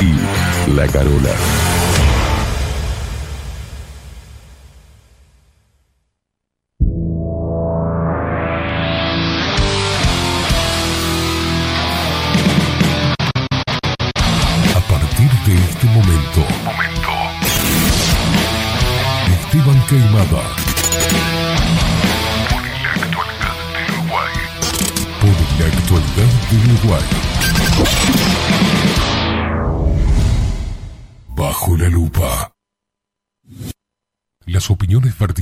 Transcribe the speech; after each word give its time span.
y 0.00 0.70
La 0.76 0.86
Carola. 0.86 1.67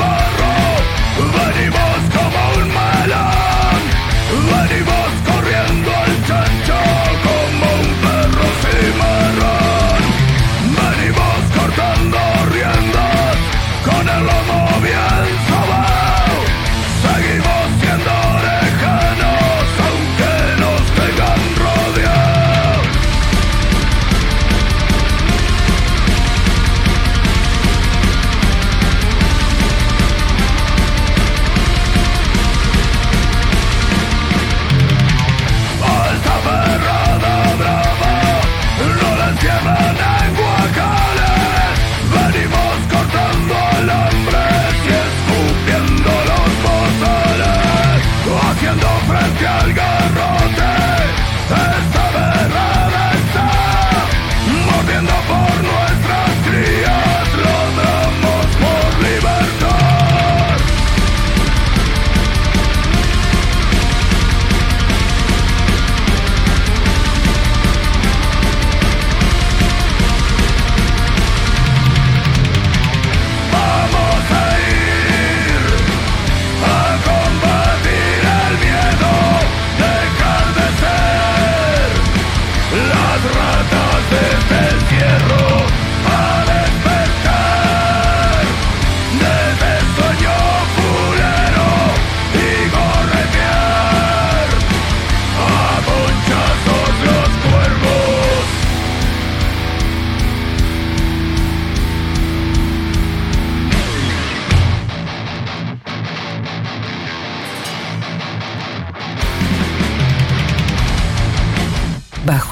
more. 0.00 0.29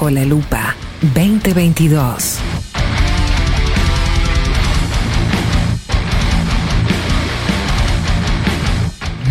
La 0.09 0.25
Lupa 0.25 0.75
2022. 1.01 2.39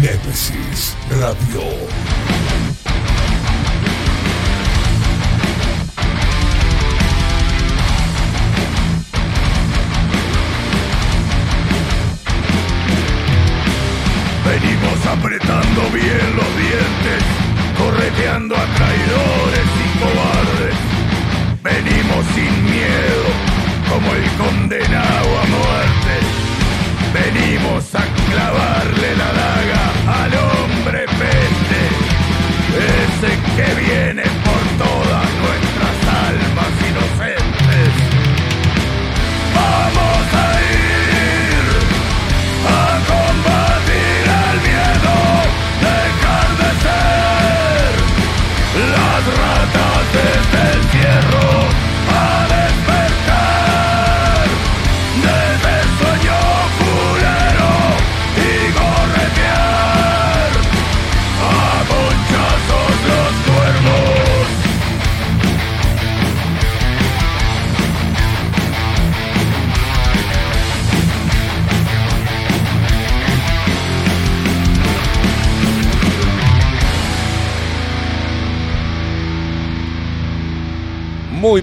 Nemesis 0.00 0.94
Radio. 1.10 1.87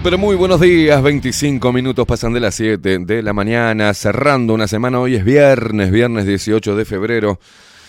Pero 0.06 0.18
muy 0.18 0.36
buenos 0.36 0.60
días. 0.60 1.02
25 1.02 1.72
minutos 1.72 2.06
pasan 2.06 2.32
de 2.32 2.38
las 2.38 2.54
7 2.54 3.00
de 3.00 3.22
la 3.24 3.32
mañana, 3.32 3.92
cerrando 3.92 4.54
una 4.54 4.68
semana. 4.68 5.00
Hoy 5.00 5.16
es 5.16 5.24
viernes, 5.24 5.90
viernes 5.90 6.26
18 6.26 6.76
de 6.76 6.84
febrero. 6.84 7.40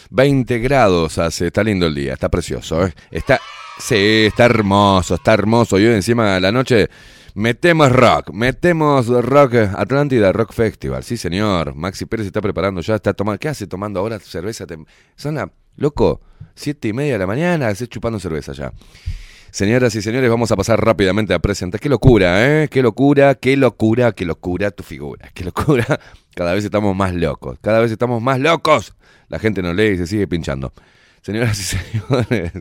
20 0.09 0.57
grados 0.57 1.19
hace, 1.19 1.45
está 1.45 1.63
lindo 1.63 1.85
el 1.85 1.93
día, 1.93 2.13
está 2.13 2.27
precioso. 2.29 2.87
¿eh? 2.87 2.93
Está, 3.11 3.39
sí, 3.77 4.25
está 4.25 4.45
hermoso, 4.45 5.13
está 5.13 5.35
hermoso. 5.35 5.77
Y 5.77 5.85
hoy 5.85 5.93
encima 5.93 6.33
de 6.33 6.41
la 6.41 6.51
noche 6.51 6.89
metemos 7.35 7.91
rock, 7.91 8.31
metemos 8.31 9.05
rock 9.09 9.53
Atlántida 9.75 10.31
Rock 10.31 10.53
Festival. 10.53 11.03
Sí, 11.03 11.17
señor. 11.17 11.75
Maxi 11.75 12.07
Pérez 12.07 12.25
está 12.25 12.41
preparando 12.41 12.81
ya, 12.81 12.95
está 12.95 13.13
tomando. 13.13 13.37
¿Qué 13.37 13.49
hace 13.49 13.67
tomando 13.67 13.99
ahora 13.99 14.17
cerveza? 14.17 14.65
Son 15.15 15.35
la, 15.35 15.51
loco, 15.75 16.21
siete 16.55 16.87
y 16.87 16.93
media 16.93 17.13
de 17.13 17.19
la 17.19 17.27
mañana, 17.27 17.67
hace 17.67 17.87
chupando 17.87 18.19
cerveza 18.19 18.53
ya. 18.53 18.73
Señoras 19.51 19.95
y 19.95 20.01
señores, 20.01 20.29
vamos 20.29 20.51
a 20.51 20.55
pasar 20.55 20.83
rápidamente 20.83 21.33
a 21.33 21.39
presentar. 21.39 21.79
Qué 21.79 21.89
locura, 21.89 22.63
¿eh? 22.63 22.67
Qué 22.69 22.81
locura, 22.81 23.35
qué 23.35 23.55
locura, 23.55 24.11
qué 24.11 24.25
locura 24.25 24.71
tu 24.71 24.83
figura. 24.83 25.29
Qué 25.33 25.43
locura. 25.43 25.85
Cada 26.35 26.53
vez 26.53 26.65
estamos 26.65 26.95
más 26.95 27.13
locos. 27.13 27.57
Cada 27.61 27.79
vez 27.79 27.91
estamos 27.91 28.21
más 28.21 28.39
locos. 28.39 28.93
La 29.29 29.39
gente 29.39 29.61
no 29.61 29.73
lee 29.73 29.93
y 29.93 29.97
se 29.97 30.07
sigue 30.07 30.27
pinchando. 30.27 30.73
Señoras 31.21 31.59
y 31.59 31.63
señores, 31.63 32.51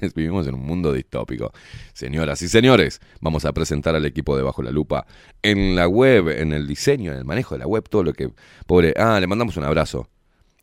vivimos 0.14 0.46
en 0.46 0.54
un 0.54 0.64
mundo 0.64 0.92
distópico. 0.92 1.52
Señoras 1.92 2.40
y 2.42 2.48
señores, 2.48 3.00
vamos 3.20 3.44
a 3.44 3.52
presentar 3.52 3.94
al 3.94 4.06
equipo 4.06 4.36
de 4.36 4.42
Bajo 4.42 4.62
la 4.62 4.70
Lupa 4.70 5.06
en 5.42 5.76
la 5.76 5.86
web, 5.88 6.28
en 6.28 6.52
el 6.52 6.66
diseño, 6.66 7.12
en 7.12 7.18
el 7.18 7.24
manejo 7.24 7.54
de 7.54 7.60
la 7.60 7.66
web, 7.66 7.88
todo 7.88 8.04
lo 8.04 8.12
que... 8.12 8.30
Pobre... 8.66 8.94
Ah, 8.96 9.18
le 9.20 9.26
mandamos 9.26 9.56
un 9.56 9.64
abrazo 9.64 10.08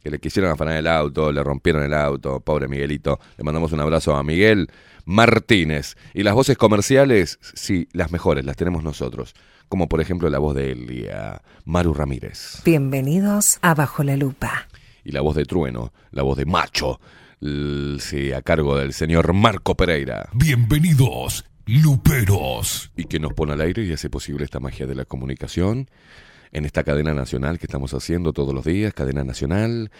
que 0.01 0.09
le 0.09 0.19
quisieron 0.19 0.51
afanar 0.51 0.77
el 0.77 0.87
auto, 0.87 1.31
le 1.31 1.43
rompieron 1.43 1.83
el 1.83 1.93
auto, 1.93 2.39
pobre 2.39 2.67
Miguelito. 2.67 3.19
Le 3.37 3.43
mandamos 3.43 3.71
un 3.71 3.81
abrazo 3.81 4.15
a 4.15 4.23
Miguel, 4.23 4.69
Martínez. 5.05 5.95
Y 6.13 6.23
las 6.23 6.33
voces 6.33 6.57
comerciales, 6.57 7.39
sí, 7.41 7.87
las 7.91 8.11
mejores, 8.11 8.45
las 8.45 8.55
tenemos 8.55 8.83
nosotros. 8.83 9.33
Como 9.67 9.87
por 9.87 10.01
ejemplo 10.01 10.29
la 10.29 10.39
voz 10.39 10.55
de 10.55 10.71
Elia, 10.71 11.41
Maru 11.65 11.93
Ramírez. 11.93 12.61
Bienvenidos 12.65 13.59
a 13.61 13.75
Bajo 13.75 14.03
la 14.03 14.15
Lupa. 14.17 14.67
Y 15.03 15.11
la 15.11 15.21
voz 15.21 15.35
de 15.35 15.45
Trueno, 15.45 15.93
la 16.11 16.23
voz 16.23 16.37
de 16.37 16.45
Macho, 16.45 16.99
sí, 17.99 18.31
a 18.31 18.41
cargo 18.41 18.77
del 18.77 18.93
señor 18.93 19.33
Marco 19.33 19.75
Pereira. 19.75 20.29
Bienvenidos, 20.33 21.45
Luperos. 21.65 22.91
Y 22.95 23.05
que 23.05 23.19
nos 23.19 23.33
pone 23.33 23.53
al 23.53 23.61
aire 23.61 23.83
y 23.83 23.93
hace 23.93 24.09
posible 24.09 24.45
esta 24.45 24.59
magia 24.59 24.87
de 24.87 24.95
la 24.95 25.05
comunicación 25.05 25.89
en 26.51 26.65
esta 26.65 26.83
cadena 26.83 27.13
nacional 27.13 27.59
que 27.59 27.65
estamos 27.65 27.93
haciendo 27.93 28.33
todos 28.33 28.53
los 28.53 28.65
días, 28.65 28.93
cadena 28.93 29.23
nacional. 29.23 29.91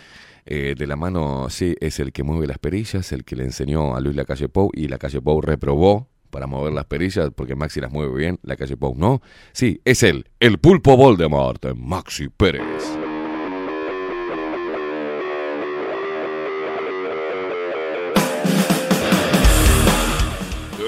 Eh, 0.45 0.73
de 0.77 0.87
la 0.87 0.95
mano, 0.95 1.47
sí, 1.49 1.75
es 1.79 1.99
el 1.99 2.11
que 2.11 2.23
mueve 2.23 2.47
las 2.47 2.57
perillas, 2.57 3.11
el 3.11 3.23
que 3.23 3.35
le 3.35 3.43
enseñó 3.43 3.95
a 3.95 3.99
Luis 3.99 4.15
la 4.15 4.25
calle 4.25 4.49
Pou 4.49 4.71
y 4.73 4.87
la 4.87 4.97
calle 4.97 5.21
Pou 5.21 5.41
reprobó 5.41 6.07
para 6.31 6.47
mover 6.47 6.73
las 6.73 6.85
perillas 6.85 7.29
porque 7.35 7.55
Maxi 7.55 7.81
las 7.81 7.91
mueve 7.91 8.15
bien, 8.17 8.39
la 8.43 8.55
calle 8.55 8.77
Pou 8.77 8.95
no. 8.95 9.21
Sí, 9.51 9.81
es 9.85 10.01
él, 10.01 10.25
el 10.39 10.57
pulpo 10.57 10.97
Voldemort, 10.97 11.75
Maxi 11.75 12.29
Pérez. 12.29 12.63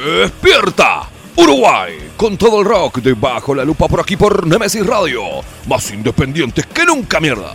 ¡Despierta! 0.03 1.10
Uruguay, 1.41 2.11
con 2.17 2.37
todo 2.37 2.59
el 2.61 2.67
rock 2.67 2.99
debajo 2.99 3.55
la 3.55 3.65
lupa 3.65 3.87
por 3.87 3.99
aquí 3.99 4.15
por 4.15 4.45
Nemesis 4.45 4.85
Radio, 4.85 5.23
más 5.67 5.91
independientes 5.91 6.67
que 6.67 6.85
nunca 6.85 7.19
mierda. 7.19 7.53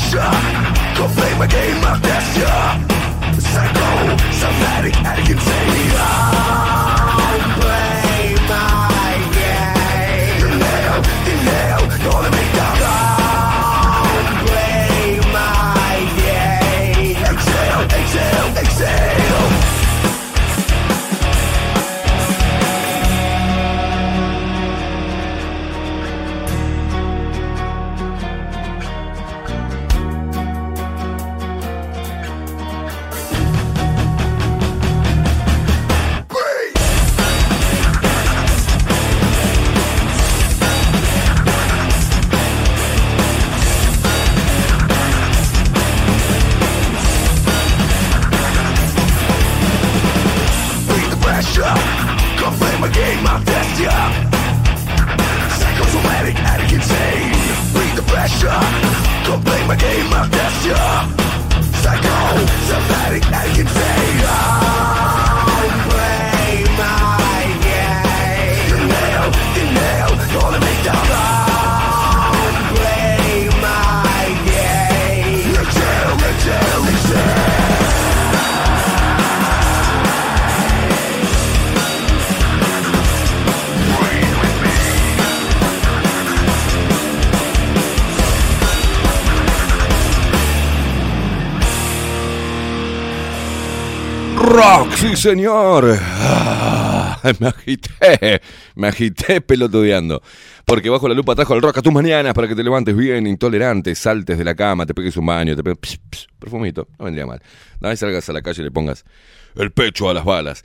pressure. 0.00 0.20
The 0.96 1.08
flame, 1.08 1.42
a 1.42 1.48
game 1.48 1.84
of 1.84 2.00
Yeah, 2.36 3.38
Psycho, 3.38 4.16
somatic, 4.32 4.96
addict, 4.96 5.30
and 5.30 5.40
savior 5.40 6.79
up 53.86 54.12
Psychosomatic, 55.58 56.36
addict, 56.36 56.72
insane. 56.72 57.32
Breathe 57.72 57.96
the 57.96 58.02
pressure. 58.06 58.60
Don't 59.24 59.44
play 59.44 59.66
my 59.66 59.76
game 59.76 60.12
of 60.12 60.30
death, 60.30 60.66
yeah. 60.66 61.08
Psycho, 61.82 62.46
somatic, 62.68 63.24
addict, 63.32 63.60
insane. 63.60 64.24
ah. 64.24 64.99
Sí, 94.96 95.16
señor. 95.16 95.98
Ah, 96.00 97.20
me 97.38 97.48
agité, 97.48 98.40
me 98.74 98.88
agité 98.88 99.40
pelotudeando. 99.40 100.22
Porque 100.64 100.90
bajo 100.90 101.08
la 101.08 101.14
lupa 101.14 101.34
trajo 101.34 101.54
el 101.54 101.62
rock 101.62 101.78
a 101.78 101.82
tus 101.82 101.92
mañanas 101.92 102.34
para 102.34 102.46
que 102.48 102.54
te 102.54 102.62
levantes 102.62 102.96
bien, 102.96 103.26
intolerante, 103.26 103.94
saltes 103.94 104.38
de 104.38 104.44
la 104.44 104.54
cama, 104.54 104.86
te 104.86 104.94
pegues 104.94 105.16
un 105.16 105.26
baño, 105.26 105.56
te 105.56 105.62
pegues 105.62 105.78
perfumito, 106.38 106.88
no 106.98 107.06
vendría 107.06 107.26
mal. 107.26 107.42
Nada, 107.80 107.96
salgas 107.96 108.28
a 108.28 108.32
la 108.32 108.42
calle 108.42 108.62
y 108.62 108.64
le 108.64 108.70
pongas 108.70 109.04
el 109.56 109.72
pecho 109.72 110.08
a 110.08 110.14
las 110.14 110.24
balas. 110.24 110.64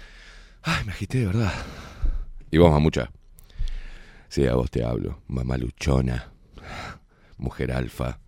Ay, 0.64 0.84
me 0.86 0.92
agité 0.92 1.20
de 1.20 1.28
verdad. 1.28 1.54
Y 2.52 2.58
vos, 2.58 2.72
mamucha. 2.72 3.10
Sí, 4.30 4.46
a 4.48 4.56
vos 4.56 4.70
te 4.70 4.84
hablo, 4.84 5.22
mamá 5.28 5.58
luchona, 5.58 6.32
mujer 7.38 7.72
alfa, 7.72 8.20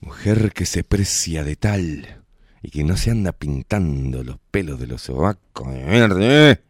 mujer 0.00 0.52
que 0.52 0.64
se 0.64 0.82
precia 0.82 1.44
de 1.44 1.56
tal 1.56 2.19
y 2.62 2.70
que 2.70 2.84
no 2.84 2.96
se 2.96 3.10
anda 3.10 3.32
pintando 3.32 4.22
los 4.22 4.36
pelos 4.50 4.78
de 4.78 4.86
los 4.86 5.02
sobacos 5.02 5.68
¿eh? 5.70 6.60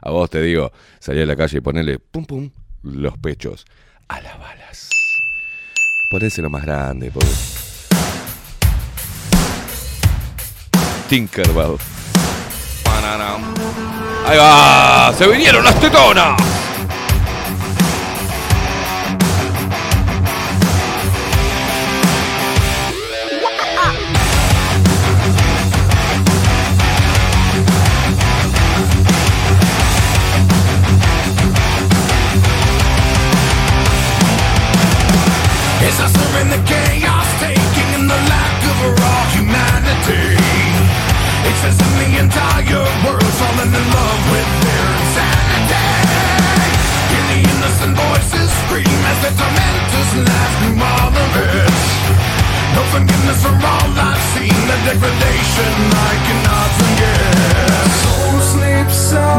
A 0.00 0.10
vos 0.10 0.28
te 0.30 0.42
digo, 0.42 0.72
salí 0.98 1.22
a 1.22 1.26
la 1.26 1.36
calle 1.36 1.58
y 1.58 1.60
ponele 1.60 1.98
pum 1.98 2.24
pum 2.24 2.50
los 2.82 3.16
pechos 3.18 3.64
a 4.08 4.20
las 4.20 4.38
balas. 4.38 4.90
Ponese 6.10 6.42
lo 6.42 6.50
más 6.50 6.62
grande, 6.62 7.10
por 7.10 7.24
Tinkerbell. 11.08 11.76
Ahí 14.26 14.38
va, 14.38 15.12
se 15.16 15.26
vinieron 15.26 15.64
las 15.64 15.78
tetonas. 15.80 16.63
For 53.42 53.50
all 53.52 53.90
I've 53.98 54.20
seen, 54.34 54.54
the 54.68 54.76
degradation 54.90 55.72
I 55.92 56.14
cannot 56.26 56.70
forget. 56.78 57.04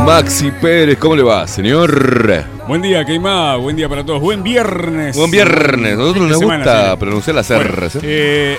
Maxi 0.05 0.51
Pérez, 0.51 0.97
¿cómo 0.97 1.15
le 1.15 1.23
va, 1.23 1.47
señor? 1.47 2.45
Buen 2.67 2.81
día, 2.81 3.03
Keima. 3.05 3.55
Buen 3.57 3.75
día 3.75 3.89
para 3.89 4.03
todos. 4.05 4.21
Buen 4.21 4.43
viernes. 4.43 5.15
Buen 5.15 5.31
viernes. 5.31 5.97
Nosotros 5.97 6.29
nos 6.29 6.39
semana, 6.39 6.63
gusta 6.63 6.91
sí. 6.91 6.97
pronunciar 6.99 7.35
las 7.35 7.47
Bueno, 7.49 7.63
R's. 7.71 7.95
¿eh? 7.95 7.99
eh, 8.03 8.57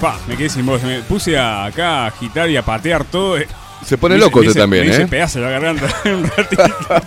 pa, 0.00 0.16
me 0.26 0.36
quedé 0.36 0.48
sin 0.48 0.64
voz. 0.66 0.82
Me 0.82 1.00
puse 1.00 1.36
a- 1.38 1.64
acá 1.64 2.04
a 2.04 2.06
agitar 2.08 2.48
y 2.48 2.56
a 2.56 2.62
patear 2.62 3.04
todo. 3.04 3.38
eh. 3.38 3.48
Se 3.84 3.96
pone 3.98 4.14
Me 4.16 4.20
loco 4.20 4.38
usted 4.40 4.50
hice- 4.52 4.60
también, 4.60 4.88
me 4.88 4.94
¿eh? 4.96 5.06
pedazo 5.06 5.38
la 5.40 5.50
garganta 5.50 5.86
en 6.04 6.14
un 6.16 6.24
ratito. 6.36 6.62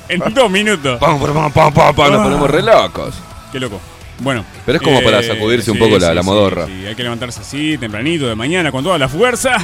en 0.09 0.33
dos 0.33 0.49
minutos. 0.49 0.99
Pam, 0.99 1.19
pam, 1.19 1.33
pam, 1.33 1.51
pam, 1.51 1.73
pam, 1.73 1.95
pam, 1.95 2.11
Nos 2.11 2.19
Ah. 2.21 2.23
ponemos 2.23 2.49
re 2.49 2.61
locos. 2.63 3.15
Qué 3.51 3.59
loco. 3.59 3.79
Bueno. 4.21 4.41
eh, 4.41 4.61
Pero 4.65 4.77
es 4.77 4.83
como 4.83 5.01
para 5.01 5.21
sacudirse 5.23 5.71
un 5.71 5.79
poco 5.79 5.97
la- 5.99 6.13
la 6.13 6.23
modorra. 6.23 6.67
Sí, 6.67 6.85
hay 6.87 6.95
que 6.95 7.03
levantarse 7.03 7.41
así, 7.41 7.77
tempranito, 7.77 8.27
de 8.27 8.35
mañana, 8.35 8.71
con 8.71 8.83
toda 8.83 8.97
la 8.97 9.09
fuerza. 9.09 9.57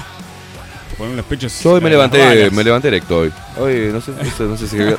Poner 0.98 1.16
los 1.16 1.26
pechos. 1.26 1.62
Yo 1.64 1.74
hoy 1.74 1.82
me 1.82 1.92
levanté, 1.92 2.50
me 2.50 2.64
levanté 2.64 2.88
erecto 2.88 3.20
hoy. 3.20 3.32
Hoy 3.60 3.90
no 3.94 4.02
sé, 4.02 4.12
no 4.12 4.32
sé, 4.32 4.44
no 4.44 4.58
sé 4.58 4.68
si. 4.68 4.78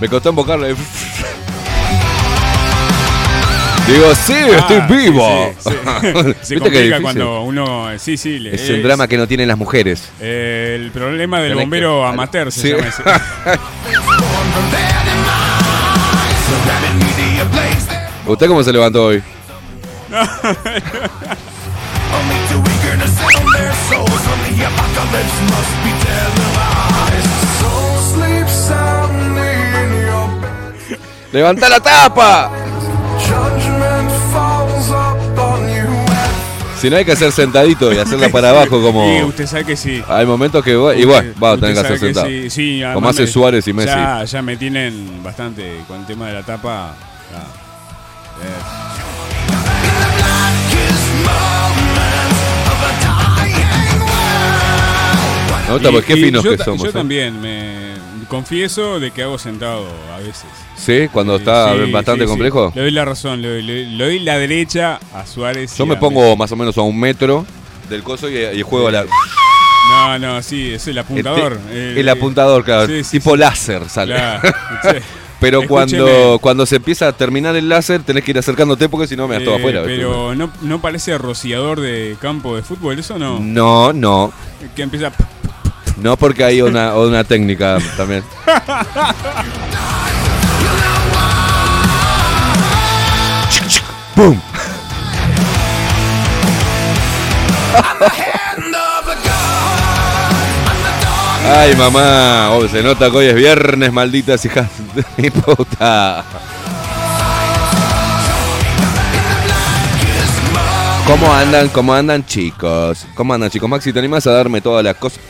me 0.00 0.08
costó 0.08 0.30
embocarle. 0.30 0.74
Digo, 3.86 4.14
sí, 4.14 4.32
estoy 4.32 4.78
Ah, 4.80 4.86
vivo. 4.88 5.52
sí, 5.58 5.70
sí, 5.70 5.70
sí. 5.70 5.76
Se 6.42 6.54
¿Viste 6.54 6.56
qué 6.56 6.60
complica 6.60 6.80
difícil? 6.80 7.02
cuando 7.02 7.42
uno. 7.42 7.88
Sí, 7.98 8.16
sí. 8.16 8.38
le- 8.38 8.54
Es 8.54 8.70
un 8.70 8.82
drama 8.82 9.06
que 9.06 9.18
no 9.18 9.26
tienen 9.28 9.46
las 9.46 9.58
mujeres. 9.58 10.08
Eh, 10.20 10.78
el 10.80 10.90
problema 10.90 11.38
del 11.40 11.50
Tenés 11.50 11.58
que- 11.58 11.64
bombero 11.64 12.06
amateur 12.06 12.50
se 12.50 12.70
llama 12.70 12.88
ese. 12.88 13.02
¿Usted 18.26 18.48
cómo 18.48 18.62
se 18.62 18.72
levantó 18.72 19.06
hoy? 19.06 19.22
Only 22.10 22.36
too 22.48 22.62
eager 22.70 22.98
Si 36.84 36.90
no 36.90 36.96
hay 36.98 37.04
que 37.06 37.12
hacer 37.12 37.32
sentadito 37.32 37.90
y 37.94 37.96
hacerla 37.96 38.28
para 38.28 38.50
abajo 38.50 38.78
como... 38.82 39.06
Sí, 39.08 39.22
usted 39.24 39.46
sabe 39.46 39.64
que 39.64 39.74
sí. 39.74 40.02
Hay 40.06 40.26
momentos 40.26 40.62
que... 40.62 40.72
Igual, 40.72 40.98
Usted- 40.98 41.34
va 41.42 41.52
a 41.52 41.56
tener 41.56 41.72
que 41.72 41.80
hacer 41.80 41.98
sentado. 41.98 42.26
sí, 42.26 42.50
sí, 42.50 42.82
además 42.82 42.94
Como 42.96 43.08
hace 43.08 43.22
me- 43.22 43.26
Suárez 43.26 43.66
y 43.68 43.72
Messi. 43.72 43.88
Ya, 43.88 44.22
ya 44.22 44.42
me 44.42 44.58
tienen 44.58 45.22
bastante 45.22 45.80
con 45.88 46.00
el 46.00 46.06
tema 46.06 46.26
de 46.26 46.34
la 46.34 46.42
tapa. 46.42 46.94
gusta 55.72 55.90
porque 55.90 56.06
qué 56.06 56.20
y 56.20 56.24
finos 56.24 56.44
yo, 56.44 56.50
que 56.54 56.62
somos. 56.62 56.82
Yo 56.82 56.90
¿eh? 56.90 56.92
también 56.92 57.40
me 57.40 57.94
confieso 58.28 59.00
de 59.00 59.10
que 59.10 59.22
hago 59.22 59.38
sentado 59.38 59.86
a 60.14 60.18
veces. 60.18 60.44
¿Sí? 60.76 61.08
Cuando 61.12 61.36
está 61.36 61.72
Sí, 61.74 61.90
bastante 61.92 62.24
sí, 62.24 62.26
sí. 62.26 62.30
complejo. 62.30 62.72
Le 62.74 62.82
doy 62.82 62.90
la 62.90 63.04
razón, 63.04 63.40
le 63.42 63.48
doy, 63.48 63.62
le- 63.62 63.86
le 63.86 64.04
doy 64.04 64.18
la 64.20 64.38
derecha 64.38 64.98
a 65.14 65.24
Suárez. 65.26 65.76
Yo 65.76 65.86
me 65.86 65.96
pongo 65.96 66.36
más 66.36 66.50
o 66.52 66.56
menos 66.56 66.76
a 66.78 66.82
un 66.82 66.98
metro 66.98 67.46
del 67.88 68.02
coso 68.02 68.28
y, 68.28 68.36
y 68.38 68.62
juego 68.62 68.88
a 68.88 68.92
la... 68.92 69.04
No, 69.90 70.18
no, 70.18 70.42
sí, 70.42 70.72
es 70.72 70.86
el 70.88 70.98
apuntador. 70.98 71.58
El, 71.70 71.98
el 71.98 72.08
apuntador, 72.08 72.64
claro. 72.64 72.86
sí, 72.86 73.04
sí, 73.04 73.18
tipo 73.18 73.36
láser 73.36 73.88
sale. 73.88 74.14
Claro. 74.14 74.40
Pero 75.40 75.60
Escúcheme, 75.62 76.00
cuando, 76.02 76.38
cuando 76.40 76.64
se 76.64 76.76
empieza 76.76 77.06
a 77.08 77.12
terminar 77.12 77.54
el 77.54 77.68
láser, 77.68 78.02
tenés 78.02 78.24
que 78.24 78.30
ir 78.30 78.38
acercándote 78.38 78.88
porque 78.88 79.06
si 79.06 79.14
no 79.14 79.28
me 79.28 79.34
das 79.34 79.44
todo 79.44 79.56
eh, 79.56 79.58
afuera. 79.58 79.82
¿viste? 79.82 79.96
Pero 79.96 80.34
no, 80.34 80.50
no 80.62 80.80
parece 80.80 81.18
rociador 81.18 81.80
de 81.80 82.16
campo 82.18 82.56
de 82.56 82.62
fútbol, 82.62 82.98
¿eso 82.98 83.18
no? 83.18 83.38
No, 83.40 83.92
no. 83.92 84.32
Que 84.74 84.82
empieza... 84.82 85.12
No 86.00 86.16
porque 86.16 86.44
hay 86.44 86.62
una, 86.62 86.94
una 86.96 87.24
técnica 87.24 87.78
también. 87.96 88.24
¡Pum! 94.14 94.40
Ay, 101.46 101.74
mamá. 101.76 102.50
Oh, 102.52 102.68
se 102.68 102.82
nota 102.82 103.10
que 103.10 103.16
hoy 103.16 103.26
es 103.26 103.34
viernes, 103.34 103.92
malditas 103.92 104.44
hijas 104.44 104.68
de 104.94 105.04
mi 105.16 105.30
puta. 105.30 106.24
¿Cómo 111.06 111.32
andan? 111.32 111.68
¿Cómo 111.68 111.92
andan, 111.92 112.24
chicos? 112.24 113.06
¿Cómo 113.14 113.34
andan, 113.34 113.50
chicos? 113.50 113.68
Maxi, 113.68 113.92
¿te 113.92 113.98
animás 113.98 114.26
a 114.26 114.32
darme 114.32 114.60
todas 114.60 114.84
las 114.84 114.94
cosas? 114.94 115.20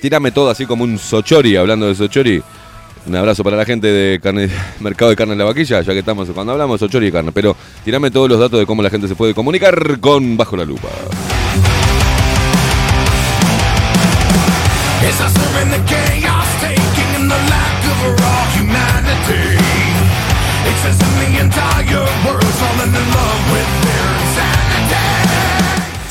Tírame 0.00 0.30
todo 0.30 0.50
así 0.50 0.66
como 0.66 0.84
un 0.84 0.98
sochori, 0.98 1.56
hablando 1.56 1.86
de 1.86 1.94
sochori. 1.94 2.42
Un 3.10 3.16
abrazo 3.16 3.42
para 3.42 3.56
la 3.56 3.64
gente 3.64 3.88
de 3.88 4.20
carne, 4.20 4.48
Mercado 4.80 5.10
de 5.10 5.16
Carne 5.16 5.32
en 5.32 5.38
la 5.40 5.44
Vaquilla, 5.44 5.80
ya 5.80 5.92
que 5.92 5.98
estamos 5.98 6.30
cuando 6.30 6.52
hablamos 6.52 6.78
de 6.78 6.86
sochori 6.86 7.08
y 7.08 7.10
carne. 7.10 7.32
Pero 7.32 7.56
tirame 7.84 8.12
todos 8.12 8.28
los 8.28 8.38
datos 8.38 8.60
de 8.60 8.66
cómo 8.66 8.84
la 8.84 8.88
gente 8.88 9.08
se 9.08 9.16
puede 9.16 9.34
comunicar 9.34 9.98
con 9.98 10.36
Bajo 10.36 10.56
la 10.56 10.64
Lupa. 10.64 10.86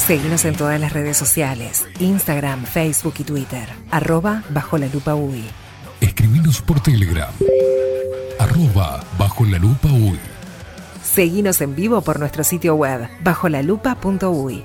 Seguinos 0.05 0.43
en 0.43 0.55
todas 0.55 0.81
las 0.81 0.91
redes 0.91 1.15
sociales, 1.15 1.85
Instagram, 1.99 2.65
Facebook 2.65 3.13
y 3.19 3.23
Twitter, 3.23 3.69
arroba 3.89 4.43
bajo 4.49 4.77
la 4.77 4.87
lupa 4.87 5.15
UI. 5.15 5.45
Escribinos 6.01 6.61
por 6.61 6.79
Telegram. 6.81 7.29
Arroba 8.39 9.03
bajo 9.17 9.45
la 9.45 9.57
lupa 9.57 9.89
uy. 9.89 10.19
Seguinos 11.03 11.59
en 11.61 11.75
vivo 11.75 12.01
por 12.01 12.19
nuestro 12.19 12.43
sitio 12.43 12.75
web, 12.75 13.09
bajolalupa.uy. 13.23 14.63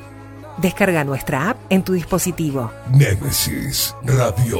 Descarga 0.58 1.02
nuestra 1.04 1.50
app 1.50 1.58
en 1.70 1.82
tu 1.82 1.94
dispositivo. 1.94 2.70
Némesis 2.92 3.94
Radio. 4.04 4.58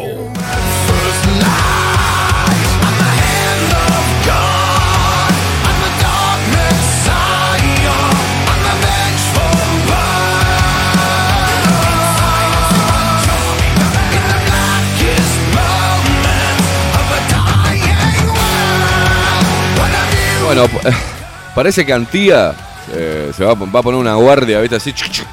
Bueno, 20.55 20.69
parece 21.55 21.85
que 21.85 21.93
Antía 21.93 22.55
eh, 22.93 23.33
se 23.37 23.45
va, 23.45 23.53
a- 23.53 23.55
va 23.55 23.81
a 23.81 23.83
poner 23.83 23.99
una 24.01 24.15
guardia, 24.15 24.61
¿viste? 24.61 24.77
Así. 24.77 24.93
chuc, 24.93 25.11
chuc, 25.11 25.27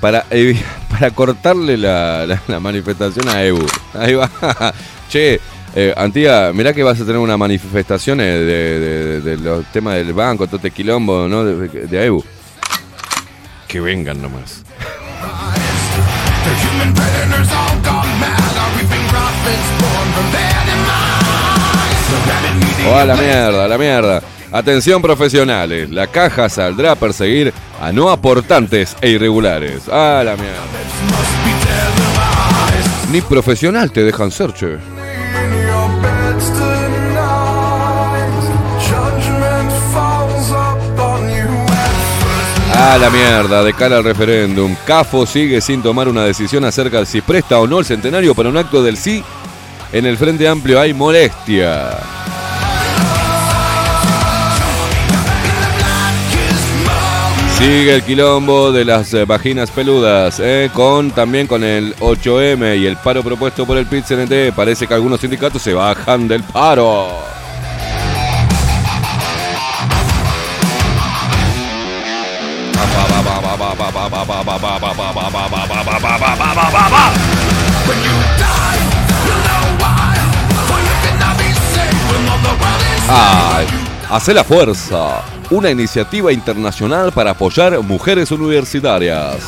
para, 0.00 0.24
para 0.90 1.10
cortarle 1.12 1.76
la, 1.76 2.26
la- 2.26 2.42
la 2.48 2.58
manifestación 2.60 3.28
a 3.28 3.42
Ebu. 3.44 3.64
Ahí 3.94 4.14
va. 4.14 4.28
che, 5.08 5.40
eh, 5.76 5.94
Antía, 5.96 6.50
mirá 6.52 6.72
que 6.72 6.82
vas 6.82 7.00
a 7.00 7.04
tener 7.04 7.18
una 7.18 7.36
manifestación 7.36 8.20
eh, 8.20 8.24
de, 8.24 8.80
de- 8.80 9.20
de 9.20 9.36
los 9.36 9.64
temas 9.66 9.94
del 9.94 10.12
banco, 10.12 10.46
todo 10.46 10.56
este 10.56 10.72
quilombo, 10.72 11.28
¿no? 11.28 11.44
De, 11.44 11.68
de 11.86 12.06
Ebu. 12.06 12.24
Que 13.68 13.80
vengan 13.80 14.20
nomás. 14.20 14.64
Media 22.26 22.60
Oh, 22.88 22.96
a 22.96 23.04
la 23.04 23.14
mierda, 23.14 23.64
a 23.64 23.68
la 23.68 23.78
mierda. 23.78 24.22
Atención 24.52 25.00
profesionales, 25.00 25.90
la 25.90 26.06
caja 26.06 26.48
saldrá 26.48 26.92
a 26.92 26.96
perseguir 26.96 27.52
a 27.80 27.92
no 27.92 28.10
aportantes 28.10 28.96
e 29.00 29.10
irregulares. 29.10 29.88
A 29.88 30.22
la 30.24 30.34
mierda. 30.36 30.60
Ni 33.12 33.20
profesional 33.20 33.92
te 33.92 34.02
dejan 34.02 34.30
ser, 34.30 34.52
che. 34.52 34.78
A 42.74 42.98
la 42.98 43.10
mierda, 43.10 43.62
de 43.62 43.74
cara 43.74 43.98
al 43.98 44.04
referéndum. 44.04 44.74
CAFO 44.86 45.26
sigue 45.26 45.60
sin 45.60 45.82
tomar 45.82 46.08
una 46.08 46.24
decisión 46.24 46.64
acerca 46.64 47.00
de 47.00 47.06
si 47.06 47.20
presta 47.20 47.60
o 47.60 47.66
no 47.66 47.78
el 47.78 47.84
centenario 47.84 48.34
para 48.34 48.48
un 48.48 48.56
acto 48.56 48.82
del 48.82 48.96
sí 48.96 49.22
En 49.92 50.06
el 50.06 50.16
Frente 50.16 50.46
Amplio 50.46 50.80
hay 50.80 50.94
molestia. 50.94 51.98
Sigue 57.58 57.96
el 57.96 58.02
quilombo 58.02 58.72
de 58.72 58.84
las 58.84 59.12
eh, 59.12 59.24
vaginas 59.24 59.70
peludas, 59.70 60.40
eh, 60.40 60.70
con 60.72 61.10
también 61.10 61.46
con 61.46 61.62
el 61.62 61.94
8M 61.96 62.78
y 62.78 62.86
el 62.86 62.96
paro 62.96 63.22
propuesto 63.22 63.66
por 63.66 63.76
el 63.76 63.86
PIT-CNT. 63.86 64.54
Parece 64.54 64.86
que 64.86 64.94
algunos 64.94 65.20
sindicatos 65.20 65.60
se 65.60 65.74
bajan 65.74 66.26
del 66.26 66.42
paro. 66.42 67.08
Ay, 83.12 83.66
hace 84.08 84.32
la 84.32 84.44
fuerza. 84.44 85.22
Una 85.50 85.68
iniciativa 85.68 86.32
internacional 86.32 87.10
para 87.10 87.32
apoyar 87.32 87.80
mujeres 87.82 88.30
universitarias. 88.30 89.38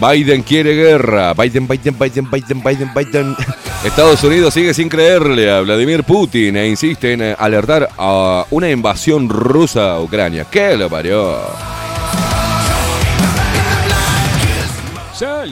Biden 0.00 0.42
quiere 0.42 0.74
guerra. 0.74 1.34
Biden, 1.34 1.66
Biden, 1.66 1.98
Biden, 1.98 2.30
Biden, 2.30 2.62
Biden, 2.62 2.94
Biden. 2.94 3.36
Estados 3.84 4.22
Unidos 4.22 4.54
sigue 4.54 4.72
sin 4.72 4.88
creerle 4.88 5.50
a 5.50 5.62
Vladimir 5.62 6.04
Putin 6.04 6.56
e 6.56 6.68
insiste 6.68 7.12
en 7.14 7.34
alertar 7.36 7.88
a 7.98 8.44
una 8.52 8.70
invasión 8.70 9.28
rusa 9.28 9.94
a 9.94 10.00
Ucrania. 10.00 10.46
¿Qué 10.48 10.76
lo 10.76 10.88
parió? 10.88 11.77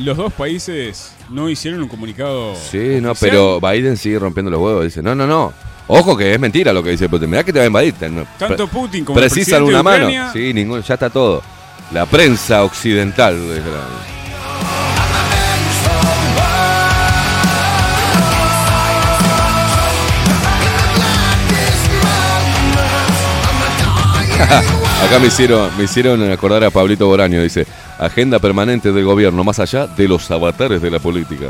Los 0.01 0.17
dos 0.17 0.33
países 0.33 1.13
no 1.31 1.49
hicieron 1.49 1.83
un 1.83 1.89
comunicado. 1.89 2.55
Sí, 2.57 3.01
no, 3.01 3.13
oficial. 3.13 3.31
pero 3.31 3.61
Biden 3.61 3.97
sigue 3.97 4.19
rompiendo 4.19 4.51
los 4.51 4.61
huevos. 4.61 4.85
Dice, 4.85 5.03
no, 5.03 5.15
no, 5.15 5.27
no. 5.27 5.53
Ojo 5.89 6.17
que 6.17 6.35
es 6.35 6.41
mentira 6.41 6.73
lo 6.73 6.83
que 6.83 6.91
dice 6.91 7.09
Putin. 7.09 7.31
Mirá 7.31 7.45
que 7.45 7.53
te 7.53 7.59
va 7.59 7.65
a 7.65 7.69
invadir. 7.69 7.95
No, 8.11 8.27
Tanto 8.39 8.67
Putin 8.67 9.05
como 9.05 9.19
Precisan 9.19 9.63
una 9.63 9.83
mano. 9.83 10.09
Sí, 10.33 10.53
ningún, 10.53 10.83
ya 10.83 10.95
está 10.95 11.11
todo. 11.11 11.43
La 11.93 12.07
prensa 12.07 12.65
occidental. 12.65 13.37
Acá 25.05 25.19
me 25.21 25.29
hicieron, 25.29 25.71
me 25.77 25.85
hicieron 25.85 26.31
acordar 26.31 26.65
a 26.65 26.71
Pablito 26.71 27.07
Boraño, 27.07 27.43
dice, 27.43 27.67
agenda 27.99 28.39
permanente 28.39 28.93
del 28.93 29.05
gobierno, 29.05 29.45
más 29.45 29.59
allá 29.59 29.87
de 29.87 30.09
los 30.09 30.31
avatares 30.31 30.83
de 30.83 30.91
la 30.91 30.99
política. 30.99 31.47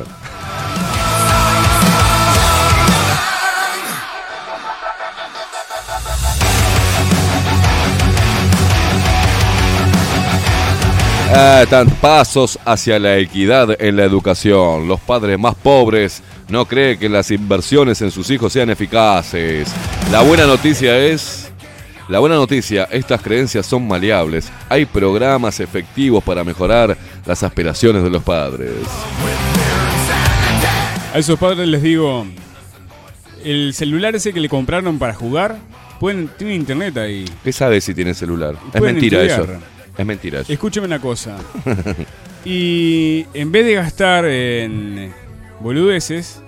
Ah, 11.39 11.61
están 11.63 11.91
pasos 11.91 12.59
hacia 12.65 12.99
la 12.99 13.19
equidad 13.19 13.81
en 13.83 13.97
la 13.97 14.05
educación. 14.05 14.89
Los 14.89 15.01
padres 15.01 15.39
más 15.39 15.55
pobres 15.55 16.23
no 16.49 16.65
creen 16.65 16.99
que 16.99 17.09
las 17.09 17.31
inversiones 17.31 18.01
en 18.01 18.11
sus 18.11 18.31
hijos 18.31 18.53
sean 18.53 18.71
eficaces. 18.71 19.69
La 20.11 20.23
buena 20.23 20.47
noticia 20.47 20.97
es 20.97 21.46
la 22.09 22.19
buena 22.21 22.37
noticia, 22.37 22.85
estas 22.85 23.21
creencias 23.21 23.67
son 23.67 23.87
maleables. 23.87 24.51
Hay 24.69 24.87
programas 24.87 25.61
efectivos 25.61 26.23
para 26.23 26.45
mejorar 26.45 26.97
las 27.25 27.43
aspiraciones 27.43 28.03
de 28.03 28.11
los 28.11 28.23
padres. 28.23 28.71
A 31.13 31.19
esos 31.19 31.39
padres 31.39 31.67
les 31.67 31.83
digo, 31.83 32.27
el 33.45 33.75
celular 33.75 34.15
ese 34.15 34.33
que 34.33 34.41
le 34.41 34.49
compraron 34.49 34.99
para 34.99 35.15
jugar, 35.15 35.59
pueden, 35.99 36.29
tiene 36.37 36.55
internet 36.55 36.97
ahí. 36.99 37.25
¿Qué 37.43 37.53
sabe 37.53 37.81
si 37.81 37.95
tiene 37.95 38.15
celular? 38.15 38.55
Es 38.73 38.81
mentira 38.81 39.23
estudiar. 39.23 39.51
eso. 39.51 39.67
Es 39.99 40.07
mentira 40.07 40.41
eso. 40.41 40.53
Escúcheme 40.53 40.87
una 40.87 41.01
cosa. 41.01 41.37
Y 42.49 43.27
en 43.35 43.51
vez 43.51 43.67
de 43.67 43.75
gastar 43.75 44.25
en 44.25 45.13
boludeces, 45.59 46.41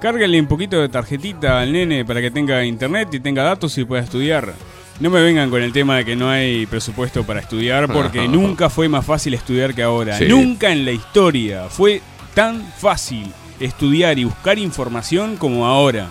cárgale 0.00 0.40
un 0.40 0.46
poquito 0.46 0.80
de 0.80 0.88
tarjetita 0.88 1.60
al 1.60 1.72
nene 1.72 2.04
para 2.04 2.20
que 2.20 2.30
tenga 2.30 2.64
internet 2.64 3.08
y 3.12 3.20
tenga 3.20 3.42
datos 3.42 3.76
y 3.78 3.84
pueda 3.84 4.02
estudiar. 4.02 4.54
No 4.98 5.10
me 5.10 5.22
vengan 5.22 5.48
con 5.50 5.62
el 5.62 5.72
tema 5.72 5.96
de 5.96 6.04
que 6.04 6.16
no 6.16 6.28
hay 6.28 6.66
presupuesto 6.66 7.24
para 7.24 7.40
estudiar, 7.40 7.90
porque 7.92 8.28
nunca 8.28 8.68
fue 8.68 8.88
más 8.88 9.04
fácil 9.04 9.34
estudiar 9.34 9.74
que 9.74 9.82
ahora. 9.82 10.18
Sí. 10.18 10.26
Nunca 10.26 10.70
en 10.70 10.84
la 10.84 10.92
historia 10.92 11.68
fue 11.68 12.02
tan 12.34 12.62
fácil 12.78 13.32
estudiar 13.60 14.18
y 14.18 14.24
buscar 14.24 14.58
información 14.58 15.36
como 15.36 15.66
ahora. 15.66 16.08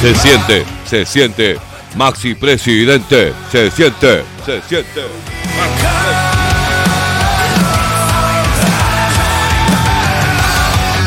Se 0.00 0.14
siente, 0.14 0.64
se 0.86 1.04
siente. 1.04 1.58
Maxi 1.96 2.34
presidente, 2.34 3.32
se 3.50 3.70
siente, 3.70 4.22
se 4.46 4.62
siente. 4.62 5.00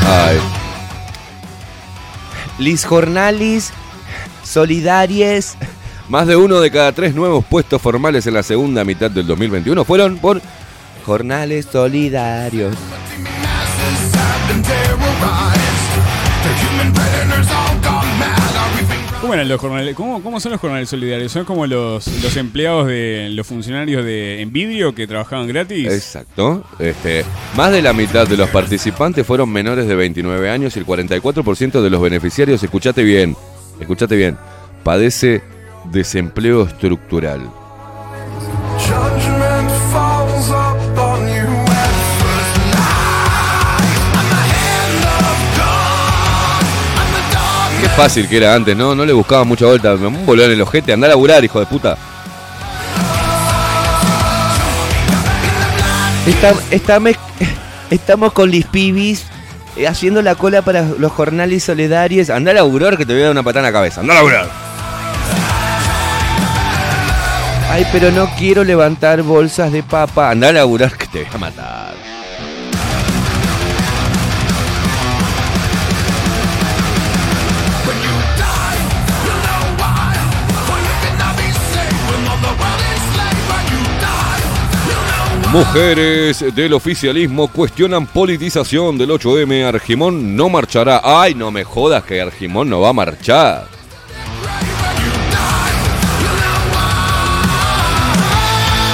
Ay. 0.05 0.39
Lis 2.59 2.85
jornalis 2.85 3.71
solidarias. 4.43 5.57
Más 6.09 6.27
de 6.27 6.35
uno 6.35 6.59
de 6.59 6.69
cada 6.69 6.91
tres 6.91 7.15
nuevos 7.15 7.43
puestos 7.45 7.81
formales 7.81 8.27
en 8.27 8.33
la 8.33 8.43
segunda 8.43 8.83
mitad 8.83 9.09
del 9.09 9.25
2021 9.25 9.83
fueron 9.85 10.17
por 10.17 10.41
Jornales 11.05 11.67
solidarios. 11.71 12.75
¿Cómo, 19.23 19.35
eran 19.35 19.47
los 19.47 19.61
jornales? 19.61 19.95
¿Cómo, 19.95 20.21
cómo 20.21 20.37
son 20.41 20.51
los 20.51 20.59
jornales 20.59 20.89
solidarios? 20.89 21.31
¿Son 21.31 21.45
como 21.45 21.65
los, 21.65 22.05
los 22.21 22.35
empleados 22.35 22.87
de 22.87 23.29
los 23.31 23.47
funcionarios 23.47 24.03
de 24.03 24.41
Envidio 24.41 24.93
que 24.93 25.07
trabajaban 25.07 25.47
gratis? 25.47 25.87
Exacto. 25.87 26.65
Este, 26.77 27.23
más 27.55 27.71
de 27.71 27.81
la 27.81 27.93
mitad 27.93 28.27
de 28.27 28.35
los 28.35 28.49
participantes 28.49 29.25
fueron 29.25 29.49
menores 29.49 29.87
de 29.87 29.95
29 29.95 30.49
años 30.49 30.75
y 30.75 30.79
el 30.79 30.85
44% 30.85 31.81
de 31.81 31.89
los 31.89 32.01
beneficiarios, 32.01 32.61
escuchate 32.61 33.01
bien, 33.01 33.37
escuchate 33.79 34.17
bien, 34.17 34.37
padece 34.83 35.41
desempleo 35.85 36.63
estructural. 36.63 37.49
Fácil 47.95 48.27
que 48.27 48.37
era 48.37 48.55
antes, 48.55 48.75
¿no? 48.75 48.95
No 48.95 49.05
le 49.05 49.13
buscaba 49.13 49.43
mucha 49.43 49.65
vuelta. 49.65 49.95
Me 49.95 50.07
un 50.07 50.25
bolón 50.25 50.47
en 50.47 50.53
el 50.53 50.61
ojete, 50.61 50.93
andá 50.93 51.07
a 51.07 51.09
laburar, 51.11 51.43
hijo 51.43 51.59
de 51.59 51.65
puta. 51.65 51.97
Estamos 57.89 58.33
con 58.33 58.49
Lis 58.49 58.65
Pibis 58.65 59.25
eh, 59.75 59.87
haciendo 59.87 60.21
la 60.21 60.35
cola 60.35 60.61
para 60.61 60.83
los 60.83 61.11
jornales 61.11 61.63
solidarios. 61.63 62.29
Andá 62.29 62.51
a 62.51 62.55
laburar 62.55 62.97
que 62.97 63.05
te 63.05 63.13
voy 63.13 63.21
a 63.21 63.25
dar 63.25 63.31
una 63.31 63.43
patada 63.43 63.67
en 63.67 63.73
la 63.73 63.77
cabeza. 63.77 64.01
Andá 64.01 64.13
a 64.13 64.17
laburar. 64.17 64.49
Ay, 67.69 67.85
pero 67.91 68.11
no 68.11 68.29
quiero 68.37 68.63
levantar 68.63 69.23
bolsas 69.23 69.71
de 69.71 69.83
papa. 69.83 70.29
Andá 70.29 70.49
a 70.49 70.53
laburar 70.53 70.95
que 70.97 71.07
te 71.07 71.23
voy 71.23 71.29
a 71.33 71.37
matar. 71.37 72.12
Mujeres 85.53 86.43
del 86.55 86.73
oficialismo 86.73 87.47
cuestionan 87.47 88.07
politización 88.07 88.97
del 88.97 89.11
8M. 89.11 89.63
Argimón 89.67 90.35
no 90.35 90.49
marchará. 90.49 90.99
Ay, 91.03 91.35
no 91.35 91.51
me 91.51 91.63
jodas 91.63 92.03
que 92.03 92.19
Argimón 92.19 92.71
no 92.71 92.81
va 92.81 92.89
a 92.89 92.93
marchar. 92.93 93.67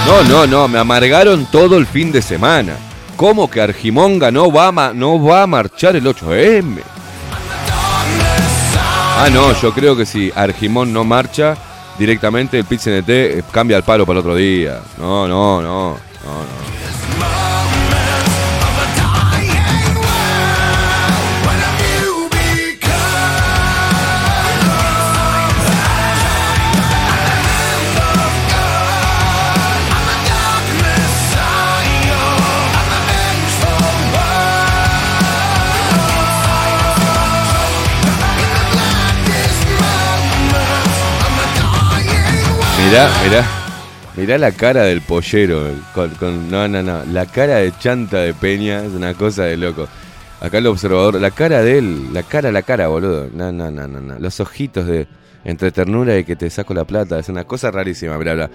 No, 0.06 0.24
no, 0.24 0.48
no, 0.48 0.68
me 0.68 0.80
amargaron 0.80 1.46
todo 1.52 1.78
el 1.78 1.86
fin 1.86 2.12
de 2.12 2.22
semana. 2.22 2.76
¿Cómo 3.16 3.50
que 3.50 3.62
Argimonga 3.62 4.32
no 4.32 4.52
va 4.52 4.68
a, 4.68 4.72
ma- 4.72 4.94
no 4.94 5.22
va 5.24 5.44
a 5.44 5.48
marchar 5.48 5.96
el 5.96 6.06
8M? 6.06 6.80
Ah, 9.22 9.28
no, 9.32 9.54
yo 9.62 9.72
creo 9.74 9.96
que 9.96 10.06
si 10.06 10.32
Argimón 10.34 10.92
no 10.94 11.04
marcha, 11.04 11.56
directamente 12.00 12.58
el 12.58 12.66
pit 12.66 12.80
CNT 12.82 13.10
eh, 13.10 13.44
cambia 13.52 13.78
el 13.78 13.84
palo 13.84 14.06
para 14.06 14.20
el 14.20 14.26
otro 14.26 14.36
día. 14.36 14.80
No, 14.98 15.28
no, 15.28 15.62
no, 15.62 15.98
no, 16.30 16.70
Mirá, 42.78 43.10
mirá. 43.22 43.59
Mirá 44.20 44.38
la 44.38 44.52
cara 44.52 44.84
del 44.84 45.00
pollero. 45.00 45.72
no, 46.50 46.68
no, 46.68 46.84
no. 46.84 47.06
La 47.06 47.26
cara 47.26 47.58
de 47.58 47.72
chanta 47.80 48.18
de 48.18 48.34
Peña 48.34 48.84
es 48.84 48.92
una 48.92 49.14
cosa 49.14 49.46
de 49.46 49.56
loco. 49.56 49.88
Acá 50.42 50.58
el 50.58 50.68
observador. 50.68 51.22
La 51.22 51.32
cara 51.32 51.62
de 51.62 51.78
él. 51.78 52.14
La 52.14 52.24
cara, 52.24 52.52
la 52.52 52.62
cara, 52.62 52.90
boludo. 52.90 53.30
No, 53.34 53.54
no, 53.54 53.72
no, 53.72 53.88
no. 53.88 54.02
no. 54.02 54.20
Los 54.20 54.42
ojitos 54.42 54.86
de. 54.88 55.08
Entre 55.46 55.72
ternura 55.72 56.18
y 56.18 56.26
que 56.26 56.36
te 56.36 56.50
saco 56.50 56.74
la 56.74 56.84
plata. 56.84 57.18
Es 57.18 57.30
una 57.30 57.46
cosa 57.46 57.72
rarísima. 57.72 58.18
Mirá, 58.18 58.34
mirá. 58.34 58.50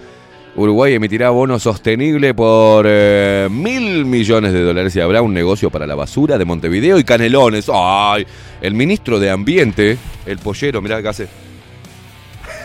Uruguay 0.55 0.93
emitirá 0.93 1.31
bono 1.31 1.57
sostenible 1.57 2.35
por 2.35 2.85
eh, 2.87 3.47
mil 3.49 4.05
millones 4.05 4.53
de 4.53 4.61
dólares 4.61 4.95
y 4.95 5.01
habrá 5.01 5.23
un 5.23 5.33
negocio 5.33 5.71
para 5.71 5.87
la 5.87 5.95
basura 5.95 6.37
de 6.37 6.45
Montevideo 6.45 6.99
y 6.99 7.03
Canelones. 7.03 7.69
¡Ay! 7.73 8.25
El 8.61 8.75
ministro 8.75 9.19
de 9.19 9.31
Ambiente, 9.31 9.97
el 10.27 10.37
pollero, 10.37 10.81
mirá 10.81 11.01
que 11.01 11.07
hace. 11.07 11.44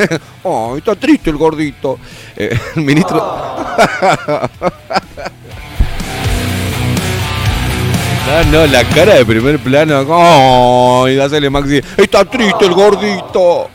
¡Ay, 0.45 0.79
está 0.79 0.95
triste 0.97 1.31
el 1.31 1.37
gordito! 1.37 1.99
Eh, 2.37 2.59
el 2.77 2.83
ministro. 2.83 3.21
Ah, 8.33 8.45
no, 8.53 8.65
la 8.65 8.85
cara 8.85 9.15
de 9.17 9.25
primer 9.25 9.59
plano. 9.59 10.07
¡Ay! 10.09 11.17
Dásele 11.17 11.51
Maxi. 11.51 11.81
¡Está 11.97 12.25
triste 12.25 12.65
el 12.65 12.75
gordito! 12.75 13.69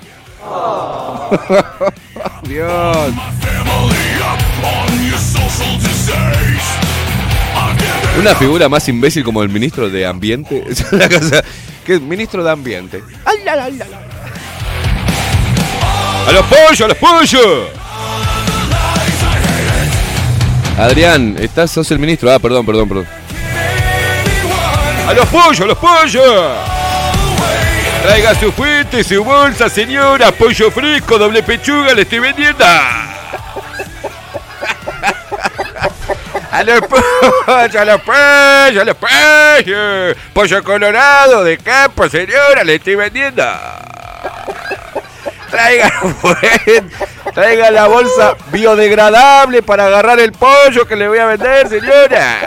Dios. 2.44 3.14
Una 8.18 8.36
figura 8.36 8.70
más 8.70 8.88
imbécil 8.88 9.26
como 9.26 9.44
el 9.44 9.50
ministro 9.50 9.90
de 9.90 10.06
Ambiente. 10.06 10.64
Es 10.70 10.90
una 10.90 11.10
cosa. 11.10 11.44
¿Qué 11.86 11.96
es? 11.96 12.02
Ministro 12.02 12.42
de 12.42 12.52
Ambiente. 12.52 13.04
¡Ay, 13.26 13.40
la, 13.44 13.58
la, 13.58 13.70
la, 13.70 13.86
la! 13.86 14.05
¡A 16.28 16.32
los 16.32 16.46
pollos, 16.48 16.82
a 16.82 16.88
los 16.88 16.98
pollos! 16.98 17.70
Adrián, 20.78 21.36
estás, 21.40 21.72
sos 21.72 21.90
el 21.92 22.00
ministro. 22.00 22.32
Ah, 22.34 22.40
perdón, 22.40 22.66
perdón, 22.66 22.90
perdón. 22.90 23.08
¡A 25.08 25.14
los 25.14 25.28
pollos, 25.28 25.62
a 25.62 25.66
los 25.66 25.78
pollos! 25.78 26.58
Traiga 28.02 28.36
su 28.36 28.52
fuente, 28.52 29.04
su 29.04 29.24
bolsa, 29.24 29.70
señora. 29.70 30.32
Pollo 30.32 30.72
fresco, 30.72 31.18
doble 31.18 31.44
pechuga, 31.44 31.94
le 31.94 32.02
estoy 32.02 32.20
vendiendo. 32.20 32.66
A 36.52 36.64
los 36.64 36.82
pollos, 36.82 37.76
a 37.76 37.86
los 37.86 38.02
pollos, 38.02 38.82
a 38.82 38.86
los 38.86 38.96
pollos. 38.96 40.18
Pollo 40.34 40.64
colorado 40.64 41.44
de 41.44 41.58
campo, 41.60 42.10
señora, 42.10 42.64
le 42.64 42.76
estoy 42.76 42.96
vendiendo. 42.96 43.44
Traiga, 45.56 45.90
traiga 47.34 47.72
la 47.72 47.88
bolsa 47.88 48.36
biodegradable 48.52 49.64
para 49.64 49.86
agarrar 49.86 50.20
el 50.20 50.34
pollo 50.34 50.86
que 50.86 50.98
le 50.98 51.08
voy 51.08 51.18
a 51.18 51.28
vender, 51.28 51.70
señora. 51.70 52.40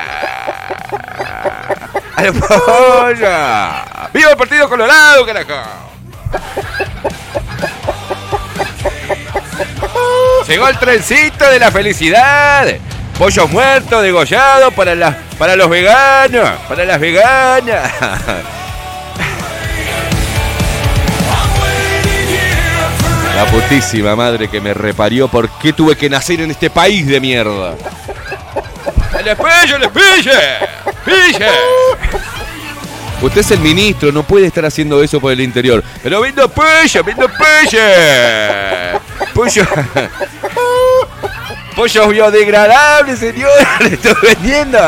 ¡A 2.16 2.22
los 2.22 2.36
pollos! 2.36 4.12
¡Viva 4.12 4.30
el 4.32 4.36
Partido 4.36 4.68
Colorado, 4.68 5.24
carajo! 5.24 5.54
Llegó 10.46 10.68
el 10.68 10.78
trencito 10.78 11.48
de 11.48 11.58
la 11.60 11.70
felicidad. 11.70 12.66
Pollo 13.18 13.48
muerto, 13.48 14.02
degollado 14.02 14.70
para, 14.72 14.94
las 14.94 15.16
para 15.38 15.56
los 15.56 15.70
veganos, 15.70 16.50
para 16.68 16.84
las 16.84 17.00
veganas. 17.00 17.90
La 23.38 23.46
putísima 23.46 24.16
madre 24.16 24.48
que 24.48 24.60
me 24.60 24.74
reparió, 24.74 25.28
¿por 25.28 25.48
qué 25.48 25.72
tuve 25.72 25.94
que 25.94 26.10
nacer 26.10 26.40
en 26.40 26.50
este 26.50 26.70
país 26.70 27.06
de 27.06 27.20
mierda? 27.20 27.76
¡Les 29.24 29.36
pille, 29.36 29.78
les 29.78 29.88
pille! 29.90 30.32
¡Pille! 31.04 31.46
Usted 33.22 33.40
es 33.40 33.50
el 33.52 33.60
ministro, 33.60 34.10
no 34.10 34.24
puede 34.24 34.48
estar 34.48 34.64
haciendo 34.64 35.00
eso 35.04 35.20
por 35.20 35.30
el 35.30 35.40
interior. 35.40 35.84
Pero 36.02 36.20
vendo 36.20 36.48
pollo, 36.48 37.04
vendo 37.04 37.28
pollo. 37.28 37.78
Pollo. 39.32 39.64
Pollo 41.76 42.08
biodegradable, 42.08 43.16
señor. 43.16 43.52
Le 43.82 43.94
estoy 43.94 44.14
vendiendo. 44.20 44.78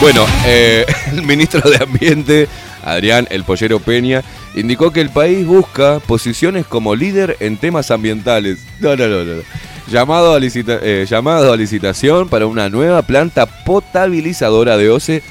Bueno, 0.00 0.26
eh, 0.44 0.84
el 1.12 1.22
ministro 1.22 1.60
de 1.70 1.76
Ambiente, 1.76 2.48
Adrián 2.84 3.26
El 3.30 3.44
Pollero 3.44 3.80
Peña, 3.80 4.22
indicó 4.54 4.92
que 4.92 5.00
el 5.00 5.10
país 5.10 5.46
busca 5.46 6.00
posiciones 6.00 6.66
como 6.66 6.94
líder 6.94 7.36
en 7.40 7.56
temas 7.56 7.90
ambientales. 7.90 8.58
No, 8.80 8.96
no, 8.96 9.06
no, 9.08 9.24
no. 9.24 9.42
Llamado 9.90 10.34
a, 10.34 10.38
licita- 10.40 10.78
eh, 10.82 11.06
llamado 11.08 11.52
a 11.52 11.56
licitación 11.56 12.28
para 12.28 12.46
una 12.46 12.68
nueva 12.68 13.02
planta 13.02 13.46
potabilizadora 13.46 14.76
de 14.76 14.90
OCE 14.90 15.22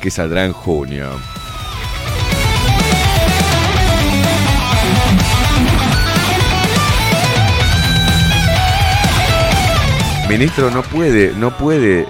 que 0.00 0.10
saldrá 0.10 0.44
en 0.44 0.52
junio. 0.52 1.08
Ministro, 10.28 10.70
no 10.70 10.82
puede, 10.82 11.32
no 11.34 11.50
puede 11.56 12.06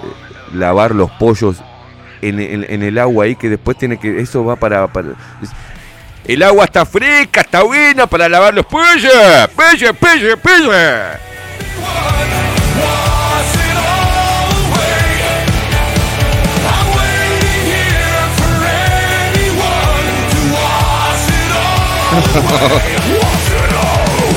lavar 0.53 0.93
los 0.93 1.09
pollos 1.11 1.57
en, 2.21 2.39
en- 2.39 2.65
en 2.69 2.83
el 2.83 2.97
agua 2.97 3.25
ahí 3.25 3.35
que 3.35 3.49
después 3.49 3.77
tiene 3.77 3.97
que. 3.97 4.19
Eso 4.21 4.43
va 4.45 4.55
para. 4.55 4.87
el 6.25 6.43
agua 6.43 6.65
está 6.65 6.85
fresca, 6.85 7.41
está 7.41 7.63
buena 7.63 8.07
para 8.07 8.29
lavar 8.29 8.53
los 8.53 8.65
pollos. 8.65 9.11
Pollo, 9.55 9.93
pollo, 9.93 10.37
pollo. 10.37 10.71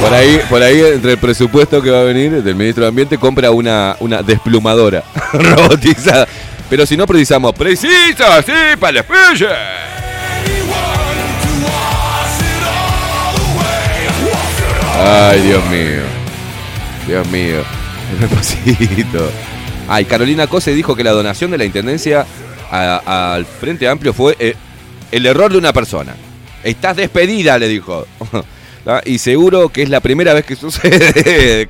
Por 0.00 0.12
ahí, 0.12 0.40
por 0.50 0.62
ahí, 0.62 0.80
entre 0.82 1.12
el 1.12 1.18
presupuesto 1.18 1.80
que 1.80 1.90
va 1.90 2.00
a 2.00 2.04
venir 2.04 2.42
del 2.42 2.54
ministro 2.54 2.82
de 2.84 2.88
Ambiente, 2.88 3.16
compra 3.16 3.50
una, 3.50 3.96
una 4.00 4.22
desplumadora 4.22 5.02
robotizada. 5.32 6.26
Pero 6.70 6.86
si 6.86 6.96
no 6.96 7.06
precisamos, 7.06 7.52
precisa, 7.52 8.42
sí, 8.42 8.76
para 8.78 8.92
los 8.92 9.04
pollos. 9.04 9.52
Ay, 14.96 15.40
Dios 15.42 15.64
mío. 15.66 16.02
Dios 17.06 17.28
mío. 17.28 17.62
Repasito. 18.20 19.30
Ay, 19.88 20.04
Carolina 20.04 20.46
Cose 20.46 20.72
dijo 20.72 20.96
que 20.96 21.04
la 21.04 21.10
donación 21.10 21.50
de 21.50 21.58
la 21.58 21.64
intendencia 21.64 22.26
al 22.70 23.44
Frente 23.44 23.86
Amplio 23.88 24.12
fue 24.12 24.36
eh, 24.38 24.54
el 25.10 25.26
error 25.26 25.52
de 25.52 25.58
una 25.58 25.72
persona. 25.72 26.14
Estás 26.62 26.96
despedida, 26.96 27.58
le 27.58 27.68
dijo. 27.68 28.06
¿Ah? 28.86 29.00
Y 29.04 29.16
seguro 29.18 29.70
que 29.70 29.82
es 29.82 29.88
la 29.88 30.00
primera 30.00 30.34
vez 30.34 30.44
que 30.44 30.56
sucede. 30.56 31.66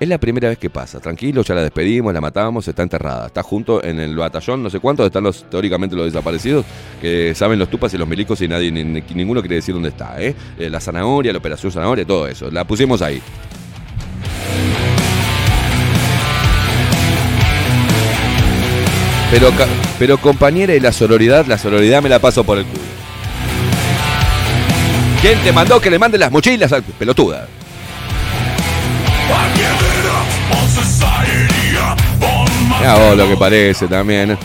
es 0.00 0.08
la 0.08 0.18
primera 0.18 0.48
vez 0.48 0.58
que 0.58 0.68
pasa. 0.68 0.98
Tranquilo, 0.98 1.42
ya 1.42 1.54
la 1.54 1.62
despedimos, 1.62 2.12
la 2.12 2.20
matamos, 2.20 2.66
está 2.66 2.82
enterrada. 2.82 3.26
Está 3.28 3.42
junto 3.42 3.84
en 3.84 4.00
el 4.00 4.16
batallón, 4.16 4.62
no 4.62 4.68
sé 4.70 4.80
cuántos 4.80 5.06
están 5.06 5.22
los 5.24 5.48
teóricamente 5.48 5.94
los 5.94 6.06
desaparecidos, 6.06 6.64
que 7.00 7.34
saben 7.36 7.58
los 7.58 7.68
tupas 7.70 7.94
y 7.94 7.98
los 7.98 8.08
milicos 8.08 8.40
y 8.40 8.48
nadie, 8.48 8.72
ni- 8.72 8.82
ni- 8.84 9.02
ninguno 9.14 9.40
quiere 9.40 9.56
decir 9.56 9.74
dónde 9.74 9.90
está. 9.90 10.20
¿eh? 10.20 10.34
Eh, 10.58 10.68
La 10.68 10.80
zanahoria, 10.80 11.32
la 11.32 11.38
operación 11.38 11.70
zanahoria, 11.70 12.04
todo 12.04 12.26
eso. 12.26 12.50
La 12.50 12.64
pusimos 12.64 13.00
ahí. 13.02 13.22
Pero, 19.30 19.52
pero 19.98 20.18
compañera, 20.18 20.74
y 20.74 20.80
la 20.80 20.92
sororidad, 20.92 21.46
la 21.46 21.56
sororidad 21.56 22.02
me 22.02 22.08
la 22.08 22.18
paso 22.18 22.42
por 22.42 22.58
el 22.58 22.64
culo. 22.64 22.80
¿Quién 25.20 25.38
te 25.40 25.52
mandó 25.52 25.80
que 25.80 25.90
le 25.90 25.98
mande 25.98 26.16
las 26.16 26.30
mochilas 26.30 26.72
al 26.72 26.82
pelotuda? 26.82 27.46
Lo 33.16 33.28
que 33.28 33.36
parece 33.36 33.86
también. 33.86 34.38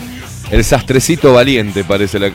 El 0.50 0.64
sastrecito 0.64 1.32
valiente 1.32 1.84
parece 1.84 2.18
la. 2.18 2.30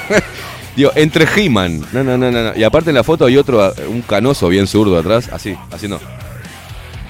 Digo, 0.76 0.92
entre 0.94 1.26
He-Man. 1.34 1.84
No, 1.92 2.02
no, 2.04 2.16
no, 2.16 2.30
no. 2.30 2.56
Y 2.56 2.64
aparte 2.64 2.90
en 2.90 2.96
la 2.96 3.04
foto 3.04 3.26
hay 3.26 3.36
otro, 3.36 3.72
un 3.88 4.02
canoso 4.02 4.48
bien 4.48 4.66
zurdo 4.66 4.98
atrás. 4.98 5.28
Así, 5.32 5.56
así 5.70 5.88
no. 5.88 6.00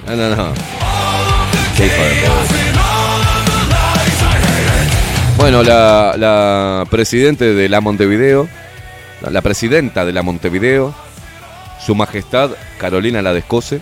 No, 0.07 0.17
no, 0.17 0.37
no. 0.37 0.53
Bueno, 5.37 5.63
la, 5.63 6.15
la 6.17 6.85
presidente 6.91 7.55
de 7.55 7.69
la 7.69 7.81
Montevideo, 7.81 8.49
la, 9.21 9.43
presidenta 9.43 10.05
de 10.05 10.13
la 10.13 10.23
Montevideo, 10.23 10.95
su 11.85 11.95
majestad 11.95 12.51
Carolina 12.79 13.23
La 13.23 13.33
Descose, 13.33 13.81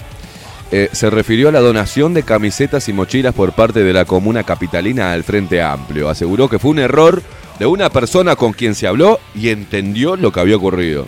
eh, 0.70 0.88
se 0.92 1.10
refirió 1.10 1.48
a 1.48 1.52
la 1.52 1.60
donación 1.60 2.14
de 2.14 2.22
camisetas 2.22 2.88
y 2.88 2.92
mochilas 2.92 3.34
por 3.34 3.52
parte 3.52 3.84
de 3.84 3.92
la 3.92 4.04
comuna 4.04 4.42
capitalina 4.42 5.12
al 5.12 5.24
Frente 5.24 5.62
Amplio. 5.62 6.08
Aseguró 6.08 6.48
que 6.48 6.58
fue 6.58 6.70
un 6.70 6.78
error 6.78 7.22
de 7.58 7.66
una 7.66 7.90
persona 7.90 8.36
con 8.36 8.52
quien 8.52 8.74
se 8.74 8.86
habló 8.86 9.20
y 9.34 9.50
entendió 9.50 10.16
lo 10.16 10.32
que 10.32 10.40
había 10.40 10.56
ocurrido. 10.56 11.06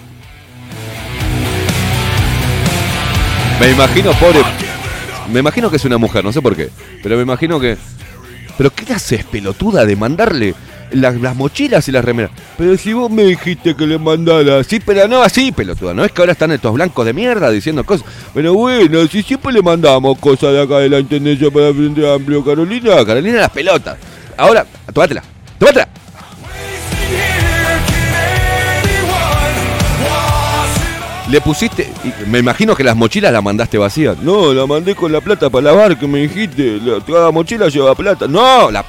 Me 3.59 3.71
imagino, 3.71 4.13
pobre. 4.13 4.41
Me 5.33 5.41
imagino 5.41 5.71
que 5.71 5.77
es 5.77 5.85
una 5.85 5.99
mujer, 5.99 6.23
no 6.23 6.33
sé 6.33 6.43
por 6.43 6.55
qué. 6.55 6.69
Pero 7.03 7.17
me 7.17 7.23
imagino 7.23 7.59
que. 7.59 7.77
¿Pero 8.57 8.71
qué 8.71 8.93
haces, 8.93 9.25
pelotuda, 9.25 9.85
de 9.85 9.97
mandarle 9.97 10.55
las, 10.91 11.21
las 11.21 11.37
mochilas 11.37 11.89
y 11.89 11.93
las 11.93 12.05
remeras? 12.05 12.31
Pero 12.59 12.77
si 12.77 12.93
vos 12.93 13.11
me 13.11 13.25
dijiste 13.25 13.75
que 13.75 13.87
le 13.87 13.99
mandara. 13.99 14.63
Sí, 14.65 14.81
pero 14.85 15.07
no 15.09 15.23
así, 15.23 15.53
pelotuda. 15.53 15.95
No 15.95 16.05
es 16.05 16.13
que 16.13 16.23
ahora 16.23 16.33
están 16.33 16.53
estos 16.53 16.73
blancos 16.73 17.05
de 17.07 17.13
mierda 17.13 17.51
diciendo 17.51 17.85
cosas. 17.85 18.07
Pero 18.35 18.55
bueno, 18.55 19.07
si 19.07 19.23
siempre 19.23 19.53
le 19.53 19.63
mandamos 19.63 20.19
cosas 20.19 20.53
de 20.53 20.63
acá 20.63 20.79
de 20.79 20.89
la 20.89 21.01
Intendencia 21.01 21.51
para 21.51 21.69
el 21.69 21.75
Frente 21.75 22.13
Amplio, 22.13 22.45
Carolina. 22.45 23.05
Carolina, 23.05 23.41
las 23.41 23.51
pelotas. 23.51 23.97
Ahora, 24.37 24.67
tómatela. 24.93 25.23
Tómatela. 25.59 25.89
Le 31.29 31.41
pusiste, 31.41 31.93
me 32.29 32.39
imagino 32.39 32.77
que 32.77 32.85
las 32.85 32.95
mochilas 32.95 33.33
las 33.33 33.43
mandaste 33.43 33.79
vacías. 33.79 34.17
No, 34.19 34.55
la 34.55 34.65
mandé 34.65 34.95
con 34.95 35.11
la 35.11 35.21
plata 35.21 35.51
para 35.51 35.65
lavar 35.65 35.99
que 35.99 36.07
me 36.07 36.21
dijiste. 36.21 36.79
La, 37.09 37.33
mochila 37.33 37.69
lleva 37.69 37.97
plata. 37.97 38.29
No, 38.29 38.71
la 38.71 38.85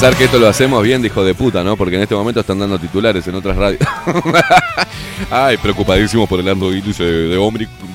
Pensar 0.00 0.16
que 0.16 0.24
esto 0.24 0.38
lo 0.38 0.48
hacemos 0.48 0.82
bien, 0.82 1.02
dijo 1.02 1.22
de 1.22 1.34
puta, 1.34 1.62
¿no? 1.62 1.76
Porque 1.76 1.96
en 1.96 2.00
este 2.00 2.14
momento 2.14 2.40
están 2.40 2.58
dando 2.58 2.78
titulares 2.78 3.28
en 3.28 3.34
otras 3.34 3.54
radios. 3.54 3.82
Ay, 5.30 5.58
preocupadísimos 5.58 6.26
por 6.26 6.40
el 6.40 6.48
Android 6.48 6.82
de, 6.82 7.36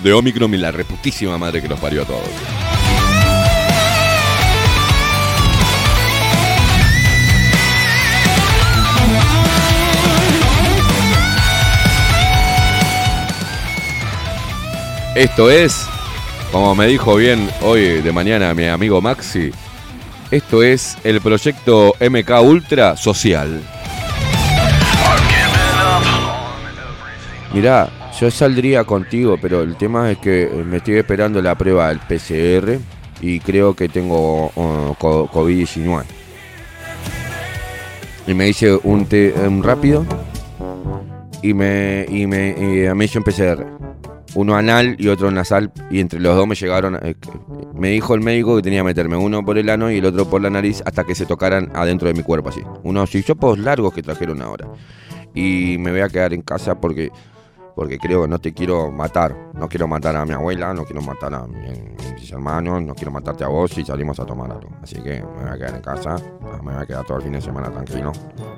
de 0.04 0.14
Omicron 0.14 0.54
y 0.54 0.58
la 0.58 0.70
reputísima 0.70 1.40
madre 1.40 1.64
que 1.64 1.68
los 1.68 1.80
parió 1.80 2.04
a 2.04 2.06
todos. 2.06 2.22
Esto 15.16 15.50
es, 15.50 15.88
como 16.52 16.76
me 16.76 16.86
dijo 16.86 17.16
bien 17.16 17.50
hoy 17.64 18.04
de 18.04 18.12
mañana 18.12 18.54
mi 18.54 18.68
amigo 18.68 19.02
Maxi, 19.02 19.52
esto 20.32 20.64
es 20.64 20.98
el 21.04 21.22
proyecto 21.22 21.94
MK 22.00 22.42
Ultra 22.42 22.98
Social. 22.98 23.62
Mirá, 27.54 27.90
yo 28.20 28.30
saldría 28.32 28.84
contigo, 28.84 29.38
pero 29.42 29.62
el 29.62 29.78
tema 29.78 30.12
es 30.12 30.18
que 30.18 30.50
me 30.66 30.78
estoy 30.78 30.98
esperando 30.98 31.42
la 31.42 31.56
prueba 31.56 31.88
del 31.90 32.00
PCR 32.00 32.80
y 33.22 33.40
creo 33.40 33.74
que 33.76 33.88
tengo 33.88 34.52
uh, 34.56 34.94
co- 35.00 35.30
COVID-19. 35.32 36.04
Y 38.28 38.34
me 38.34 38.50
hice 38.50 38.74
un, 38.84 39.08
un 39.48 39.64
rápido 39.64 40.06
y 41.42 41.54
me, 41.54 42.06
y 42.10 42.26
me, 42.28 42.50
y 42.50 42.94
me 42.94 43.10
un 43.16 43.24
PCR. 43.24 43.75
Uno 44.36 44.56
anal 44.56 44.96
y 45.00 45.08
otro 45.08 45.32
nasal 45.32 45.72
y 45.90 46.00
entre 46.00 46.20
los 46.20 46.36
dos 46.36 46.46
me 46.48 46.56
llegaron... 46.56 47.00
eh, 47.02 47.16
me 47.74 47.90
dijo 47.90 48.14
el 48.16 48.22
médico 48.22 48.56
que 48.58 48.62
tenía 48.62 48.80
que 48.82 48.86
meterme 48.86 49.16
uno 49.18 49.44
por 49.44 49.58
el 49.58 49.70
ano 49.70 49.90
y 49.92 49.98
el 49.98 50.06
otro 50.06 50.26
por 50.30 50.42
la 50.42 50.50
nariz 50.50 50.84
hasta 50.86 51.04
que 51.06 51.16
se 51.16 51.26
tocaran 51.26 51.72
adentro 51.74 52.08
de 52.08 52.14
mi 52.14 52.22
cuerpo 52.24 52.50
así. 52.50 52.62
Unos 52.84 53.14
hisopos 53.16 53.58
largos 53.58 53.94
que 53.94 54.02
trajeron 54.04 54.42
ahora. 54.42 54.68
Y 55.34 55.78
me 55.80 55.92
voy 55.92 56.02
a 56.02 56.10
quedar 56.10 56.34
en 56.34 56.42
casa 56.42 56.76
porque 56.80 57.12
porque 57.76 57.98
creo 58.00 58.22
que 58.22 58.30
no 58.30 58.40
te 58.40 58.54
quiero 58.54 58.90
matar. 58.90 59.36
No 59.54 59.68
quiero 59.68 59.86
matar 59.86 60.16
a 60.16 60.26
mi 60.26 60.32
abuela, 60.32 60.74
no 60.74 60.86
quiero 60.86 61.02
matar 61.02 61.34
a 61.34 61.46
mi- 61.46 61.60
mis 62.14 62.32
hermanos, 62.32 62.82
no 62.82 62.96
quiero 62.96 63.12
matarte 63.12 63.44
a 63.44 63.50
vos 63.50 63.72
si 63.72 63.84
salimos 63.84 64.18
a 64.18 64.26
tomar 64.26 64.50
algo. 64.50 64.70
Así 64.82 64.96
que 64.96 65.22
me 65.22 65.44
voy 65.44 65.50
a 65.52 65.58
quedar 65.58 65.76
en 65.76 65.82
casa, 65.82 66.16
me 66.64 66.72
voy 66.74 66.82
a 66.82 66.86
quedar 66.86 67.06
todo 67.06 67.18
el 67.18 67.24
fin 67.24 67.34
de 67.34 67.42
semana 67.42 67.70
tranquilo, 67.70 68.14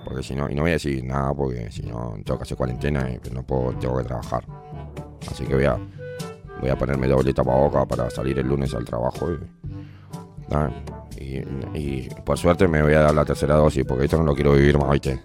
porque 0.05 0.21
si 0.21 0.35
no, 0.35 0.47
y 0.47 0.53
no 0.53 0.61
voy 0.61 0.69
a 0.69 0.73
decir 0.73 1.03
nada, 1.03 1.33
porque 1.33 1.71
si 1.71 1.81
no, 1.81 2.13
tengo 2.23 2.37
que 2.37 2.43
hacer 2.43 2.57
cuarentena 2.57 3.09
y 3.09 3.19
no 3.33 3.41
puedo, 3.41 3.71
tengo 3.79 3.97
que 3.97 4.03
trabajar. 4.03 4.43
Así 5.29 5.45
que 5.45 5.55
voy 5.55 5.65
a, 5.65 5.77
voy 6.59 6.69
a 6.69 6.75
ponerme 6.77 7.07
doble 7.07 7.33
boca 7.33 7.85
para 7.85 8.09
salir 8.09 8.39
el 8.39 8.47
lunes 8.47 8.73
al 8.73 8.85
trabajo 8.85 9.29
y, 11.19 11.43
y 11.73 12.09
por 12.23 12.37
suerte 12.37 12.67
me 12.67 12.81
voy 12.81 12.93
a 12.93 13.01
dar 13.01 13.15
la 13.15 13.25
tercera 13.25 13.55
dosis, 13.55 13.83
porque 13.85 14.05
esto 14.05 14.17
no 14.17 14.23
lo 14.23 14.35
quiero 14.35 14.53
vivir 14.53 14.77
más, 14.77 14.91
¿viste? 14.91 15.21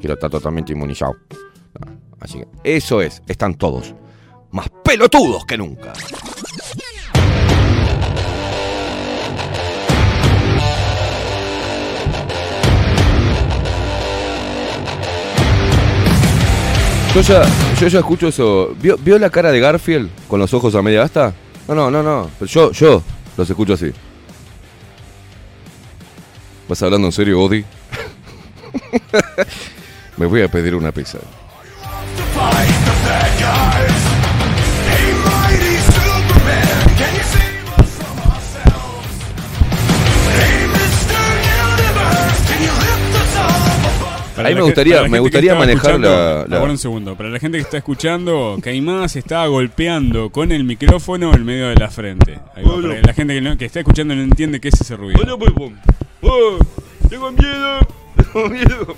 Quiero 0.00 0.14
estar 0.14 0.30
totalmente 0.30 0.72
inmunizado. 0.72 1.16
Así 2.20 2.38
que 2.38 2.48
eso 2.64 3.00
es, 3.00 3.22
están 3.26 3.54
todos 3.54 3.94
más 4.50 4.68
pelotudos 4.82 5.44
que 5.44 5.58
nunca. 5.58 5.92
Yo 17.16 17.22
ya, 17.22 17.42
yo 17.80 17.88
ya 17.88 18.00
escucho 18.00 18.28
eso. 18.28 18.76
¿Vio, 18.78 18.98
vio 18.98 19.18
la 19.18 19.30
cara 19.30 19.50
de 19.50 19.58
Garfield 19.58 20.10
con 20.28 20.38
los 20.38 20.52
ojos 20.52 20.74
a 20.74 20.82
media 20.82 21.02
asta? 21.02 21.32
No, 21.66 21.74
no, 21.74 21.90
no, 21.90 22.02
no. 22.02 22.30
Yo, 22.44 22.72
yo 22.72 23.02
los 23.38 23.48
escucho 23.48 23.72
así. 23.72 23.90
¿Vas 26.68 26.82
hablando 26.82 27.06
en 27.06 27.12
serio, 27.12 27.40
Odi? 27.40 27.64
Me 30.18 30.26
voy 30.26 30.42
a 30.42 30.48
pedir 30.48 30.74
una 30.74 30.92
pizza. 30.92 31.16
Para 44.46 44.48
Ahí 44.48 44.54
la 44.54 44.60
me 44.60 44.64
gustaría- 44.66 45.02
me 45.08 45.18
gustaría 45.18 45.54
manejar 45.54 46.00
la- 46.00 46.44
la- 46.48 46.62
un 46.62 46.78
segundo. 46.78 47.14
Para 47.16 47.28
la 47.30 47.38
gente 47.38 47.58
que 47.58 47.62
está 47.62 47.76
escuchando, 47.78 48.56
Caimán 48.62 49.08
se 49.08 49.18
estaba 49.18 49.46
golpeando 49.46 50.30
con 50.30 50.52
el 50.52 50.64
micrófono 50.64 51.32
en 51.34 51.44
medio 51.44 51.68
de 51.68 51.74
la 51.76 51.88
frente. 51.90 52.38
Ahí 52.54 52.64
va, 52.64 52.80
para 52.80 53.00
la 53.02 53.12
gente 53.14 53.34
que, 53.34 53.40
no- 53.40 53.56
que 53.56 53.64
está 53.64 53.80
escuchando 53.80 54.14
no 54.14 54.22
entiende 54.22 54.60
qué 54.60 54.68
es 54.68 54.80
ese 54.80 54.96
ruido. 54.96 55.20
Oh, 56.22 56.58
tengo 57.08 57.30
miedo, 57.32 57.78
tengo 58.32 58.48
miedo. 58.48 58.96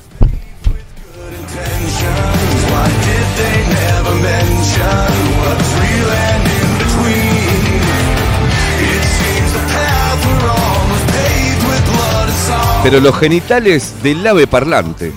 Pero 12.82 13.00
los 13.00 13.18
genitales 13.18 13.94
del 14.02 14.26
ave 14.26 14.46
parlante. 14.46 15.12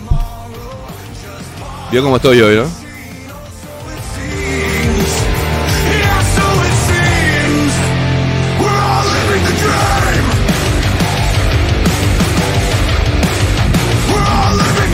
¿Vio 1.91 2.01
cómo 2.01 2.15
estoy 2.15 2.39
hoy, 2.39 2.55
no? 2.55 2.63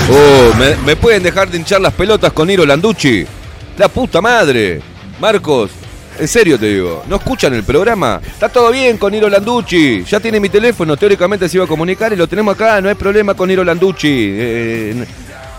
Oh, 0.10 0.54
¿me, 0.86 0.96
pueden 0.96 1.22
dejar 1.22 1.52
de 1.52 1.58
hinchar 1.58 1.82
las 1.82 1.94
pelotas 1.94 2.34
con 2.34 2.50
Iro 2.50 2.66
Landucci? 2.66 3.28
La 3.78 3.90
puta 3.90 4.20
madre. 4.20 4.82
Marcos, 5.20 5.70
en 6.18 6.28
serio 6.28 6.58
te 6.58 6.66
digo, 6.66 7.04
¿no 7.08 7.18
escuchan 7.18 7.54
el 7.54 7.64
programa? 7.64 8.20
Está 8.26 8.50
todo 8.50 8.72
bien 8.72 8.98
con 8.98 9.14
Iro 9.14 9.30
Landucci. 9.30 10.04
Ya 10.04 10.20
tiene 10.20 10.40
mi 10.40 10.50
teléfono, 10.50 10.98
teóricamente 10.98 11.48
se 11.48 11.58
iba 11.58 11.66
a 11.66 11.68
comunicar 11.68 12.12
y 12.12 12.16
lo 12.16 12.26
tenemos 12.26 12.56
acá, 12.56 12.82
no 12.82 12.90
hay 12.90 12.96
problema 12.96 13.36
con 13.36 13.52
Iro 13.52 13.64
Landucci. 13.64 14.08
Eh, 14.10 15.06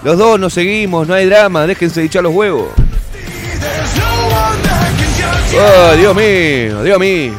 los 0.03 0.17
dos 0.17 0.39
nos 0.39 0.53
seguimos, 0.53 1.07
no 1.07 1.15
hay 1.15 1.27
drama, 1.27 1.67
déjense 1.67 2.01
de 2.01 2.07
hinchar 2.07 2.23
los 2.23 2.35
huevos. 2.35 2.69
Oh, 5.55 5.97
Dios 5.97 6.15
mío, 6.15 6.83
Dios 6.83 6.99
mío. 6.99 7.33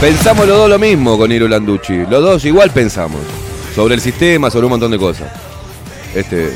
Pensamos 0.00 0.48
los 0.48 0.56
dos 0.56 0.70
lo 0.70 0.78
mismo 0.78 1.18
con 1.18 1.30
Iro 1.30 1.46
Landucci. 1.46 2.06
Los 2.08 2.22
dos 2.22 2.44
igual 2.46 2.70
pensamos. 2.70 3.20
Sobre 3.74 3.94
el 3.94 4.00
sistema, 4.00 4.50
sobre 4.50 4.64
un 4.64 4.70
montón 4.70 4.90
de 4.90 4.98
cosas. 4.98 5.30
Este. 6.14 6.54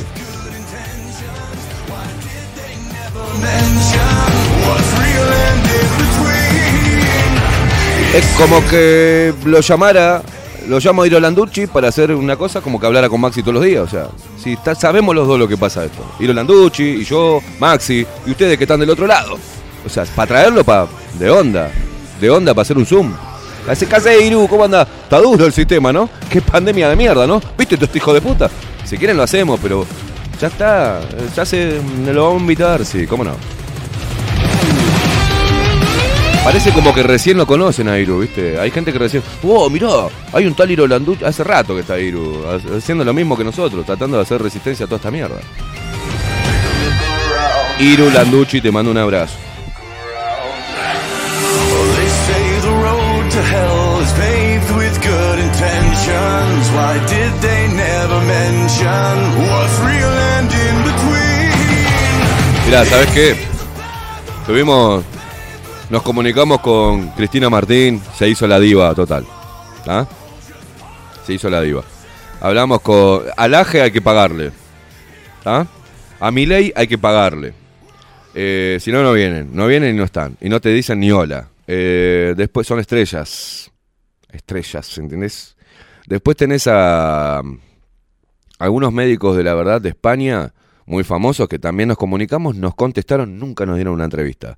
Es 8.14 8.24
como 8.38 8.64
que 8.68 9.34
lo 9.44 9.60
llamara, 9.60 10.22
lo 10.68 10.78
llamo 10.78 11.02
a 11.02 11.06
Iro 11.06 11.18
Landucci 11.18 11.66
para 11.66 11.88
hacer 11.88 12.14
una 12.14 12.36
cosa 12.36 12.60
como 12.60 12.78
que 12.78 12.86
hablara 12.86 13.08
con 13.08 13.20
Maxi 13.20 13.40
todos 13.42 13.54
los 13.54 13.64
días. 13.64 13.82
O 13.82 13.88
sea, 13.88 14.06
si 14.42 14.52
está- 14.52 14.74
sabemos 14.74 15.14
los 15.14 15.26
dos 15.26 15.38
lo 15.38 15.48
que 15.48 15.56
pasa 15.56 15.84
esto. 15.84 16.04
Iro 16.20 16.32
Landucci 16.32 16.82
y 17.00 17.04
yo, 17.04 17.40
Maxi, 17.58 18.06
y 18.26 18.30
ustedes 18.30 18.56
que 18.56 18.64
están 18.64 18.80
del 18.80 18.90
otro 18.90 19.06
lado. 19.06 19.36
O 19.84 19.88
sea, 19.88 20.04
para 20.14 20.28
traerlo 20.28 20.62
para 20.64 20.86
de 21.18 21.28
onda, 21.30 21.70
de 22.20 22.30
onda 22.30 22.54
para 22.54 22.62
hacer 22.62 22.78
un 22.78 22.86
zoom. 22.86 23.12
Hace 23.68 23.86
casa 23.86 24.14
Iru, 24.14 24.46
¿cómo 24.46 24.64
anda? 24.64 24.82
Está 24.82 25.18
duro 25.20 25.46
el 25.46 25.52
sistema, 25.52 25.92
¿no? 25.92 26.08
Qué 26.30 26.40
pandemia 26.40 26.88
de 26.88 26.96
mierda, 26.96 27.26
¿no? 27.26 27.40
¿Viste 27.58 27.76
todo 27.76 27.86
este 27.86 27.98
hijo 27.98 28.12
de 28.14 28.20
puta? 28.20 28.48
Si 28.84 28.96
quieren 28.96 29.16
lo 29.16 29.22
hacemos, 29.24 29.58
pero 29.60 29.84
Ya 30.40 30.48
está, 30.48 31.00
ya 31.34 31.44
se 31.46 31.80
lo 32.12 32.24
vamos 32.24 32.38
a 32.38 32.42
invitar, 32.42 32.84
sí, 32.84 33.06
cómo 33.06 33.22
no. 33.24 33.32
Parece 36.44 36.72
como 36.72 36.94
que 36.94 37.02
recién 37.02 37.38
lo 37.38 37.46
conocen 37.46 37.88
a 37.88 37.98
Iru, 37.98 38.18
¿viste? 38.20 38.60
Hay 38.60 38.70
gente 38.70 38.92
que 38.92 38.98
recién. 38.98 39.22
¡Oh, 39.42 39.70
mirá! 39.70 39.88
Hay 40.32 40.44
un 40.46 40.54
tal 40.54 40.70
Iru 40.70 40.86
Landucci. 40.86 41.24
Hace 41.24 41.42
rato 41.42 41.74
que 41.74 41.80
está 41.80 41.98
Iru, 41.98 42.44
ha- 42.46 42.76
haciendo 42.76 43.02
lo 43.02 43.14
mismo 43.14 43.34
que 43.36 43.44
nosotros, 43.44 43.84
tratando 43.86 44.18
de 44.18 44.24
hacer 44.24 44.42
resistencia 44.42 44.84
a 44.84 44.86
toda 44.86 44.96
esta 44.98 45.10
mierda. 45.10 45.36
Iru 47.80 48.10
Landucci, 48.10 48.60
te 48.60 48.70
mando 48.70 48.90
un 48.90 48.98
abrazo. 48.98 49.36
Mirá, 62.66 62.84
¿sabes 62.84 63.10
qué? 63.12 63.36
Tuvimos. 64.46 65.04
Nos 65.90 66.02
comunicamos 66.02 66.60
con 66.60 67.08
Cristina 67.10 67.50
Martín, 67.50 68.00
se 68.16 68.28
hizo 68.28 68.46
la 68.46 68.58
diva 68.58 68.94
total. 68.94 69.26
¿Ah? 69.86 70.06
Se 71.26 71.34
hizo 71.34 71.50
la 71.50 71.60
diva. 71.60 71.84
Hablamos 72.40 72.80
con. 72.80 73.22
Al 73.36 73.54
Aje 73.54 73.82
hay 73.82 73.90
que 73.90 74.00
pagarle. 74.00 74.50
¿Ah? 75.44 75.66
A 76.20 76.30
Milei 76.30 76.72
hay 76.74 76.86
que 76.86 76.96
pagarle. 76.96 77.52
Eh, 78.34 78.78
si 78.80 78.90
no, 78.92 79.02
no 79.02 79.12
vienen. 79.12 79.50
No 79.52 79.66
vienen 79.66 79.94
y 79.94 79.98
no 79.98 80.04
están. 80.04 80.36
Y 80.40 80.48
no 80.48 80.60
te 80.60 80.70
dicen 80.70 81.00
ni 81.00 81.12
hola. 81.12 81.48
Eh, 81.66 82.34
después 82.36 82.66
son 82.66 82.80
estrellas. 82.80 83.70
Estrellas, 84.32 84.98
¿entendés? 84.98 85.54
Después 86.06 86.36
tenés 86.36 86.66
a 86.66 87.42
algunos 88.58 88.92
médicos 88.92 89.36
de 89.36 89.44
la 89.44 89.54
verdad 89.54 89.80
de 89.80 89.90
España, 89.90 90.52
muy 90.86 91.04
famosos, 91.04 91.48
que 91.48 91.58
también 91.58 91.88
nos 91.88 91.98
comunicamos, 91.98 92.56
nos 92.56 92.74
contestaron, 92.74 93.38
nunca 93.38 93.66
nos 93.66 93.76
dieron 93.76 93.94
una 93.94 94.04
entrevista. 94.04 94.56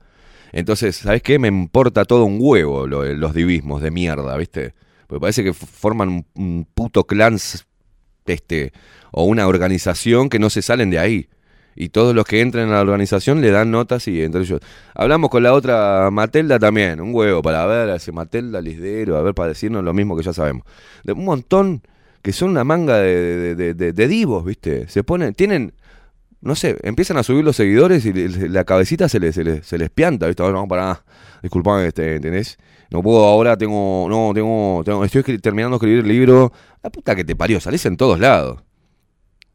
Entonces, 0.52 0.96
¿sabes 0.96 1.22
qué? 1.22 1.38
Me 1.38 1.48
importa 1.48 2.04
todo 2.04 2.24
un 2.24 2.38
huevo 2.40 2.87
lo- 2.87 3.04
los 3.04 3.35
divismos 3.35 3.82
de 3.82 3.90
mierda, 3.90 4.37
¿viste? 4.37 4.74
Porque 5.06 5.20
parece 5.20 5.44
que 5.44 5.52
forman 5.52 6.26
un, 6.35 6.66
puto 6.74 7.04
clan 7.04 7.38
este, 8.26 8.72
o 9.12 9.24
una 9.24 9.46
organización 9.46 10.28
que 10.28 10.38
no 10.38 10.50
se 10.50 10.62
salen 10.62 10.90
de 10.90 10.98
ahí. 10.98 11.28
Y 11.78 11.90
todos 11.90 12.14
los 12.14 12.24
que 12.24 12.40
entran 12.40 12.70
a 12.70 12.72
la 12.76 12.80
organización 12.80 13.42
le 13.42 13.50
dan 13.50 13.70
notas 13.70 14.09
y 14.09 14.22
entre 14.22 14.40
ellos. 14.40 14.61
Hablamos 14.94 15.28
con 15.28 15.42
la 15.42 15.52
otra 15.52 16.09
Matelda 16.11 16.59
también, 16.59 17.00
un 17.02 17.14
huevo 17.14 17.42
para 17.42 17.66
ver 17.66 17.90
a 17.90 17.96
ese 17.96 18.12
Matelda 18.12 18.62
Lisdero, 18.62 19.16
a 19.18 19.22
ver 19.22 19.35
para 19.35 19.50
decirnos 19.50 19.85
lo 19.85 19.92
mismo 19.92 20.16
que 20.16 20.22
ya 20.22 20.32
sabemos. 20.32 20.64
De 21.04 21.12
un 21.12 21.24
montón 21.24 21.82
que 22.22 22.32
son 22.32 22.50
una 22.50 22.64
manga 22.64 22.98
de 22.98 24.09
divos, 24.09 24.44
¿viste? 24.44 24.88
Se 24.88 25.04
ponen, 25.04 25.35
tienen, 25.35 25.74
no 26.40 26.55
sé, 26.55 26.77
empiezan 26.83 27.16
a 27.16 27.22
subir 27.22 27.44
los 27.44 27.57
seguidores 27.57 28.05
y 28.07 28.12
la 28.12 28.64
cabecita 28.64 29.09
se 29.09 29.18
les, 29.20 29.35
se 29.35 29.42
les, 29.44 29.66
se 29.66 29.79
les 29.79 29.90
pianta, 29.90 30.27
¿viste? 30.27 30.42
No, 30.53 30.68
pará, 30.68 31.05
disculpame, 31.42 31.87
este, 31.87 32.16
¿entendés? 32.16 32.59
No 32.90 33.03
puedo 33.03 33.25
ahora, 33.25 33.57
tengo, 33.57 34.07
no, 34.09 34.33
tengo, 34.35 34.83
tengo 34.85 35.05
estoy 35.05 35.22
terminando 35.38 35.77
de 35.77 35.77
escribir 35.79 35.99
el 36.05 36.09
libro. 36.09 36.53
La 36.83 36.90
puta 36.90 37.16
que 37.16 37.25
te 37.25 37.35
parió, 37.35 37.59
salís 37.59 37.85
en 37.87 37.96
todos 37.96 38.20
lados. 38.20 38.61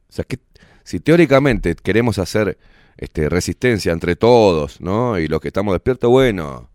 O 0.10 0.13
sea, 0.13 0.26
que 0.26 0.39
si 0.84 1.00
teóricamente 1.00 1.76
queremos 1.76 2.17
hacer 2.20 2.58
este, 2.98 3.30
resistencia 3.30 3.94
entre 3.94 4.17
todos, 4.17 4.82
¿no? 4.82 5.17
Y 5.17 5.28
los 5.30 5.39
que 5.39 5.48
estamos 5.48 5.74
despiertos, 5.74 6.10
bueno, 6.10 6.70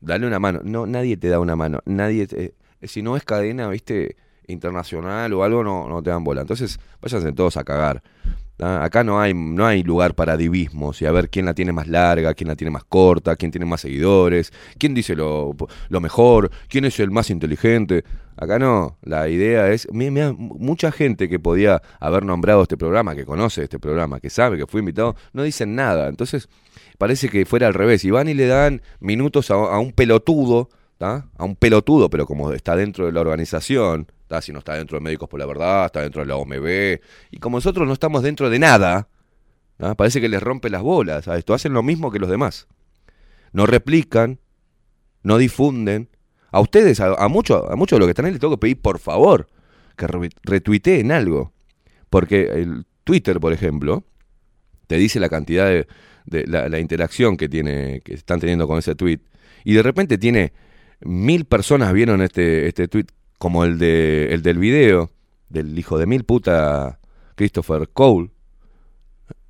dale 0.00 0.26
una 0.26 0.38
mano. 0.38 0.60
No, 0.62 0.86
nadie 0.86 1.16
te 1.16 1.28
da 1.28 1.40
una 1.40 1.56
mano. 1.56 1.80
Nadie 1.84 2.28
te- 2.28 2.54
si 2.82 3.02
no 3.02 3.16
es 3.16 3.24
cadena, 3.24 3.68
viste, 3.68 4.16
internacional 4.46 5.32
o 5.32 5.42
algo, 5.42 5.64
no, 5.64 5.88
no 5.88 6.00
te 6.02 6.10
dan 6.10 6.22
bola. 6.22 6.42
Entonces, 6.42 6.78
váyanse 7.02 7.32
todos 7.32 7.56
a 7.56 7.64
cagar. 7.64 8.02
Acá 8.60 9.02
no 9.04 9.20
hay, 9.20 9.32
no 9.34 9.66
hay 9.66 9.82
lugar 9.82 10.14
para 10.14 10.36
divismos 10.36 11.00
y 11.00 11.06
a 11.06 11.12
ver 11.12 11.30
quién 11.30 11.46
la 11.46 11.54
tiene 11.54 11.72
más 11.72 11.88
larga, 11.88 12.34
quién 12.34 12.48
la 12.48 12.56
tiene 12.56 12.70
más 12.70 12.84
corta, 12.84 13.36
quién 13.36 13.50
tiene 13.50 13.64
más 13.66 13.80
seguidores, 13.80 14.52
quién 14.78 14.92
dice 14.94 15.16
lo, 15.16 15.56
lo 15.88 16.00
mejor, 16.00 16.50
quién 16.68 16.84
es 16.84 17.00
el 17.00 17.10
más 17.10 17.30
inteligente. 17.30 18.04
Acá 18.36 18.58
no, 18.58 18.96
la 19.02 19.28
idea 19.28 19.70
es, 19.70 19.86
mi- 19.92 20.10
mira, 20.10 20.32
mucha 20.36 20.92
gente 20.92 21.28
que 21.28 21.38
podía 21.38 21.82
haber 22.00 22.24
nombrado 22.24 22.62
este 22.62 22.76
programa, 22.76 23.14
que 23.14 23.24
conoce 23.26 23.62
este 23.64 23.78
programa, 23.78 24.20
que 24.20 24.30
sabe 24.30 24.56
que 24.56 24.66
fue 24.66 24.80
invitado, 24.80 25.16
no 25.32 25.42
dicen 25.42 25.74
nada. 25.74 26.08
Entonces, 26.08 26.48
parece 26.98 27.28
que 27.28 27.44
fuera 27.46 27.66
al 27.66 27.74
revés. 27.74 28.04
Y 28.04 28.10
van 28.10 28.28
y 28.28 28.34
le 28.34 28.46
dan 28.46 28.82
minutos 29.00 29.50
a, 29.50 29.54
a 29.54 29.78
un 29.78 29.92
pelotudo, 29.92 30.70
a 31.00 31.44
un 31.44 31.56
pelotudo, 31.56 32.10
pero 32.10 32.26
como 32.26 32.52
está 32.52 32.76
dentro 32.76 33.06
de 33.06 33.12
la 33.12 33.20
organización, 33.20 34.06
¿tá? 34.28 34.42
si 34.42 34.52
no 34.52 34.58
está 34.58 34.74
dentro 34.74 34.98
de 34.98 35.04
Médicos 35.04 35.28
por 35.28 35.40
la 35.40 35.46
Verdad, 35.46 35.86
está 35.86 36.02
dentro 36.02 36.20
de 36.20 36.26
la 36.26 36.36
OMB, 36.36 37.00
y 37.30 37.38
como 37.38 37.56
nosotros 37.56 37.86
no 37.86 37.92
estamos 37.94 38.22
dentro 38.22 38.50
de 38.50 38.58
nada, 38.58 39.08
parece 39.96 40.20
que 40.20 40.28
les 40.28 40.42
rompe 40.42 40.68
las 40.68 40.82
bolas 40.82 41.26
a 41.26 41.38
esto, 41.38 41.54
hacen 41.54 41.72
lo 41.72 41.82
mismo 41.82 42.10
que 42.10 42.18
los 42.18 42.28
demás. 42.28 42.68
No 43.52 43.64
replican, 43.66 44.38
no 45.22 45.38
difunden. 45.38 46.08
A 46.52 46.60
ustedes, 46.60 47.00
a, 47.00 47.28
muchos 47.28 47.62
a 47.70 47.76
muchos 47.76 47.96
de 47.96 48.00
los 48.00 48.06
que 48.06 48.10
están 48.10 48.26
ahí, 48.26 48.32
les 48.32 48.40
tengo 48.40 48.54
que 48.56 48.60
pedir, 48.60 48.80
por 48.80 48.98
favor, 48.98 49.48
que 49.96 50.06
re- 50.06 50.30
retuiteen 50.42 51.12
algo. 51.12 51.52
Porque 52.10 52.42
el 52.42 52.84
Twitter, 53.04 53.40
por 53.40 53.52
ejemplo, 53.52 54.04
te 54.86 54.96
dice 54.96 55.18
la 55.20 55.28
cantidad 55.28 55.66
de, 55.66 55.86
de 56.26 56.46
la, 56.46 56.68
la 56.68 56.78
interacción 56.80 57.36
que 57.36 57.48
tiene, 57.48 58.00
que 58.04 58.14
están 58.14 58.40
teniendo 58.40 58.66
con 58.66 58.78
ese 58.78 58.94
tweet, 58.96 59.20
y 59.64 59.74
de 59.74 59.82
repente 59.82 60.18
tiene 60.18 60.52
mil 61.00 61.44
personas 61.44 61.92
vieron 61.92 62.22
este, 62.22 62.68
este 62.68 62.88
tweet, 62.88 63.06
como 63.38 63.64
el 63.64 63.78
de 63.78 64.32
el 64.32 64.42
del 64.42 64.58
video, 64.58 65.10
del 65.48 65.78
hijo 65.78 65.98
de 65.98 66.06
mil 66.06 66.24
puta 66.24 66.98
Christopher 67.34 67.88
Cole, 67.88 68.30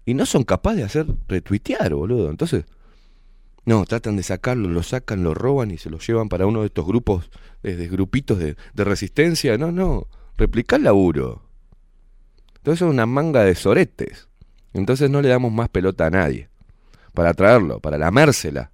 y 0.05 0.15
no 0.15 0.27
son 0.27 0.45
capaces 0.45 0.79
de 0.79 0.85
hacer 0.85 1.07
retuitear, 1.29 1.95
boludo. 1.95 2.31
Entonces, 2.31 2.65
no, 3.65 3.85
tratan 3.85 4.17
de 4.17 4.23
sacarlo, 4.23 4.69
lo 4.69 4.83
sacan, 4.83 5.23
lo 5.23 5.35
roban 5.35 5.71
y 5.71 5.79
se 5.79 5.91
lo 5.91 5.99
llevan 5.99 6.29
para 6.29 6.47
uno 6.47 6.61
de 6.61 6.67
estos 6.67 6.87
grupos, 6.87 7.31
de, 7.63 7.77
de 7.77 7.89
grupitos 7.89 8.39
de, 8.39 8.57
de 8.75 8.85
resistencia. 8.85 9.59
No, 9.59 9.71
no, 9.71 10.07
replicar 10.37 10.81
laburo. 10.81 11.43
Entonces 12.57 12.83
es 12.83 12.93
una 12.93 13.07
manga 13.07 13.45
de 13.45 13.55
soretes. 13.55 14.29
Entonces 14.73 15.11
no 15.11 15.23
le 15.23 15.29
damos 15.29 15.53
más 15.53 15.69
pelota 15.69 16.07
a 16.07 16.11
nadie. 16.11 16.49
Para 17.15 17.35
traerlo, 17.35 17.81
para 17.81 17.99
lamérsela. 17.99 18.71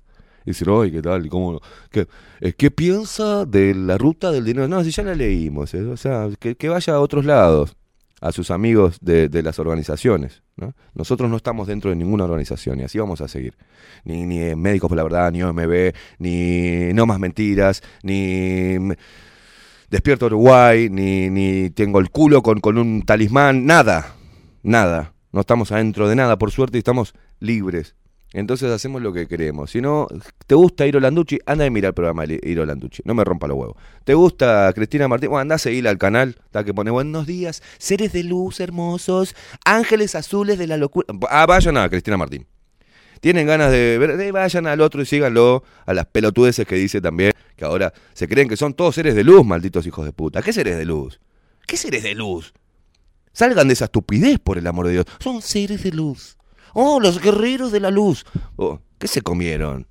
Y 0.47 0.51
decir, 0.51 0.71
oye, 0.71 0.93
¿qué 0.93 1.03
tal? 1.03 1.27
¿Y 1.27 1.29
¿Cómo? 1.29 1.61
¿Qué, 1.91 2.07
eh, 2.41 2.53
¿Qué 2.55 2.71
piensa 2.71 3.45
de 3.45 3.75
la 3.75 3.99
ruta 3.99 4.31
del 4.31 4.45
dinero? 4.45 4.69
No, 4.69 4.83
si 4.85 4.93
ya 4.93 5.03
la 5.03 5.15
leímos. 5.15 5.75
eh, 5.75 5.83
O 5.85 5.97
sea, 5.97 6.29
que, 6.39 6.69
vaya 6.69 6.95
a 6.95 7.01
otros 7.01 7.25
lados, 7.25 7.77
a 8.21 8.33
sus 8.33 8.51
amigos 8.51 8.99
de, 9.03 9.29
de 9.29 9.43
las 9.43 9.59
organizaciones. 9.59 10.43
¿no? 10.57 10.73
Nosotros 10.95 11.29
no 11.29 11.37
estamos 11.37 11.67
dentro 11.67 11.91
de 11.91 11.97
ninguna 11.97 12.25
organización 12.25 12.81
y 12.81 12.85
así 12.85 12.99
vamos 12.99 13.21
a 13.21 13.29
seguir. 13.29 13.55
Ni, 14.05 14.25
ni 14.25 14.55
Médicos 14.55 14.89
por 14.89 14.97
la 14.97 15.03
Verdad, 15.03 15.33
ni 15.33 15.43
OMB, 15.43 15.93
ni 16.19 16.93
No 16.95 17.05
Más 17.07 17.19
Mentiras, 17.19 17.83
ni 18.03 18.79
Despierto 19.91 20.27
Uruguay, 20.27 20.89
ni, 20.91 21.29
ni 21.29 21.71
tengo 21.71 21.99
el 21.99 22.11
culo 22.11 22.43
con, 22.43 22.61
con 22.61 22.79
un 22.79 23.03
talismán, 23.03 23.67
nada, 23.67 24.15
nada. 24.63 25.13
No 25.33 25.41
estamos 25.41 25.71
adentro 25.73 26.09
de 26.09 26.17
nada, 26.17 26.39
por 26.39 26.51
suerte, 26.51 26.79
y 26.79 26.81
estamos 26.81 27.15
libres. 27.41 27.95
Entonces 28.33 28.71
hacemos 28.71 29.03
lo 29.03 29.13
que 29.13 29.27
queremos. 29.27 29.71
Si 29.71 29.81
no, 29.81 30.09
¿te 30.47 30.55
gusta 30.55 30.87
Iro 30.87 31.01
Landucci? 31.01 31.39
Anda 31.47 31.65
y 31.65 31.71
mira 31.71 31.89
el 31.89 31.95
programa 31.95 32.27
de 32.27 32.41
Landucci. 32.67 33.03
No 33.05 33.15
me 33.15 33.25
rompa 33.25 33.47
los 33.47 33.57
huevos. 33.57 33.77
¿Te 34.05 34.15
gusta 34.15 34.73
Cristina 34.75 35.09
Martín? 35.09 35.31
Bueno, 35.31 35.43
anda 35.43 35.55
a 35.55 35.59
seguirla 35.59 35.91
al 35.91 35.99
canal. 35.99 36.37
Está 36.45 36.65
que 36.65 36.75
pone 36.75 36.91
buenos 36.91 37.27
días, 37.27 37.63
seres 37.79 38.13
de 38.13 38.25
luz 38.25 38.61
hermosos, 38.61 39.35
ángeles 39.65 40.15
azules 40.15 40.59
de 40.59 40.67
la 40.67 40.77
locura. 40.77 41.07
Ah, 41.31 41.47
vayan 41.47 41.77
a 41.77 41.89
Cristina 41.89 42.17
Martín. 42.17 42.47
Tienen 43.21 43.47
ganas 43.47 43.71
de 43.73 43.99
ver, 43.99 44.33
vayan 44.33 44.67
al 44.67 44.81
otro 44.81 45.01
y 45.03 45.07
síganlo, 45.07 45.65
a 45.87 45.95
las 45.95 46.07
pelotudeces 46.07 46.67
que 46.67 46.77
dice 46.77 47.01
también, 47.01 47.33
que 47.57 47.65
ahora 47.65 47.93
se 48.13 48.29
creen 48.29 48.49
que 48.49 48.57
son 48.57 48.75
todos 48.75 48.95
seres 48.95 49.15
de 49.15 49.25
luz, 49.25 49.45
malditos 49.45 49.87
hijos 49.87 50.05
de 50.05 50.13
puta. 50.13 50.43
¿Qué 50.43 50.53
seres 50.53 50.77
de 50.77 50.85
luz? 50.85 51.21
¿Qué 51.67 51.77
seres 51.77 52.03
de 52.03 52.15
luz? 52.15 52.53
Salgan 53.33 53.69
de 53.69 53.75
esa 53.75 53.87
estupidez, 53.87 54.39
por 54.39 54.59
el 54.59 54.67
amor 54.67 54.87
de 54.87 54.93
Dios. 54.93 55.07
Son 55.19 55.43
seres 55.43 55.83
de 55.83 55.93
luz. 55.93 56.36
Oh, 56.79 57.01
los 57.01 57.23
guerreros 57.23 57.73
de 57.73 57.81
la 57.81 57.91
luz. 57.91 58.27
Oh, 58.57 58.81
¿Qué 58.99 59.09
se 59.09 59.23
comieron? 59.23 59.87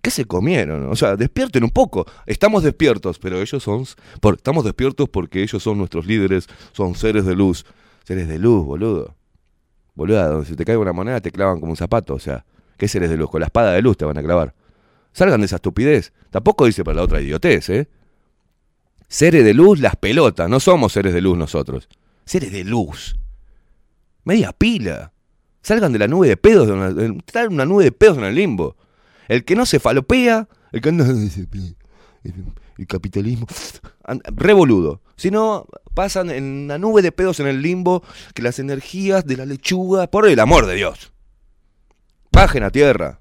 ¿Qué 0.00 0.12
se 0.12 0.24
comieron? 0.24 0.88
O 0.88 0.94
sea, 0.94 1.16
despierten 1.16 1.64
un 1.64 1.70
poco. 1.70 2.06
Estamos 2.26 2.62
despiertos, 2.62 3.18
pero 3.18 3.40
ellos 3.42 3.60
son... 3.60 3.86
Estamos 4.36 4.64
despiertos 4.64 5.08
porque 5.08 5.42
ellos 5.42 5.60
son 5.64 5.78
nuestros 5.78 6.06
líderes, 6.06 6.46
son 6.70 6.94
seres 6.94 7.26
de 7.26 7.34
luz. 7.34 7.66
Seres 8.04 8.28
de 8.28 8.38
luz, 8.38 8.64
boludo. 8.64 9.16
Boluda, 9.96 10.28
donde 10.28 10.46
se 10.46 10.54
te 10.54 10.64
cae 10.64 10.76
una 10.76 10.92
moneda 10.92 11.20
te 11.20 11.32
clavan 11.32 11.58
como 11.58 11.72
un 11.72 11.76
zapato. 11.76 12.14
O 12.14 12.20
sea, 12.20 12.44
¿qué 12.78 12.86
seres 12.86 13.10
de 13.10 13.16
luz? 13.16 13.30
Con 13.30 13.40
la 13.40 13.46
espada 13.46 13.72
de 13.72 13.82
luz 13.82 13.96
te 13.96 14.04
van 14.04 14.16
a 14.16 14.22
clavar. 14.22 14.54
Salgan 15.12 15.40
de 15.40 15.46
esa 15.46 15.56
estupidez. 15.56 16.12
Tampoco 16.30 16.66
dice 16.66 16.84
para 16.84 16.98
la 16.98 17.02
otra 17.02 17.20
idiotez, 17.20 17.68
¿eh? 17.70 17.88
Seres 19.08 19.44
de 19.44 19.54
luz, 19.54 19.80
las 19.80 19.96
pelotas. 19.96 20.48
No 20.48 20.60
somos 20.60 20.92
seres 20.92 21.12
de 21.12 21.20
luz 21.20 21.36
nosotros. 21.36 21.88
Seres 22.24 22.52
de 22.52 22.62
luz. 22.62 23.16
Media 24.24 24.52
pila. 24.52 25.12
Salgan 25.62 25.92
de 25.92 25.98
la 25.98 26.08
nube 26.08 26.28
de 26.28 26.36
pedos. 26.36 26.66
De 26.66 26.72
una, 26.72 26.88
están 27.26 27.46
en 27.46 27.52
una 27.52 27.66
nube 27.66 27.84
de 27.84 27.92
pedos 27.92 28.18
en 28.18 28.24
el 28.24 28.34
limbo. 28.34 28.76
El 29.28 29.44
que 29.44 29.54
no 29.54 29.66
se 29.66 29.78
falopea, 29.78 30.48
el 30.72 30.80
que 30.80 30.88
anda. 30.88 31.06
el 32.78 32.86
capitalismo. 32.86 33.46
Revoludo. 34.34 35.02
Si 35.16 35.30
no, 35.30 35.66
pasan 35.94 36.30
en 36.30 36.44
una 36.44 36.78
nube 36.78 37.02
de 37.02 37.12
pedos 37.12 37.40
en 37.40 37.46
el 37.46 37.62
limbo 37.62 38.02
que 38.34 38.42
las 38.42 38.58
energías 38.58 39.26
de 39.26 39.36
la 39.36 39.46
lechuga, 39.46 40.06
por 40.10 40.26
el 40.26 40.40
amor 40.40 40.66
de 40.66 40.76
Dios, 40.76 41.12
bajen 42.32 42.62
a 42.62 42.70
tierra. 42.70 43.20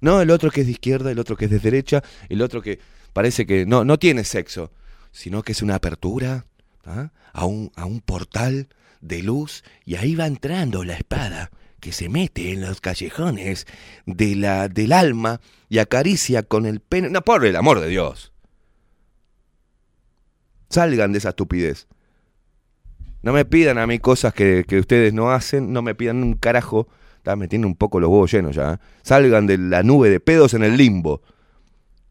No 0.00 0.20
el 0.20 0.30
otro 0.30 0.50
que 0.50 0.62
es 0.62 0.66
de 0.66 0.72
izquierda, 0.72 1.10
el 1.10 1.18
otro 1.18 1.36
que 1.36 1.46
es 1.46 1.50
de 1.50 1.60
derecha, 1.60 2.02
el 2.28 2.42
otro 2.42 2.60
que 2.60 2.80
parece 3.12 3.46
que 3.46 3.64
no, 3.64 3.84
no 3.84 3.98
tiene 3.98 4.24
sexo, 4.24 4.72
sino 5.12 5.42
que 5.42 5.52
es 5.52 5.62
una 5.62 5.76
apertura 5.76 6.44
¿ah? 6.84 7.10
a, 7.32 7.40
a 7.42 7.86
un 7.86 8.00
portal 8.04 8.68
de 9.04 9.22
luz 9.22 9.62
y 9.84 9.96
ahí 9.96 10.14
va 10.14 10.26
entrando 10.26 10.84
la 10.84 10.94
espada 10.94 11.50
que 11.80 11.92
se 11.92 12.08
mete 12.08 12.52
en 12.52 12.62
los 12.62 12.80
callejones 12.80 13.66
de 14.06 14.34
la, 14.36 14.68
del 14.68 14.92
alma 14.92 15.40
y 15.68 15.78
acaricia 15.78 16.42
con 16.42 16.64
el 16.64 16.80
pene. 16.80 17.10
No, 17.10 17.20
por 17.20 17.44
el 17.44 17.56
amor 17.56 17.80
de 17.80 17.88
Dios. 17.88 18.32
Salgan 20.70 21.12
de 21.12 21.18
esa 21.18 21.28
estupidez. 21.30 21.86
No 23.22 23.34
me 23.34 23.44
pidan 23.44 23.76
a 23.78 23.86
mí 23.86 23.98
cosas 23.98 24.32
que, 24.32 24.64
que 24.66 24.78
ustedes 24.78 25.12
no 25.12 25.30
hacen, 25.30 25.72
no 25.72 25.82
me 25.82 25.94
pidan 25.94 26.22
un 26.22 26.34
carajo. 26.34 26.88
Está, 27.18 27.36
me 27.36 27.48
tienen 27.48 27.66
un 27.66 27.76
poco 27.76 28.00
los 28.00 28.08
huevos 28.08 28.32
llenos 28.32 28.56
ya. 28.56 28.74
¿eh? 28.74 28.78
Salgan 29.02 29.46
de 29.46 29.58
la 29.58 29.82
nube 29.82 30.08
de 30.08 30.20
pedos 30.20 30.54
en 30.54 30.62
el 30.64 30.78
limbo. 30.78 31.22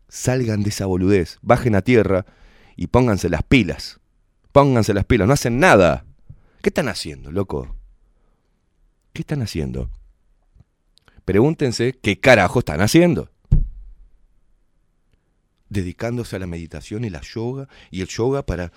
Salgan 0.08 0.62
de 0.62 0.70
esa 0.70 0.86
boludez. 0.86 1.40
Bajen 1.42 1.74
a 1.74 1.82
tierra 1.82 2.28
y 2.76 2.88
pónganse 2.88 3.28
las 3.30 3.42
pilas. 3.42 4.00
Pónganse 4.52 4.94
las 4.94 5.06
pilas. 5.06 5.28
No 5.28 5.34
hacen 5.34 5.60
nada. 5.60 6.06
¿Qué 6.64 6.70
están 6.70 6.88
haciendo, 6.88 7.30
loco? 7.30 7.76
¿Qué 9.12 9.24
están 9.24 9.42
haciendo? 9.42 9.90
Pregúntense 11.26 11.92
qué 11.92 12.22
carajo 12.22 12.60
están 12.60 12.80
haciendo. 12.80 13.30
Dedicándose 15.68 16.38
a 16.38 16.40
la 16.40 16.48
meditación 16.48 17.04
y 17.04 17.10
la 17.10 17.20
yoga 17.20 17.68
y 17.92 18.00
el 18.00 18.08
yoga 18.08 18.46
para 18.46 18.72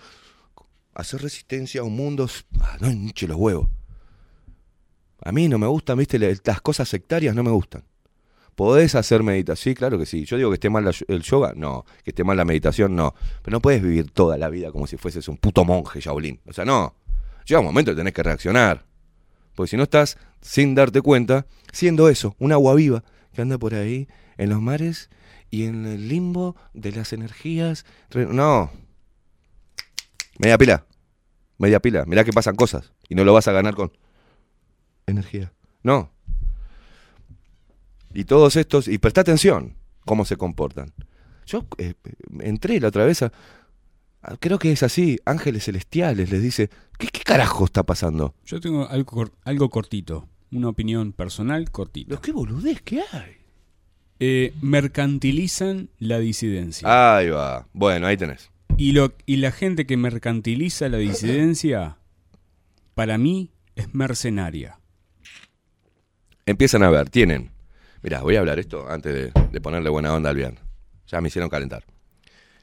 hacer 0.94 1.22
resistencia 1.22 1.82
a 1.82 1.84
un 1.84 1.94
mundo. 1.94 2.28
Ah, 2.58 2.76
no 2.80 2.90
hinche 2.90 3.28
los 3.28 3.36
huevos. 3.36 3.68
A 5.22 5.30
mí 5.30 5.46
no 5.46 5.56
me 5.56 5.68
gustan, 5.68 5.98
viste, 5.98 6.18
las 6.18 6.60
cosas 6.62 6.88
sectarias 6.88 7.36
no 7.36 7.44
me 7.44 7.52
gustan. 7.52 7.84
¿Podés 8.56 8.96
hacer 8.96 9.22
meditación? 9.22 9.74
Sí, 9.74 9.76
claro 9.76 9.96
que 9.96 10.06
sí. 10.06 10.24
Yo 10.24 10.36
digo 10.36 10.50
que 10.50 10.54
esté 10.54 10.70
mal 10.70 10.90
el 11.06 11.22
yoga, 11.22 11.52
no. 11.54 11.84
Que 12.02 12.10
esté 12.10 12.24
mal 12.24 12.36
la 12.36 12.44
meditación, 12.44 12.96
no. 12.96 13.14
Pero 13.44 13.54
no 13.54 13.60
puedes 13.60 13.80
vivir 13.80 14.10
toda 14.10 14.36
la 14.38 14.48
vida 14.48 14.72
como 14.72 14.88
si 14.88 14.96
fueses 14.96 15.28
un 15.28 15.36
puto 15.36 15.64
monje 15.64 16.00
Shaolin. 16.00 16.40
O 16.46 16.52
sea, 16.52 16.64
no. 16.64 17.05
Llega 17.46 17.60
un 17.60 17.66
momento 17.66 17.92
que 17.92 17.96
tenés 17.96 18.12
que 18.12 18.22
reaccionar. 18.22 18.84
Porque 19.54 19.70
si 19.70 19.76
no 19.76 19.84
estás, 19.84 20.18
sin 20.42 20.74
darte 20.74 21.00
cuenta, 21.00 21.46
siendo 21.72 22.08
eso, 22.08 22.36
un 22.38 22.52
agua 22.52 22.74
viva 22.74 23.04
que 23.32 23.42
anda 23.42 23.56
por 23.58 23.74
ahí 23.74 24.08
en 24.36 24.50
los 24.50 24.60
mares 24.60 25.08
y 25.50 25.64
en 25.64 25.86
el 25.86 26.08
limbo 26.08 26.56
de 26.74 26.92
las 26.92 27.12
energías. 27.12 27.86
No. 28.14 28.70
Media 30.38 30.58
pila. 30.58 30.84
Media 31.58 31.80
pila. 31.80 32.04
Mirá 32.06 32.24
que 32.24 32.32
pasan 32.32 32.56
cosas. 32.56 32.92
Y 33.08 33.14
no 33.14 33.24
lo 33.24 33.32
vas 33.32 33.48
a 33.48 33.52
ganar 33.52 33.74
con 33.74 33.92
energía. 35.06 35.52
No. 35.82 36.10
Y 38.12 38.24
todos 38.24 38.56
estos, 38.56 38.88
y 38.88 38.98
presta 38.98 39.20
atención 39.20 39.76
cómo 40.04 40.24
se 40.24 40.36
comportan. 40.36 40.92
Yo 41.46 41.64
eh, 41.78 41.94
entré 42.40 42.80
la 42.80 42.88
otra 42.88 43.04
vez 43.04 43.22
a- 43.22 43.32
creo 44.40 44.58
que 44.58 44.72
es 44.72 44.82
así, 44.82 45.18
ángeles 45.24 45.64
celestiales 45.64 46.30
les 46.30 46.42
dice, 46.42 46.70
¿qué, 46.98 47.08
qué 47.08 47.20
carajo 47.20 47.64
está 47.64 47.82
pasando? 47.84 48.34
Yo 48.44 48.60
tengo 48.60 48.88
algo, 48.88 49.30
algo 49.44 49.70
cortito, 49.70 50.28
una 50.50 50.68
opinión 50.68 51.12
personal 51.12 51.70
cortita. 51.70 52.10
Los 52.10 52.20
qué 52.20 52.32
boludez 52.32 52.82
que 52.82 53.02
hay. 53.12 53.36
Eh, 54.18 54.54
mercantilizan 54.62 55.90
la 55.98 56.18
disidencia. 56.18 57.16
Ahí 57.16 57.28
va. 57.28 57.68
Bueno, 57.72 58.06
ahí 58.06 58.16
tenés. 58.16 58.50
Y, 58.78 58.92
lo, 58.92 59.12
y 59.26 59.36
la 59.36 59.52
gente 59.52 59.86
que 59.86 59.96
mercantiliza 59.96 60.88
la 60.88 60.98
disidencia, 60.98 61.98
para 62.94 63.18
mí, 63.18 63.50
es 63.74 63.94
mercenaria. 63.94 64.80
Empiezan 66.46 66.82
a 66.82 66.90
ver, 66.90 67.10
tienen. 67.10 67.50
Mirá, 68.02 68.22
voy 68.22 68.36
a 68.36 68.40
hablar 68.40 68.58
esto 68.58 68.88
antes 68.88 69.12
de, 69.12 69.42
de 69.50 69.60
ponerle 69.60 69.90
buena 69.90 70.14
onda 70.14 70.30
al 70.30 70.36
viernes. 70.36 70.62
Ya 71.06 71.20
me 71.20 71.28
hicieron 71.28 71.50
calentar. 71.50 71.84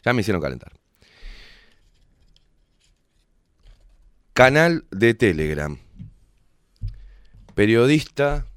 Ya 0.04 0.14
me 0.14 0.22
hicieron 0.22 0.42
calentar. 0.42 0.72
Canal 4.34 4.86
de 4.90 5.14
Telegram. 5.14 5.78
Periodista 7.54 8.48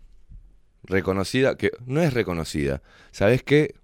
reconocida, 0.85 1.59
que 1.59 1.70
no 1.85 2.01
es 2.01 2.14
reconocida. 2.14 2.81
¿Sabes 3.11 3.43
qué? 3.43 3.74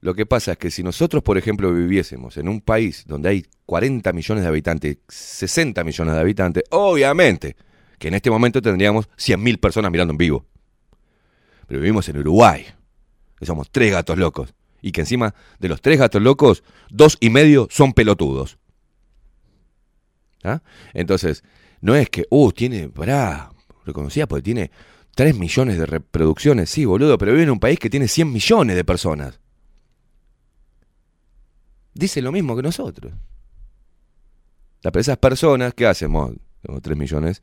Lo 0.00 0.14
que 0.14 0.26
pasa 0.26 0.52
es 0.52 0.58
que 0.58 0.70
si 0.70 0.84
nosotros, 0.84 1.24
por 1.24 1.36
ejemplo, 1.36 1.74
viviésemos 1.74 2.36
en 2.36 2.48
un 2.48 2.60
país 2.60 3.04
donde 3.08 3.30
hay 3.30 3.46
40 3.66 4.12
millones 4.12 4.44
de 4.44 4.48
habitantes, 4.48 4.98
60 5.08 5.82
millones 5.82 6.14
de 6.14 6.20
habitantes, 6.20 6.62
obviamente 6.70 7.56
que 7.98 8.08
en 8.08 8.14
este 8.14 8.30
momento 8.30 8.62
tendríamos 8.62 9.08
100.000 9.16 9.58
personas 9.58 9.90
mirando 9.90 10.12
en 10.12 10.18
vivo. 10.18 10.46
Pero 11.66 11.80
vivimos 11.80 12.08
en 12.08 12.18
Uruguay, 12.18 12.64
que 13.36 13.46
somos 13.46 13.72
tres 13.72 13.90
gatos 13.90 14.18
locos, 14.18 14.54
y 14.80 14.92
que 14.92 15.00
encima 15.00 15.34
de 15.58 15.68
los 15.68 15.80
tres 15.80 15.98
gatos 15.98 16.22
locos, 16.22 16.62
dos 16.90 17.16
y 17.18 17.30
medio 17.30 17.66
son 17.72 17.92
pelotudos. 17.92 18.58
¿Ah? 20.44 20.62
Entonces, 20.92 21.42
no 21.80 21.96
es 21.96 22.08
que, 22.10 22.26
uh, 22.30 22.52
tiene, 22.52 22.88
pará, 22.88 23.50
reconocida 23.84 24.26
porque 24.26 24.42
tiene 24.42 24.70
3 25.14 25.36
millones 25.38 25.78
de 25.78 25.86
reproducciones, 25.86 26.70
sí, 26.70 26.84
boludo, 26.84 27.18
pero 27.18 27.32
vive 27.32 27.44
en 27.44 27.50
un 27.50 27.60
país 27.60 27.78
que 27.78 27.90
tiene 27.90 28.08
100 28.08 28.32
millones 28.32 28.76
de 28.76 28.84
personas. 28.84 29.40
Dice 31.94 32.20
lo 32.20 32.32
mismo 32.32 32.56
que 32.56 32.62
nosotros. 32.62 33.12
Esas 34.82 35.16
personas, 35.16 35.72
¿qué 35.74 35.86
hacemos? 35.86 36.32
Tengo 36.60 36.80
3 36.80 36.96
millones 36.96 37.42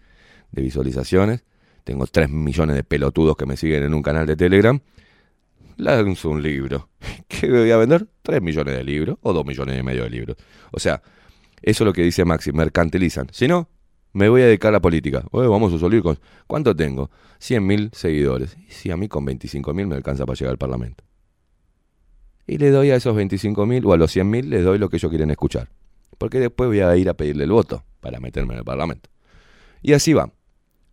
de 0.52 0.62
visualizaciones, 0.62 1.44
tengo 1.84 2.06
3 2.06 2.30
millones 2.30 2.76
de 2.76 2.84
pelotudos 2.84 3.36
que 3.36 3.46
me 3.46 3.58
siguen 3.58 3.84
en 3.84 3.94
un 3.94 4.04
canal 4.04 4.28
de 4.28 4.36
Telegram, 4.36 4.80
lanzo 5.78 6.30
un 6.30 6.44
libro. 6.44 6.90
¿Qué 7.28 7.50
voy 7.50 7.72
a 7.72 7.78
vender? 7.78 8.08
3 8.22 8.42
millones 8.42 8.76
de 8.76 8.84
libros 8.84 9.18
o 9.22 9.34
2 9.34 9.46
millones 9.46 9.80
y 9.80 9.84
medio 9.84 10.04
de 10.04 10.10
libros. 10.10 10.38
O 10.72 10.80
sea, 10.80 11.02
eso 11.62 11.84
es 11.84 11.86
lo 11.86 11.94
que 11.94 12.04
dice 12.04 12.26
Maxi, 12.26 12.52
mercantilizan. 12.52 13.28
Si 13.32 13.48
no, 13.48 13.70
me 14.14 14.30
voy 14.30 14.42
a 14.42 14.46
dedicar 14.46 14.70
a 14.70 14.74
la 14.74 14.82
política. 14.82 15.24
Oye, 15.32 15.48
vamos 15.48 15.74
a 15.74 15.80
salir 15.80 16.02
con... 16.02 16.20
¿Cuánto 16.48 16.76
tengo? 16.76 17.10
100.000 17.40 17.94
seguidores. 17.94 18.58
Y 18.68 18.72
si 18.72 18.92
a 18.92 18.98
mí 18.98 19.08
con 19.08 19.26
25.000 19.26 19.88
me 19.88 19.96
alcanza 19.96 20.26
para 20.26 20.38
llegar 20.38 20.52
al 20.52 20.58
Parlamento. 20.58 21.04
Y 22.48 22.58
le 22.58 22.72
doy 22.72 22.92
a 22.92 22.96
esos 22.96 23.16
25.000 23.16 23.86
o 23.86 23.94
a 23.94 23.98
los 23.98 24.16
100.000 24.16 24.46
les 24.46 24.64
doy 24.64 24.78
lo 24.78 24.90
que 24.90 24.98
ellos 24.98 25.10
quieren 25.10 25.32
escuchar. 25.32 25.70
Porque 26.18 26.40
después 26.40 26.68
voy 26.68 26.82
a 26.82 26.96
ir 26.98 27.10
a 27.10 27.14
pedirle 27.14 27.46
el 27.46 27.52
voto 27.52 27.84
para 28.00 28.20
meterme 28.20 28.54
en 28.54 28.60
el 28.60 28.66
Parlamento. 28.66 29.10
Y 29.82 29.94
así 29.94 30.14
va. 30.14 30.32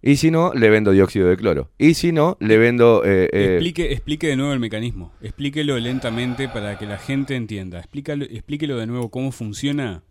Y 0.00 0.16
si 0.16 0.30
no, 0.30 0.52
le 0.54 0.70
vendo 0.70 0.92
dióxido 0.92 1.28
de 1.28 1.36
cloro. 1.36 1.70
Y 1.76 1.94
si 1.94 2.12
no, 2.12 2.36
le 2.40 2.56
vendo... 2.56 3.04
eh, 3.04 3.28
eh, 3.32 3.54
explique, 3.54 3.92
explique 3.92 4.28
de 4.28 4.36
nuevo 4.36 4.52
el 4.52 4.60
mecanismo. 4.60 5.12
Explíquelo 5.20 5.76
lentamente 5.78 6.48
para 6.48 6.78
que 6.78 6.86
la 6.86 6.98
gente 6.98 7.34
entienda. 7.34 7.80
Explícalo, 7.80 8.24
explíquelo 8.24 8.76
de 8.76 8.86
nuevo 8.86 9.10
cómo 9.10 9.32
funciona 9.32 10.04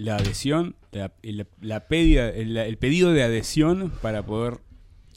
la 0.00 0.16
adhesión, 0.16 0.76
la- 0.92 1.12
la- 1.22 1.46
la 1.60 1.86
pedida- 1.88 2.28
el, 2.30 2.56
el 2.56 2.78
pedido 2.78 3.12
de 3.12 3.22
adhesión 3.22 3.90
para 4.02 4.24
poder 4.24 4.58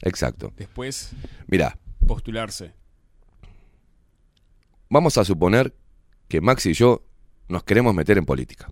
exacto. 0.02 0.52
después 0.56 1.12
Mirá, 1.46 1.78
postularse. 2.06 2.72
vamos 4.90 5.16
a 5.18 5.24
suponer 5.24 5.74
que 6.28 6.40
Max 6.40 6.66
y 6.66 6.74
yo 6.74 7.02
nos 7.48 7.64
queremos 7.64 7.94
meter 7.94 8.18
en 8.18 8.24
política. 8.26 8.70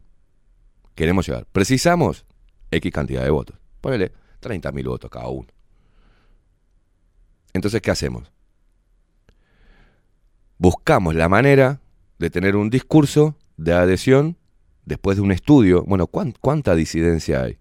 Queremos 0.94 1.26
llegar. 1.26 1.46
Precisamos 1.50 2.26
X 2.70 2.92
cantidad 2.92 3.22
de 3.24 3.30
votos. 3.30 3.56
Ponele 3.80 4.12
30.000 4.40 4.84
votos 4.86 5.10
cada 5.10 5.28
uno. 5.28 5.48
Entonces, 7.54 7.80
¿qué 7.82 7.90
hacemos? 7.90 8.30
Buscamos 10.58 11.14
la 11.14 11.28
manera 11.28 11.80
de 12.18 12.30
tener 12.30 12.56
un 12.56 12.70
discurso 12.70 13.36
de 13.56 13.72
adhesión 13.72 14.36
después 14.84 15.16
de 15.16 15.22
un 15.22 15.32
estudio. 15.32 15.84
Bueno, 15.84 16.06
¿cuán- 16.06 16.34
¿cuánta 16.40 16.74
disidencia 16.74 17.42
hay? 17.42 17.58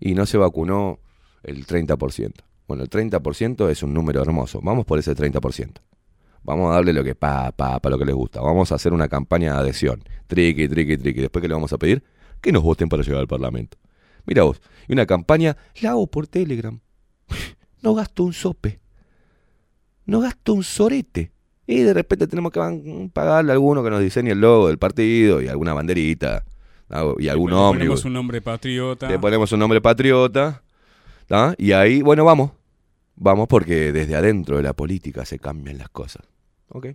Y 0.00 0.14
no 0.14 0.26
se 0.26 0.38
vacunó 0.38 0.98
el 1.42 1.66
30%. 1.66 2.44
Bueno, 2.68 2.82
el 2.84 2.90
30% 2.90 3.68
es 3.68 3.82
un 3.82 3.92
número 3.94 4.22
hermoso. 4.22 4.60
Vamos 4.62 4.84
por 4.84 4.98
ese 4.98 5.14
30%. 5.14 5.80
Vamos 6.44 6.70
a 6.70 6.74
darle 6.74 6.92
lo 6.92 7.04
que 7.04 7.14
pa, 7.14 7.52
pa, 7.52 7.78
pa, 7.78 7.90
lo 7.90 7.98
que 7.98 8.04
les 8.04 8.14
gusta. 8.14 8.40
Vamos 8.40 8.72
a 8.72 8.74
hacer 8.76 8.92
una 8.92 9.08
campaña 9.08 9.52
de 9.54 9.58
adhesión. 9.60 10.02
Triqui, 10.26 10.68
triqui, 10.68 10.96
triqui. 10.96 11.20
Después 11.20 11.40
que 11.40 11.48
le 11.48 11.54
vamos 11.54 11.72
a 11.72 11.78
pedir 11.78 12.02
que 12.40 12.50
nos 12.50 12.62
voten 12.62 12.88
para 12.88 13.02
llegar 13.02 13.20
al 13.20 13.28
Parlamento. 13.28 13.76
Mira 14.26 14.42
vos, 14.44 14.60
y 14.88 14.92
una 14.92 15.06
campaña 15.06 15.56
la 15.80 15.90
hago 15.90 16.06
por 16.06 16.26
Telegram. 16.26 16.78
No 17.82 17.94
gasto 17.94 18.22
un 18.22 18.32
sope. 18.32 18.78
No 20.06 20.20
gasto 20.20 20.52
un 20.54 20.62
sorete. 20.62 21.32
Y 21.66 21.80
de 21.80 21.92
repente 21.94 22.26
tenemos 22.28 22.52
que 22.52 23.10
pagarle 23.12 23.50
a 23.50 23.54
alguno 23.54 23.82
que 23.82 23.90
nos 23.90 24.00
diseñe 24.00 24.30
el 24.30 24.40
logo 24.40 24.68
del 24.68 24.78
partido 24.78 25.40
y 25.42 25.48
alguna 25.48 25.74
banderita. 25.74 26.44
¿No? 26.92 27.14
Y 27.18 27.28
algún 27.28 27.50
Le 27.50 27.56
ómnibus. 27.56 27.78
ponemos 27.78 28.04
un 28.04 28.12
nombre 28.12 28.40
patriota. 28.40 29.08
Le 29.08 29.18
ponemos 29.18 29.52
un 29.52 29.58
nombre 29.58 29.80
patriota. 29.80 30.62
¿tá? 31.26 31.54
Y 31.58 31.72
ahí, 31.72 32.02
bueno, 32.02 32.24
vamos. 32.24 32.52
Vamos 33.16 33.48
porque 33.48 33.92
desde 33.92 34.16
adentro 34.16 34.56
de 34.56 34.62
la 34.62 34.72
política 34.72 35.24
se 35.24 35.38
cambian 35.38 35.78
las 35.78 35.88
cosas. 35.88 36.22
¿Ok? 36.68 36.88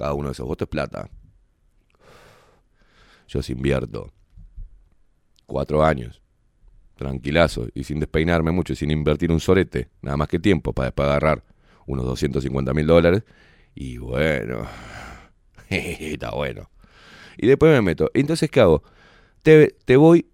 cada 0.00 0.14
uno 0.14 0.28
de 0.28 0.32
esos 0.32 0.46
votos 0.46 0.64
es 0.64 0.70
plata. 0.70 1.10
Yo 3.28 3.42
si 3.42 3.52
invierto 3.52 4.10
cuatro 5.44 5.84
años, 5.84 6.22
tranquilazo, 6.96 7.68
y 7.74 7.84
sin 7.84 8.00
despeinarme 8.00 8.50
mucho, 8.50 8.72
y 8.72 8.76
sin 8.76 8.90
invertir 8.90 9.30
un 9.30 9.40
sorete, 9.40 9.90
nada 10.00 10.16
más 10.16 10.28
que 10.28 10.38
tiempo 10.38 10.72
para 10.72 10.86
después 10.86 11.06
agarrar 11.06 11.44
unos 11.86 12.06
250 12.06 12.72
mil 12.72 12.86
dólares, 12.86 13.24
y 13.74 13.98
bueno, 13.98 14.66
está 15.68 16.30
bueno. 16.30 16.70
Y 17.36 17.46
después 17.46 17.72
me 17.72 17.82
meto. 17.82 18.10
Entonces, 18.14 18.50
¿qué 18.50 18.60
hago? 18.60 18.82
Te, 19.42 19.76
te 19.84 19.96
voy, 19.96 20.26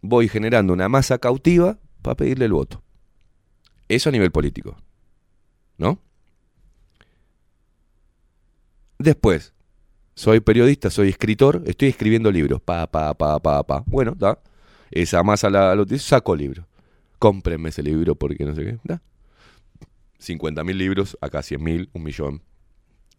voy 0.00 0.28
generando 0.28 0.72
una 0.72 0.88
masa 0.88 1.18
cautiva 1.18 1.78
para 2.02 2.16
pedirle 2.16 2.46
el 2.46 2.52
voto. 2.52 2.82
Eso 3.88 4.08
a 4.08 4.12
nivel 4.12 4.30
político. 4.30 4.76
¿No? 5.78 5.98
Después, 8.98 9.52
soy 10.14 10.40
periodista, 10.40 10.90
soy 10.90 11.08
escritor, 11.08 11.62
estoy 11.66 11.88
escribiendo 11.88 12.30
libros. 12.30 12.60
Pa, 12.60 12.86
pa, 12.86 13.14
pa, 13.14 13.38
pa, 13.40 13.62
pa. 13.62 13.82
Bueno, 13.86 14.14
da. 14.16 14.38
Esa 14.90 15.22
masa 15.22 15.48
la, 15.48 15.74
la 15.74 15.98
saco 15.98 16.36
libro. 16.36 16.66
Cómprenme 17.18 17.70
ese 17.70 17.82
libro 17.82 18.14
porque 18.14 18.44
no 18.44 18.54
sé 18.54 18.64
qué. 18.64 18.78
Da. 18.84 19.02
50 20.18 20.62
mil 20.64 20.78
libros, 20.78 21.18
acá 21.20 21.42
100 21.42 21.62
mil, 21.62 21.90
un 21.92 22.02
millón. 22.02 22.42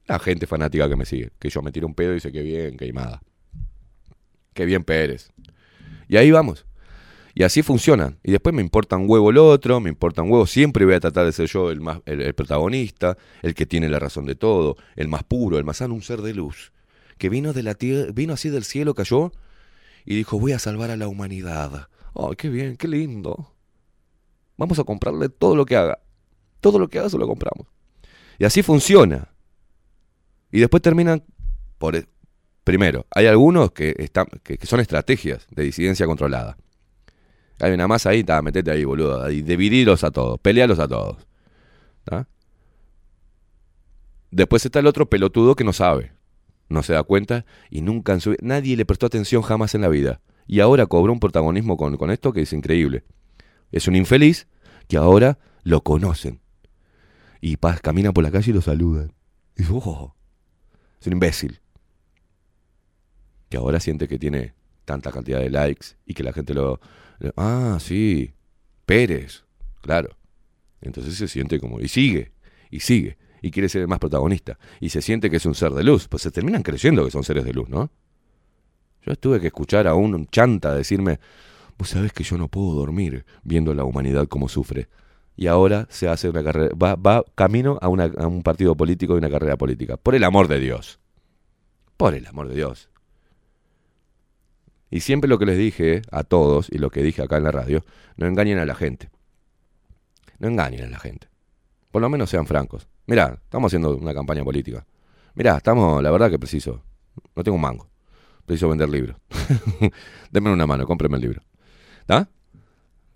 La 0.07 0.19
gente 0.19 0.47
fanática 0.47 0.89
que 0.89 0.95
me 0.95 1.05
sigue. 1.05 1.31
Que 1.39 1.49
yo 1.49 1.61
me 1.61 1.71
tiro 1.71 1.87
un 1.87 1.95
pedo 1.95 2.11
y 2.11 2.15
dice 2.15 2.31
que 2.31 2.41
bien, 2.41 2.77
que 2.77 2.91
nada. 2.91 3.21
Qué 4.53 4.65
bien 4.65 4.83
Pérez. 4.83 5.31
Y 6.07 6.17
ahí 6.17 6.31
vamos. 6.31 6.65
Y 7.35 7.43
así 7.43 7.63
funciona. 7.63 8.17
Y 8.23 8.31
después 8.31 8.53
me 8.53 8.61
importa 8.61 8.95
un 8.95 9.09
huevo 9.09 9.31
el 9.31 9.37
otro, 9.37 9.79
me 9.79 9.89
importa 9.89 10.21
un 10.21 10.31
huevo. 10.31 10.45
Siempre 10.45 10.85
voy 10.85 10.93
a 10.93 10.99
tratar 10.99 11.25
de 11.25 11.31
ser 11.31 11.47
yo 11.47 11.71
el, 11.71 11.81
más, 11.81 12.01
el, 12.05 12.21
el 12.21 12.35
protagonista, 12.35 13.17
el 13.41 13.55
que 13.55 13.65
tiene 13.65 13.89
la 13.89 13.97
razón 13.97 14.25
de 14.25 14.35
todo, 14.35 14.77
el 14.95 15.07
más 15.07 15.23
puro, 15.23 15.57
el 15.57 15.63
más 15.63 15.77
sano, 15.77 15.95
un 15.95 16.03
ser 16.03 16.21
de 16.21 16.33
luz. 16.33 16.71
Que 17.17 17.29
vino 17.29 17.53
de 17.53 17.63
la 17.63 17.73
tierra, 17.73 18.11
vino 18.13 18.33
así 18.33 18.49
del 18.49 18.63
cielo, 18.63 18.93
cayó 18.93 19.31
y 20.05 20.15
dijo, 20.15 20.39
voy 20.39 20.51
a 20.51 20.59
salvar 20.59 20.91
a 20.91 20.97
la 20.97 21.07
humanidad. 21.07 21.87
Ay, 22.13 22.35
qué 22.37 22.49
bien, 22.49 22.77
qué 22.77 22.87
lindo. 22.87 23.55
Vamos 24.57 24.77
a 24.77 24.83
comprarle 24.83 25.29
todo 25.29 25.55
lo 25.55 25.65
que 25.65 25.75
haga. 25.75 25.99
Todo 26.59 26.77
lo 26.77 26.87
que 26.87 26.99
haga 26.99 27.09
se 27.09 27.17
lo 27.17 27.27
compramos. 27.27 27.67
Y 28.37 28.45
así 28.45 28.61
funciona. 28.61 29.32
Y 30.53 30.59
después 30.61 30.81
terminan 30.81 31.23
por... 31.79 31.95
e, 31.97 32.05
Primero, 32.63 33.05
hay 33.11 33.25
algunos 33.25 33.71
que, 33.73 33.93
están, 33.97 34.27
que, 34.41 34.57
son 34.65 34.79
estrategias 34.79 35.47
de 35.51 35.63
disidencia 35.63 36.05
controlada. 36.05 36.55
Hay 37.59 37.73
una 37.73 37.89
masa 37.89 38.11
ahí, 38.11 38.23
ta, 38.23 38.41
metete 38.41 38.71
ahí, 38.71 38.85
boludo. 38.85 39.21
Ahí, 39.21 39.41
dividirlos 39.41 40.05
a 40.05 40.11
todos, 40.11 40.39
pelealos 40.39 40.79
a 40.79 40.87
todos. 40.87 41.27
Después 44.31 44.65
está 44.65 44.79
el 44.79 44.87
otro 44.87 45.09
pelotudo 45.09 45.55
que 45.55 45.63
no 45.63 45.73
sabe, 45.73 46.13
no 46.69 46.83
se 46.83 46.93
da 46.93 47.03
cuenta 47.03 47.45
y 47.69 47.81
nunca 47.81 48.19
su 48.19 48.35
nadie 48.41 48.75
le 48.77 48.85
prestó 48.85 49.05
atención 49.05 49.41
jamás 49.41 49.75
en 49.75 49.81
la 49.81 49.89
vida. 49.89 50.21
Y 50.47 50.59
ahora 50.59 50.85
cobró 50.87 51.13
un 51.13 51.19
protagonismo 51.19 51.77
con, 51.77 51.97
con 51.97 52.11
esto 52.11 52.33
que 52.33 52.41
es 52.41 52.53
increíble. 52.53 53.03
Es 53.71 53.87
un 53.87 53.95
infeliz 53.95 54.47
que 54.87 54.97
ahora 54.97 55.37
lo 55.63 55.81
conocen. 55.81 56.39
Y 57.41 57.57
pa- 57.57 57.77
camina 57.79 58.11
por 58.13 58.23
la 58.23 58.31
calle 58.31 58.51
y 58.51 58.53
lo 58.53 58.61
saludan. 58.61 59.13
Y 59.57 59.63
"Oh". 59.69 60.15
Es 61.03 61.07
un 61.07 61.13
imbécil. 61.13 61.59
Que 63.49 63.57
ahora 63.57 63.81
siente 63.81 64.07
que 64.07 64.17
tiene 64.17 64.53
tanta 64.85 65.11
cantidad 65.11 65.39
de 65.39 65.49
likes 65.49 65.87
y 66.05 66.13
que 66.13 66.23
la 66.23 66.31
gente 66.31 66.53
lo... 66.53 66.79
ah, 67.35 67.77
sí, 67.81 68.33
Pérez, 68.85 69.43
claro. 69.81 70.15
Entonces 70.79 71.15
se 71.15 71.27
siente 71.27 71.59
como... 71.59 71.81
Y 71.81 71.89
sigue, 71.89 72.31
y 72.71 72.79
sigue, 72.79 73.17
y 73.41 73.51
quiere 73.51 73.67
ser 73.67 73.81
el 73.81 73.89
más 73.89 73.99
protagonista. 73.99 74.57
Y 74.79 74.89
se 74.89 75.01
siente 75.01 75.29
que 75.29 75.37
es 75.37 75.45
un 75.45 75.55
ser 75.55 75.73
de 75.73 75.83
luz. 75.83 76.07
Pues 76.07 76.23
se 76.23 76.31
terminan 76.31 76.63
creyendo 76.63 77.03
que 77.03 77.11
son 77.11 77.25
seres 77.25 77.43
de 77.43 77.51
luz, 77.51 77.67
¿no? 77.67 77.91
Yo 79.05 79.13
tuve 79.17 79.41
que 79.41 79.47
escuchar 79.47 79.87
a 79.87 79.95
un 79.95 80.25
chanta 80.27 80.73
decirme, 80.73 81.19
vos 81.77 81.89
sabés 81.89 82.13
que 82.13 82.23
yo 82.23 82.37
no 82.37 82.47
puedo 82.47 82.71
dormir 82.75 83.25
viendo 83.43 83.73
la 83.73 83.83
humanidad 83.83 84.29
como 84.29 84.47
sufre. 84.47 84.87
Y 85.36 85.47
ahora 85.47 85.88
se 85.89 86.07
hace 86.07 86.29
una 86.29 86.43
carrera, 86.43 86.75
va, 86.75 86.95
va 86.95 87.23
camino 87.36 87.79
a, 87.81 87.88
un 87.88 88.43
partido 88.43 88.75
político 88.75 89.15
y 89.15 89.17
una 89.17 89.29
carrera 89.29 89.57
política. 89.57 89.97
Por 89.97 90.15
el 90.15 90.23
amor 90.23 90.47
de 90.47 90.59
Dios. 90.59 90.99
Por 91.97 92.13
el 92.13 92.27
amor 92.27 92.49
de 92.49 92.55
Dios. 92.55 92.89
Y 94.91 94.99
siempre 94.99 95.27
lo 95.27 95.39
que 95.39 95.47
les 95.47 95.57
dije 95.57 96.03
a 96.11 96.23
todos, 96.23 96.69
y 96.71 96.77
lo 96.77 96.91
que 96.91 97.01
dije 97.01 97.23
acá 97.23 97.38
en 97.38 97.43
la 97.43 97.51
radio, 97.51 97.84
no 98.15 98.27
engañen 98.27 98.59
a 98.59 98.65
la 98.65 98.75
gente. 98.75 99.09
No 100.38 100.47
engañen 100.47 100.84
a 100.84 100.89
la 100.89 100.99
gente. 100.99 101.27
Por 101.89 102.01
lo 102.01 102.09
menos 102.09 102.29
sean 102.29 102.45
francos. 102.45 102.88
Mirá, 103.07 103.39
estamos 103.43 103.69
haciendo 103.69 103.97
una 103.97 104.13
campaña 104.13 104.43
política. 104.43 104.86
Mirá, 105.34 105.57
estamos, 105.57 106.01
la 106.03 106.11
verdad 106.11 106.29
que 106.29 106.38
preciso. 106.38 106.84
No 107.36 107.43
tengo 107.43 107.55
un 107.55 107.61
mango. 107.61 107.89
Preciso 108.45 108.69
vender 108.69 108.89
libros. 108.89 109.17
Denme 110.31 110.51
una 110.51 110.67
mano, 110.67 110.86
cómprenme 110.86 111.17
el 111.17 111.21
libro. 111.23 111.41
¿Está? 112.01 112.29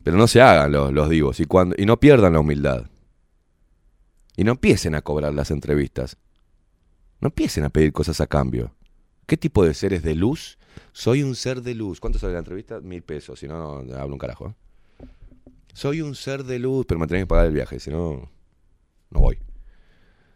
Pero 0.07 0.15
no 0.15 0.27
se 0.27 0.39
hagan 0.39 0.71
los, 0.71 0.93
los 0.93 1.09
divos 1.09 1.41
y, 1.41 1.43
cuando, 1.43 1.75
y 1.77 1.85
no 1.85 1.99
pierdan 1.99 2.31
la 2.31 2.39
humildad. 2.39 2.89
Y 4.37 4.45
no 4.45 4.53
empiecen 4.53 4.95
a 4.95 5.01
cobrar 5.01 5.33
las 5.33 5.51
entrevistas. 5.51 6.15
No 7.19 7.27
empiecen 7.27 7.65
a 7.65 7.69
pedir 7.69 7.91
cosas 7.91 8.21
a 8.21 8.27
cambio. 8.27 8.73
¿Qué 9.25 9.35
tipo 9.35 9.65
de 9.65 9.73
seres 9.73 10.03
de 10.03 10.15
luz? 10.15 10.59
Soy 10.93 11.23
un 11.23 11.35
ser 11.35 11.61
de 11.61 11.75
luz. 11.75 11.99
¿Cuánto 11.99 12.19
sale 12.19 12.31
la 12.31 12.39
entrevista? 12.39 12.79
Mil 12.79 13.01
pesos, 13.01 13.37
si 13.37 13.49
no, 13.49 13.83
no 13.83 13.97
hablo 13.97 14.13
un 14.13 14.17
carajo. 14.17 14.47
¿eh? 14.47 15.07
Soy 15.73 16.01
un 16.01 16.15
ser 16.15 16.45
de 16.45 16.57
luz, 16.57 16.85
pero 16.87 17.01
me 17.01 17.07
tenés 17.07 17.23
que 17.23 17.27
pagar 17.27 17.47
el 17.47 17.53
viaje, 17.53 17.77
si 17.77 17.89
no, 17.89 18.31
no 19.09 19.19
voy. 19.19 19.37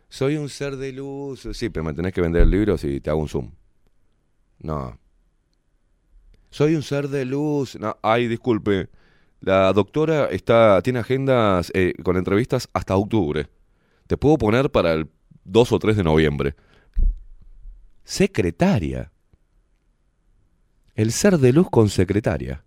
Soy 0.09 0.35
un 0.35 0.49
ser 0.49 0.75
de 0.75 0.91
luz, 0.91 1.47
sí, 1.53 1.69
pero 1.69 1.85
me 1.85 1.93
tenés 1.93 2.11
que 2.11 2.19
vender 2.19 2.41
el 2.41 2.51
libro 2.51 2.77
si 2.77 2.99
te 2.99 3.09
hago 3.09 3.21
un 3.21 3.29
zoom. 3.29 3.51
No. 4.59 4.99
Soy 6.49 6.75
un 6.75 6.83
ser 6.83 7.07
de 7.07 7.23
luz. 7.23 7.79
No, 7.79 7.95
ay, 8.01 8.27
disculpe. 8.27 8.89
La 9.41 9.73
doctora 9.73 10.25
está, 10.25 10.81
tiene 10.83 10.99
agendas 10.99 11.71
eh, 11.73 11.93
con 12.03 12.15
entrevistas 12.15 12.69
hasta 12.73 12.95
octubre. 12.95 13.49
Te 14.05 14.15
puedo 14.15 14.37
poner 14.37 14.69
para 14.69 14.93
el 14.93 15.09
2 15.45 15.71
o 15.71 15.79
3 15.79 15.97
de 15.97 16.03
noviembre. 16.03 16.55
Secretaria. 18.03 19.11
El 20.93 21.11
ser 21.11 21.39
de 21.39 21.53
luz 21.53 21.69
con 21.71 21.89
secretaria. 21.89 22.63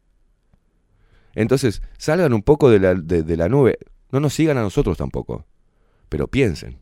Entonces, 1.37 1.81
salgan 1.97 2.33
un 2.33 2.43
poco 2.43 2.69
de 2.71 2.81
la, 2.81 2.95
de, 2.95 3.37
la 3.37 3.49
nube. 3.49 3.79
No 4.11 4.19
nos 4.19 4.35
sigan 4.35 4.59
a 4.59 4.63
nosotros 4.63 4.97
tampoco. 4.97 5.47
Pero 6.09 6.27
piensen. 6.27 6.79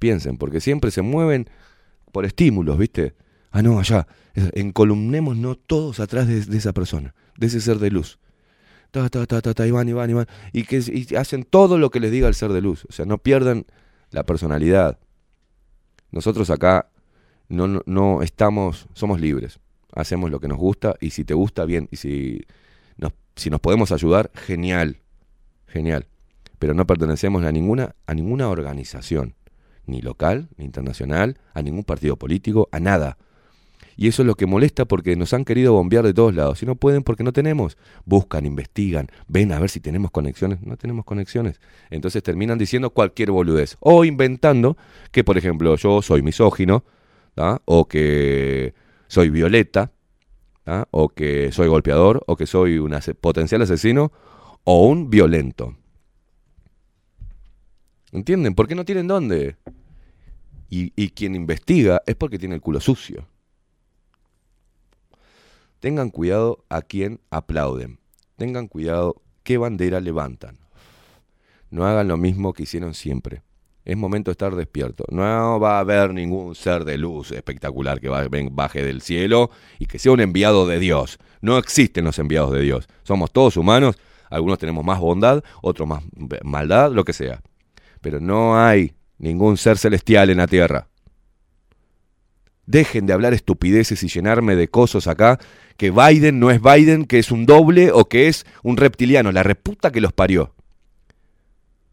Piensen, 0.00 0.38
porque 0.38 0.60
siempre 0.60 0.90
se 0.90 1.02
mueven 1.02 1.48
por 2.10 2.24
estímulos, 2.24 2.78
¿viste? 2.78 3.14
Ah, 3.52 3.62
no, 3.62 3.78
allá. 3.78 4.08
Encolumnémonos 4.34 5.58
todos 5.66 6.00
atrás 6.00 6.26
de, 6.26 6.44
de 6.44 6.56
esa 6.56 6.72
persona, 6.72 7.14
de 7.36 7.46
ese 7.46 7.60
ser 7.60 7.78
de 7.78 7.90
luz. 7.90 8.18
Ta, 8.90 9.08
ta, 9.08 9.26
ta, 9.26 9.42
ta, 9.42 9.54
ta, 9.54 9.66
y 9.66 9.70
van, 9.70 9.88
y 10.52 10.64
que, 10.64 10.78
y 10.78 11.14
hacen 11.16 11.44
todo 11.44 11.78
lo 11.78 11.90
que 11.90 12.00
les 12.00 12.10
diga 12.10 12.28
el 12.28 12.34
ser 12.34 12.52
de 12.52 12.60
luz. 12.60 12.86
O 12.88 12.92
sea, 12.92 13.04
no 13.04 13.18
pierdan 13.18 13.66
la 14.10 14.24
personalidad. 14.24 14.98
Nosotros 16.10 16.50
acá 16.50 16.88
no, 17.48 17.68
no, 17.68 17.82
no 17.86 18.22
estamos, 18.22 18.88
somos 18.94 19.20
libres. 19.20 19.60
Hacemos 19.92 20.30
lo 20.30 20.40
que 20.40 20.48
nos 20.48 20.58
gusta 20.58 20.96
y 21.00 21.10
si 21.10 21.24
te 21.24 21.34
gusta, 21.34 21.64
bien. 21.64 21.88
Y 21.90 21.96
si 21.96 22.46
nos, 22.96 23.12
si 23.34 23.50
nos 23.50 23.60
podemos 23.60 23.92
ayudar, 23.92 24.30
genial. 24.34 24.98
Genial. 25.66 26.06
Pero 26.58 26.74
no 26.74 26.86
pertenecemos 26.86 27.44
a 27.44 27.52
ninguna, 27.52 27.94
a 28.06 28.14
ninguna 28.14 28.48
organización. 28.48 29.34
Ni 29.86 30.00
local, 30.00 30.48
ni 30.56 30.64
internacional, 30.64 31.38
a 31.54 31.62
ningún 31.62 31.84
partido 31.84 32.16
político, 32.16 32.68
a 32.72 32.80
nada. 32.80 33.18
Y 33.96 34.08
eso 34.08 34.22
es 34.22 34.26
lo 34.26 34.34
que 34.34 34.44
molesta 34.44 34.84
porque 34.84 35.16
nos 35.16 35.32
han 35.32 35.44
querido 35.44 35.72
bombear 35.72 36.04
de 36.04 36.12
todos 36.12 36.34
lados. 36.34 36.58
Si 36.58 36.66
no 36.66 36.76
pueden, 36.76 37.02
porque 37.02 37.24
no 37.24 37.32
tenemos. 37.32 37.78
Buscan, 38.04 38.44
investigan, 38.44 39.08
ven 39.26 39.52
a 39.52 39.58
ver 39.58 39.70
si 39.70 39.80
tenemos 39.80 40.10
conexiones. 40.10 40.60
No 40.60 40.76
tenemos 40.76 41.06
conexiones. 41.06 41.60
Entonces 41.88 42.22
terminan 42.22 42.58
diciendo 42.58 42.90
cualquier 42.90 43.30
boludez. 43.30 43.78
O 43.80 44.04
inventando 44.04 44.76
que, 45.12 45.24
por 45.24 45.38
ejemplo, 45.38 45.76
yo 45.76 46.02
soy 46.02 46.20
misógino, 46.20 46.84
o 47.64 47.88
que 47.88 48.74
soy 49.08 49.30
violeta, 49.30 49.92
o 50.90 51.08
que 51.08 51.50
soy 51.52 51.68
golpeador, 51.68 52.22
o 52.26 52.36
que 52.36 52.46
soy 52.46 52.78
un 52.78 52.94
potencial 53.18 53.62
asesino, 53.62 54.12
o 54.64 54.86
un 54.86 55.08
violento. 55.08 55.74
¿Entienden? 58.12 58.54
¿Por 58.54 58.68
qué 58.68 58.74
no 58.74 58.84
tienen 58.84 59.08
dónde? 59.08 59.56
Y, 60.68 60.92
y 60.96 61.10
quien 61.10 61.34
investiga 61.34 62.02
es 62.06 62.14
porque 62.14 62.38
tiene 62.38 62.56
el 62.56 62.60
culo 62.60 62.80
sucio. 62.80 63.26
Tengan 65.80 66.10
cuidado 66.10 66.64
a 66.68 66.82
quien 66.82 67.20
aplauden. 67.30 67.98
Tengan 68.36 68.68
cuidado 68.68 69.22
qué 69.42 69.58
bandera 69.58 70.00
levantan. 70.00 70.58
No 71.70 71.86
hagan 71.86 72.08
lo 72.08 72.16
mismo 72.16 72.52
que 72.52 72.62
hicieron 72.62 72.94
siempre. 72.94 73.42
Es 73.84 73.96
momento 73.96 74.30
de 74.30 74.32
estar 74.32 74.56
despierto. 74.56 75.04
No 75.10 75.60
va 75.60 75.76
a 75.76 75.80
haber 75.80 76.12
ningún 76.12 76.54
ser 76.54 76.84
de 76.84 76.98
luz 76.98 77.30
espectacular 77.30 78.00
que 78.00 78.08
baje 78.08 78.82
del 78.82 79.00
cielo 79.00 79.50
y 79.78 79.86
que 79.86 79.98
sea 79.98 80.12
un 80.12 80.20
enviado 80.20 80.66
de 80.66 80.80
Dios. 80.80 81.18
No 81.40 81.56
existen 81.56 82.04
los 82.04 82.18
enviados 82.18 82.52
de 82.52 82.62
Dios. 82.62 82.88
Somos 83.04 83.30
todos 83.30 83.56
humanos. 83.56 83.96
Algunos 84.28 84.58
tenemos 84.58 84.84
más 84.84 84.98
bondad, 84.98 85.44
otros 85.62 85.88
más 85.88 86.02
maldad, 86.42 86.90
lo 86.90 87.04
que 87.04 87.12
sea. 87.12 87.40
Pero 88.00 88.18
no 88.18 88.58
hay 88.58 88.94
ningún 89.18 89.56
ser 89.56 89.78
celestial 89.78 90.30
en 90.30 90.38
la 90.38 90.48
tierra. 90.48 90.88
Dejen 92.66 93.06
de 93.06 93.12
hablar 93.12 93.32
estupideces 93.32 94.02
y 94.02 94.08
llenarme 94.08 94.56
de 94.56 94.68
cosos 94.68 95.06
acá, 95.06 95.38
que 95.76 95.90
Biden 95.90 96.40
no 96.40 96.50
es 96.50 96.60
Biden, 96.60 97.04
que 97.04 97.18
es 97.18 97.30
un 97.30 97.46
doble 97.46 97.92
o 97.92 98.06
que 98.06 98.28
es 98.28 98.44
un 98.62 98.76
reptiliano, 98.76 99.30
la 99.30 99.42
reputa 99.42 99.92
que 99.92 100.00
los 100.00 100.12
parió. 100.12 100.54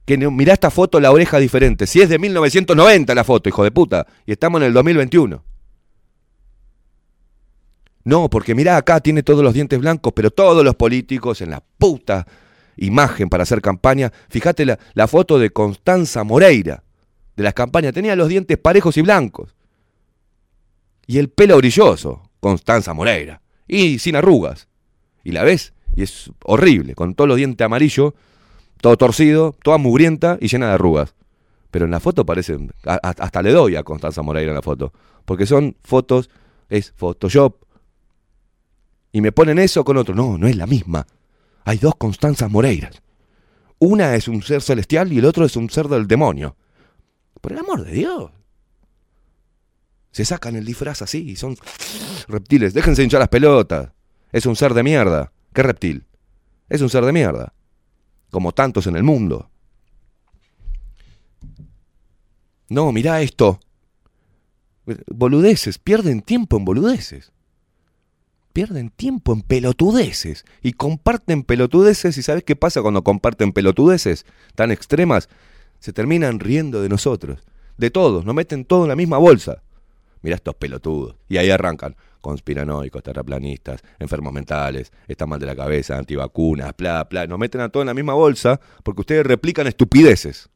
Que 0.05 0.17
mirá 0.17 0.53
esta 0.53 0.71
foto, 0.71 0.99
la 0.99 1.11
oreja 1.11 1.38
diferente. 1.39 1.88
Si 1.88 2.01
es 2.01 2.09
de 2.09 2.19
1990 2.19 3.15
la 3.15 3.24
foto, 3.24 3.49
hijo 3.49 3.63
de 3.63 3.71
puta, 3.71 4.07
y 4.26 4.32
estamos 4.32 4.61
en 4.61 4.67
el 4.67 4.74
2021. 4.74 5.43
No, 8.05 8.30
porque 8.30 8.53
mirá 8.53 8.76
acá 8.76 8.99
tiene 8.99 9.24
todos 9.24 9.43
los 9.43 9.53
dientes 9.53 9.80
blancos, 9.80 10.11
pero 10.13 10.32
todos 10.32 10.65
los 10.65 10.76
políticos 10.76 11.41
en 11.41 11.51
la 11.51 11.63
puta 11.78 12.28
imagen 12.76 13.30
para 13.30 13.43
hacer 13.43 13.61
campaña. 13.61 14.11
Fíjate 14.30 14.65
la, 14.65 14.80
la 14.93 15.07
foto 15.07 15.39
de 15.39 15.51
Constanza 15.51 16.24
Moreira 16.24 16.84
de 17.36 17.43
las 17.43 17.53
campañas. 17.53 17.93
Tenía 17.93 18.15
los 18.15 18.28
dientes 18.28 18.57
parejos 18.57 18.97
y 18.97 19.01
blancos. 19.01 19.55
Y 21.08 21.18
el 21.18 21.30
pelo 21.30 21.58
brilloso, 21.58 22.30
Constanza 22.39 22.93
Moreira. 22.93 23.41
Y 23.68 23.99
sin 23.99 24.16
arrugas. 24.16 24.68
Y 25.24 25.32
la 25.32 25.43
ves, 25.43 25.74
y 25.95 26.04
es 26.04 26.32
horrible, 26.43 26.95
con 26.95 27.16
todos 27.16 27.28
los 27.28 27.38
dientes 27.38 27.64
amarillos, 27.66 28.14
todo 28.82 28.97
torcido, 28.97 29.56
toda 29.64 29.78
mugrienta 29.78 30.38
y 30.41 30.47
llena 30.47 30.68
de 30.68 30.74
arrugas. 30.74 31.16
Pero 31.72 31.86
en 31.86 31.91
la 31.91 31.99
foto 31.99 32.26
parece, 32.26 32.58
a- 32.86 32.93
a- 33.01 33.16
hasta 33.24 33.41
le 33.41 33.51
doy 33.51 33.76
a 33.76 33.84
Constanza 33.84 34.22
Moreira 34.22 34.51
en 34.51 34.56
la 34.56 34.62
foto. 34.62 34.91
Porque 35.26 35.45
son 35.45 35.76
fotos, 35.84 36.30
es 36.70 36.91
Photoshop. 36.95 37.56
Y 39.12 39.22
me 39.22 39.32
ponen 39.32 39.60
eso 39.60 39.84
con 39.84 39.97
otro. 39.97 40.14
No, 40.16 40.38
no 40.38 40.47
es 40.47 40.56
la 40.56 40.68
misma. 40.68 41.06
Hay 41.66 41.78
dos 41.78 41.95
Constanzas 41.95 42.51
Moreiras. 42.51 43.01
Una 43.80 44.16
es 44.16 44.28
un 44.28 44.41
ser 44.43 44.62
celestial 44.62 45.12
y 45.14 45.20
el 45.20 45.26
otro 45.26 45.45
es 45.45 45.56
un 45.56 45.70
ser 45.70 45.88
del 45.88 46.08
demonio. 46.08 46.56
Por 47.41 47.54
el 47.54 47.60
amor 47.60 47.84
de 47.86 47.91
Dios. 47.93 48.32
Se 50.14 50.26
sacan 50.26 50.55
el 50.55 50.64
disfraz 50.64 51.01
así 51.01 51.32
y 51.32 51.36
son 51.36 51.57
reptiles. 52.28 52.76
Déjense 52.76 53.03
hinchar 53.03 53.20
las 53.20 53.30
pelotas. 53.30 53.89
Es 54.32 54.45
un 54.45 54.55
ser 54.55 54.76
de 54.76 54.84
mierda. 54.84 55.32
¿Qué 55.53 55.64
reptil? 55.64 56.05
Es 56.70 56.82
un 56.82 56.89
ser 56.89 57.03
de 57.03 57.11
mierda. 57.11 57.53
Como 58.30 58.51
tantos 58.51 58.86
en 58.86 58.95
el 58.95 59.01
mundo. 59.01 59.49
No, 62.70 62.91
mirá 62.91 63.22
esto. 63.24 63.59
Boludeces. 65.07 65.80
Pierden 65.80 66.22
tiempo 66.22 66.57
en 66.57 66.66
boludeces. 66.66 67.32
Pierden 68.53 68.91
tiempo 68.91 69.34
en 69.34 69.41
pelotudeces. 69.41 70.45
Y 70.61 70.74
comparten 70.74 71.41
pelotudeces. 71.41 72.20
¿Y 72.20 72.22
sabes 72.22 72.43
qué 72.43 72.55
pasa 72.55 72.84
cuando 72.84 73.03
comparten 73.03 73.51
pelotudeces 73.51 74.28
tan 74.53 74.72
extremas? 74.72 75.28
Se 75.80 75.91
terminan 75.91 76.39
riendo 76.39 76.84
de 76.84 76.89
nosotros. 76.89 77.39
De 77.80 77.89
todos. 77.89 78.26
Nos 78.26 78.36
meten 78.36 78.64
todo 78.64 78.84
en 78.84 78.89
la 78.89 78.95
misma 78.95 79.18
bolsa. 79.18 79.62
Mirá 80.24 80.38
estos 80.38 80.55
pelotudos. 80.55 81.17
Y 81.30 81.38
ahí 81.38 81.51
arrancan. 81.51 81.95
Conspiranoicos, 82.21 83.03
terraplanistas, 83.03 83.84
enfermos 83.99 84.32
mentales, 84.32 84.93
están 85.09 85.28
mal 85.28 85.41
de 85.41 85.45
la 85.45 85.57
cabeza, 85.57 85.97
antivacunas, 85.97 86.74
bla, 86.78 87.03
bla. 87.03 87.28
Nos 87.28 87.38
meten 87.38 87.59
a 87.59 87.67
todo 87.67 87.84
en 87.84 87.88
la 87.88 87.93
misma 87.93 88.13
bolsa 88.13 88.61
porque 88.82 89.01
ustedes 89.01 89.26
replican 89.26 89.67
estupideces. 89.67 90.49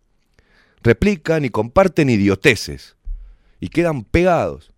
Replican 0.82 1.44
y 1.44 1.50
comparten 1.50 2.10
idioteces. 2.10 2.96
Y 3.60 3.68
quedan 3.68 4.06
pegados. 4.06 4.72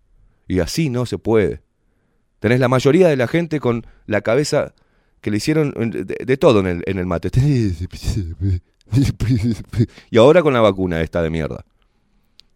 Y 0.48 0.58
así 0.58 0.90
no 0.90 1.06
se 1.06 1.16
puede. 1.16 1.62
Tenés 2.40 2.58
la 2.58 2.66
mayoría 2.66 3.06
de 3.06 3.16
la 3.16 3.28
gente 3.28 3.60
con 3.60 3.86
la 4.06 4.22
cabeza 4.22 4.74
que 5.20 5.30
le 5.30 5.36
hicieron 5.36 5.72
de, 5.72 6.04
de 6.04 6.36
todo 6.36 6.58
en 6.58 6.66
el, 6.66 6.82
en 6.86 6.98
el 6.98 7.06
mate. 7.06 7.30
Y 10.10 10.18
ahora 10.18 10.42
con 10.42 10.52
la 10.52 10.60
vacuna 10.60 11.00
esta 11.00 11.22
de 11.22 11.30
mierda 11.30 11.64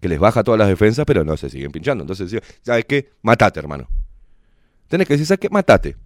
que 0.05 0.09
les 0.11 0.19
baja 0.19 0.45
todas 0.45 0.59
las 0.59 0.69
defensas, 0.69 1.07
pero 1.07 1.25
no 1.25 1.35
se 1.39 1.49
siguen 1.49 1.73
pinchando. 1.73 2.05
Entonces, 2.05 2.43
¿sabes 2.61 2.85
qué? 2.85 3.13
Matate, 3.23 3.59
hermano. 3.59 3.89
Tenés 4.87 5.09
que 5.09 5.15
decir, 5.15 5.27
¿sabes 5.27 5.41
qué? 5.41 5.49
Matate. 5.49 5.97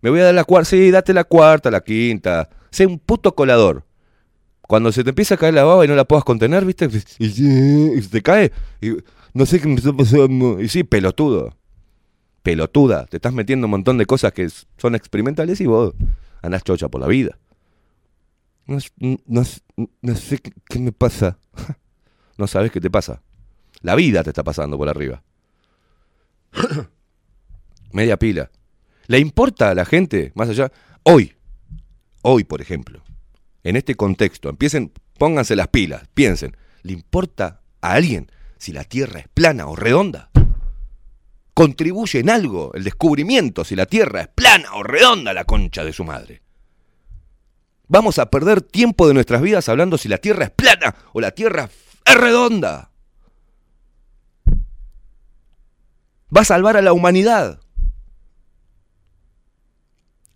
Me 0.00 0.10
voy 0.10 0.20
a 0.20 0.26
dar 0.26 0.34
la 0.34 0.44
cuarta, 0.44 0.70
sí, 0.70 0.92
date 0.92 1.12
la 1.12 1.24
cuarta, 1.24 1.68
la 1.68 1.80
quinta. 1.80 2.48
Sé 2.70 2.86
un 2.86 3.00
puto 3.00 3.34
colador. 3.34 3.84
Cuando 4.60 4.92
se 4.92 5.02
te 5.02 5.10
empieza 5.10 5.34
a 5.34 5.38
caer 5.38 5.54
la 5.54 5.64
baba 5.64 5.84
y 5.84 5.88
no 5.88 5.96
la 5.96 6.04
puedas 6.04 6.22
contener, 6.22 6.64
¿viste? 6.64 6.88
Y, 7.18 7.30
se 7.30 8.08
te 8.08 8.22
cae. 8.22 8.52
Y 8.80 8.98
no 9.34 9.44
sé 9.44 9.60
qué 9.60 9.66
me 9.66 9.74
está 9.74 9.92
pasando. 9.92 10.60
Y 10.60 10.68
sí, 10.68 10.84
pelotudo. 10.84 11.56
Pelotuda. 12.44 13.06
Te 13.06 13.16
estás 13.16 13.32
metiendo 13.32 13.66
un 13.66 13.72
montón 13.72 13.98
de 13.98 14.06
cosas 14.06 14.30
que 14.30 14.48
son 14.78 14.94
experimentales 14.94 15.60
y 15.60 15.66
vos 15.66 15.94
andás 16.42 16.62
chocha 16.62 16.88
por 16.88 17.00
la 17.00 17.08
vida. 17.08 17.36
No, 18.68 18.78
no, 19.26 20.14
sé 20.14 20.38
qué 20.38 20.78
me 20.78 20.92
pasa. 20.92 21.40
No 22.38 22.46
sabes 22.46 22.72
qué 22.72 22.80
te 22.80 22.90
pasa. 22.90 23.20
La 23.82 23.94
vida 23.94 24.22
te 24.22 24.30
está 24.30 24.42
pasando 24.42 24.78
por 24.78 24.88
arriba. 24.88 25.22
Media 27.92 28.18
pila. 28.18 28.50
¿Le 29.06 29.18
importa 29.18 29.70
a 29.70 29.74
la 29.74 29.84
gente, 29.84 30.32
más 30.34 30.48
allá? 30.48 30.72
Hoy, 31.02 31.34
hoy, 32.22 32.44
por 32.44 32.62
ejemplo, 32.62 33.02
en 33.64 33.76
este 33.76 33.96
contexto, 33.96 34.48
empiecen, 34.48 34.92
pónganse 35.18 35.56
las 35.56 35.68
pilas, 35.68 36.04
piensen, 36.14 36.56
¿le 36.82 36.92
importa 36.92 37.60
a 37.80 37.94
alguien 37.94 38.30
si 38.56 38.72
la 38.72 38.84
Tierra 38.84 39.20
es 39.20 39.28
plana 39.28 39.66
o 39.66 39.76
redonda? 39.76 40.30
¿Contribuye 41.54 42.20
en 42.20 42.30
algo 42.30 42.72
el 42.74 42.84
descubrimiento 42.84 43.64
si 43.64 43.76
la 43.76 43.86
Tierra 43.86 44.22
es 44.22 44.28
plana 44.28 44.74
o 44.74 44.82
redonda, 44.82 45.34
la 45.34 45.44
concha 45.44 45.84
de 45.84 45.92
su 45.92 46.04
madre? 46.04 46.42
Vamos 47.88 48.18
a 48.18 48.30
perder 48.30 48.62
tiempo 48.62 49.06
de 49.06 49.14
nuestras 49.14 49.42
vidas 49.42 49.68
hablando 49.68 49.98
si 49.98 50.08
la 50.08 50.18
Tierra 50.18 50.44
es 50.44 50.50
plana 50.50 50.94
o 51.12 51.20
la 51.20 51.32
Tierra 51.32 51.68
es 52.04 52.14
redonda. 52.14 52.91
Va 56.34 56.42
a 56.42 56.44
salvar 56.44 56.76
a 56.76 56.82
la 56.82 56.92
humanidad. 56.92 57.60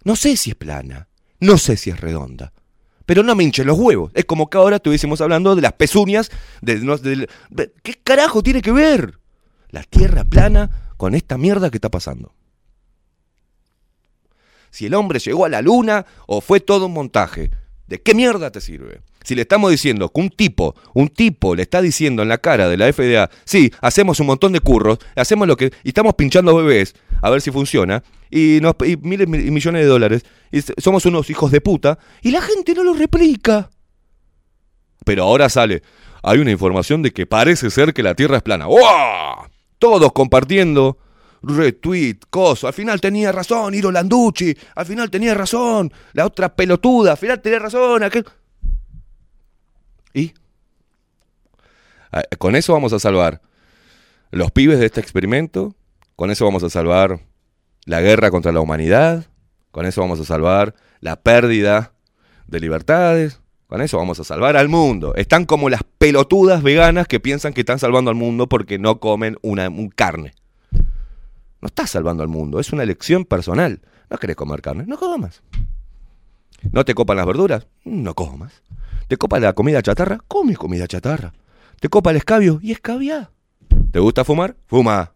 No 0.04 0.14
sé 0.16 0.36
si 0.36 0.50
es 0.50 0.56
plana, 0.56 1.08
no 1.40 1.58
sé 1.58 1.76
si 1.76 1.90
es 1.90 2.00
redonda, 2.00 2.52
pero 3.06 3.22
no 3.22 3.34
me 3.34 3.44
hinchen 3.44 3.66
los 3.66 3.78
huevos. 3.78 4.12
Es 4.14 4.24
como 4.24 4.48
que 4.48 4.58
ahora 4.58 4.76
estuviésemos 4.76 5.20
hablando 5.20 5.56
de 5.56 5.62
las 5.62 5.72
pezuñas. 5.72 6.30
De- 6.60 6.78
de- 6.78 7.72
¿Qué 7.82 7.94
carajo 7.94 8.42
tiene 8.42 8.62
que 8.62 8.72
ver 8.72 9.18
la 9.70 9.82
Tierra 9.82 10.24
plana 10.24 10.92
con 10.96 11.14
esta 11.14 11.36
mierda 11.38 11.70
que 11.70 11.78
está 11.78 11.90
pasando? 11.90 12.32
Si 14.70 14.86
el 14.86 14.94
hombre 14.94 15.18
llegó 15.18 15.44
a 15.44 15.48
la 15.48 15.62
luna 15.62 16.06
o 16.26 16.40
fue 16.40 16.60
todo 16.60 16.86
un 16.86 16.92
montaje, 16.92 17.50
¿de 17.86 18.00
qué 18.02 18.14
mierda 18.14 18.50
te 18.52 18.60
sirve? 18.60 19.00
Si 19.26 19.34
le 19.34 19.42
estamos 19.42 19.72
diciendo 19.72 20.08
que 20.08 20.20
un 20.20 20.30
tipo, 20.30 20.76
un 20.94 21.08
tipo 21.08 21.56
le 21.56 21.62
está 21.62 21.82
diciendo 21.82 22.22
en 22.22 22.28
la 22.28 22.38
cara 22.38 22.68
de 22.68 22.76
la 22.76 22.92
FDA, 22.92 23.28
sí, 23.44 23.72
hacemos 23.80 24.20
un 24.20 24.28
montón 24.28 24.52
de 24.52 24.60
curros, 24.60 24.98
hacemos 25.16 25.48
lo 25.48 25.56
que, 25.56 25.72
y 25.82 25.88
estamos 25.88 26.14
pinchando 26.14 26.54
bebés, 26.54 26.94
a 27.20 27.28
ver 27.28 27.40
si 27.40 27.50
funciona, 27.50 28.04
y, 28.30 28.60
nos, 28.62 28.76
y 28.86 28.96
miles 28.98 29.26
y 29.26 29.50
millones 29.50 29.82
de 29.82 29.88
dólares, 29.88 30.22
y 30.52 30.60
somos 30.80 31.06
unos 31.06 31.28
hijos 31.28 31.50
de 31.50 31.60
puta, 31.60 31.98
y 32.22 32.30
la 32.30 32.40
gente 32.40 32.72
no 32.72 32.84
lo 32.84 32.94
replica. 32.94 33.68
Pero 35.04 35.24
ahora 35.24 35.48
sale, 35.48 35.82
hay 36.22 36.38
una 36.38 36.52
información 36.52 37.02
de 37.02 37.10
que 37.10 37.26
parece 37.26 37.68
ser 37.70 37.94
que 37.94 38.04
la 38.04 38.14
Tierra 38.14 38.36
es 38.36 38.44
plana. 38.44 38.66
¡Wow! 38.66 39.48
Todos 39.80 40.12
compartiendo, 40.12 40.98
retweet, 41.42 42.18
coso. 42.30 42.68
Al 42.68 42.74
final 42.74 43.00
tenía 43.00 43.32
razón, 43.32 43.74
Iro 43.74 43.90
Landucci. 43.90 44.56
Al 44.76 44.86
final 44.86 45.10
tenía 45.10 45.34
razón, 45.34 45.92
la 46.12 46.26
otra 46.26 46.54
pelotuda. 46.54 47.10
Al 47.10 47.18
final 47.18 47.42
tenía 47.42 47.58
razón, 47.58 48.04
aquel. 48.04 48.24
¿Y? 50.16 50.32
Ah, 52.10 52.22
Con 52.38 52.56
eso 52.56 52.72
vamos 52.72 52.94
a 52.94 52.98
salvar 52.98 53.42
los 54.30 54.50
pibes 54.50 54.80
de 54.80 54.86
este 54.86 55.00
experimento. 55.00 55.74
Con 56.16 56.30
eso 56.30 56.46
vamos 56.46 56.62
a 56.62 56.70
salvar 56.70 57.20
la 57.84 58.00
guerra 58.00 58.30
contra 58.30 58.50
la 58.50 58.60
humanidad. 58.60 59.26
Con 59.70 59.84
eso 59.84 60.00
vamos 60.00 60.18
a 60.18 60.24
salvar 60.24 60.74
la 61.00 61.16
pérdida 61.16 61.92
de 62.46 62.60
libertades. 62.60 63.42
Con 63.66 63.82
eso 63.82 63.98
vamos 63.98 64.18
a 64.18 64.24
salvar 64.24 64.56
al 64.56 64.70
mundo. 64.70 65.14
Están 65.16 65.44
como 65.44 65.68
las 65.68 65.82
pelotudas 65.98 66.62
veganas 66.62 67.06
que 67.08 67.20
piensan 67.20 67.52
que 67.52 67.60
están 67.60 67.78
salvando 67.78 68.10
al 68.10 68.16
mundo 68.16 68.48
porque 68.48 68.78
no 68.78 69.00
comen 69.00 69.36
una 69.42 69.68
un 69.68 69.90
carne. 69.90 70.32
No 70.72 71.66
estás 71.66 71.90
salvando 71.90 72.22
al 72.22 72.30
mundo, 72.30 72.58
es 72.58 72.72
una 72.72 72.84
elección 72.84 73.26
personal. 73.26 73.82
No 74.08 74.16
querés 74.16 74.36
comer 74.36 74.62
carne, 74.62 74.84
no 74.86 74.96
comas. 74.96 75.42
¿No 76.72 76.86
te 76.86 76.94
copan 76.94 77.18
las 77.18 77.26
verduras? 77.26 77.66
No 77.84 78.14
comas. 78.14 78.62
¿Te 79.08 79.16
copa 79.16 79.38
la 79.38 79.52
comida 79.52 79.82
chatarra? 79.82 80.18
Come 80.26 80.56
comida 80.56 80.88
chatarra. 80.88 81.32
¿Te 81.80 81.88
copa 81.88 82.10
el 82.10 82.16
escabio? 82.16 82.58
Y 82.60 82.72
escabia. 82.72 83.30
¿Te 83.92 84.00
gusta 84.00 84.24
fumar? 84.24 84.56
Fuma. 84.66 85.12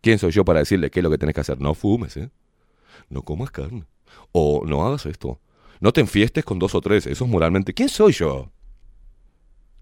¿Quién 0.00 0.18
soy 0.18 0.30
yo 0.30 0.44
para 0.44 0.60
decirle 0.60 0.90
qué 0.90 1.00
es 1.00 1.04
lo 1.04 1.10
que 1.10 1.18
tenés 1.18 1.34
que 1.34 1.40
hacer? 1.40 1.60
No 1.60 1.74
fumes, 1.74 2.16
¿eh? 2.16 2.30
No 3.08 3.22
comas 3.22 3.50
carne. 3.50 3.84
O 4.30 4.62
no 4.64 4.86
hagas 4.86 5.06
esto. 5.06 5.40
No 5.80 5.92
te 5.92 6.00
enfiestes 6.00 6.44
con 6.44 6.60
dos 6.60 6.74
o 6.76 6.80
tres. 6.80 7.06
Eso 7.06 7.24
es 7.24 7.30
moralmente. 7.30 7.74
¿Quién 7.74 7.88
soy 7.88 8.12
yo? 8.12 8.52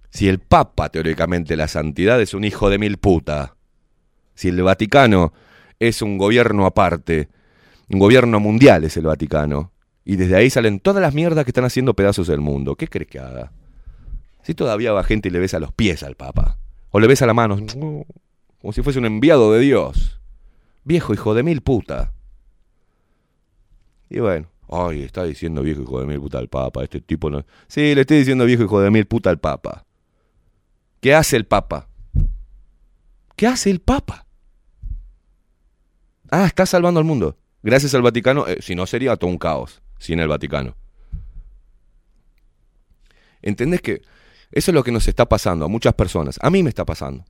Si 0.09 0.29
el 0.29 0.39
Papa, 0.39 0.89
teóricamente, 0.89 1.57
la 1.57 1.69
santidad 1.69 2.21
es 2.23 2.33
un 2.33 2.45
hijo 2.45 2.71
de 2.71 2.79
mil 2.79 2.97
puta. 2.97 3.57
Si 4.35 4.49
el 4.49 4.63
Vaticano 4.63 5.35
es 5.79 6.01
un 6.01 6.17
gobierno 6.17 6.65
aparte. 6.65 7.29
Un 7.91 7.99
gobierno 7.99 8.41
mundial 8.41 8.85
es 8.85 8.97
el 8.97 9.05
Vaticano. 9.05 9.74
Y 10.05 10.17
desde 10.17 10.37
ahí 10.37 10.51
salen 10.51 10.81
todas 10.81 11.01
las 11.01 11.15
mierdas 11.15 11.45
que 11.45 11.51
están 11.51 11.65
haciendo 11.65 11.95
pedazos 11.95 12.27
del 12.27 12.41
mundo. 12.41 12.77
¿Qué 12.77 12.89
crees 12.89 13.09
que 13.09 13.19
haga? 13.19 13.53
Si 14.43 14.55
todavía 14.55 14.93
va 14.93 15.03
gente 15.03 15.29
y 15.29 15.33
le 15.33 15.39
besa 15.39 15.59
los 15.59 15.73
pies 15.73 16.03
al 16.03 16.15
Papa. 16.15 16.59
O 16.91 17.01
le 17.01 17.07
besa 17.07 17.27
la 17.27 17.33
mano. 17.33 17.57
como 18.61 18.73
si 18.73 18.83
fuese 18.83 18.99
un 18.99 19.07
enviado 19.07 19.53
de 19.53 19.61
Dios. 19.61 20.21
Viejo 20.85 21.15
hijo 21.15 21.35
de 21.35 21.43
mil 21.43 21.63
puta. 21.63 22.13
Y 24.11 24.21
bueno, 24.21 24.49
ay, 24.69 25.03
está 25.03 25.25
diciendo 25.25 25.63
viejo 25.63 25.83
hijo 25.83 26.01
de 26.01 26.07
mil 26.07 26.21
puta 26.21 26.39
al 26.39 26.49
Papa, 26.49 26.85
este 26.85 27.01
tipo 27.01 27.31
no. 27.31 27.45
Sí, 27.67 27.95
le 27.95 28.03
estoy 28.03 28.19
diciendo 28.19 28.45
viejo 28.45 28.65
hijo 28.65 28.81
de 28.83 28.91
mil 28.91 29.07
puta 29.07 29.31
al 29.31 29.39
Papa. 29.39 29.87
¿Qué 31.01 31.15
hace 31.15 31.37
el 31.37 31.47
Papa? 31.47 31.89
¿Qué 33.37 33.47
hace 33.47 33.71
el 33.71 33.81
Papa? 33.81 34.27
Ah, 36.31 36.45
está 36.45 36.67
salvando 36.67 37.01
al 37.01 37.07
mundo. 37.07 37.39
Gracias 37.63 37.95
al 37.95 38.03
Vaticano, 38.03 38.47
eh, 38.47 38.59
si 38.61 38.75
no 38.75 38.85
sería 38.85 39.17
todo 39.17 39.31
un 39.31 39.39
caos 39.39 39.81
sin 40.05 40.21
el 40.21 40.29
Vaticano. 40.29 40.77
¿Entendés 43.43 43.81
que 43.81 44.03
eso 44.53 44.71
es 44.71 44.75
lo 44.75 44.85
que 44.85 44.93
nos 44.93 45.09
está 45.09 45.27
pasando 45.29 45.65
a 45.65 45.69
muchas 45.69 45.95
personas? 45.95 46.39
A 46.41 46.51
mí 46.51 46.63
me 46.63 46.69
está 46.69 46.85
pasando. 46.85 47.25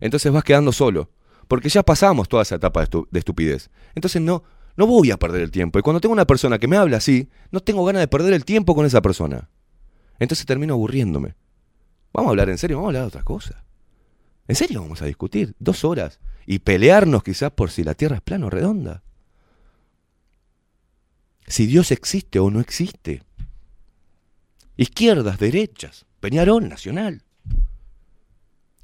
Entonces 0.00 0.32
vas 0.32 0.44
quedando 0.44 0.72
solo, 0.72 1.10
porque 1.48 1.68
ya 1.68 1.82
pasamos 1.82 2.28
toda 2.28 2.42
esa 2.42 2.54
etapa 2.56 2.80
de, 2.80 2.88
estu- 2.88 3.08
de 3.10 3.18
estupidez. 3.18 3.70
Entonces 3.94 4.22
no, 4.22 4.44
no 4.76 4.86
voy 4.86 5.10
a 5.10 5.18
perder 5.18 5.42
el 5.42 5.50
tiempo. 5.50 5.78
Y 5.78 5.82
cuando 5.82 6.00
tengo 6.00 6.12
una 6.12 6.26
persona 6.26 6.58
que 6.58 6.68
me 6.68 6.76
habla 6.76 6.96
así, 6.96 7.28
no 7.50 7.60
tengo 7.60 7.84
ganas 7.84 8.00
de 8.00 8.08
perder 8.08 8.32
el 8.32 8.44
tiempo 8.44 8.74
con 8.74 8.86
esa 8.86 9.02
persona. 9.02 9.50
Entonces 10.18 10.46
termino 10.46 10.74
aburriéndome. 10.74 11.34
Vamos 12.12 12.28
a 12.28 12.30
hablar 12.30 12.48
en 12.50 12.58
serio, 12.58 12.76
vamos 12.78 12.88
a 12.88 12.90
hablar 12.90 13.02
de 13.02 13.08
otra 13.08 13.22
cosa. 13.22 13.64
¿En 14.48 14.56
serio 14.56 14.80
vamos 14.80 15.02
a 15.02 15.06
discutir? 15.06 15.54
Dos 15.58 15.84
horas. 15.84 16.18
Y 16.46 16.60
pelearnos 16.60 17.22
quizás 17.22 17.52
por 17.52 17.70
si 17.70 17.84
la 17.84 17.94
Tierra 17.94 18.16
es 18.16 18.22
plana 18.22 18.46
o 18.46 18.50
redonda. 18.50 19.02
Si 21.50 21.66
Dios 21.66 21.90
existe 21.90 22.38
o 22.38 22.48
no 22.48 22.60
existe. 22.60 23.24
Izquierdas, 24.76 25.40
derechas, 25.40 26.06
Peñarol, 26.20 26.68
Nacional. 26.68 27.24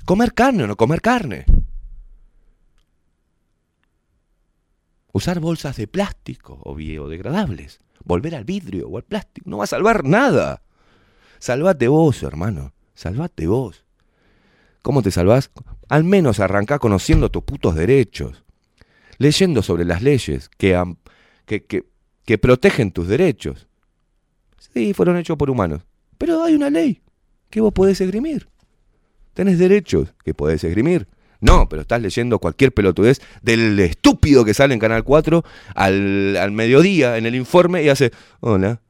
Comer 0.05 0.35
carne 0.35 0.65
o 0.65 0.67
no 0.67 0.77
comer 0.77 1.01
carne. 1.01 1.47
Usar 5.13 5.39
bolsas 5.39 5.77
de 5.77 5.87
plástico 5.87 6.59
o 6.65 6.75
biodegradables. 6.75 7.79
Volver 8.05 8.35
al 8.35 8.45
vidrio 8.45 8.89
o 8.89 8.97
al 8.97 9.05
plástico. 9.05 9.49
No 9.49 9.59
va 9.59 9.65
a 9.65 9.69
salvar 9.69 10.03
nada. 10.03 10.63
Salvate 11.39 11.87
vos, 11.87 12.25
hermano. 12.25 12.75
Salvate 12.95 13.47
vos. 13.47 13.85
¿Cómo 14.83 15.03
te 15.03 15.13
salvás? 15.13 15.53
Al 15.89 16.03
menos 16.03 16.41
arrancá 16.41 16.81
conociendo 16.81 17.31
tus 17.31 17.45
putos 17.45 17.77
derechos. 17.77 18.43
Leyendo 19.19 19.63
sobre 19.63 19.85
las 19.85 20.03
leyes 20.03 20.49
que, 20.49 20.83
que, 21.47 21.65
que, 21.65 21.96
que 22.27 22.37
protegen 22.37 22.91
tus 22.91 23.09
derechos. 23.09 23.67
Sí, 24.75 24.93
fueron 24.93 25.17
hechos 25.17 25.39
por 25.39 25.49
humanos. 25.49 25.83
Pero 26.19 26.43
hay 26.43 26.55
una 26.55 26.69
ley 26.69 27.01
que 27.49 27.63
vos 27.63 27.73
podés 27.73 28.01
esgrimir. 28.03 28.49
Tenés 29.33 29.59
derechos 29.59 30.13
que 30.25 30.35
podés 30.35 30.63
esgrimir. 30.65 31.09
No, 31.41 31.69
pero 31.69 31.83
estás 31.83 32.03
leyendo 32.03 32.39
cualquier 32.39 32.73
pelotudez 32.73 33.21
del 33.43 33.79
estúpido 33.79 34.45
que 34.45 34.55
sale 34.55 34.75
en 34.75 34.81
Canal 34.81 35.05
4 35.05 35.45
al, 35.75 36.37
al 36.37 36.53
mediodía 36.53 37.19
en 37.19 37.27
el 37.27 37.35
informe 37.35 37.83
y 37.83 37.89
hace, 37.89 38.11
hola. 38.41 38.81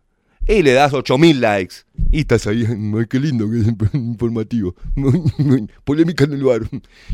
Y 0.48 0.62
le 0.62 0.72
das 0.72 0.92
8000 0.92 1.40
likes. 1.40 1.74
Y 2.10 2.20
estás 2.20 2.46
ahí, 2.46 2.64
qué 3.10 3.20
lindo 3.20 3.50
que 3.50 3.58
es 3.58 3.66
informativo. 3.94 4.74
Polémica 5.84 6.24
en 6.24 6.32
el 6.32 6.44
bar. 6.44 6.62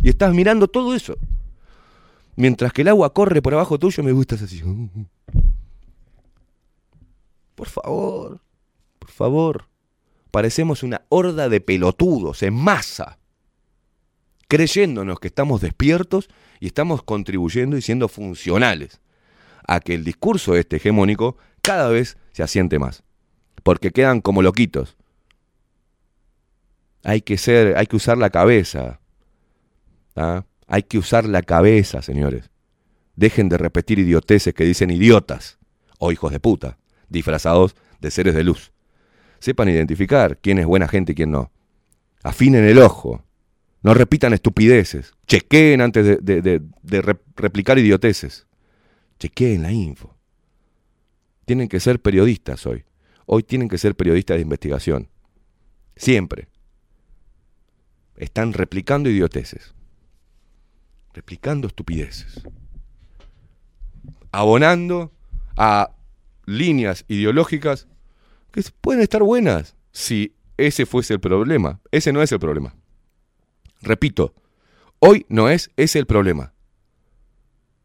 Y 0.02 0.10
estás 0.10 0.34
mirando 0.34 0.68
todo 0.68 0.94
eso. 0.94 1.16
Mientras 2.36 2.72
que 2.72 2.82
el 2.82 2.88
agua 2.88 3.12
corre 3.12 3.42
por 3.42 3.54
abajo 3.54 3.78
tuyo, 3.78 4.02
me 4.02 4.12
gustas 4.12 4.42
así. 4.42 4.62
Por 7.62 7.68
favor, 7.68 8.40
por 8.98 9.10
favor. 9.12 9.68
Parecemos 10.32 10.82
una 10.82 11.02
horda 11.10 11.48
de 11.48 11.60
pelotudos 11.60 12.42
en 12.42 12.54
masa, 12.54 13.20
creyéndonos 14.48 15.20
que 15.20 15.28
estamos 15.28 15.60
despiertos 15.60 16.28
y 16.58 16.66
estamos 16.66 17.04
contribuyendo 17.04 17.76
y 17.76 17.82
siendo 17.82 18.08
funcionales 18.08 19.00
a 19.68 19.78
que 19.78 19.94
el 19.94 20.02
discurso 20.02 20.56
este 20.56 20.78
hegemónico 20.78 21.36
cada 21.60 21.86
vez 21.88 22.18
se 22.32 22.42
asiente 22.42 22.80
más. 22.80 23.04
Porque 23.62 23.92
quedan 23.92 24.22
como 24.22 24.42
loquitos. 24.42 24.96
Hay 27.04 27.20
que 27.20 27.38
ser, 27.38 27.76
hay 27.76 27.86
que 27.86 27.94
usar 27.94 28.18
la 28.18 28.30
cabeza. 28.30 28.98
¿ah? 30.16 30.46
Hay 30.66 30.82
que 30.82 30.98
usar 30.98 31.26
la 31.26 31.42
cabeza, 31.42 32.02
señores. 32.02 32.50
Dejen 33.14 33.48
de 33.48 33.56
repetir 33.56 34.00
idioteces 34.00 34.52
que 34.52 34.64
dicen 34.64 34.90
idiotas 34.90 35.60
o 36.00 36.10
hijos 36.10 36.32
de 36.32 36.40
puta, 36.40 36.78
disfrazados 37.12 37.76
de 38.00 38.10
seres 38.10 38.34
de 38.34 38.42
luz. 38.44 38.72
Sepan 39.38 39.68
identificar 39.68 40.38
quién 40.38 40.58
es 40.58 40.66
buena 40.66 40.88
gente 40.88 41.12
y 41.12 41.14
quién 41.14 41.30
no. 41.30 41.52
Afinen 42.22 42.64
el 42.64 42.78
ojo. 42.78 43.24
No 43.82 43.94
repitan 43.94 44.32
estupideces. 44.32 45.12
Chequeen 45.26 45.80
antes 45.80 46.04
de, 46.06 46.16
de- 46.16 46.40
de- 46.42 46.62
de 46.82 47.02
re- 47.02 47.20
replicar 47.36 47.78
idioteces. 47.78 48.46
Chequeen 49.18 49.62
la 49.62 49.72
info. 49.72 50.16
Tienen 51.44 51.68
que 51.68 51.80
ser 51.80 52.00
periodistas 52.00 52.64
hoy. 52.66 52.84
Hoy 53.26 53.42
tienen 53.42 53.68
que 53.68 53.78
ser 53.78 53.96
periodistas 53.96 54.36
de 54.36 54.42
investigación. 54.42 55.08
Siempre. 55.96 56.48
Están 58.16 58.52
replicando 58.52 59.10
idioteces. 59.10 59.74
Replicando 61.12 61.66
estupideces. 61.66 62.40
Abonando 64.30 65.12
a 65.56 65.90
líneas 66.44 67.04
ideológicas 67.08 67.88
que 68.50 68.62
pueden 68.80 69.02
estar 69.02 69.22
buenas 69.22 69.76
si 69.92 70.34
ese 70.56 70.86
fuese 70.86 71.14
el 71.14 71.20
problema. 71.20 71.80
Ese 71.90 72.12
no 72.12 72.22
es 72.22 72.32
el 72.32 72.38
problema. 72.38 72.74
Repito, 73.80 74.34
hoy 74.98 75.26
no 75.28 75.48
es 75.48 75.70
ese 75.76 75.98
el 75.98 76.06
problema. 76.06 76.52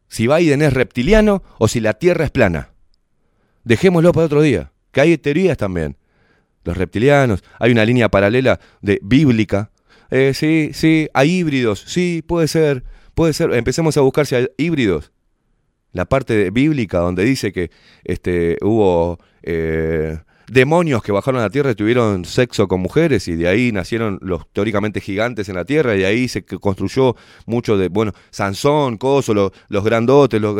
Si 0.08 0.26
Biden 0.26 0.62
es 0.62 0.72
reptiliano 0.72 1.42
o 1.58 1.68
si 1.68 1.80
la 1.80 1.94
Tierra 1.94 2.24
es 2.24 2.30
plana. 2.30 2.70
Dejémoslo 3.64 4.12
para 4.12 4.26
otro 4.26 4.40
día, 4.40 4.72
que 4.92 5.00
hay 5.00 5.18
teorías 5.18 5.56
también. 5.56 5.96
Los 6.64 6.76
reptilianos, 6.76 7.42
hay 7.58 7.72
una 7.72 7.84
línea 7.84 8.08
paralela 8.08 8.60
de 8.80 8.98
bíblica. 9.02 9.70
Eh, 10.10 10.32
sí, 10.34 10.70
sí, 10.72 11.08
hay 11.12 11.38
híbridos, 11.38 11.84
sí, 11.86 12.22
puede 12.26 12.48
ser, 12.48 12.84
puede 13.14 13.32
ser. 13.32 13.52
Empecemos 13.52 13.96
a 13.96 14.00
buscar 14.00 14.26
si 14.26 14.36
hay 14.36 14.48
híbridos. 14.56 15.12
La 15.92 16.04
parte 16.04 16.50
bíblica 16.50 16.98
donde 16.98 17.24
dice 17.24 17.52
que 17.52 17.70
este, 18.04 18.58
hubo 18.62 19.18
eh, 19.42 20.18
demonios 20.50 21.02
que 21.02 21.12
bajaron 21.12 21.40
a 21.40 21.44
la 21.44 21.50
tierra 21.50 21.70
y 21.70 21.74
tuvieron 21.74 22.24
sexo 22.24 22.68
con 22.68 22.80
mujeres 22.80 23.28
y 23.28 23.36
de 23.36 23.48
ahí 23.48 23.70
nacieron 23.72 24.18
los 24.22 24.46
teóricamente 24.52 25.00
gigantes 25.00 25.48
en 25.48 25.56
la 25.56 25.64
tierra 25.64 25.94
y 25.94 26.00
de 26.00 26.06
ahí 26.06 26.28
se 26.28 26.42
construyó 26.44 27.16
mucho 27.46 27.76
de, 27.76 27.88
bueno, 27.88 28.12
Sansón, 28.30 28.96
Coso, 28.96 29.34
lo- 29.34 29.52
los 29.68 29.84
grandotes, 29.84 30.40
los- 30.40 30.56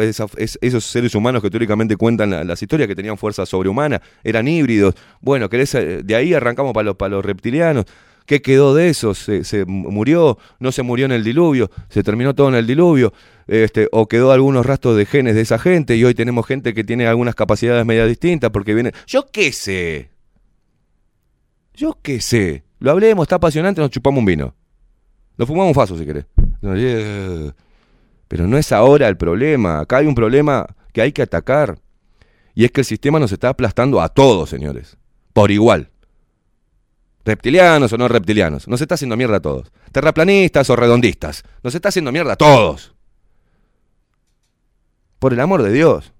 esos 0.60 0.84
seres 0.84 1.14
humanos 1.14 1.42
que 1.42 1.50
teóricamente 1.50 1.96
cuentan 1.96 2.30
la- 2.30 2.44
las 2.44 2.60
historias 2.62 2.86
que 2.88 2.94
tenían 2.96 3.16
fuerza 3.18 3.46
sobrehumana, 3.46 4.00
eran 4.24 4.46
híbridos. 4.48 4.94
Bueno, 5.20 5.48
¿querés, 5.48 5.74
eh, 5.74 6.02
de 6.02 6.14
ahí 6.14 6.34
arrancamos 6.34 6.72
para 6.72 6.84
los, 6.84 6.96
para 6.96 7.10
los 7.16 7.24
reptilianos. 7.24 7.84
¿Qué 8.28 8.42
quedó 8.42 8.74
de 8.74 8.90
eso? 8.90 9.14
¿Se, 9.14 9.42
se 9.42 9.64
murió? 9.64 10.36
¿No 10.60 10.70
se 10.70 10.82
murió 10.82 11.06
en 11.06 11.12
el 11.12 11.24
diluvio? 11.24 11.70
¿Se 11.88 12.02
terminó 12.02 12.34
todo 12.34 12.50
en 12.50 12.56
el 12.56 12.66
diluvio? 12.66 13.14
Este, 13.46 13.88
¿O 13.90 14.06
quedó 14.06 14.32
algunos 14.32 14.66
rastros 14.66 14.98
de 14.98 15.06
genes 15.06 15.34
de 15.34 15.40
esa 15.40 15.58
gente 15.58 15.96
y 15.96 16.04
hoy 16.04 16.12
tenemos 16.12 16.46
gente 16.46 16.74
que 16.74 16.84
tiene 16.84 17.06
algunas 17.06 17.34
capacidades 17.34 17.86
medias 17.86 18.06
distintas 18.06 18.50
porque 18.50 18.74
viene... 18.74 18.92
Yo 19.06 19.28
qué 19.32 19.50
sé. 19.50 20.10
Yo 21.72 21.96
qué 22.02 22.20
sé. 22.20 22.64
Lo 22.80 22.90
hablemos, 22.90 23.24
está 23.24 23.36
apasionante, 23.36 23.80
nos 23.80 23.88
chupamos 23.88 24.18
un 24.18 24.26
vino. 24.26 24.54
Nos 25.38 25.48
fumamos 25.48 25.68
un 25.68 25.74
faso 25.74 25.96
si 25.96 26.04
querés. 26.04 26.26
Pero 28.28 28.46
no 28.46 28.58
es 28.58 28.72
ahora 28.72 29.08
el 29.08 29.16
problema. 29.16 29.80
Acá 29.80 29.96
hay 29.96 30.06
un 30.06 30.14
problema 30.14 30.66
que 30.92 31.00
hay 31.00 31.12
que 31.12 31.22
atacar. 31.22 31.78
Y 32.54 32.66
es 32.66 32.72
que 32.72 32.82
el 32.82 32.86
sistema 32.86 33.18
nos 33.18 33.32
está 33.32 33.48
aplastando 33.48 34.02
a 34.02 34.10
todos, 34.10 34.50
señores. 34.50 34.98
Por 35.32 35.50
igual. 35.50 35.88
Reptilianos 37.28 37.92
o 37.92 37.98
no 37.98 38.08
reptilianos. 38.08 38.66
Nos 38.68 38.80
está 38.80 38.94
haciendo 38.94 39.14
mierda 39.14 39.36
a 39.36 39.40
todos. 39.40 39.70
Terraplanistas 39.92 40.70
o 40.70 40.76
redondistas. 40.76 41.44
Nos 41.62 41.74
está 41.74 41.90
haciendo 41.90 42.10
mierda 42.10 42.32
a 42.32 42.36
todos. 42.36 42.94
Por 45.18 45.34
el 45.34 45.40
amor 45.40 45.62
de 45.62 45.70
Dios. 45.70 46.14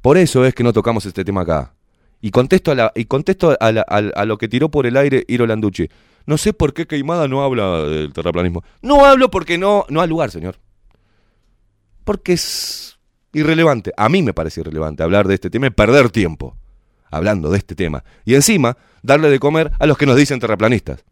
Por 0.00 0.18
eso 0.18 0.44
es 0.44 0.54
que 0.56 0.64
no 0.64 0.72
tocamos 0.72 1.06
este 1.06 1.24
tema 1.24 1.42
acá. 1.42 1.74
Y 2.20 2.32
contesto 2.32 2.72
a, 2.72 2.74
la, 2.74 2.92
y 2.96 3.04
contesto 3.04 3.56
a, 3.60 4.24
lo 4.24 4.38
que 4.38 4.48
tiró 4.48 4.72
por 4.72 4.86
el 4.86 4.96
aire 4.96 5.24
Iro 5.28 5.46
Landucci. 5.46 5.88
No 6.26 6.36
sé 6.36 6.52
por 6.52 6.74
qué 6.74 6.88
Queimada 6.88 7.28
no 7.28 7.44
habla 7.44 7.84
del 7.84 8.12
terraplanismo. 8.12 8.64
No 8.80 9.04
hablo 9.04 9.30
porque 9.30 9.56
no, 9.56 9.86
no 9.88 10.00
hay 10.00 10.08
lugar, 10.08 10.32
señor. 10.32 10.56
Porque 12.02 12.32
es 12.32 12.98
irrelevante. 13.32 13.92
A 13.96 14.08
mí 14.08 14.20
me 14.24 14.34
parece 14.34 14.62
irrelevante 14.62 15.04
hablar 15.04 15.28
de 15.28 15.34
este 15.34 15.48
tema 15.48 15.68
y 15.68 15.70
perder 15.70 16.10
tiempo 16.10 16.56
hablando 17.12 17.50
de 17.50 17.58
este 17.58 17.76
tema. 17.76 18.02
Y 18.24 18.34
encima, 18.34 18.76
darle 19.02 19.30
de 19.30 19.38
comer 19.38 19.70
a 19.78 19.86
los 19.86 19.96
que 19.96 20.06
nos 20.06 20.16
dicen 20.16 20.40
terraplanistas. 20.40 21.04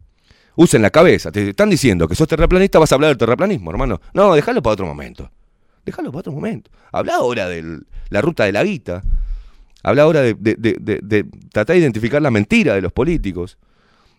Usen 0.55 0.81
la 0.81 0.89
cabeza. 0.89 1.31
Te 1.31 1.49
están 1.49 1.69
diciendo 1.69 2.07
que 2.07 2.15
sos 2.15 2.27
terraplanista, 2.27 2.79
vas 2.79 2.91
a 2.91 2.95
hablar 2.95 3.11
del 3.11 3.17
terraplanismo, 3.17 3.71
hermano. 3.71 4.01
No, 4.13 4.33
déjalo 4.33 4.61
para 4.61 4.73
otro 4.73 4.85
momento. 4.85 5.31
Déjalo 5.85 6.11
para 6.11 6.19
otro 6.19 6.33
momento. 6.33 6.69
Habla 6.91 7.15
ahora 7.15 7.47
de 7.47 7.79
la 8.09 8.21
ruta 8.21 8.43
de 8.43 8.51
la 8.51 8.63
guita. 8.63 9.01
Habla 9.83 10.03
ahora 10.03 10.21
de, 10.21 11.25
tratar 11.51 11.75
de 11.75 11.81
identificar 11.81 12.21
la 12.21 12.31
mentira 12.31 12.75
de 12.75 12.81
los 12.81 12.91
políticos, 12.91 13.57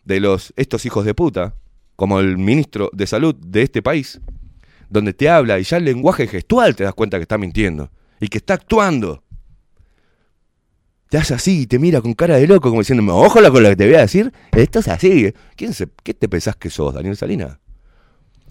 de 0.04 0.20
los 0.20 0.52
estos 0.56 0.86
hijos 0.86 1.04
de 1.04 1.14
puta, 1.14 1.54
como 1.96 2.18
el 2.18 2.38
ministro 2.38 2.90
de 2.92 3.06
salud 3.06 3.34
de 3.34 3.62
este 3.62 3.82
país, 3.82 4.20
donde 4.88 5.12
te 5.12 5.28
habla 5.28 5.60
y 5.60 5.64
ya 5.64 5.76
el 5.76 5.84
lenguaje 5.84 6.26
gestual 6.26 6.74
te 6.74 6.84
das 6.84 6.94
cuenta 6.94 7.18
que 7.18 7.22
está 7.22 7.38
mintiendo 7.38 7.90
y 8.20 8.28
que 8.28 8.38
está 8.38 8.54
actuando. 8.54 9.22
Te 11.12 11.18
hace 11.18 11.34
así 11.34 11.60
y 11.60 11.66
te 11.66 11.78
mira 11.78 12.00
con 12.00 12.14
cara 12.14 12.36
de 12.36 12.46
loco 12.46 12.70
como 12.70 12.80
diciéndome, 12.80 13.12
ojalá 13.12 13.50
con 13.50 13.62
lo 13.62 13.68
que 13.68 13.76
te 13.76 13.84
voy 13.84 13.96
a 13.96 14.00
decir, 14.00 14.32
esto 14.50 14.78
es 14.78 14.88
así. 14.88 15.30
¿Quién 15.56 15.74
se, 15.74 15.86
¿Qué 16.02 16.14
te 16.14 16.26
pensás 16.26 16.56
que 16.56 16.70
sos, 16.70 16.94
Daniel 16.94 17.18
Salinas? 17.18 17.58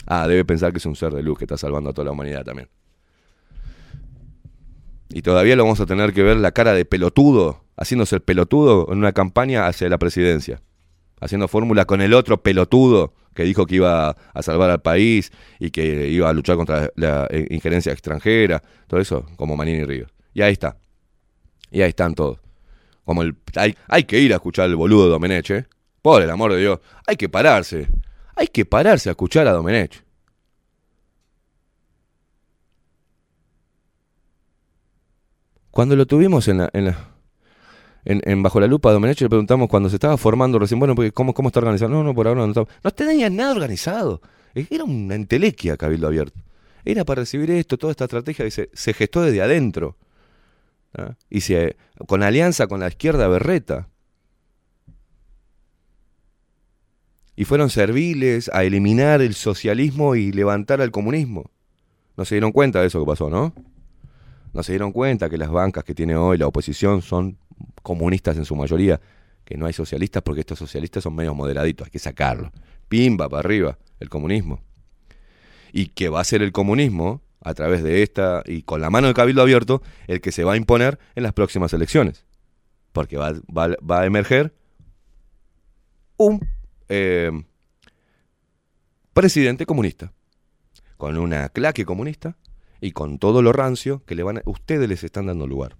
Ah, 0.06 0.28
debe 0.28 0.46
pensar 0.46 0.72
que 0.72 0.78
es 0.78 0.86
un 0.86 0.96
ser 0.96 1.12
de 1.12 1.24
luz 1.24 1.40
que 1.40 1.46
está 1.46 1.58
salvando 1.58 1.90
a 1.90 1.94
toda 1.94 2.06
la 2.06 2.12
humanidad 2.12 2.46
también. 2.46 2.70
Y 5.10 5.24
todavía 5.24 5.56
lo 5.56 5.64
vamos 5.64 5.80
a 5.80 5.88
tener 5.88 6.14
que 6.14 6.22
ver 6.22 6.38
la 6.38 6.52
cara 6.52 6.76
de 6.76 6.86
pelotudo, 6.86 7.64
haciéndose 7.78 8.18
el 8.18 8.22
pelotudo 8.22 8.86
en 8.92 9.00
una 9.00 9.12
campaña 9.12 9.66
hacia 9.66 9.90
la 9.90 9.98
presidencia. 9.98 10.62
Haciendo 11.20 11.48
fórmula 11.48 11.86
con 11.86 12.00
el 12.00 12.14
otro 12.14 12.44
pelotudo 12.44 13.16
que 13.34 13.42
dijo 13.42 13.66
que 13.66 13.78
iba 13.78 14.12
a 14.12 14.44
salvar 14.44 14.70
al 14.70 14.84
país 14.84 15.32
y 15.58 15.72
que 15.72 16.10
iba 16.10 16.30
a 16.30 16.34
luchar 16.34 16.58
contra 16.58 16.92
la 16.96 17.28
injerencia 17.50 17.92
extranjera, 17.92 18.62
todo 18.86 19.00
eso, 19.00 19.26
como 19.36 19.58
Manini 19.58 19.84
Ríos. 19.84 20.12
Y 20.36 20.44
ahí 20.44 20.54
está. 20.54 20.78
Y 21.72 21.82
ahí 21.82 21.90
están 21.90 22.14
todos. 22.14 22.51
Como 23.06 23.22
el, 23.24 23.36
hay, 23.88 24.04
que 24.04 24.20
ir 24.20 24.32
a 24.34 24.36
escuchar 24.36 24.66
al 24.66 24.76
boludo 24.76 25.06
de 25.06 25.10
Domenech, 25.12 25.50
¿eh? 25.52 25.66
Por 26.02 26.22
el 26.22 26.30
amor 26.30 26.54
de 26.54 26.60
Dios. 26.60 26.80
Hay 27.08 27.16
que 27.16 27.30
pararse. 27.30 27.88
Hay 28.36 28.48
que 28.48 28.66
pararse 28.66 29.10
a 29.10 29.12
escuchar 29.12 29.48
a 29.48 29.52
Domenech. 29.54 30.04
Cuando 35.72 35.96
lo 35.96 36.06
tuvimos 36.06 36.48
en 36.48 36.60
la, 36.60 36.70
en 36.74 36.86
la- 36.86 37.08
en, 38.04 38.42
Bajo 38.44 38.60
la 38.60 38.68
Lupa 38.68 38.90
a 38.90 38.94
Domenech 38.94 39.22
le 39.22 39.30
preguntamos 39.30 39.70
cuando 39.70 39.88
se 39.88 39.96
estaba 39.98 40.18
formando 40.18 40.58
recién, 40.58 40.80
bueno, 40.80 40.96
¿cómo, 41.14 41.34
cómo 41.34 41.50
está 41.50 41.60
organizado? 41.60 41.92
No, 41.92 42.04
no, 42.04 42.16
por 42.16 42.28
ahora 42.28 42.42
no 42.42 42.48
está. 42.48 42.66
No 42.84 42.92
tenía 42.92 43.30
nada 43.30 43.52
organizado. 43.52 44.22
Era 44.56 44.84
una 44.84 45.16
entelequia 45.16 45.78
Cabildo 45.78 46.08
Abierto. 46.08 46.40
Era 46.84 47.06
para 47.06 47.22
recibir 47.22 47.52
esto, 47.52 47.78
toda 47.78 47.92
esta 47.92 48.06
estrategia 48.06 48.44
que 48.50 48.70
se 48.74 48.94
gestó 48.94 49.22
desde 49.22 49.42
adentro. 49.42 49.98
¿Ah? 50.98 51.16
Y 51.30 51.42
se, 51.42 51.78
con 52.08 52.24
alianza 52.24 52.68
con 52.68 52.80
la 52.80 52.88
izquierda 52.88 53.28
berreta. 53.28 53.88
Y 57.36 57.46
fueron 57.46 57.70
serviles 57.70 58.50
a 58.54 58.64
eliminar 58.64 59.22
el 59.22 59.34
socialismo 59.34 60.16
y 60.16 60.32
levantar 60.32 60.82
al 60.82 60.92
comunismo. 60.92 61.50
No 62.18 62.26
se 62.26 62.36
dieron 62.36 62.52
cuenta 62.52 62.82
de 62.82 62.88
eso 62.88 63.00
que 63.00 63.06
pasó, 63.06 63.30
¿no? 63.30 63.54
No 64.54 64.64
se 64.64 64.74
dieron 64.74 64.92
cuenta 64.92 65.30
que 65.30 65.38
las 65.38 65.50
bancas 65.50 65.84
que 65.84 65.96
tiene 65.96 66.16
hoy 66.16 66.38
la 66.38 66.48
oposición 66.48 67.02
son 67.02 67.38
comunistas 67.82 68.38
en 68.38 68.46
su 68.46 68.56
mayoría, 68.56 69.00
que 69.46 69.58
no 69.58 69.66
hay 69.66 69.74
socialistas 69.74 70.22
porque 70.24 70.42
estos 70.42 70.60
socialistas 70.60 71.04
son 71.04 71.16
medio 71.16 71.34
moderaditos, 71.34 71.86
hay 71.86 71.92
que 71.92 72.00
sacarlo. 72.00 72.52
Pimba 72.90 73.30
para 73.30 73.40
arriba, 73.40 73.78
el 74.00 74.10
comunismo. 74.10 74.62
Y 75.72 75.88
que 75.88 76.10
va 76.10 76.20
a 76.20 76.26
ser 76.26 76.42
el 76.42 76.52
comunismo, 76.52 77.22
a 77.44 77.54
través 77.54 77.84
de 77.84 78.04
esta, 78.04 78.44
y 78.46 78.62
con 78.64 78.82
la 78.82 78.90
mano 78.90 79.08
de 79.08 79.14
Cabildo 79.14 79.42
Abierto, 79.42 79.82
el 80.08 80.22
que 80.22 80.32
se 80.32 80.44
va 80.44 80.54
a 80.54 80.58
imponer 80.58 81.00
en 81.16 81.24
las 81.24 81.34
próximas 81.34 81.74
elecciones. 81.74 82.26
Porque 82.92 83.18
va, 83.18 83.34
va- 83.56 83.76
va 83.90 84.02
a 84.02 84.06
emerger 84.06 84.54
un 86.18 86.48
eh, 86.90 87.32
presidente 89.14 89.66
comunista, 89.66 90.14
con 90.98 91.18
una 91.18 91.50
claque 91.50 91.86
comunista 91.86 92.38
y 92.80 92.92
con 92.92 93.18
todo 93.18 93.42
lo 93.42 93.54
rancio 93.54 94.04
que 94.06 94.16
le 94.16 94.24
van 94.24 94.38
a, 94.40 94.42
ustedes 94.46 94.88
les 94.88 95.04
están 95.04 95.26
dando 95.28 95.48
lugar. 95.48 95.76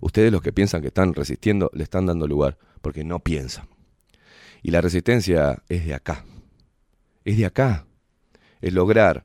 Ustedes 0.00 0.30
los 0.30 0.42
que 0.42 0.52
piensan 0.52 0.82
que 0.82 0.88
están 0.88 1.14
resistiendo 1.14 1.70
le 1.72 1.82
están 1.84 2.06
dando 2.06 2.26
lugar 2.26 2.58
porque 2.82 3.02
no 3.02 3.20
piensan. 3.20 3.68
Y 4.62 4.70
la 4.70 4.80
resistencia 4.80 5.62
es 5.68 5.86
de 5.86 5.94
acá. 5.94 6.24
Es 7.24 7.38
de 7.38 7.46
acá. 7.46 7.86
Es 8.60 8.72
lograr 8.74 9.24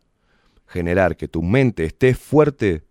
generar 0.71 1.17
que 1.17 1.27
tu 1.27 1.43
mente 1.43 1.85
esté 1.85 2.15
fuerte 2.15 2.83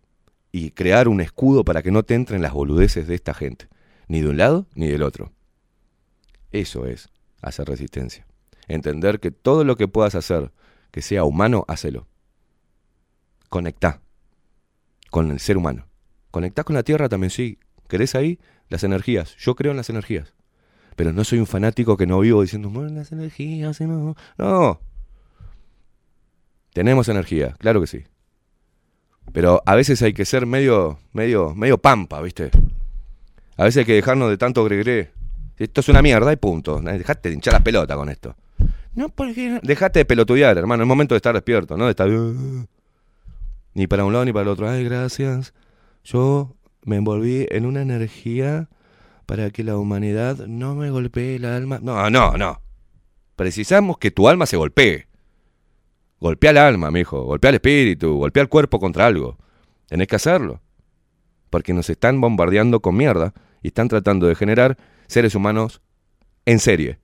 y 0.53 0.71
crear 0.73 1.09
un 1.09 1.21
escudo 1.21 1.65
para 1.65 1.83
que 1.83 1.91
no 1.91 2.03
te 2.03 2.15
entren 2.15 2.43
las 2.43 2.53
boludeces 2.53 3.09
de 3.09 3.15
esta 3.15 3.35
gente, 3.35 3.69
ni 4.07 4.21
de 4.21 4.29
un 4.29 4.37
lado 4.37 4.67
ni 4.75 4.89
del 4.89 5.03
otro. 5.03 5.33
Eso 6.53 6.87
es 6.87 7.09
hacer 7.41 7.69
resistencia. 7.69 8.27
Entender 8.69 9.19
que 9.19 9.31
todo 9.31 9.65
lo 9.65 9.77
que 9.77 9.89
puedas 9.89 10.15
hacer 10.15 10.53
que 10.91 11.03
sea 11.03 11.25
humano, 11.25 11.65
hacelo. 11.69 12.07
Conectá 13.49 14.01
con 15.11 15.31
el 15.31 15.41
ser 15.41 15.57
humano. 15.57 15.87
Conectá 16.31 16.65
con 16.65 16.75
la 16.75 16.83
tierra 16.83 17.09
también, 17.09 17.31
sí. 17.31 17.59
¿Querés 17.89 18.15
ahí? 18.15 18.39
Las 18.69 18.85
energías. 18.85 19.37
Yo 19.37 19.55
creo 19.57 19.71
en 19.71 19.77
las 19.77 19.91
energías. 19.91 20.35
Pero 20.97 21.13
no 21.13 21.25
soy 21.25 21.39
un 21.39 21.47
fanático 21.47 21.97
que 21.97 22.07
no 22.07 22.21
vivo 22.21 22.43
diciendo, 22.43 22.69
bueno, 22.69 22.91
las 22.91 23.11
energías, 23.11 23.81
no. 23.81 24.17
No. 24.37 24.81
Tenemos 26.73 27.09
energía, 27.09 27.57
claro 27.59 27.81
que 27.81 27.87
sí. 27.87 28.05
Pero 29.33 29.63
a 29.65 29.75
veces 29.75 30.03
hay 30.03 30.13
que 30.13 30.25
ser 30.25 30.47
medio, 30.47 30.99
medio, 31.13 31.55
medio 31.55 31.79
pampa, 31.79 32.21
¿viste? 32.21 32.51
A 33.57 33.65
veces 33.65 33.79
hay 33.79 33.85
que 33.85 33.95
dejarnos 33.95 34.31
de 34.31 34.39
tanto 34.39 34.65
gregre. 34.65 35.11
Esto 35.57 35.81
es 35.81 35.89
una 35.89 36.03
mierda 36.03 36.33
y 36.33 36.37
punto. 36.37 36.81
Dejate 36.81 37.29
de 37.29 37.35
hinchar 37.35 37.53
la 37.53 37.61
pelota 37.61 37.95
con 37.95 38.09
esto. 38.09 38.35
No, 38.95 39.09
porque. 39.09 39.61
Dejate 39.63 40.01
de 40.01 40.05
pelotudear, 40.05 40.57
hermano. 40.57 40.83
Es 40.83 40.89
momento 40.89 41.15
de 41.15 41.19
estar 41.19 41.35
despierto, 41.35 41.77
¿no? 41.77 41.85
De 41.85 41.91
estar. 41.91 42.09
Ni 43.75 43.87
para 43.87 44.05
un 44.05 44.13
lado 44.13 44.25
ni 44.25 44.33
para 44.33 44.43
el 44.45 44.49
otro. 44.49 44.69
Ay, 44.69 44.85
gracias. 44.85 45.53
Yo 46.03 46.57
me 46.85 46.97
envolví 46.97 47.47
en 47.51 47.67
una 47.67 47.83
energía 47.83 48.69
para 49.27 49.51
que 49.51 49.63
la 49.63 49.77
humanidad 49.77 50.47
no 50.47 50.75
me 50.75 50.91
golpee 50.91 51.37
el 51.37 51.45
alma. 51.45 51.79
No, 51.81 52.11
no, 52.11 52.37
no. 52.37 52.63
Precisamos 53.37 53.99
que 53.99 54.11
tu 54.11 54.29
alma 54.29 54.47
se 54.47 54.57
golpee. 54.57 55.07
Golpea 56.21 56.51
el 56.51 56.59
alma, 56.59 56.91
mijo. 56.91 57.23
Golpea 57.25 57.49
el 57.49 57.55
espíritu. 57.57 58.17
Golpea 58.19 58.43
el 58.43 58.49
cuerpo 58.49 58.79
contra 58.79 59.07
algo. 59.07 59.39
Tenés 59.87 60.07
que 60.07 60.17
hacerlo. 60.17 60.61
Porque 61.49 61.73
nos 61.73 61.89
están 61.89 62.21
bombardeando 62.21 62.81
con 62.81 62.97
mierda 62.97 63.33
y 63.63 63.69
están 63.69 63.89
tratando 63.89 64.27
de 64.27 64.35
generar 64.35 64.77
seres 65.07 65.35
humanos 65.35 65.81
en 66.45 66.59
serie. 66.59 66.99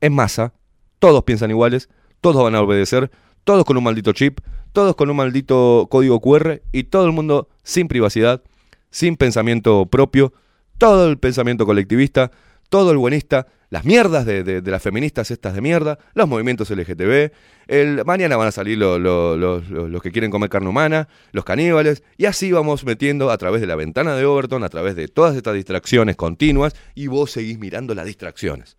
En 0.00 0.14
masa. 0.14 0.54
Todos 1.00 1.24
piensan 1.24 1.50
iguales. 1.50 1.88
Todos 2.20 2.44
van 2.44 2.54
a 2.54 2.62
obedecer. 2.62 3.10
Todos 3.42 3.64
con 3.64 3.76
un 3.76 3.84
maldito 3.84 4.12
chip. 4.12 4.40
Todos 4.72 4.94
con 4.94 5.10
un 5.10 5.16
maldito 5.16 5.88
código 5.90 6.20
QR. 6.20 6.62
Y 6.70 6.84
todo 6.84 7.06
el 7.06 7.12
mundo 7.12 7.48
sin 7.64 7.88
privacidad. 7.88 8.42
Sin 8.90 9.16
pensamiento 9.16 9.86
propio. 9.86 10.32
Todo 10.78 11.08
el 11.08 11.18
pensamiento 11.18 11.66
colectivista. 11.66 12.30
Todo 12.68 12.92
el 12.92 12.98
buenista. 12.98 13.48
Las 13.70 13.84
mierdas 13.84 14.24
de, 14.24 14.42
de- 14.44 14.70
las 14.70 14.80
feministas 14.82 15.30
estas 15.30 15.52
de 15.54 15.60
mierda. 15.60 15.98
Los 16.14 16.26
movimientos 16.26 16.70
LGTB. 16.70 17.32
El, 17.66 18.02
mañana 18.06 18.36
van 18.38 18.48
a 18.48 18.52
salir 18.52 18.78
lo- 18.78 18.98
los 18.98 20.02
que 20.02 20.10
quieren 20.10 20.30
comer 20.30 20.48
carne 20.48 20.68
humana. 20.70 21.08
Los 21.32 21.44
caníbales. 21.44 22.02
Y 22.16 22.24
así 22.24 22.50
vamos 22.50 22.84
metiendo 22.84 23.30
a 23.30 23.36
través 23.36 23.60
de 23.60 23.66
la 23.66 23.76
ventana 23.76 24.14
de 24.16 24.24
Overton. 24.24 24.64
A 24.64 24.70
través 24.70 24.96
de 24.96 25.06
todas 25.08 25.36
estas 25.36 25.54
distracciones 25.54 26.16
continuas. 26.16 26.74
Y 26.94 27.08
vos 27.08 27.30
seguís 27.30 27.58
mirando 27.58 27.94
las 27.94 28.06
distracciones. 28.06 28.78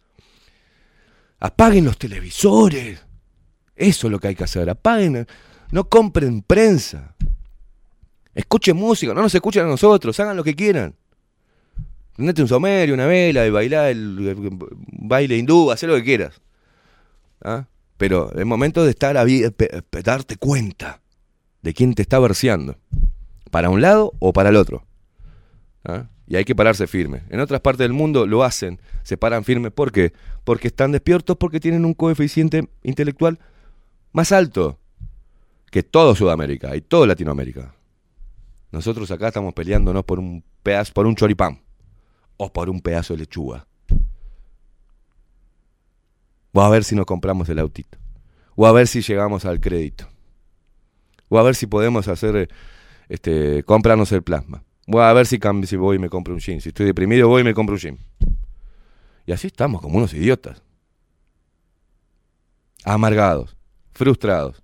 Apaguen 1.40 1.86
los 1.86 1.98
televisores. 1.98 3.06
Eso 3.76 4.08
es 4.08 4.12
lo 4.12 4.20
que 4.20 4.30
hay 4.30 4.36
que 4.36 4.44
hacer. 4.44 4.70
Apaguen. 4.70 5.28
No 5.72 5.88
compren 5.88 6.42
prensa. 6.42 7.16
Escuchen 8.34 8.76
música. 8.76 9.14
No 9.14 9.22
nos 9.22 9.36
escuchen 9.36 9.66
a 9.66 9.68
nosotros. 9.68 10.20
Hagan 10.20 10.36
lo 10.36 10.44
que 10.44 10.56
quieran. 10.56 10.96
Prendete 12.20 12.42
un 12.42 12.50
somerio, 12.50 12.96
una 12.96 13.06
vela, 13.06 13.48
y 13.48 13.50
bailar 13.50 13.92
el, 13.92 14.28
el 14.28 14.58
baile 14.92 15.38
hindú, 15.38 15.72
hacer 15.72 15.88
lo 15.88 15.96
que 15.96 16.04
quieras. 16.04 16.42
¿Ah? 17.42 17.68
Pero 17.96 18.38
es 18.38 18.46
momento 18.46 18.84
de 18.84 18.90
estar 18.90 19.16
pe- 19.56 19.84
darte 20.04 20.36
cuenta 20.36 21.00
de 21.62 21.74
quién 21.74 21.94
te 21.94 22.02
está 22.02 22.20
verseando. 22.20 22.76
Para 23.52 23.70
un 23.70 23.80
lado 23.80 24.12
o 24.20 24.34
para 24.34 24.50
el 24.50 24.58
otro. 24.58 24.86
¿Ah? 25.86 26.10
Y 26.28 26.36
hay 26.36 26.44
que 26.44 26.56
pararse 26.56 26.88
firme. 26.88 27.24
En 27.30 27.40
otras 27.40 27.62
partes 27.62 27.86
del 27.86 27.94
mundo 27.94 28.28
lo 28.28 28.44
hacen, 28.44 28.82
se 29.04 29.16
paran 29.16 29.46
firmes. 29.46 29.72
¿Por 29.72 29.94
qué? 29.94 30.12
Porque 30.44 30.68
están 30.68 30.92
despiertos, 30.92 31.38
porque 31.38 31.62
tienen 31.62 31.86
un 31.86 31.94
coeficiente 31.94 32.68
intelectual 32.84 33.40
más 34.12 34.34
alto 34.34 34.78
que 35.72 35.84
todo 35.84 36.16
Sudamérica 36.16 36.76
y 36.76 36.82
toda 36.82 37.08
Latinoamérica. 37.08 37.74
Nosotros 38.74 39.10
acá 39.10 39.30
estamos 39.30 39.54
peleándonos 39.54 40.04
por 40.04 40.20
un 40.20 40.44
pedazo, 40.64 40.92
por 40.92 41.08
un 41.08 41.16
choripán 41.16 41.62
o 42.42 42.52
por 42.52 42.70
un 42.70 42.80
pedazo 42.80 43.14
de 43.14 43.20
lechuga. 43.20 43.68
O 46.54 46.62
a 46.62 46.70
ver 46.70 46.84
si 46.86 46.96
nos 46.96 47.06
compramos 47.06 47.50
el 47.50 47.60
autito. 47.60 47.98
O 48.56 48.66
a 48.66 48.72
ver 48.72 48.88
si 48.88 49.02
llegamos 49.02 49.46
al 49.46 49.60
crédito. 49.60 50.08
O 51.28 51.38
a 51.38 51.44
ver 51.44 51.56
si 51.56 51.68
podemos 51.68 52.08
hacer, 52.08 52.36
eh, 52.36 52.48
este, 53.10 53.64
comprarnos 53.64 54.12
el 54.14 54.24
plasma. 54.24 54.64
O 54.88 55.00
a 55.02 55.12
ver 55.14 55.28
si, 55.28 55.38
si 55.66 55.76
voy 55.76 55.98
y 55.98 56.00
me 56.00 56.10
compro 56.10 56.34
un 56.34 56.40
jean. 56.40 56.62
Si 56.62 56.70
estoy 56.70 56.86
deprimido, 56.86 57.28
voy 57.28 57.42
y 57.42 57.44
me 57.44 57.54
compro 57.54 57.76
un 57.76 57.80
jean. 57.80 57.98
Y 59.26 59.34
así 59.34 59.48
estamos, 59.48 59.82
como 59.82 59.98
unos 59.98 60.14
idiotas. 60.14 60.64
Amargados, 62.86 63.58
frustrados. 63.92 64.64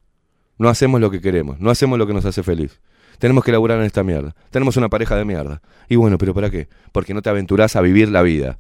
No 0.58 0.70
hacemos 0.70 1.02
lo 1.02 1.12
que 1.12 1.20
queremos, 1.20 1.60
no 1.60 1.70
hacemos 1.70 2.00
lo 2.00 2.08
que 2.08 2.14
nos 2.14 2.24
hace 2.24 2.42
feliz. 2.42 2.80
Tenemos 3.20 3.44
que 3.44 3.52
laburar 3.52 3.80
en 3.80 3.86
esta 3.86 4.04
mierda. 4.04 4.36
Tenemos 4.50 4.78
una 4.78 4.90
pareja 4.90 5.16
de 5.16 5.26
mierda. 5.26 5.62
Y 5.90 5.96
bueno, 5.96 6.18
pero 6.18 6.34
¿para 6.34 6.50
qué? 6.50 6.68
Porque 6.92 7.14
no 7.14 7.22
te 7.22 7.30
aventurás 7.30 7.76
a 7.76 7.82
vivir 7.82 8.10
la 8.10 8.22
vida. 8.22 8.60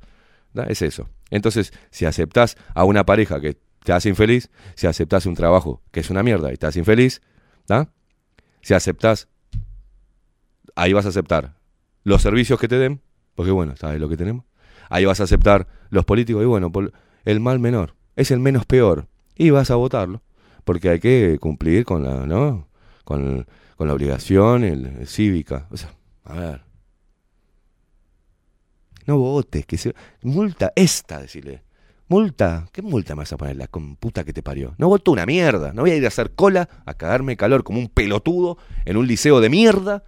¿da? 0.53 0.63
Es 0.65 0.81
eso. 0.81 1.09
Entonces, 1.29 1.73
si 1.91 2.05
aceptás 2.05 2.57
a 2.73 2.83
una 2.83 3.05
pareja 3.05 3.39
que 3.39 3.57
te 3.83 3.93
hace 3.93 4.09
infeliz, 4.09 4.49
si 4.75 4.87
aceptás 4.87 5.25
un 5.25 5.35
trabajo 5.35 5.81
que 5.91 5.99
es 5.99 6.09
una 6.09 6.23
mierda 6.23 6.51
y 6.51 6.57
te 6.57 6.65
hace 6.65 6.79
infeliz, 6.79 7.21
¿tá? 7.65 7.89
si 8.65 8.73
aceptás, 8.73 9.27
ahí 10.75 10.91
vas 10.91 11.05
a 11.05 11.09
aceptar 11.09 11.53
los 12.03 12.23
servicios 12.23 12.59
que 12.59 12.67
te 12.67 12.79
den, 12.79 13.01
porque 13.35 13.51
bueno, 13.51 13.75
sabes 13.77 13.99
lo 13.99 14.09
que 14.09 14.17
tenemos, 14.17 14.45
ahí 14.89 15.05
vas 15.05 15.19
a 15.19 15.25
aceptar 15.25 15.67
los 15.91 16.03
políticos 16.03 16.41
y 16.41 16.45
bueno, 16.45 16.71
el 17.25 17.39
mal 17.39 17.59
menor, 17.59 17.93
es 18.15 18.31
el 18.31 18.39
menos 18.39 18.65
peor, 18.65 19.07
y 19.35 19.51
vas 19.51 19.69
a 19.69 19.75
votarlo, 19.75 20.23
porque 20.63 20.89
hay 20.89 20.99
que 20.99 21.37
cumplir 21.39 21.85
con 21.85 22.03
la, 22.03 22.25
¿no? 22.25 22.67
Con, 23.03 23.45
con 23.75 23.87
la 23.87 23.93
obligación 23.93 24.63
el- 24.63 25.07
cívica, 25.07 25.67
o 25.71 25.77
sea, 25.77 25.93
a 26.23 26.33
ver. 26.33 26.61
No 29.05 29.17
votes. 29.17 29.65
Multa 30.23 30.73
esta, 30.75 31.19
decirle. 31.21 31.63
Multa, 32.07 32.67
¿qué 32.71 32.81
multa 32.81 33.15
me 33.15 33.19
vas 33.19 33.33
a 33.33 33.37
poner 33.37 33.55
la 33.55 33.67
computa 33.67 34.23
que 34.23 34.33
te 34.33 34.43
parió? 34.43 34.75
No 34.77 34.87
voto 34.87 35.11
una 35.11 35.25
mierda, 35.25 35.73
no 35.73 35.81
voy 35.81 35.91
a 35.91 35.95
ir 35.95 36.05
a 36.05 36.09
hacer 36.09 36.31
cola 36.35 36.69
a 36.85 36.93
cagarme 36.93 37.35
calor 37.35 37.63
como 37.63 37.79
un 37.79 37.89
pelotudo 37.89 38.57
en 38.85 38.97
un 38.97 39.07
liceo 39.07 39.41
de 39.41 39.49
mierda 39.49 40.03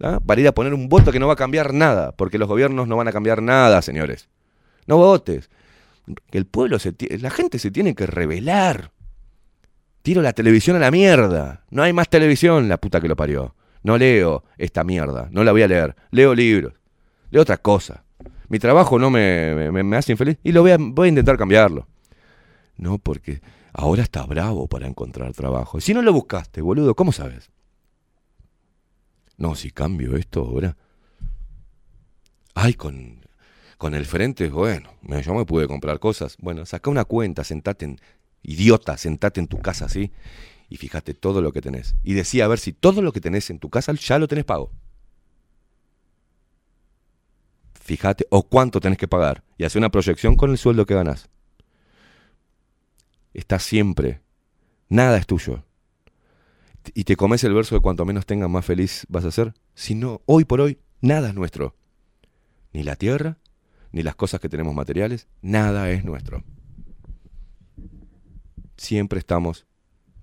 ¿ah? 0.00 0.18
para 0.24 0.40
ir 0.40 0.48
a 0.48 0.52
poner 0.52 0.72
un 0.72 0.88
voto 0.88 1.12
que 1.12 1.20
no 1.20 1.26
va 1.26 1.34
a 1.34 1.36
cambiar 1.36 1.74
nada, 1.74 2.12
porque 2.12 2.38
los 2.38 2.48
gobiernos 2.48 2.88
no 2.88 2.96
van 2.96 3.08
a 3.08 3.12
cambiar 3.12 3.42
nada, 3.42 3.82
señores. 3.82 4.28
No 4.86 4.96
votes. 4.96 5.50
Que 6.30 6.38
el 6.38 6.46
pueblo, 6.46 6.78
se 6.78 6.94
la 7.18 7.30
gente 7.30 7.58
se 7.58 7.70
tiene 7.70 7.94
que 7.94 8.06
rebelar. 8.06 8.92
Tiro 10.06 10.22
la 10.22 10.32
televisión 10.32 10.76
a 10.76 10.78
la 10.78 10.92
mierda. 10.92 11.64
No 11.68 11.82
hay 11.82 11.92
más 11.92 12.08
televisión, 12.08 12.68
la 12.68 12.76
puta 12.76 13.00
que 13.00 13.08
lo 13.08 13.16
parió. 13.16 13.56
No 13.82 13.98
leo 13.98 14.44
esta 14.56 14.84
mierda, 14.84 15.26
no 15.32 15.42
la 15.42 15.50
voy 15.50 15.62
a 15.62 15.66
leer. 15.66 15.96
Leo 16.12 16.32
libros, 16.32 16.74
leo 17.32 17.42
otra 17.42 17.56
cosa. 17.56 18.04
Mi 18.48 18.60
trabajo 18.60 19.00
no 19.00 19.10
me, 19.10 19.72
me- 19.72 19.82
me 19.82 19.96
hace 19.96 20.12
infeliz 20.12 20.38
y 20.44 20.52
lo 20.52 20.62
voy 20.62 20.70
a, 20.70 20.76
voy 20.78 21.06
a 21.06 21.08
intentar 21.08 21.36
cambiarlo. 21.36 21.88
No, 22.76 22.98
porque 22.98 23.40
ahora 23.72 24.04
está 24.04 24.24
bravo 24.26 24.68
para 24.68 24.86
encontrar 24.86 25.32
trabajo. 25.32 25.80
Si 25.80 25.92
no 25.92 26.02
lo 26.02 26.12
buscaste, 26.12 26.60
boludo, 26.62 26.94
¿cómo 26.94 27.10
sabes? 27.10 27.50
No, 29.38 29.56
si 29.56 29.72
cambio 29.72 30.14
esto 30.16 30.42
ahora. 30.42 30.76
Ay, 32.54 32.74
con, 32.74 33.26
con 33.76 33.96
el 33.96 34.06
frente, 34.06 34.50
bueno, 34.50 34.88
yo 35.02 35.34
me 35.34 35.44
pude 35.44 35.66
comprar 35.66 35.98
cosas. 35.98 36.36
Bueno, 36.38 36.64
saca 36.64 36.90
una 36.90 37.04
cuenta, 37.04 37.42
sentate 37.42 37.86
en. 37.86 38.00
Idiota, 38.46 38.96
sentate 38.96 39.40
en 39.40 39.48
tu 39.48 39.58
casa 39.58 39.86
así 39.86 40.12
y 40.68 40.76
fíjate 40.76 41.14
todo 41.14 41.42
lo 41.42 41.52
que 41.52 41.60
tenés. 41.60 41.96
Y 42.04 42.14
decía 42.14 42.44
a 42.44 42.48
ver 42.48 42.60
si 42.60 42.72
todo 42.72 43.02
lo 43.02 43.12
que 43.12 43.20
tenés 43.20 43.50
en 43.50 43.58
tu 43.58 43.70
casa 43.70 43.92
ya 43.92 44.18
lo 44.18 44.28
tenés 44.28 44.44
pago. 44.44 44.70
Fíjate, 47.74 48.26
o 48.30 48.44
cuánto 48.44 48.80
tenés 48.80 48.98
que 48.98 49.08
pagar. 49.08 49.42
Y 49.58 49.64
hace 49.64 49.78
una 49.78 49.90
proyección 49.90 50.36
con 50.36 50.50
el 50.50 50.58
sueldo 50.58 50.86
que 50.86 50.94
ganás. 50.94 51.28
Estás 53.34 53.64
siempre. 53.64 54.20
Nada 54.88 55.18
es 55.18 55.26
tuyo. 55.26 55.64
Y 56.94 57.02
te 57.02 57.16
comes 57.16 57.42
el 57.42 57.52
verso 57.52 57.74
de 57.74 57.80
cuanto 57.80 58.04
menos 58.04 58.26
tengas, 58.26 58.48
más 58.48 58.64
feliz 58.64 59.06
vas 59.08 59.24
a 59.24 59.32
ser. 59.32 59.54
Si 59.74 59.96
no, 59.96 60.22
hoy 60.26 60.44
por 60.44 60.60
hoy, 60.60 60.78
nada 61.00 61.28
es 61.28 61.34
nuestro. 61.34 61.74
Ni 62.72 62.84
la 62.84 62.94
tierra, 62.94 63.38
ni 63.90 64.04
las 64.04 64.14
cosas 64.14 64.40
que 64.40 64.48
tenemos 64.48 64.74
materiales, 64.74 65.26
nada 65.42 65.90
es 65.90 66.04
nuestro. 66.04 66.44
Siempre 68.76 69.18
estamos 69.18 69.66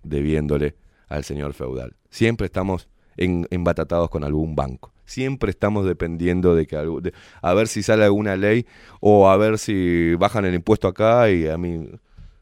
debiéndole 0.04 0.76
al 1.08 1.24
señor 1.24 1.54
feudal. 1.54 1.96
Siempre 2.10 2.46
estamos 2.46 2.88
en- 3.18 3.48
embatatados 3.52 4.10
con 4.10 4.24
algún 4.24 4.56
banco. 4.56 4.94
Siempre 5.06 5.52
estamos 5.52 5.86
dependiendo 5.86 6.56
de 6.56 6.66
que 6.66 6.78
de- 6.78 7.14
a 7.42 7.54
ver 7.54 7.68
si 7.68 7.84
sale 7.84 8.04
alguna 8.04 8.36
ley 8.36 8.66
o 9.00 9.30
a 9.30 9.38
ver 9.38 9.58
si 9.60 10.16
bajan 10.16 10.46
el 10.46 10.56
impuesto 10.56 10.88
acá 10.88 11.30
y 11.30 11.48
a 11.48 11.58
mí 11.58 11.90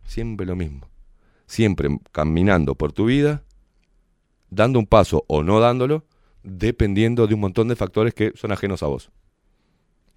siempre 0.05 0.45
lo 0.45 0.55
mismo. 0.55 0.87
Siempre 1.47 1.89
caminando 2.11 2.75
por 2.75 2.93
tu 2.93 3.05
vida, 3.05 3.43
dando 4.49 4.79
un 4.79 4.85
paso 4.85 5.25
o 5.27 5.43
no 5.43 5.59
dándolo, 5.59 6.05
dependiendo 6.43 7.27
de 7.27 7.33
un 7.33 7.41
montón 7.41 7.67
de 7.67 7.75
factores 7.75 8.13
que 8.13 8.31
son 8.35 8.51
ajenos 8.51 8.83
a 8.83 8.87
vos. 8.87 9.11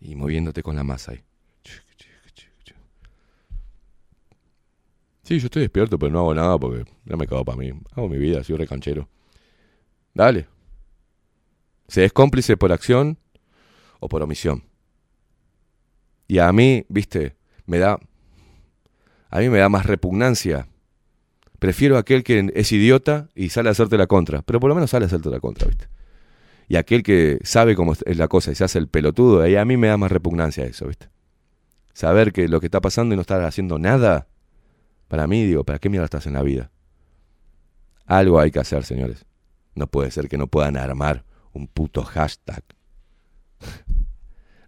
Y 0.00 0.14
moviéndote 0.14 0.62
con 0.62 0.76
la 0.76 0.84
masa 0.84 1.12
ahí. 1.12 1.24
Sí, 5.24 5.38
yo 5.38 5.46
estoy 5.46 5.62
despierto, 5.62 5.98
pero 5.98 6.12
no 6.12 6.20
hago 6.20 6.34
nada 6.34 6.58
porque 6.58 6.84
no 7.04 7.16
me 7.16 7.26
cago 7.26 7.44
para 7.44 7.56
mí. 7.56 7.72
Hago 7.92 8.08
mi 8.08 8.18
vida, 8.18 8.44
soy 8.44 8.56
recanchero. 8.56 9.08
Dale. 10.12 10.46
Se 11.88 12.04
es 12.04 12.12
cómplice 12.12 12.56
por 12.56 12.72
acción 12.72 13.18
o 14.00 14.08
por 14.08 14.22
omisión. 14.22 14.64
Y 16.28 16.38
a 16.38 16.52
mí, 16.52 16.84
viste, 16.88 17.36
me 17.64 17.78
da. 17.78 17.98
A 19.30 19.38
mí 19.40 19.48
me 19.48 19.58
da 19.58 19.70
más 19.70 19.86
repugnancia. 19.86 20.68
Prefiero 21.58 21.96
aquel 21.96 22.22
que 22.22 22.50
es 22.54 22.72
idiota 22.72 23.28
y 23.34 23.48
sale 23.48 23.70
a 23.70 23.72
hacerte 23.72 23.96
la 23.96 24.06
contra. 24.06 24.42
Pero 24.42 24.60
por 24.60 24.68
lo 24.68 24.74
menos 24.74 24.90
sale 24.90 25.06
a 25.06 25.08
hacerte 25.08 25.30
la 25.30 25.40
contra, 25.40 25.66
viste. 25.66 25.88
Y 26.68 26.76
aquel 26.76 27.02
que 27.02 27.38
sabe 27.44 27.74
cómo 27.74 27.94
es 27.94 28.16
la 28.18 28.28
cosa 28.28 28.52
y 28.52 28.54
se 28.54 28.64
hace 28.64 28.78
el 28.78 28.88
pelotudo, 28.88 29.40
ahí 29.40 29.56
a 29.56 29.64
mí 29.64 29.76
me 29.76 29.88
da 29.88 29.96
más 29.96 30.12
repugnancia 30.12 30.64
eso, 30.64 30.86
viste. 30.86 31.08
Saber 31.94 32.32
que 32.32 32.48
lo 32.48 32.60
que 32.60 32.66
está 32.66 32.80
pasando 32.80 33.14
y 33.14 33.16
no 33.16 33.22
estar 33.22 33.42
haciendo 33.42 33.78
nada, 33.78 34.28
para 35.08 35.26
mí, 35.26 35.44
digo, 35.44 35.64
¿para 35.64 35.78
qué 35.78 35.88
mierda 35.88 36.04
estás 36.04 36.26
en 36.26 36.34
la 36.34 36.42
vida? 36.42 36.70
Algo 38.06 38.38
hay 38.38 38.50
que 38.50 38.58
hacer, 38.58 38.84
señores. 38.84 39.24
No 39.74 39.86
puede 39.86 40.10
ser 40.10 40.28
que 40.28 40.38
no 40.38 40.46
puedan 40.46 40.76
armar 40.76 41.24
un 41.52 41.66
puto 41.66 42.02
hashtag. 42.02 42.62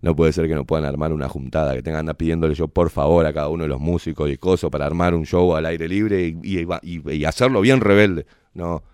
No 0.03 0.15
puede 0.15 0.33
ser 0.33 0.47
que 0.47 0.55
no 0.55 0.67
puedan 0.67 0.85
armar 0.85 1.13
una 1.13 1.29
juntada, 1.29 1.75
que 1.75 1.83
tengan 1.83 2.01
andar 2.01 2.17
pidiéndole 2.17 2.55
yo 2.55 2.69
por 2.69 2.91
favor 2.91 3.27
a 3.27 3.33
cada 3.33 3.49
uno 3.49 3.65
de 3.65 3.69
los 3.69 3.81
músicos 3.81 4.31
y 4.31 4.37
cosas 4.37 4.71
para 4.71 4.87
armar 4.87 5.15
un 5.15 5.25
show 5.25 5.57
al 5.57 5.67
aire 5.67 5.89
libre 5.89 6.37
y 6.43 7.25
hacerlo 7.25 7.61
bien 7.61 7.81
rebelde. 7.81 8.25
No, 8.53 8.85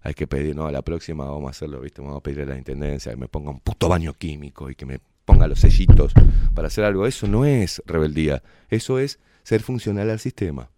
hay 0.00 0.14
que 0.14 0.26
pedir, 0.26 0.56
no, 0.56 0.66
a 0.66 0.72
la 0.72 0.82
próxima 0.82 1.24
vamos 1.24 1.48
a 1.48 1.50
hacerlo, 1.50 1.80
¿viste? 1.80 2.00
Vamos 2.00 2.18
a 2.18 2.20
pedirle 2.20 2.44
a 2.44 2.46
la 2.46 2.58
intendencia 2.58 3.12
que 3.12 3.18
me 3.18 3.28
ponga 3.28 3.50
un 3.50 3.60
puto 3.60 3.88
baño 3.88 4.14
químico 4.14 4.70
y 4.70 4.74
que 4.74 4.86
me 4.86 5.00
ponga 5.24 5.46
los 5.46 5.60
sellitos 5.60 6.12
para 6.54 6.68
hacer 6.68 6.84
algo. 6.84 7.06
Eso 7.06 7.26
no 7.26 7.44
es 7.44 7.82
rebeldía, 7.84 8.42
eso 8.70 8.98
es 8.98 9.18
ser 9.48 9.62
funcional 9.62 10.10
al 10.10 10.18
sistema. 10.18 10.68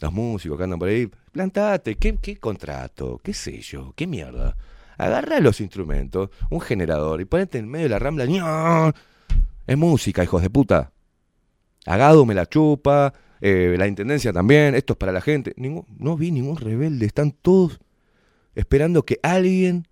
Los 0.00 0.10
músicos 0.10 0.56
que 0.56 0.64
andan 0.64 0.78
por 0.78 0.88
ahí, 0.88 1.06
plantate, 1.32 1.96
¿qué, 1.96 2.38
contrato? 2.38 3.20
¿Qué 3.22 3.34
sello? 3.34 3.92
¿Qué 3.94 4.06
mierda? 4.06 4.56
Agarra 4.96 5.38
los 5.40 5.60
instrumentos, 5.60 6.30
un 6.48 6.62
generador 6.62 7.20
y 7.20 7.26
ponete 7.26 7.58
en 7.58 7.68
medio 7.68 7.84
de 7.84 7.90
la 7.90 7.98
rambla. 7.98 8.24
¡ña! 8.24 8.94
Es 9.66 9.76
música, 9.76 10.24
hijos 10.24 10.40
de 10.40 10.48
puta. 10.48 10.92
Agado 11.84 12.24
me 12.24 12.32
la 12.32 12.46
chupa, 12.46 13.12
eh, 13.42 13.76
la 13.78 13.86
intendencia 13.86 14.32
también, 14.32 14.74
esto 14.74 14.94
es 14.94 14.96
para 14.96 15.12
la 15.12 15.20
gente. 15.20 15.52
Ningún- 15.58 15.84
no 15.98 16.16
vi 16.16 16.30
ningún 16.30 16.56
rebelde, 16.56 17.04
están 17.04 17.32
todos 17.32 17.80
esperando 18.54 19.04
que 19.04 19.20
alguien 19.22 19.86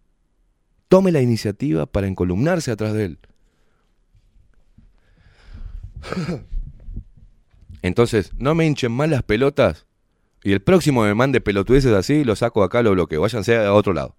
tome 0.89 1.13
la 1.13 1.21
iniciativa 1.21 1.85
para 1.85 2.07
encolumnarse 2.07 2.71
atrás 2.71 2.95
de 2.95 3.05
él. 3.05 3.19
Entonces, 7.83 8.33
no 8.37 8.55
me 8.55 8.67
hinchen 8.67 8.93
más 8.93 9.09
las 9.09 9.23
pelotas 9.23 9.87
y 10.43 10.53
el 10.53 10.61
próximo 10.61 11.03
me 11.03 11.15
mande 11.15 11.41
pelotudeces 11.41 11.93
así, 11.93 12.25
lo 12.25 12.37
saco 12.37 12.63
acá, 12.63 12.83
lo 12.83 12.93
bloqueo. 12.93 13.21
Váyanse 13.23 13.57
a 13.57 13.73
otro 13.73 13.93
lado. 13.93 14.17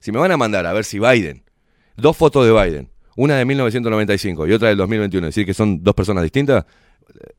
Si 0.00 0.12
me 0.12 0.18
van 0.18 0.30
a 0.32 0.36
mandar 0.36 0.66
a 0.66 0.72
ver 0.72 0.84
si 0.84 0.98
Biden, 0.98 1.42
dos 1.96 2.16
fotos 2.16 2.46
de 2.46 2.52
Biden, 2.52 2.90
una 3.16 3.36
de 3.36 3.44
1995 3.44 4.46
y 4.46 4.52
otra 4.52 4.68
del 4.68 4.78
2021, 4.78 5.26
decir 5.26 5.44
que 5.44 5.54
son 5.54 5.82
dos 5.82 5.94
personas 5.94 6.22
distintas, 6.22 6.64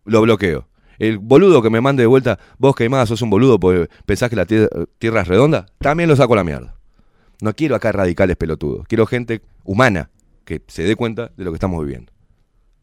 lo 0.05 0.21
bloqueo. 0.21 0.67
El 0.97 1.17
boludo 1.17 1.61
que 1.61 1.69
me 1.69 1.79
mande 1.79 2.03
de 2.03 2.07
vuelta, 2.07 2.37
vos 2.57 2.75
que 2.75 2.89
más 2.89 3.07
sos 3.07 3.21
un 3.21 3.29
boludo 3.29 3.59
porque 3.59 3.89
pensás 4.05 4.29
que 4.29 4.35
la 4.35 4.45
tier- 4.45 4.69
tierra 4.97 5.21
es 5.21 5.27
redonda, 5.27 5.67
también 5.79 6.09
lo 6.09 6.15
saco 6.15 6.33
a 6.33 6.37
la 6.37 6.43
mierda. 6.43 6.75
No 7.41 7.53
quiero 7.55 7.75
acá 7.75 7.91
radicales 7.93 8.35
pelotudos, 8.35 8.85
quiero 8.87 9.05
gente 9.07 9.41
humana 9.63 10.09
que 10.43 10.61
se 10.67 10.83
dé 10.83 10.95
cuenta 10.97 11.31
de 11.37 11.45
lo 11.45 11.51
que 11.51 11.55
estamos 11.55 11.81
viviendo. 11.85 12.11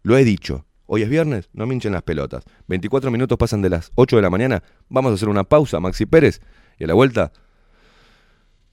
Lo 0.03 0.17
he 0.17 0.25
dicho. 0.25 0.65
Hoy 0.87 1.03
es 1.03 1.09
viernes, 1.09 1.49
no 1.53 1.67
me 1.67 1.75
hinchen 1.75 1.93
las 1.93 2.03
pelotas. 2.03 2.45
24 2.69 3.11
minutos 3.11 3.37
pasan 3.37 3.61
de 3.61 3.71
las 3.71 3.91
8 3.97 4.17
de 4.17 4.23
la 4.23 4.31
mañana. 4.31 4.63
Vamos 4.89 5.11
a 5.11 5.15
hacer 5.17 5.29
una 5.29 5.45
pausa, 5.45 5.81
Maxi 5.81 6.07
Pérez. 6.07 6.41
Y 6.79 6.85
a 6.85 6.87
la 6.87 6.95
vuelta 6.95 7.33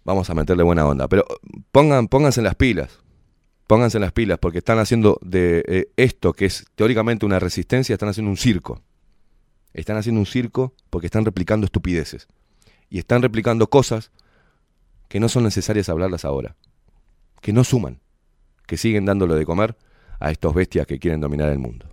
vamos 0.03 0.30
a 0.30 0.36
meterle 0.36 0.64
buena 0.64 0.86
onda. 0.86 1.07
Pero 1.07 1.26
pongan, 1.72 2.07
pónganse 2.07 2.39
en 2.39 2.45
las 2.45 2.55
pilas. 2.55 2.99
Pónganse 3.66 3.97
en 3.97 4.01
las 4.01 4.11
pilas 4.11 4.38
porque 4.38 4.59
están 4.59 4.78
haciendo 4.78 5.18
de 5.22 5.64
eh, 5.68 5.86
esto, 5.97 6.34
que 6.34 6.45
es 6.45 6.66
teóricamente 6.76 7.26
una 7.26 7.39
resistencia, 7.39 7.93
están 7.93 8.09
haciendo 8.09 8.30
un 8.30 8.38
circo. 8.38 8.82
Están 9.74 9.97
haciendo 9.97 10.20
un 10.20 10.28
circo 10.28 10.76
porque 10.91 11.07
están 11.07 11.26
replicando 11.26 11.66
estupideces. 11.66 12.28
Y 12.89 12.99
están 12.99 13.24
replicando 13.24 13.68
cosas 13.68 14.11
que 15.07 15.20
no 15.20 15.30
son 15.30 15.43
necesarias 15.43 15.89
hablarlas 15.89 16.26
ahora. 16.26 16.55
Que 17.41 17.53
no 17.53 17.64
suman. 17.64 18.01
Que 18.68 18.78
siguen 18.78 19.05
dándolo 19.05 19.34
de 19.34 19.45
comer 19.45 19.76
a 20.20 20.30
estos 20.30 20.53
bestias 20.53 20.86
que 20.86 20.99
quieren 20.99 21.20
dominar 21.20 21.49
el 21.49 21.57
mundo. 21.57 21.93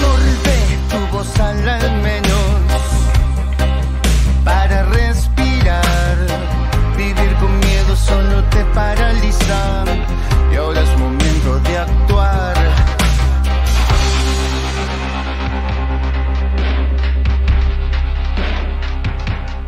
Morde 0.00 0.58
tu 0.90 1.16
voz 1.16 1.40
al 1.40 1.56
menos 2.02 2.54
para 4.44 4.84
respirar. 4.84 6.16
Vivir 6.96 7.34
con 7.40 7.58
miedo 7.60 7.96
solo 7.96 8.42
te 8.44 8.64
paraliza 8.66 9.84
y 10.52 10.56
ahora 10.56 10.80
es 10.80 10.98
momento 10.98 11.60
de 11.60 11.78
actuar. 11.78 12.56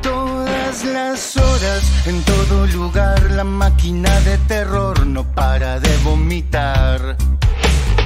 Todas 0.02 0.84
las 0.84 1.36
horas, 1.36 2.06
en 2.06 2.22
todo 2.22 2.66
lugar, 2.68 3.22
la 3.30 3.44
máquina 3.44 4.20
de 4.20 4.38
terror 4.38 5.06
no 5.06 5.24
para 5.24 5.80
de 5.80 5.96
vomitar. 6.04 7.16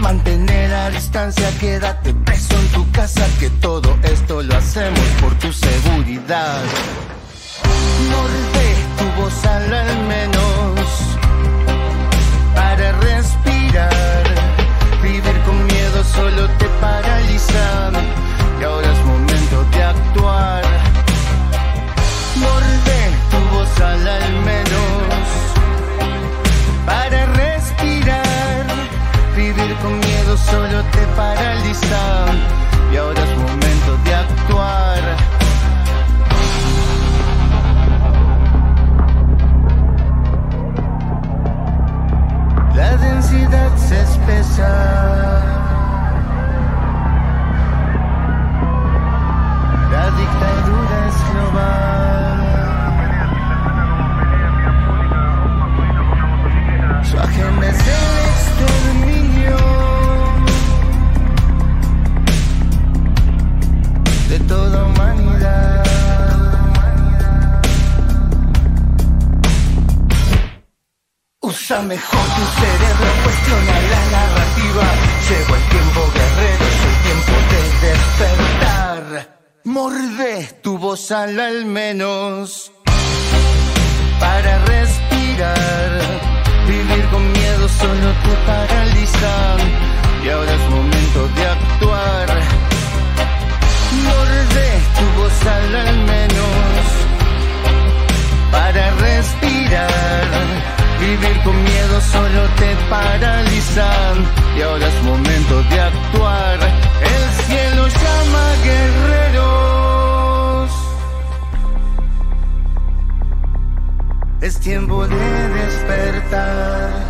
Mantener 0.01 0.72
a 0.72 0.88
distancia, 0.88 1.46
quédate 1.59 2.14
preso 2.14 2.55
en 2.59 2.68
tu 2.68 2.90
casa, 2.90 3.26
que 3.38 3.51
todo 3.61 3.98
esto 4.03 4.42
lo 4.42 4.57
hacemos 4.57 5.07
por 5.20 5.34
tu 5.34 5.53
seguridad. 5.53 6.62
Morde 8.11 8.66
tu 8.98 9.20
voz 9.20 9.44
al 9.44 9.68
menos 10.09 10.80
para 12.55 12.92
respirar. 12.92 14.24
Vivir 15.03 15.40
con 15.44 15.66
miedo 15.66 16.03
solo 16.05 16.48
te 16.59 16.66
paraliza 16.80 17.90
y 18.59 18.64
ahora 18.64 18.90
es 18.90 19.05
momento 19.05 19.64
de 19.72 19.82
actuar. 19.82 20.62
Morde 22.36 23.01
tu 23.30 23.55
voz 23.55 23.80
al 23.82 24.20
miedo 30.81 30.91
solo 30.91 30.91
te 30.91 31.07
paraliza 31.16 32.26
y 32.93 32.97
ahora 32.97 33.22
es 33.22 33.39
momento 33.39 33.97
de 34.05 34.14
actuar. 34.14 35.16
La 42.74 42.97
densidad 42.97 43.76
se 43.76 44.01
espesa. 44.01 44.68
La 49.91 50.11
dictadura 50.11 51.09
es 51.09 51.33
global. 51.33 52.10
Usa 71.51 71.82
mejor 71.82 72.26
tu 72.36 72.44
cerebro, 72.61 73.09
cuestiona 73.24 73.74
la 73.92 74.03
narrativa. 74.16 74.84
Llegó 75.28 75.57
el 75.57 75.64
tiempo 75.74 76.01
guerrero, 76.14 76.64
es 76.72 76.80
el 76.90 76.96
tiempo 77.07 77.34
de 77.51 77.61
despertar. 77.86 79.03
Morde 79.64 80.61
tu 80.62 80.78
voz 80.78 81.11
al 81.11 81.40
al 81.40 81.64
menos 81.64 82.70
para 84.20 84.64
respirar. 84.64 85.90
Vivir 86.68 87.05
con 87.11 87.32
miedo 87.32 87.68
solo 87.80 88.09
te 88.24 88.34
paraliza 88.46 89.57
y 90.24 90.28
ahora 90.28 90.55
es 90.55 90.70
momento 90.70 91.20
de 91.34 91.46
actuar. 91.46 92.28
Morde 94.09 94.68
tu 94.98 95.20
voz 95.20 95.46
al 95.57 95.74
al 95.74 95.98
menos 96.12 96.86
para 98.53 98.90
respirar. 99.07 100.80
Vivir 101.01 101.42
con 101.42 101.57
miedo 101.64 102.01
solo 102.12 102.42
te 102.59 102.76
paraliza 102.90 103.90
y 104.57 104.61
ahora 104.61 104.86
es 104.86 105.03
momento 105.03 105.62
de 105.62 105.80
actuar. 105.80 106.59
El 107.01 107.30
cielo 107.46 107.88
llama 107.88 108.44
guerreros. 108.64 109.90
Es 114.42 114.61
tiempo 114.61 115.07
de 115.09 115.48
despertar. 115.48 117.10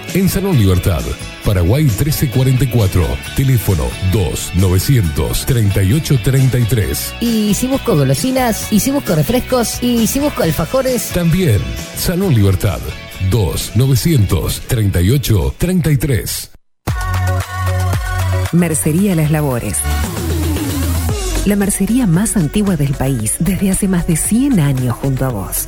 En 0.13 0.27
Salón 0.27 0.57
Libertad. 0.57 1.01
Paraguay 1.45 1.85
1344. 1.85 3.05
Teléfono 3.37 3.85
2 4.11 4.51
900 4.55 5.45
3833. 5.45 7.13
Y 7.21 7.53
si 7.53 7.67
busco 7.67 7.95
golosinas. 7.95 8.73
Y 8.73 8.81
si 8.81 8.91
busco 8.91 9.15
refrescos. 9.15 9.81
Y 9.81 10.07
si 10.07 10.19
busco 10.19 10.43
alfajores. 10.43 11.11
También. 11.11 11.61
Salón 11.95 12.35
Libertad. 12.35 12.79
2 13.29 13.71
900 13.75 14.61
38 14.67 15.55
33. 15.57 16.51
Mercería 18.51 19.15
Las 19.15 19.31
Labores. 19.31 19.77
La 21.45 21.55
mercería 21.55 22.05
más 22.05 22.35
antigua 22.35 22.75
del 22.75 22.93
país, 22.93 23.35
desde 23.39 23.71
hace 23.71 23.87
más 23.87 24.05
de 24.05 24.15
100 24.17 24.59
años 24.59 24.95
junto 24.95 25.25
a 25.25 25.29
vos. 25.29 25.67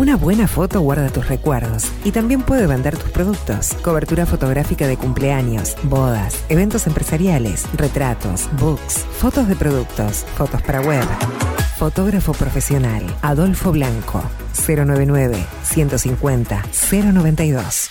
Una 0.00 0.16
buena 0.16 0.48
foto 0.48 0.80
guarda 0.80 1.10
tus 1.10 1.28
recuerdos 1.28 1.84
y 2.04 2.10
también 2.10 2.40
puede 2.40 2.66
vender 2.66 2.96
tus 2.96 3.10
productos. 3.10 3.74
Cobertura 3.82 4.24
fotográfica 4.24 4.86
de 4.86 4.96
cumpleaños, 4.96 5.76
bodas, 5.82 6.42
eventos 6.48 6.86
empresariales, 6.86 7.66
retratos, 7.74 8.48
books, 8.58 9.04
fotos 9.18 9.46
de 9.46 9.56
productos, 9.56 10.24
fotos 10.38 10.62
para 10.62 10.80
web. 10.80 11.04
Fotógrafo 11.76 12.32
profesional, 12.32 13.04
Adolfo 13.20 13.72
Blanco, 13.72 14.22
099 14.66 15.36
150 15.64 16.62
092. 16.90 17.90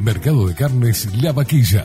Mercado 0.00 0.48
de 0.48 0.54
Carnes 0.54 1.14
La 1.20 1.32
Vaquilla. 1.32 1.84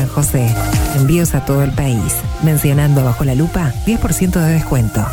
San 0.01 0.09
José. 0.09 0.55
Envíos 0.95 1.35
a 1.35 1.45
todo 1.45 1.63
el 1.63 1.71
país. 1.73 2.15
Mencionando 2.43 3.03
bajo 3.03 3.23
la 3.23 3.35
lupa 3.35 3.71
10% 3.85 4.31
de 4.31 4.53
descuento. 4.53 5.05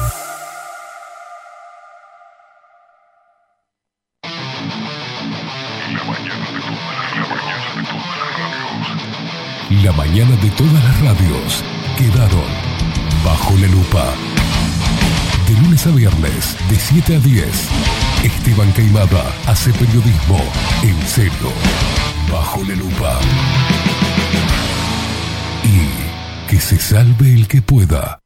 La 9.82 9.92
mañana 9.92 10.36
de 10.36 10.50
todas 10.56 10.72
las 10.84 11.00
radios 11.02 11.64
quedaron 11.98 12.48
bajo 13.22 13.54
la 13.58 13.66
lupa. 13.68 14.06
De 15.46 15.54
lunes 15.60 15.86
a 15.86 15.90
viernes, 15.90 16.56
de 16.70 16.76
7 16.76 17.16
a 17.16 17.18
10, 17.20 17.46
Esteban 18.24 18.72
Caimada 18.72 19.24
hace 19.46 19.70
periodismo 19.72 20.40
en 20.82 21.06
serio, 21.06 21.52
bajo 22.30 22.62
la 22.64 22.74
lupa. 22.74 23.18
Se 26.58 26.78
salve 26.78 27.32
el 27.32 27.48
que 27.48 27.62
pueda. 27.62 28.20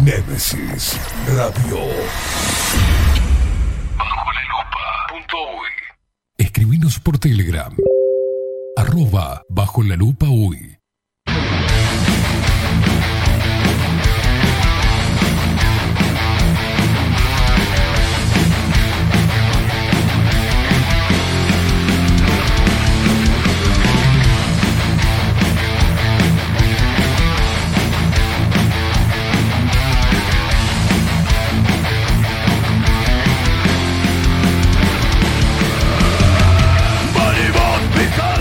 Némesis 0.00 0.98
Radio. 1.28 1.78
Bajo 3.96 4.32
la 4.32 4.42
lupa. 4.42 5.06
Escribinos 6.36 6.98
por 6.98 7.18
Telegram. 7.18 7.72
Arroba 8.76 9.42
bajo 9.48 9.84
la 9.84 9.94
lupa 9.94 10.26
uy. 10.28 10.77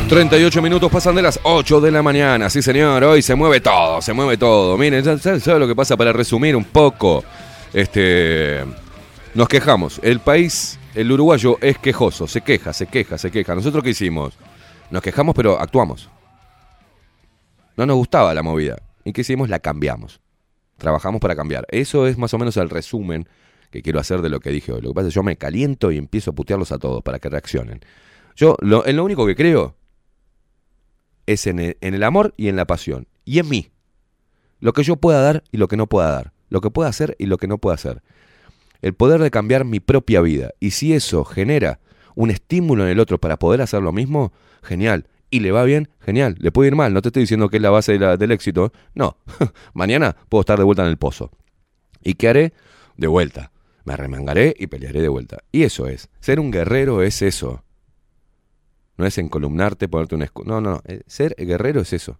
38 0.09 0.61
minutos 0.61 0.89
pasan 0.91 1.15
de 1.15 1.21
las 1.21 1.39
8 1.43 1.81
de 1.81 1.91
la 1.91 2.01
mañana. 2.01 2.49
Sí, 2.49 2.61
señor, 2.61 3.03
hoy 3.03 3.21
se 3.21 3.35
mueve 3.35 3.59
todo, 3.59 4.01
se 4.01 4.13
mueve 4.13 4.37
todo. 4.37 4.77
Miren, 4.77 5.03
ya- 5.03 5.17
¿sabe, 5.17 5.39
sabe 5.41 5.59
lo 5.59 5.67
que 5.67 5.75
pasa 5.75 5.97
para 5.97 6.13
resumir 6.13 6.55
un 6.55 6.63
poco? 6.63 7.23
Este. 7.73 8.63
Nos 9.33 9.47
quejamos. 9.49 9.99
El 10.03 10.19
país, 10.21 10.79
el 10.95 11.11
uruguayo, 11.11 11.57
es 11.61 11.77
quejoso. 11.77 12.25
Se 12.25 12.41
queja, 12.41 12.71
se 12.73 12.87
queja, 12.87 13.17
se 13.17 13.29
queja. 13.31 13.53
¿Nosotros 13.53 13.83
qué 13.83 13.89
hicimos? 13.89 14.33
Nos 14.89 15.01
quejamos, 15.01 15.35
pero 15.35 15.59
actuamos. 15.59 16.09
No 17.75 17.85
nos 17.85 17.97
gustaba 17.97 18.33
la 18.33 18.41
movida. 18.41 18.77
¿Y 19.03 19.11
qué 19.11 19.21
hicimos? 19.21 19.49
La 19.49 19.59
cambiamos. 19.59 20.21
Trabajamos 20.77 21.19
para 21.19 21.35
cambiar. 21.35 21.65
Eso 21.69 22.07
es 22.07 22.17
más 22.17 22.33
o 22.33 22.37
menos 22.37 22.55
el 22.57 22.69
resumen 22.69 23.27
que 23.71 23.81
quiero 23.81 23.99
hacer 23.99 24.21
de 24.21 24.29
lo 24.29 24.39
que 24.39 24.49
dije 24.51 24.71
hoy. 24.71 24.81
Lo 24.81 24.89
que 24.89 24.95
pasa 24.95 25.07
es 25.09 25.13
que 25.13 25.15
yo 25.17 25.23
me 25.23 25.35
caliento 25.35 25.91
y 25.91 25.97
empiezo 25.97 26.31
a 26.31 26.33
putearlos 26.33 26.71
a 26.71 26.77
todos 26.79 27.03
para 27.03 27.19
que 27.19 27.27
reaccionen. 27.29 27.81
Yo, 28.35 28.55
lo, 28.61 28.85
en 28.87 28.95
lo 28.95 29.03
único 29.03 29.25
que 29.25 29.35
creo 29.35 29.75
es 31.27 31.45
en 31.45 31.59
el, 31.59 32.03
amor 32.03 32.33
y 32.37 32.47
en 32.47 32.55
la 32.55 32.65
pasión. 32.65 33.07
Y 33.25 33.39
en 33.39 33.49
mí. 33.49 33.69
Lo 34.59 34.73
que 34.73 34.83
yo 34.83 34.95
pueda 34.95 35.21
dar 35.21 35.43
y 35.51 35.57
lo 35.57 35.67
que 35.67 35.77
no 35.77 35.87
pueda 35.87 36.11
dar. 36.11 36.33
Lo 36.49 36.61
que 36.61 36.71
pueda 36.71 36.89
hacer 36.89 37.15
y 37.19 37.27
lo 37.27 37.37
que 37.37 37.47
no 37.47 37.59
pueda 37.59 37.75
hacer. 37.75 38.01
El 38.81 38.95
poder 38.95 39.21
de 39.21 39.29
cambiar 39.29 39.65
mi 39.65 39.79
propia 39.79 40.21
vida. 40.21 40.51
Y 40.59 40.71
si 40.71 40.93
eso 40.93 41.25
genera 41.25 41.79
un 42.15 42.31
estímulo 42.31 42.83
en 42.83 42.89
el 42.89 42.99
otro 42.99 43.19
para 43.19 43.37
poder 43.37 43.61
hacer 43.61 43.81
lo 43.83 43.91
mismo, 43.91 44.31
genial. 44.63 45.07
Y 45.29 45.41
le 45.41 45.51
va 45.51 45.63
bien, 45.65 45.89
genial. 45.99 46.35
Le 46.39 46.51
puede 46.51 46.69
ir 46.69 46.75
mal. 46.75 46.93
No 46.93 47.01
te 47.01 47.09
estoy 47.09 47.23
diciendo 47.23 47.49
que 47.49 47.57
es 47.57 47.63
la 47.63 47.69
base 47.69 47.99
del 47.99 48.31
éxito. 48.31 48.71
No. 48.95 49.17
Mañana 49.73 50.15
puedo 50.29 50.41
estar 50.41 50.57
de 50.57 50.63
vuelta 50.63 50.83
en 50.83 50.89
el 50.89 50.97
pozo. 50.97 51.31
¿Y 52.01 52.13
qué 52.13 52.29
haré? 52.29 52.53
De 52.95 53.07
vuelta. 53.07 53.51
Me 53.83 53.93
arremangaré 53.93 54.55
y 54.57 54.67
pelearé 54.67 55.01
de 55.01 55.09
vuelta. 55.09 55.39
Y 55.51 55.63
eso 55.63 55.87
es. 55.87 56.09
Ser 56.21 56.39
un 56.39 56.51
guerrero 56.51 57.03
es 57.03 57.21
eso. 57.21 57.63
No 58.97 59.05
es 59.05 59.17
encolumnarte, 59.17 59.87
ponerte 59.87 60.15
un 60.15 60.23
escudo. 60.23 60.45
No, 60.45 60.61
no, 60.61 60.71
no. 60.71 60.81
Ser 61.05 61.35
guerrero 61.37 61.81
es 61.81 61.93
eso. 61.93 62.19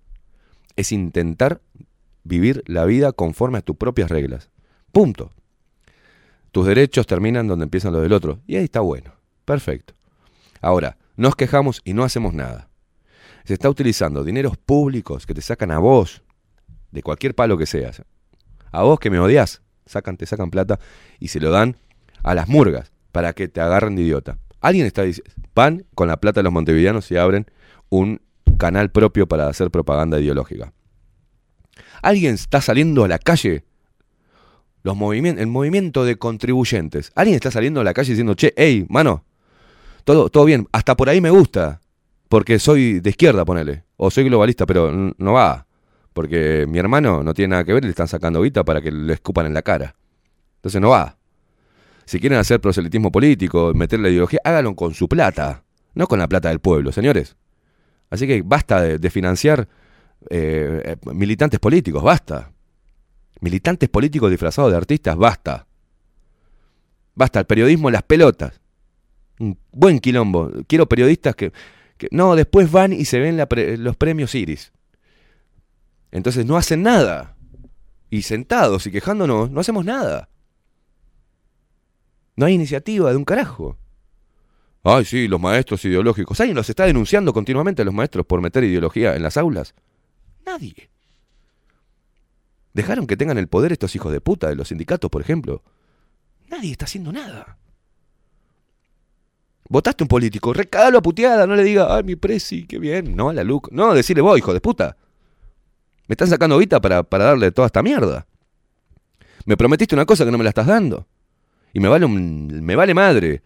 Es 0.76 0.92
intentar 0.92 1.62
vivir 2.24 2.64
la 2.68 2.86
vida 2.86 3.12
conforme 3.12 3.58
a 3.58 3.62
tus 3.62 3.76
propias 3.76 4.10
reglas. 4.10 4.50
Punto. 4.92 5.32
Tus 6.52 6.68
derechos 6.68 7.08
terminan 7.08 7.48
donde 7.48 7.64
empiezan 7.64 7.94
los 7.94 8.02
del 8.02 8.14
otro. 8.14 8.40
Y 8.46 8.56
ahí 8.56 8.66
está 8.66 8.82
bueno. 8.82 9.14
Perfecto. 9.46 9.94
Ahora, 10.62 10.98
nos 11.16 11.36
quejamos 11.36 11.82
y 11.84 11.94
no 11.94 12.04
hacemos 12.04 12.34
nada. 12.34 12.70
Se 13.44 13.54
está 13.54 13.70
utilizando 13.70 14.24
dineros 14.24 14.58
públicos 14.58 15.26
que 15.26 15.34
te 15.34 15.42
sacan 15.42 15.72
a 15.72 15.80
vos, 15.80 16.22
de 16.92 17.02
cualquier 17.02 17.34
palo 17.34 17.58
que 17.58 17.66
seas. 17.66 18.04
A 18.72 18.84
vos 18.84 19.00
que 19.00 19.10
me 19.10 19.20
odias, 19.20 19.62
sacan, 19.86 20.18
te 20.18 20.26
sacan 20.26 20.52
plata 20.52 20.80
y 21.20 21.30
se 21.30 21.40
lo 21.40 21.50
dan 21.50 21.78
a 22.24 22.36
las 22.36 22.48
murgas 22.48 22.92
para 23.12 23.34
que 23.34 23.48
te 23.48 23.62
agarren 23.62 23.96
de 23.96 24.02
idiota. 24.04 24.38
Alguien 24.62 24.86
está 24.86 25.04
diciendo, 25.04 25.32
van 25.54 25.86
con 25.96 26.08
la 26.08 26.18
plata 26.18 26.40
de 26.40 26.44
los 26.44 26.54
montevideanos 26.54 27.10
y 27.12 27.18
abren 27.18 27.46
un 27.90 28.22
canal 28.58 28.92
propio 28.92 29.28
para 29.28 29.48
hacer 29.48 29.72
propaganda 29.72 30.20
ideológica. 30.20 30.74
Alguien 32.02 32.36
está 32.36 32.62
saliendo 32.62 33.04
a 33.04 33.08
la 33.08 33.20
calle 33.20 33.66
Los 34.84 34.96
el 34.96 35.48
movimiento 35.48 36.06
de 36.06 36.18
contribuyentes. 36.18 37.12
Alguien 37.16 37.36
está 37.36 37.52
saliendo 37.52 37.82
a 37.82 37.84
la 37.84 37.94
calle 37.94 38.12
diciendo, 38.12 38.36
che, 38.36 38.54
hey, 38.56 38.86
mano, 38.90 39.26
todo, 40.04 40.30
todo 40.30 40.46
bien, 40.46 40.68
hasta 40.72 40.96
por 40.96 41.10
ahí 41.10 41.20
me 41.20 41.30
gusta, 41.30 41.82
porque 42.30 42.60
soy 42.60 43.00
de 43.00 43.10
izquierda, 43.10 43.44
ponele, 43.44 43.84
o 43.98 44.10
soy 44.10 44.24
globalista, 44.24 44.66
pero 44.66 44.92
no 45.18 45.34
va, 45.34 45.68
porque 46.14 46.66
mi 46.68 46.80
hermano 46.80 47.24
no 47.24 47.34
tiene 47.34 47.52
nada 47.52 47.64
que 47.64 47.74
ver 47.74 47.84
le 47.84 47.90
están 47.90 48.08
sacando 48.08 48.42
guita 48.42 48.64
para 48.64 48.82
que 48.82 48.92
le 48.92 49.14
escupan 49.14 49.46
en 49.46 49.54
la 49.54 49.62
cara. 49.62 49.96
Entonces 50.56 50.82
no 50.82 50.90
va. 50.90 51.18
Si 52.08 52.22
quieren 52.22 52.40
hacer 52.40 52.62
proselitismo 52.62 53.12
político, 53.12 53.74
meter 53.76 54.00
la 54.00 54.08
ideología, 54.08 54.40
háganlo 54.46 54.74
con 54.78 54.94
su 54.94 55.10
plata, 55.10 55.66
no 55.94 56.08
con 56.08 56.20
la 56.20 56.28
plata 56.30 56.48
del 56.48 56.62
pueblo, 56.62 56.94
señores. 56.94 57.36
Así 58.10 58.26
que 58.26 58.42
basta 58.44 58.82
de, 58.82 59.10
financiar 59.10 59.68
eh, 60.30 60.82
eh, 60.86 60.96
militantes 61.14 61.60
políticos, 61.60 62.02
basta. 62.02 62.54
Militantes 63.42 63.90
políticos 63.90 64.32
disfrazados 64.32 64.72
de 64.72 64.78
artistas, 64.78 65.18
basta. 65.18 65.68
Basta, 67.14 67.40
el 67.42 67.46
periodismo, 67.46 67.92
las 67.92 68.04
pelotas. 68.04 68.62
Un 69.38 69.60
buen 69.74 70.00
quilombo. 70.00 70.50
Quiero 70.66 70.88
periodistas 70.88 71.36
que, 71.36 71.52
no, 72.12 72.38
después 72.38 72.72
van 72.72 72.94
y 72.94 73.04
se 73.04 73.20
ven 73.20 73.38
los 73.84 73.98
premios 73.98 74.34
Iris. 74.34 74.72
Entonces 76.12 76.46
no 76.46 76.56
hacen 76.56 76.84
nada. 76.84 77.36
Y 78.10 78.22
sentados 78.22 78.88
y 78.88 78.92
quejándonos, 78.92 79.52
no 79.52 79.60
hacemos 79.60 79.84
nada. 79.84 80.30
No 82.38 82.46
hay 82.46 82.54
iniciativa 82.54 83.10
de 83.10 83.18
un 83.18 83.26
carajo. 83.26 83.78
Ay, 84.84 85.04
sí, 85.04 85.28
los 85.28 85.42
maestros 85.42 85.84
ideológicos. 85.84 86.40
¿Alguien 86.40 86.56
los 86.56 86.70
está 86.70 86.86
denunciando 86.86 87.34
continuamente 87.34 87.82
a 87.82 87.86
los 87.86 87.94
maestros 87.94 88.26
por 88.26 88.42
meter 88.42 88.64
ideología 88.64 89.16
en 89.16 89.24
las 89.24 89.38
aulas? 89.38 89.74
Nadie. 90.46 90.90
Dejaron 92.74 93.08
que 93.08 93.18
tengan 93.18 93.40
el 93.40 93.48
poder 93.48 93.72
estos 93.72 93.96
hijos 93.96 94.14
de 94.14 94.22
puta 94.22 94.48
de 94.48 94.56
los 94.56 94.68
sindicatos, 94.68 95.10
por 95.10 95.22
ejemplo. 95.22 95.64
Nadie 96.48 96.72
está 96.72 96.86
haciendo 96.86 97.12
nada. 97.12 97.58
Votaste 99.68 100.04
un 100.04 100.08
político, 100.08 100.54
recagalo 100.54 101.00
a 101.00 101.02
puteada, 101.02 101.48
no 101.48 101.56
le 101.56 101.64
diga, 101.64 101.94
ay, 101.94 102.04
mi 102.04 102.16
presi, 102.16 102.68
qué 102.68 102.78
bien. 102.78 103.16
No, 103.16 103.34
la 103.34 103.44
Luc. 103.44 103.70
No, 103.72 103.96
decirle 103.96 104.22
vos, 104.22 104.38
hijo 104.38 104.54
de 104.54 104.62
puta. 104.62 104.96
Me 106.08 106.14
están 106.14 106.30
sacando 106.30 106.60
guita 106.60 106.80
para, 106.80 107.02
para 107.02 107.26
darle 107.26 107.52
toda 107.52 107.66
esta 107.66 107.82
mierda. 107.82 108.28
Me 109.46 109.58
prometiste 109.58 109.96
una 109.96 110.06
cosa 110.06 110.24
que 110.24 110.32
no 110.32 110.38
me 110.38 110.44
la 110.44 110.52
estás 110.52 110.68
dando. 110.68 111.08
Y 111.74 111.80
me 111.80 111.88
vale, 111.88 112.08
me 112.08 112.76
vale 112.76 112.94
madre 112.94 113.42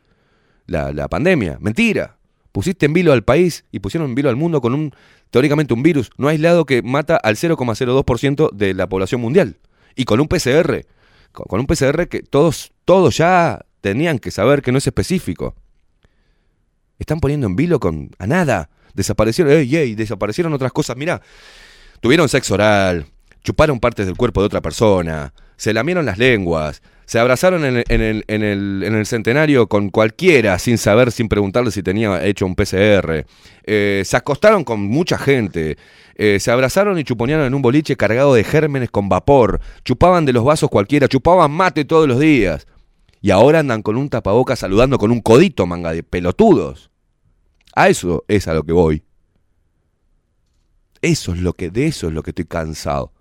la, 0.67 0.91
la 0.91 1.07
pandemia. 1.07 1.57
Mentira. 1.59 2.17
Pusiste 2.51 2.85
en 2.85 2.93
vilo 2.93 3.13
al 3.13 3.23
país 3.23 3.63
y 3.71 3.79
pusieron 3.79 4.09
en 4.09 4.15
vilo 4.15 4.29
al 4.29 4.35
mundo 4.35 4.59
con 4.59 4.73
un, 4.73 4.93
teóricamente, 5.29 5.73
un 5.73 5.83
virus 5.83 6.09
no 6.17 6.27
aislado 6.27 6.65
que 6.65 6.81
mata 6.81 7.15
al 7.15 7.35
0,02% 7.37 8.51
de 8.51 8.73
la 8.73 8.87
población 8.89 9.21
mundial. 9.21 9.57
Y 9.95 10.05
con 10.05 10.19
un 10.19 10.27
PCR. 10.27 10.85
Con, 11.31 11.45
con 11.45 11.59
un 11.61 11.67
PCR 11.67 12.07
que 12.07 12.21
todos, 12.21 12.73
todos 12.83 13.17
ya 13.17 13.65
tenían 13.79 14.19
que 14.19 14.31
saber 14.31 14.61
que 14.61 14.71
no 14.71 14.77
es 14.77 14.87
específico. 14.87 15.55
Están 16.99 17.19
poniendo 17.19 17.47
en 17.47 17.55
vilo 17.55 17.79
con 17.79 18.11
a 18.19 18.27
nada. 18.27 18.69
Desaparecieron, 18.93 19.53
ey, 19.53 19.75
ey, 19.75 19.95
desaparecieron 19.95 20.53
otras 20.53 20.71
cosas. 20.71 20.97
Mirá, 20.97 21.21
tuvieron 21.99 22.29
sexo 22.29 22.53
oral, 22.53 23.07
chuparon 23.43 23.79
partes 23.79 24.05
del 24.05 24.15
cuerpo 24.15 24.41
de 24.41 24.47
otra 24.47 24.61
persona, 24.61 25.33
se 25.57 25.73
lamieron 25.73 26.05
las 26.05 26.17
lenguas, 26.17 26.81
se 27.11 27.19
abrazaron 27.19 27.65
en 27.65 27.75
el, 27.75 27.83
en 27.89 27.99
el- 28.01 28.23
en 28.29 28.41
el- 28.41 28.83
en 28.85 28.95
el 28.95 29.05
centenario 29.05 29.67
con 29.67 29.89
cualquiera 29.89 30.57
sin 30.59 30.77
saber, 30.77 31.11
sin 31.11 31.27
preguntarle 31.27 31.69
si 31.69 31.83
tenía 31.83 32.25
hecho 32.25 32.45
un 32.45 32.55
PCR, 32.55 33.25
eh, 33.65 34.01
se 34.05 34.15
acostaron 34.15 34.63
con 34.63 34.79
mucha 34.87 35.17
gente, 35.17 35.75
eh, 36.15 36.39
se 36.39 36.51
abrazaron 36.51 36.97
y 36.97 37.03
chuponearon 37.03 37.45
en 37.47 37.53
un 37.53 37.61
boliche 37.61 37.97
cargado 37.97 38.33
de 38.33 38.45
gérmenes 38.45 38.89
con 38.91 39.09
vapor, 39.09 39.59
chupaban 39.83 40.23
de 40.23 40.31
los 40.31 40.45
vasos 40.45 40.69
cualquiera, 40.69 41.09
chupaban 41.09 41.51
mate 41.51 41.83
todos 41.83 42.07
los 42.07 42.17
días. 42.17 42.65
Y 43.19 43.31
ahora 43.31 43.59
andan 43.59 43.81
con 43.81 43.97
un 43.97 44.07
tapabocas 44.07 44.59
saludando 44.59 44.97
con 44.97 45.11
un 45.11 45.19
codito, 45.19 45.65
manga 45.65 45.91
de 45.91 46.03
pelotudos. 46.03 46.91
A 47.75 47.89
eso 47.89 48.23
es 48.29 48.47
a 48.47 48.53
lo 48.53 48.63
que 48.63 48.71
voy. 48.71 49.03
Eso 51.01 51.33
es 51.33 51.41
lo 51.41 51.51
que, 51.51 51.69
de 51.69 51.87
eso 51.87 52.07
es 52.07 52.13
lo 52.13 52.23
que 52.23 52.31
estoy 52.31 52.45
cansado. 52.45 53.11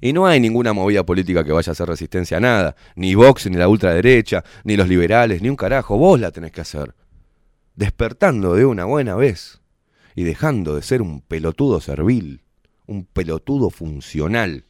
Y 0.00 0.12
no 0.12 0.26
hay 0.26 0.40
ninguna 0.40 0.72
movida 0.72 1.04
política 1.04 1.44
que 1.44 1.52
vaya 1.52 1.70
a 1.70 1.72
hacer 1.72 1.88
resistencia 1.88 2.38
a 2.38 2.40
nada. 2.40 2.76
Ni 2.96 3.14
Vox, 3.14 3.46
ni 3.50 3.56
la 3.56 3.68
ultraderecha, 3.68 4.42
ni 4.64 4.76
los 4.76 4.88
liberales, 4.88 5.42
ni 5.42 5.50
un 5.50 5.56
carajo. 5.56 5.98
Vos 5.98 6.18
la 6.18 6.30
tenés 6.30 6.52
que 6.52 6.62
hacer. 6.62 6.94
Despertando 7.74 8.54
de 8.54 8.64
una 8.64 8.86
buena 8.86 9.14
vez. 9.14 9.60
Y 10.14 10.24
dejando 10.24 10.74
de 10.74 10.82
ser 10.82 11.02
un 11.02 11.20
pelotudo 11.20 11.80
servil. 11.80 12.42
Un 12.86 13.04
pelotudo 13.04 13.70
funcional. 13.70 14.64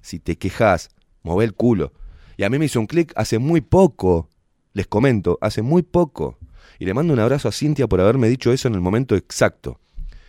Si 0.00 0.18
te 0.18 0.36
quejas, 0.36 0.90
move 1.22 1.44
el 1.44 1.54
culo. 1.54 1.92
Y 2.36 2.42
a 2.42 2.50
mí 2.50 2.58
me 2.58 2.64
hizo 2.64 2.80
un 2.80 2.86
clic 2.86 3.12
hace 3.14 3.38
muy 3.38 3.60
poco. 3.60 4.28
Les 4.72 4.88
comento, 4.88 5.38
hace 5.40 5.62
muy 5.62 5.82
poco. 5.82 6.38
Y 6.78 6.86
le 6.86 6.94
mando 6.94 7.12
un 7.12 7.20
abrazo 7.20 7.48
a 7.48 7.52
Cintia 7.52 7.86
por 7.86 8.00
haberme 8.00 8.28
dicho 8.28 8.52
eso 8.52 8.66
en 8.66 8.74
el 8.74 8.80
momento 8.80 9.14
exacto. 9.14 9.78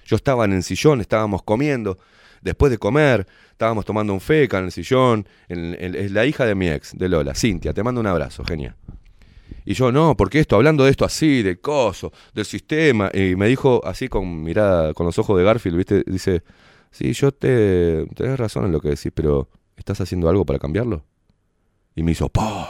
Yo 0.05 0.15
estaba 0.15 0.45
en 0.45 0.53
el 0.53 0.63
sillón, 0.63 1.01
estábamos 1.01 1.41
comiendo. 1.41 1.97
Después 2.43 2.69
de 2.71 2.77
comer, 2.77 3.25
estábamos 3.51 3.85
tomando 3.85 4.13
un 4.13 4.19
feca 4.19 4.59
en 4.59 4.65
el 4.65 4.71
sillón. 4.71 5.25
es 5.47 6.11
la 6.11 6.25
hija 6.25 6.45
de 6.45 6.55
mi 6.55 6.67
ex, 6.69 6.97
de 6.97 7.07
Lola. 7.07 7.33
Cintia, 7.33 7.73
te 7.73 7.81
mando 7.83 8.01
un 8.01 8.07
abrazo, 8.07 8.43
genial. 8.43 8.75
Y 9.65 9.75
yo, 9.75 9.93
no, 9.93 10.17
porque 10.17 10.39
esto, 10.39 10.57
hablando 10.57 10.83
de 10.83 10.91
esto 10.91 11.05
así, 11.05 11.41
de 11.41 11.61
coso, 11.61 12.11
del 12.33 12.43
sistema. 12.43 13.09
Y 13.13 13.37
me 13.37 13.47
dijo 13.47 13.81
así 13.85 14.09
con 14.09 14.43
mirada, 14.43 14.93
con 14.93 15.05
los 15.05 15.17
ojos 15.17 15.37
de 15.37 15.45
Garfield, 15.45 15.77
¿viste? 15.77 16.03
Dice, 16.05 16.43
sí, 16.91 17.13
yo 17.13 17.31
te. 17.31 18.05
Tenés 18.13 18.37
razón 18.37 18.65
en 18.65 18.73
lo 18.73 18.81
que 18.81 18.89
decís, 18.89 19.11
pero 19.15 19.47
¿estás 19.77 20.01
haciendo 20.01 20.27
algo 20.27 20.45
para 20.45 20.59
cambiarlo? 20.59 21.05
Y 21.95 22.03
me 22.03 22.11
hizo, 22.11 22.27
¡pah! 22.27 22.67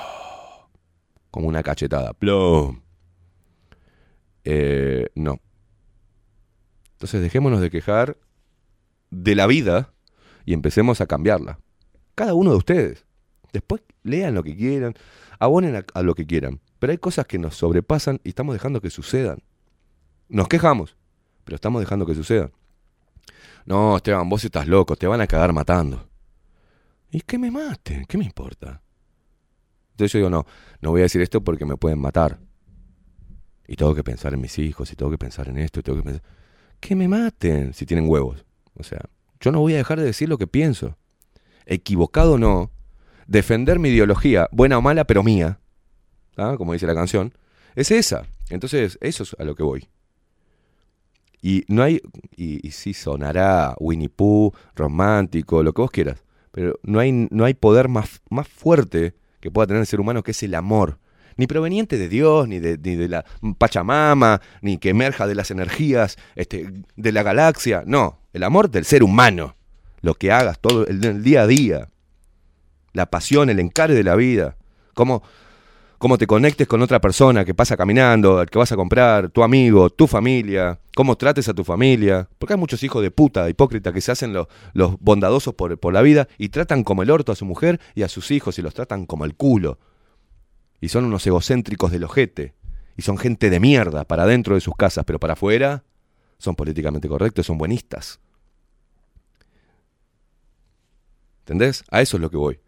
Como 1.32 1.48
una 1.48 1.64
cachetada. 1.64 2.14
¡Plum! 2.14 2.80
Eh, 4.44 5.08
no. 5.16 5.40
Entonces 6.92 7.22
dejémonos 7.22 7.60
de 7.60 7.72
quejar 7.72 8.18
de 9.14 9.36
la 9.36 9.48
vida 9.48 9.94
y 10.46 10.54
empecemos 10.54 11.02
a 11.02 11.08
cambiarla. 11.08 11.60
Cada 12.16 12.34
uno 12.34 12.52
de 12.52 12.58
ustedes. 12.58 13.06
Después 13.52 13.82
lean 14.02 14.34
lo 14.34 14.44
que 14.44 14.56
quieran, 14.56 14.96
abonen 15.40 15.86
a, 15.94 16.02
lo 16.02 16.16
que 16.16 16.26
quieran. 16.26 16.60
Pero 16.80 16.92
hay 16.92 16.98
cosas 16.98 17.26
que 17.28 17.38
nos 17.38 17.56
sobrepasan 17.56 18.20
y 18.24 18.30
estamos 18.30 18.56
dejando 18.56 18.82
que 18.82 18.90
sucedan. 18.90 19.40
Nos 20.28 20.48
quejamos, 20.48 20.98
pero 21.44 21.56
estamos 21.56 21.82
dejando 21.82 22.06
que 22.06 22.16
sucedan. 22.16 22.52
No, 23.66 23.98
Esteban, 23.98 24.28
vos 24.28 24.44
estás 24.44 24.68
loco, 24.68 24.96
te 24.96 25.08
van 25.08 25.22
a 25.22 25.28
cagar 25.28 25.54
matando. 25.54 26.10
¿Y 27.12 27.22
que 27.22 27.38
me 27.38 27.52
maten? 27.52 28.06
¿Qué 28.06 28.18
me 28.18 28.26
importa? 28.26 28.82
Entonces 29.92 30.14
yo 30.14 30.20
digo, 30.20 30.30
no, 30.32 30.46
no 30.82 30.90
voy 30.90 31.02
a 31.02 31.04
decir 31.04 31.22
esto 31.22 31.44
porque 31.44 31.66
me 31.66 31.78
pueden 31.78 32.00
matar. 32.00 32.40
Y 33.68 33.76
tengo 33.76 33.94
que 33.94 34.04
pensar 34.04 34.34
en 34.34 34.42
mis 34.42 34.58
hijos, 34.60 34.92
y 34.92 34.96
tengo 34.96 35.12
que 35.12 35.18
pensar 35.18 35.48
en 35.48 35.58
esto, 35.60 35.80
y 35.80 35.84
tengo 35.84 36.00
que 36.00 36.04
pensar... 36.04 36.24
Que 36.80 36.96
me 36.96 37.08
maten 37.08 37.74
si 37.74 37.86
tienen 37.86 38.10
huevos. 38.10 38.44
O 38.76 38.84
sea, 38.84 39.02
yo 39.40 39.52
no 39.52 39.60
voy 39.60 39.74
a 39.74 39.78
dejar 39.78 40.00
de 40.00 40.06
decir 40.06 40.30
lo 40.30 40.38
que 40.38 40.48
pienso. 40.48 40.98
Equivocado 41.66 42.34
o 42.34 42.38
no, 42.38 42.72
defender 43.28 43.80
mi 43.80 43.90
ideología, 43.90 44.50
buena 44.52 44.78
o 44.78 44.82
mala, 44.82 45.06
pero 45.06 45.24
mía, 45.24 45.60
¿ah? 46.38 46.56
como 46.58 46.74
dice 46.74 46.88
la 46.88 46.96
canción, 46.96 47.34
es 47.76 47.92
esa. 47.92 48.26
Entonces, 48.50 48.98
eso 49.02 49.24
es 49.24 49.36
a 49.40 49.44
lo 49.44 49.56
que 49.56 49.64
voy. 49.64 49.88
Y 51.42 51.66
no 51.68 51.84
hay, 51.84 52.02
y, 52.36 52.66
y 52.66 52.72
sí 52.72 52.94
sonará 52.94 53.76
Winnie 53.80 54.10
Pooh, 54.10 54.54
romántico, 54.76 55.62
lo 55.62 55.74
que 55.74 55.82
vos 55.82 55.92
quieras, 55.92 56.24
pero 56.52 56.80
no 56.84 57.00
hay, 57.00 57.12
no 57.12 57.46
hay 57.46 57.54
poder 57.54 57.90
más, 57.90 58.22
más 58.30 58.48
fuerte 58.48 59.16
que 59.42 59.52
pueda 59.52 59.68
tener 59.68 59.82
el 59.82 59.88
ser 59.88 60.00
humano 60.00 60.24
que 60.24 60.32
es 60.32 60.44
el 60.44 60.56
amor. 60.56 61.00
Ni 61.36 61.48
proveniente 61.48 61.98
de 61.98 62.08
Dios, 62.08 62.48
ni 62.48 62.60
de, 62.60 62.78
ni 62.78 62.96
de 62.96 63.10
la 63.10 63.26
Pachamama, 63.58 64.40
ni 64.62 64.78
que 64.78 64.90
emerja 64.90 65.26
de 65.26 65.36
las 65.36 65.52
energías 65.52 66.18
este, 66.36 66.72
de 66.96 67.12
la 67.12 67.24
galaxia. 67.24 67.84
No, 67.88 68.20
el 68.34 68.44
amor 68.44 68.70
del 68.70 68.84
ser 68.84 69.04
humano. 69.04 69.56
Lo 70.02 70.16
que 70.16 70.32
hagas 70.32 70.60
todo 70.60 70.86
el, 70.88 71.24
día 71.24 71.44
a 71.44 71.48
día. 71.48 71.88
La 72.92 73.06
pasión, 73.06 73.50
el 73.50 73.60
encare 73.60 73.94
de 73.94 74.04
la 74.04 74.16
vida. 74.16 74.58
Cómo, 74.94 75.24
cómo 75.98 76.18
te 76.18 76.28
conectes 76.28 76.68
con 76.68 76.82
otra 76.82 77.00
persona 77.00 77.46
que 77.46 77.54
pasa 77.54 77.78
caminando, 77.78 78.40
al 78.40 78.50
que 78.50 78.58
vas 78.58 78.72
a 78.72 78.76
comprar, 78.76 79.30
tu 79.30 79.44
amigo, 79.44 79.90
tu 79.90 80.06
familia, 80.08 80.80
cómo 80.94 81.16
trates 81.16 81.48
a 81.48 81.54
tu 81.54 81.64
familia. 81.64 82.28
Porque 82.38 82.54
hay 82.54 82.60
muchos 82.60 82.84
hijos 82.84 83.02
de 83.02 83.12
puta, 83.12 83.50
hipócritas, 83.50 83.94
que 83.94 84.02
se 84.02 84.12
hacen 84.12 84.34
los, 84.34 84.48
los 84.74 85.00
bondadosos 85.00 85.54
por, 85.54 85.80
por 85.80 85.94
la 85.94 86.02
vida 86.02 86.28
y 86.38 86.50
tratan 86.50 86.84
como 86.84 87.04
el 87.04 87.12
orto 87.12 87.32
a 87.32 87.36
su 87.36 87.46
mujer 87.46 87.80
y 87.96 88.04
a 88.04 88.10
sus 88.10 88.32
hijos 88.32 88.60
y 88.60 88.62
los 88.62 88.74
tratan 88.74 89.06
como 89.06 89.24
el 89.24 89.36
culo. 89.36 89.80
Y 90.82 90.90
son 90.90 91.06
unos 91.06 91.26
egocéntricos 91.26 91.92
del 91.92 92.04
ojete. 92.04 92.56
Y 92.98 93.02
son 93.04 93.18
gente 93.18 93.50
de 93.50 93.60
mierda 93.60 94.04
para 94.04 94.26
dentro 94.28 94.54
de 94.54 94.62
sus 94.62 94.76
casas, 94.76 95.06
pero 95.06 95.20
para 95.20 95.34
afuera 95.34 95.84
son 96.44 96.56
políticamente 96.56 97.08
correctos, 97.08 97.46
son 97.46 97.58
buenistas. 97.58 98.20
¿Entendés? 101.40 101.86
A 101.90 102.02
eso 102.02 102.18
es 102.18 102.22
lo 102.22 102.30
que 102.30 102.36
voy. 102.36 102.60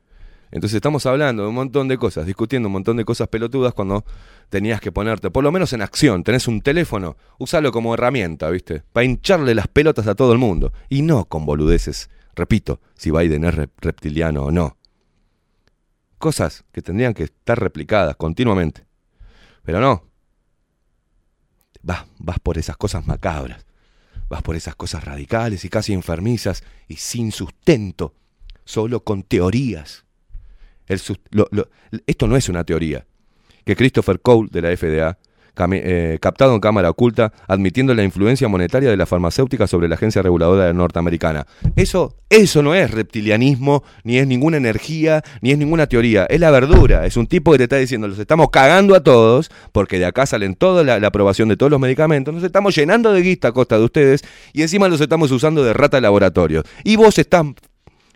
Entonces 0.52 0.76
estamos 0.76 1.06
hablando 1.06 1.44
de 1.44 1.50
un 1.50 1.56
montón 1.56 1.90
de 1.90 1.98
cosas, 1.98 2.26
discutiendo 2.26 2.70
un 2.70 2.74
montón 2.74 2.96
de 2.96 3.04
cosas 3.04 3.28
pelotudas 3.28 3.74
cuando 3.74 4.06
tenías 4.50 4.80
que 4.80 4.94
ponerte, 4.94 5.30
por 5.30 5.44
lo 5.44 5.52
menos 5.52 5.74
en 5.74 5.82
acción, 5.82 6.24
tenés 6.24 6.48
un 6.48 6.62
teléfono, 6.62 7.18
usalo 7.38 7.74
como 7.74 7.94
herramienta, 7.94 8.50
¿viste? 8.50 8.84
Para 8.94 9.04
hincharle 9.04 9.54
las 9.54 9.68
pelotas 9.68 10.08
a 10.08 10.16
todo 10.16 10.32
el 10.32 10.38
mundo. 10.38 10.72
Y 10.88 11.02
no 11.02 11.26
con 11.26 11.46
boludeces. 11.46 12.10
Repito, 12.34 12.80
si 12.96 13.12
Biden 13.12 13.44
es 13.44 13.56
rep- 13.56 13.72
reptiliano 13.80 14.44
o 14.44 14.52
no. 14.52 14.78
Cosas 16.18 16.64
que 16.72 16.82
tendrían 16.82 17.14
que 17.14 17.24
estar 17.24 17.60
replicadas 17.60 18.16
continuamente. 18.16 18.86
Pero 19.64 19.82
no. 19.82 20.06
Vas, 21.82 22.06
vas 22.20 22.40
por 22.40 22.58
esas 22.58 22.78
cosas 22.78 23.06
macabras. 23.06 23.65
Vas 24.30 24.42
por 24.42 24.56
esas 24.56 24.76
cosas 24.76 25.04
radicales 25.04 25.66
y 25.66 25.70
casi 25.70 25.94
enfermizas 25.94 26.64
y 26.88 26.96
sin 26.96 27.32
sustento. 27.32 28.14
Solo 28.64 29.04
con 29.04 29.24
teorías. 29.24 30.06
El 30.88 31.00
lo- 31.32 31.50
esto 32.08 32.28
no 32.28 32.36
es 32.36 32.50
una 32.50 32.64
teoría. 32.64 33.06
Que 33.64 33.76
Christopher 33.76 34.20
Cole 34.22 34.50
de 34.52 34.62
la 34.62 34.70
FDA, 34.76 35.18
eh, 35.72 36.18
captado 36.22 36.54
en 36.54 36.60
cámara 36.60 36.90
oculta, 36.90 37.32
admitiendo 37.48 37.94
la 37.94 38.04
influencia 38.04 38.48
monetaria 38.48 38.90
de 38.90 38.98
la 38.98 39.06
farmacéutica 39.06 39.68
sobre 39.68 39.88
la 39.88 39.96
agencia 39.96 40.22
reguladora 40.22 40.72
norteamericana. 40.74 41.46
Eso, 41.76 42.16
eso 42.30 42.62
no 42.62 42.76
es 42.76 42.92
reptilianismo, 42.92 43.84
ni 44.04 44.18
es 44.18 44.28
ninguna 44.28 44.58
energía, 44.58 45.24
ni 45.42 45.52
es 45.52 45.58
ninguna 45.58 45.88
teoría. 45.88 46.26
Es 46.26 46.40
la 46.40 46.52
verdura. 46.52 47.06
Es 47.06 47.18
un 47.18 47.28
tipo 47.28 47.52
que 47.52 47.58
te 47.58 47.64
está 47.64 47.78
diciendo, 47.78 48.08
los 48.08 48.20
estamos 48.20 48.50
cagando 48.50 48.96
a 48.96 49.02
todos, 49.02 49.50
porque 49.72 50.00
de 50.00 50.06
acá 50.06 50.26
salen 50.26 50.56
toda 50.56 50.84
la, 50.84 51.06
aprobación 51.08 51.50
de 51.50 51.58
todos 51.58 51.72
los 51.72 51.80
medicamentos, 51.80 52.34
nos 52.34 52.44
estamos 52.44 52.76
llenando 52.76 53.14
de 53.14 53.22
guita 53.22 53.50
a 53.50 53.52
costa 53.52 53.78
de 53.78 53.84
ustedes, 53.86 54.24
y 54.54 54.62
encima 54.62 54.88
los 54.88 55.00
estamos 55.02 55.32
usando 55.32 55.64
de 55.64 55.74
rata 55.74 55.98
de 55.98 56.02
laboratorio. 56.02 56.64
Y 56.84 56.96
vos 56.96 57.18
estás 57.20 57.46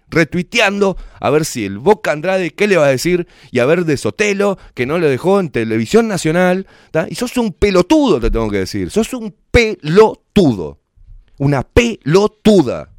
retuiteando 0.09 0.97
a 1.19 1.29
ver 1.29 1.45
si 1.45 1.65
el 1.65 1.77
Boca 1.77 2.11
Andrade 2.11 2.51
qué 2.51 2.67
le 2.67 2.77
va 2.77 2.85
a 2.85 2.89
decir 2.89 3.27
y 3.51 3.59
a 3.59 3.65
ver 3.65 3.85
de 3.85 3.97
Sotelo 3.97 4.57
que 4.73 4.85
no 4.85 4.97
le 4.97 5.09
dejó 5.09 5.39
en 5.39 5.49
televisión 5.49 6.07
nacional 6.07 6.67
¿tá? 6.91 7.07
y 7.09 7.15
sos 7.15 7.37
un 7.37 7.53
pelotudo 7.53 8.19
te 8.19 8.31
tengo 8.31 8.49
que 8.49 8.59
decir 8.59 8.89
sos 8.91 9.13
un 9.13 9.35
pelotudo 9.51 10.79
una 11.37 11.63
pelotuda. 11.63 12.91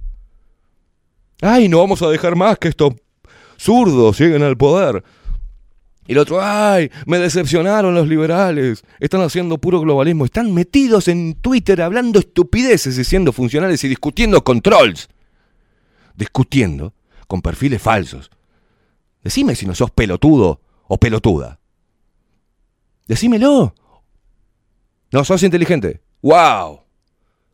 Ay 1.42 1.68
no 1.68 1.78
vamos 1.78 2.02
a 2.02 2.08
dejar 2.08 2.36
más 2.36 2.58
que 2.58 2.68
estos 2.68 2.94
zurdos 3.58 4.18
lleguen 4.18 4.42
al 4.42 4.56
poder. 4.56 5.04
Y 6.06 6.12
el 6.12 6.18
otro, 6.18 6.40
ay, 6.42 6.90
me 7.06 7.18
decepcionaron 7.18 7.94
los 7.94 8.08
liberales, 8.08 8.82
están 8.98 9.20
haciendo 9.20 9.58
puro 9.58 9.80
globalismo, 9.80 10.24
están 10.24 10.52
metidos 10.52 11.06
en 11.06 11.34
Twitter 11.34 11.80
hablando 11.82 12.18
estupideces 12.18 12.98
y 12.98 13.04
siendo 13.04 13.32
funcionales 13.32 13.84
y 13.84 13.88
discutiendo 13.88 14.42
con 14.42 14.60
trolls 14.60 15.08
discutiendo 16.20 16.92
con 17.30 17.42
perfiles 17.42 17.80
falsos. 17.80 18.28
Decime 19.22 19.54
si 19.54 19.64
no 19.64 19.76
sos 19.76 19.92
pelotudo 19.92 20.60
o 20.88 20.98
pelotuda. 20.98 21.60
Decímelo. 23.06 23.72
No, 25.12 25.24
sos 25.24 25.44
inteligente. 25.44 26.00
¡Wow! 26.22 26.80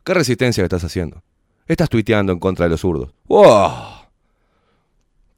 ¿Qué 0.03 0.15
resistencia 0.15 0.63
estás 0.63 0.83
haciendo? 0.83 1.21
Estás 1.67 1.89
tuiteando 1.89 2.33
en 2.33 2.39
contra 2.39 2.65
de 2.65 2.71
los 2.71 2.81
zurdos. 2.81 3.13
¡Wow! 3.25 4.07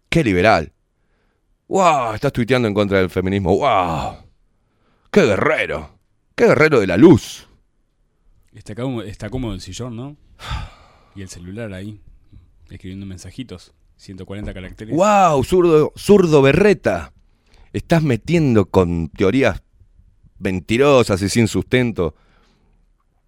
¡Qué 0.08 0.24
liberal! 0.24 0.72
¡Wow! 1.68 2.14
Estás 2.14 2.32
tuiteando 2.32 2.70
en 2.70 2.74
contra 2.74 3.00
del 3.00 3.10
feminismo. 3.10 3.58
¡Wow! 3.58 4.24
¡Qué 5.12 5.26
guerrero! 5.26 6.00
¡Qué 6.34 6.46
guerrero 6.46 6.80
de 6.80 6.88
la 6.88 6.96
luz! 6.96 7.46
Está 8.54 8.74
cómodo, 8.74 9.04
está 9.04 9.30
cómodo 9.30 9.54
el 9.54 9.60
sillón, 9.60 9.98
¿no? 9.98 10.16
Y 11.14 11.24
el 11.24 11.28
celular 11.28 11.74
ahí, 11.74 12.00
escribiendo 12.70 13.06
mensajitos. 13.06 13.74
140 14.00 14.54
caracteres. 14.54 14.96
¡Wow! 14.96 15.44
Zurdo, 15.44 15.92
zurdo 15.98 16.42
berreta. 16.42 17.12
Estás 17.74 18.02
metiendo 18.02 18.66
con 18.66 19.10
teorías 19.10 19.62
mentirosas 20.40 21.22
y 21.22 21.28
sin 21.28 21.50
sustento. 21.50 22.16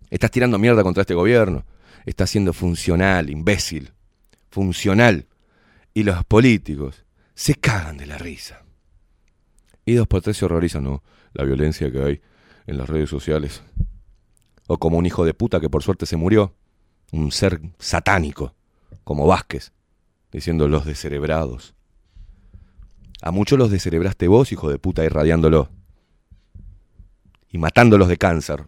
Estás 0.09 0.31
tirando 0.31 0.57
mierda 0.57 0.81
contra 0.81 1.01
este 1.01 1.13
gobierno. 1.13 1.65
Estás 2.05 2.29
siendo 2.29 2.53
funcional, 2.53 3.29
imbécil. 3.29 3.91
Funcional. 4.49 5.27
Y 5.93 6.03
los 6.03 6.23
políticos 6.23 7.05
se 7.33 7.55
cagan 7.55 7.97
de 7.97 8.05
la 8.05 8.17
risa. 8.17 8.63
Y 9.85 9.95
dos 9.95 10.07
por 10.07 10.21
tres 10.21 10.37
se 10.37 10.45
horrorizan, 10.45 10.85
¿no? 10.85 11.03
La 11.33 11.43
violencia 11.43 11.91
que 11.91 12.01
hay 12.01 12.21
en 12.65 12.77
las 12.77 12.89
redes 12.89 13.09
sociales. 13.09 13.61
O 14.67 14.77
como 14.77 14.97
un 14.97 15.05
hijo 15.05 15.25
de 15.25 15.33
puta 15.33 15.59
que 15.59 15.69
por 15.69 15.83
suerte 15.83 16.05
se 16.05 16.15
murió. 16.15 16.55
Un 17.11 17.33
ser 17.33 17.59
satánico, 17.77 18.55
como 19.03 19.27
Vázquez, 19.27 19.73
diciendo 20.31 20.67
los 20.67 20.85
descerebrados. 20.85 21.75
A 23.21 23.31
muchos 23.31 23.59
los 23.59 23.69
descerebraste 23.69 24.27
vos, 24.27 24.51
hijo 24.51 24.69
de 24.69 24.79
puta, 24.79 25.03
irradiándolo. 25.05 25.69
Y 27.49 27.57
matándolos 27.57 28.07
de 28.07 28.17
cáncer. 28.17 28.67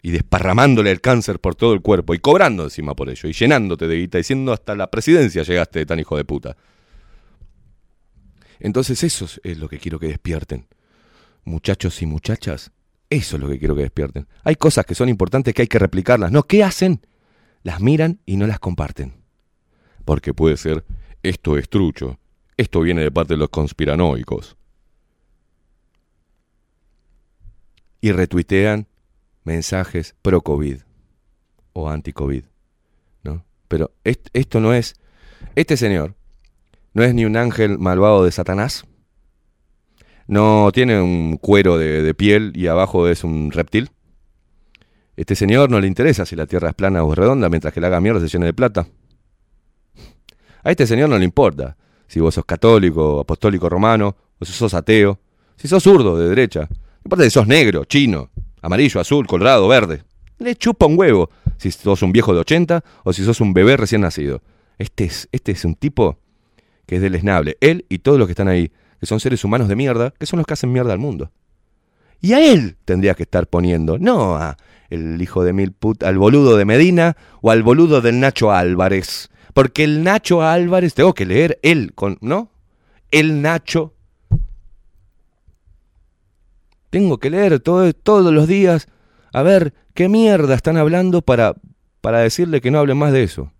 Y 0.00 0.12
desparramándole 0.12 0.90
el 0.90 1.00
cáncer 1.00 1.40
por 1.40 1.54
todo 1.54 1.74
el 1.74 1.82
cuerpo. 1.82 2.14
Y 2.14 2.18
cobrando 2.18 2.64
encima 2.64 2.94
por 2.94 3.10
ello. 3.10 3.28
Y 3.28 3.32
llenándote 3.32 3.86
de 3.86 3.96
guita. 3.96 4.18
Diciendo 4.18 4.52
hasta 4.52 4.74
la 4.74 4.90
presidencia 4.90 5.42
llegaste 5.42 5.84
tan 5.84 5.98
hijo 5.98 6.16
de 6.16 6.24
puta. 6.24 6.56
Entonces 8.58 9.02
eso 9.04 9.26
es 9.42 9.58
lo 9.58 9.68
que 9.68 9.78
quiero 9.78 9.98
que 9.98 10.08
despierten. 10.08 10.66
Muchachos 11.44 12.00
y 12.02 12.06
muchachas, 12.06 12.72
eso 13.10 13.36
es 13.36 13.42
lo 13.42 13.48
que 13.48 13.58
quiero 13.58 13.76
que 13.76 13.82
despierten. 13.82 14.26
Hay 14.42 14.56
cosas 14.56 14.84
que 14.84 14.94
son 14.94 15.08
importantes 15.08 15.54
que 15.54 15.62
hay 15.62 15.68
que 15.68 15.78
replicarlas. 15.78 16.32
No, 16.32 16.44
¿qué 16.44 16.64
hacen? 16.64 17.06
Las 17.62 17.80
miran 17.80 18.20
y 18.26 18.36
no 18.36 18.46
las 18.46 18.58
comparten. 18.58 19.25
Porque 20.06 20.32
puede 20.32 20.56
ser, 20.56 20.84
esto 21.22 21.58
es 21.58 21.68
trucho. 21.68 22.18
Esto 22.56 22.80
viene 22.80 23.02
de 23.02 23.10
parte 23.10 23.34
de 23.34 23.38
los 23.38 23.50
conspiranoicos. 23.50 24.56
Y 28.00 28.12
retuitean 28.12 28.86
mensajes 29.44 30.14
pro-COVID 30.22 30.78
o 31.72 31.90
anti-COVID. 31.90 32.44
¿no? 33.24 33.44
Pero 33.68 33.90
est- 34.04 34.28
esto 34.32 34.60
no 34.60 34.72
es. 34.72 34.94
Este 35.54 35.76
señor 35.76 36.14
no 36.94 37.02
es 37.02 37.12
ni 37.14 37.24
un 37.24 37.36
ángel 37.36 37.78
malvado 37.78 38.24
de 38.24 38.32
Satanás. 38.32 38.84
No 40.28 40.70
tiene 40.72 41.00
un 41.00 41.36
cuero 41.36 41.78
de, 41.78 42.02
de 42.02 42.14
piel 42.14 42.52
y 42.54 42.68
abajo 42.68 43.08
es 43.08 43.24
un 43.24 43.50
reptil. 43.50 43.90
Este 45.16 45.34
señor 45.34 45.70
no 45.70 45.80
le 45.80 45.86
interesa 45.86 46.26
si 46.26 46.36
la 46.36 46.46
tierra 46.46 46.68
es 46.70 46.74
plana 46.74 47.02
o 47.02 47.12
es 47.12 47.18
redonda 47.18 47.48
mientras 47.48 47.72
que 47.74 47.80
la 47.80 47.86
haga 47.88 48.00
mierda 48.00 48.20
se 48.20 48.28
llene 48.28 48.46
de 48.46 48.54
plata. 48.54 48.86
A 50.66 50.72
este 50.72 50.84
señor 50.84 51.08
no 51.08 51.16
le 51.16 51.24
importa 51.24 51.76
si 52.08 52.18
vos 52.18 52.34
sos 52.34 52.44
católico, 52.44 53.20
apostólico 53.20 53.68
romano, 53.68 54.16
o 54.36 54.44
si 54.44 54.52
sos 54.52 54.74
ateo, 54.74 55.16
si 55.54 55.68
sos 55.68 55.80
zurdo 55.80 56.18
de 56.18 56.28
derecha. 56.28 56.68
Importa 57.04 57.22
si 57.22 57.30
sos 57.30 57.46
negro, 57.46 57.84
chino, 57.84 58.30
amarillo, 58.62 59.00
azul, 59.00 59.28
colorado, 59.28 59.68
verde. 59.68 60.02
Le 60.40 60.56
chupa 60.56 60.86
un 60.86 60.98
huevo 60.98 61.30
si 61.56 61.70
sos 61.70 62.02
un 62.02 62.10
viejo 62.10 62.34
de 62.34 62.40
80 62.40 62.82
o 63.04 63.12
si 63.12 63.24
sos 63.24 63.40
un 63.40 63.54
bebé 63.54 63.76
recién 63.76 64.00
nacido. 64.00 64.42
Este 64.76 65.04
es, 65.04 65.28
este 65.30 65.52
es 65.52 65.64
un 65.64 65.76
tipo 65.76 66.18
que 66.84 66.96
es 66.96 67.00
deleznable. 67.00 67.58
Él 67.60 67.86
y 67.88 67.98
todos 67.98 68.18
los 68.18 68.26
que 68.26 68.32
están 68.32 68.48
ahí, 68.48 68.72
que 68.98 69.06
son 69.06 69.20
seres 69.20 69.44
humanos 69.44 69.68
de 69.68 69.76
mierda, 69.76 70.14
que 70.18 70.26
son 70.26 70.38
los 70.38 70.48
que 70.48 70.54
hacen 70.54 70.72
mierda 70.72 70.92
al 70.92 70.98
mundo. 70.98 71.30
Y 72.20 72.32
a 72.32 72.44
él 72.44 72.76
tendría 72.84 73.14
que 73.14 73.22
estar 73.22 73.46
poniendo, 73.46 74.00
no 74.00 74.34
a 74.34 74.56
el 74.90 75.22
hijo 75.22 75.44
de 75.44 75.52
mil 75.52 75.70
put, 75.70 76.02
al 76.02 76.18
boludo 76.18 76.56
de 76.56 76.64
Medina 76.64 77.16
o 77.40 77.52
al 77.52 77.62
boludo 77.62 78.00
del 78.00 78.18
Nacho 78.18 78.50
Álvarez. 78.50 79.30
Porque 79.56 79.84
el 79.84 80.04
Nacho 80.04 80.42
Álvarez, 80.42 80.92
tengo 80.92 81.14
que 81.14 81.24
leer 81.24 81.58
él, 81.62 81.94
con, 81.94 82.18
¿no? 82.20 82.50
El 83.10 83.40
Nacho. 83.40 83.94
Tengo 86.90 87.16
que 87.16 87.30
leer 87.30 87.58
todo- 87.60 87.90
todos 87.94 88.34
los 88.34 88.46
días 88.48 88.86
a 89.32 89.40
ver 89.42 89.72
qué 89.94 90.10
mierda 90.10 90.54
están 90.54 90.76
hablando 90.76 91.22
para, 91.22 91.54
para 92.02 92.18
decirle 92.18 92.60
que 92.60 92.70
no 92.70 92.80
hablen 92.80 92.98
más 92.98 93.12
de 93.14 93.22
eso. 93.22 93.50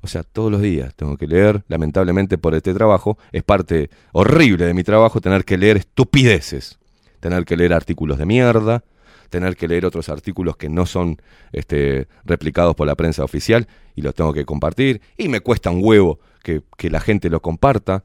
O 0.00 0.06
sea, 0.06 0.22
todos 0.22 0.50
los 0.50 0.62
días 0.62 0.94
tengo 0.94 1.18
que 1.18 1.26
leer, 1.26 1.64
lamentablemente 1.68 2.38
por 2.38 2.54
este 2.54 2.72
trabajo, 2.72 3.18
es 3.30 3.42
parte 3.42 3.90
horrible 4.12 4.64
de 4.64 4.72
mi 4.72 4.84
trabajo 4.84 5.20
tener 5.20 5.44
que 5.44 5.58
leer 5.58 5.76
estupideces, 5.76 6.78
tener 7.20 7.44
que 7.44 7.58
leer 7.58 7.74
artículos 7.74 8.16
de 8.16 8.24
mierda, 8.24 8.84
tener 9.28 9.56
que 9.56 9.68
leer 9.68 9.86
otros 9.86 10.08
artículos 10.08 10.56
que 10.56 10.68
no 10.68 10.86
son 10.86 11.20
este, 11.52 12.08
replicados 12.24 12.74
por 12.74 12.86
la 12.86 12.94
prensa 12.94 13.24
oficial 13.24 13.66
y 13.94 14.02
los 14.02 14.14
tengo 14.14 14.32
que 14.32 14.44
compartir, 14.44 15.00
y 15.16 15.28
me 15.28 15.40
cuesta 15.40 15.70
un 15.70 15.80
huevo 15.82 16.20
que, 16.42 16.90
la 16.90 17.00
gente 17.00 17.28
lo 17.30 17.40
comparta. 17.40 18.04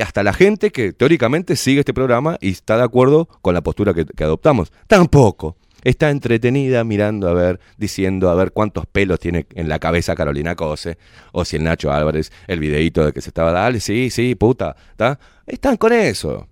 Hasta 0.00 0.22
la 0.22 0.32
gente 0.32 0.70
que 0.70 0.92
teóricamente 0.92 1.56
sigue 1.56 1.80
este 1.80 1.94
programa 1.94 2.36
y 2.40 2.50
está 2.50 2.76
de 2.76 2.82
acuerdo 2.82 3.28
con 3.40 3.54
la 3.54 3.62
postura 3.62 3.94
que, 3.94 4.24
adoptamos. 4.24 4.72
Tampoco. 4.86 5.56
Está 5.84 6.10
entretenida 6.10 6.84
mirando 6.84 7.28
a 7.28 7.32
ver, 7.34 7.58
diciendo 7.76 8.30
a 8.30 8.34
ver 8.36 8.52
cuántos 8.52 8.86
pelos 8.86 9.18
tiene 9.18 9.46
en 9.54 9.68
la 9.68 9.80
cabeza 9.80 10.14
Carolina 10.14 10.54
Cose, 10.54 10.96
o 11.32 11.44
si 11.44 11.56
el 11.56 11.64
Nacho 11.64 11.90
Álvarez, 11.90 12.30
el 12.46 12.60
videíto 12.60 13.04
de 13.04 13.12
que 13.12 13.20
se 13.20 13.30
estaba, 13.30 13.50
dale, 13.50 13.80
sí, 13.80 14.08
sí, 14.10 14.36
puta, 14.36 14.76
¿está? 14.92 15.18
Están 15.44 15.76
con 15.76 15.92
eso. 15.92 16.46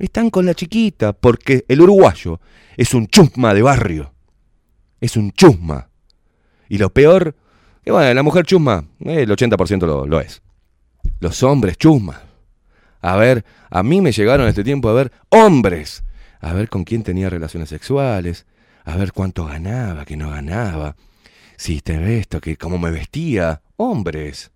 Están 0.00 0.30
con 0.30 0.46
la 0.46 0.54
chiquita, 0.54 1.12
porque 1.12 1.66
el 1.68 1.82
uruguayo 1.82 2.40
es 2.74 2.94
un 2.94 3.06
chusma 3.06 3.52
de 3.52 3.60
barrio. 3.60 4.14
Es 4.98 5.14
un 5.14 5.30
chusma. 5.32 5.90
Y 6.70 6.78
lo 6.78 6.88
peor, 6.88 7.36
que 7.84 7.92
bueno, 7.92 8.14
la 8.14 8.22
mujer 8.22 8.46
chusma, 8.46 8.82
eh, 9.00 9.22
el 9.24 9.30
80% 9.30 9.80
lo, 9.86 10.06
lo 10.06 10.20
es. 10.20 10.40
Los 11.20 11.42
hombres 11.42 11.76
chusma. 11.76 12.22
A 13.02 13.16
ver, 13.16 13.44
a 13.68 13.82
mí 13.82 14.00
me 14.00 14.12
llegaron 14.12 14.48
este 14.48 14.64
tiempo 14.64 14.88
a 14.88 14.94
ver 14.94 15.12
hombres. 15.28 16.02
A 16.40 16.54
ver 16.54 16.70
con 16.70 16.84
quién 16.84 17.02
tenía 17.02 17.28
relaciones 17.28 17.68
sexuales. 17.68 18.46
A 18.86 18.96
ver 18.96 19.12
cuánto 19.12 19.44
ganaba, 19.44 20.06
que 20.06 20.16
no 20.16 20.30
ganaba. 20.30 20.96
Si 21.58 21.82
te 21.82 21.98
ves 21.98 22.20
esto, 22.20 22.40
que 22.40 22.56
cómo 22.56 22.78
me 22.78 22.90
vestía. 22.90 23.60
Hombres. 23.76 24.50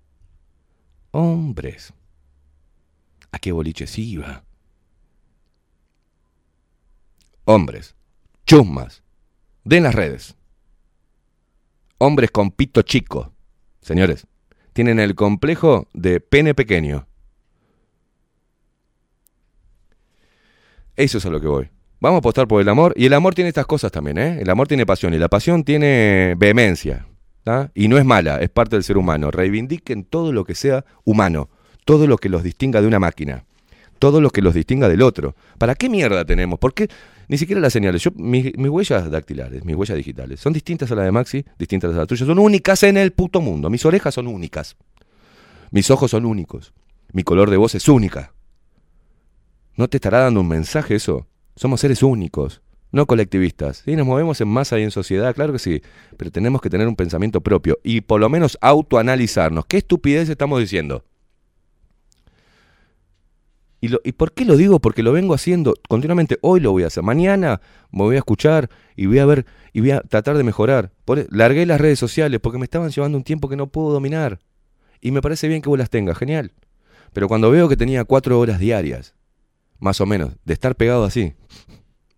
Hombres. 1.11 1.93
¿A 3.31 3.39
qué 3.39 3.53
boliches 3.53 3.99
iba? 3.99 4.43
Hombres, 7.45 7.95
chusmas, 8.47 9.03
de 9.65 9.81
las 9.81 9.95
redes. 9.95 10.35
Hombres 11.99 12.31
con 12.31 12.51
pito 12.51 12.83
chico, 12.83 13.33
señores, 13.81 14.27
tienen 14.73 14.99
el 14.99 15.15
complejo 15.15 15.89
de 15.93 16.21
pene 16.21 16.55
pequeño. 16.55 17.07
Eso 20.97 21.19
es 21.19 21.27
a 21.27 21.31
lo 21.31 21.41
que 21.41 21.47
voy. 21.47 21.71
Vamos 22.01 22.17
a 22.17 22.21
apostar 22.21 22.49
por 22.49 22.61
el 22.61 22.69
amor. 22.69 22.93
Y 22.97 23.07
el 23.07 23.13
amor 23.13 23.35
tiene 23.35 23.49
estas 23.49 23.67
cosas 23.67 23.93
también, 23.93 24.19
¿eh? 24.19 24.39
El 24.41 24.49
amor 24.49 24.69
tiene 24.69 24.87
pasión 24.87 25.13
y 25.15 25.19
la 25.19 25.29
pasión 25.29 25.65
tiene 25.65 26.35
vehemencia. 26.37 27.07
Y 27.75 27.89
no 27.89 27.99
es 27.99 28.05
mala, 28.05 28.41
es 28.41 28.49
parte 28.49 28.77
del 28.77 28.85
ser 28.85 28.97
humano. 28.97 29.31
Reivindiquen 29.31 30.05
todo 30.05 30.33
lo 30.33 30.45
que 30.45 30.55
sea 30.55 30.85
humano, 31.05 31.51
todo 31.85 32.07
lo 32.07 32.17
que 32.17 32.29
los 32.29 32.43
distinga 32.43 32.81
de 32.81 32.87
una 32.87 32.99
máquina, 32.99 33.45
todo 34.05 34.21
lo 34.21 34.29
que 34.29 34.43
los 34.43 34.53
distinga 34.53 34.87
del 34.87 35.01
otro. 35.01 35.35
¿Para 35.57 35.75
qué 35.75 35.89
mierda 35.89 36.27
tenemos? 36.27 36.59
¿Por 36.59 36.75
qué? 36.75 36.91
Ni 37.27 37.39
siquiera 37.39 37.59
las 37.59 37.73
señales. 37.73 38.03
Yo, 38.03 38.11
mis, 38.17 38.55
mis 38.55 38.69
huellas 38.69 39.11
dactilares, 39.11 39.65
mis 39.65 39.75
huellas 39.75 39.97
digitales, 39.97 40.41
son 40.41 40.53
distintas 40.53 40.93
a 40.93 40.95
las 40.95 41.07
de 41.07 41.11
Maxi, 41.11 41.43
distintas 41.59 41.95
a 41.95 41.97
las 41.97 42.07
tuyas. 42.07 42.27
Son 42.27 42.39
únicas 42.39 42.83
en 42.83 42.99
el 42.99 43.13
puto 43.13 43.41
mundo. 43.41 43.71
Mis 43.71 43.87
orejas 43.87 44.13
son 44.13 44.27
únicas. 44.27 44.77
Mis 45.71 45.91
ojos 45.91 46.11
son 46.11 46.27
únicos. 46.27 46.75
Mi 47.15 47.23
color 47.23 47.49
de 47.49 47.57
voz 47.57 47.75
es 47.77 47.89
única. 47.89 48.35
¿No 49.75 49.89
te 49.89 49.97
estará 49.97 50.19
dando 50.19 50.43
un 50.43 50.49
mensaje 50.49 50.97
eso? 50.97 51.27
Somos 51.57 51.81
seres 51.81 52.03
únicos, 52.03 52.61
no 52.93 53.07
colectivistas. 53.07 53.85
Sí, 53.87 53.97
nos 53.97 54.07
movemos 54.07 54.39
en 54.43 54.49
masa 54.49 54.79
y 54.79 54.83
en 54.83 54.91
sociedad, 54.91 55.35
claro 55.35 55.55
que 55.55 55.59
sí, 55.59 55.81
pero 56.19 56.31
tenemos 56.31 56.61
que 56.61 56.69
tener 56.69 56.87
un 56.87 56.95
pensamiento 56.95 57.41
propio 57.41 57.79
y 57.83 58.03
por 58.03 58.21
lo 58.21 58.29
menos 58.29 58.59
autoanalizarnos. 58.61 59.65
¿Qué 59.65 59.79
estupidez 59.79 60.29
estamos 60.29 60.61
diciendo? 60.61 61.05
¿Y, 63.85 63.89
lo- 63.89 64.01
¿Y 64.03 64.13
por 64.13 64.33
qué 64.33 64.47
lo 64.47 64.57
digo? 64.57 64.81
Porque 64.81 65.03
lo 65.03 65.13
vengo 65.13 65.35
haciendo 65.35 65.75
continuamente. 65.89 66.39
Hoy 66.41 66.61
lo 66.61 66.73
voy 66.73 66.85
a 66.85 66.87
hacer. 66.87 67.03
Mañana 67.03 67.61
me 67.91 68.03
voy 68.05 68.15
a 68.17 68.19
escuchar 68.21 68.71
y 68.97 69.05
voy 69.05 69.19
a 69.19 69.27
ver 69.27 69.45
y 69.75 69.81
voy 69.81 69.91
a 69.91 70.01
tratar 70.01 70.39
de 70.39 70.43
mejorar. 70.43 70.91
E- 71.07 71.27
largué 71.31 71.67
las 71.67 71.79
redes 71.79 71.99
sociales 71.99 72.41
porque 72.41 72.57
me 72.59 72.65
estaban 72.65 72.89
llevando 72.89 73.19
un 73.19 73.25
tiempo 73.25 73.47
que 73.51 73.57
no 73.57 73.67
puedo 73.67 73.91
dominar. 73.93 74.41
Y 75.03 75.11
me 75.11 75.21
parece 75.21 75.49
bien 75.49 75.61
que 75.61 75.69
vos 75.69 75.79
las 75.79 75.91
tengas, 75.91 76.17
genial. 76.17 76.53
Pero 77.13 77.29
cuando 77.29 77.51
veo 77.51 77.69
que 77.69 77.77
tenía 77.77 78.05
cuatro 78.07 78.41
horas 78.41 78.59
diarias, 78.59 79.15
más 79.81 80.01
o 80.01 80.07
menos, 80.07 80.33
de 80.47 80.55
estar 80.55 80.77
pegado 80.77 81.05
así, 81.05 81.35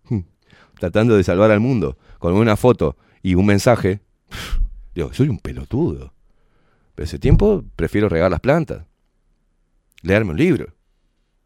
tratando 0.79 1.17
de 1.17 1.23
salvar 1.25 1.51
al 1.51 1.59
mundo, 1.59 1.97
con 2.19 2.33
una 2.33 2.55
foto 2.55 2.95
y 3.21 3.35
un 3.35 3.45
mensaje, 3.45 3.99
digo, 4.95 5.11
soy 5.13 5.27
un 5.27 5.39
pelotudo. 5.39 6.13
Pero 6.95 7.03
ese 7.03 7.19
tiempo 7.19 7.65
prefiero 7.75 8.07
regar 8.07 8.31
las 8.31 8.39
plantas, 8.39 8.85
leerme 10.01 10.31
un 10.31 10.37
libro. 10.37 10.76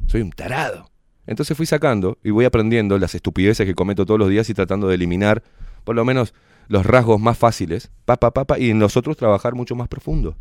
Soy 0.08 0.22
un 0.22 0.32
tarado. 0.32 0.90
Entonces 1.28 1.56
fui 1.56 1.66
sacando 1.66 2.18
y 2.24 2.32
voy 2.32 2.46
aprendiendo 2.46 2.98
las 2.98 3.16
estupideces 3.16 3.66
que 3.66 3.76
cometo 3.76 4.06
todos 4.06 4.20
los 4.20 4.30
días 4.30 4.50
y 4.50 4.54
tratando 4.54 4.88
de 4.88 4.96
eliminar 4.96 5.44
por 5.84 5.96
lo 5.96 6.06
menos 6.06 6.34
los 6.68 6.86
rasgos 6.86 7.20
más 7.20 7.38
fáciles, 7.38 7.92
pa, 8.06 8.18
pa, 8.18 8.32
pa, 8.32 8.46
pa, 8.46 8.60
y 8.60 8.70
en 8.70 8.80
los 8.80 8.98
otros 8.98 9.18
trabajar 9.18 9.56
mucho 9.56 9.76
más 9.76 9.88
profundo. 9.88 10.38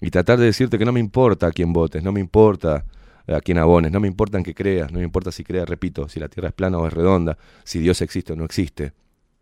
Y 0.00 0.10
tratar 0.10 0.38
de 0.38 0.46
decirte 0.46 0.78
que 0.78 0.84
no 0.84 0.92
me 0.92 1.00
importa 1.00 1.46
a 1.46 1.52
quién 1.52 1.72
votes, 1.72 2.02
no 2.02 2.12
me 2.12 2.20
importa 2.20 2.84
a 3.26 3.40
quién 3.40 3.58
abones, 3.58 3.90
no 3.92 4.00
me 4.00 4.08
importa 4.08 4.38
en 4.38 4.44
qué 4.44 4.54
creas, 4.54 4.92
no 4.92 4.98
me 4.98 5.04
importa 5.04 5.32
si 5.32 5.42
creas, 5.44 5.68
repito, 5.68 6.08
si 6.08 6.20
la 6.20 6.28
Tierra 6.28 6.48
es 6.48 6.54
plana 6.54 6.78
o 6.78 6.86
es 6.86 6.92
redonda, 6.92 7.38
si 7.64 7.78
Dios 7.78 8.02
existe 8.02 8.32
o 8.32 8.36
no 8.36 8.44
existe. 8.44 8.92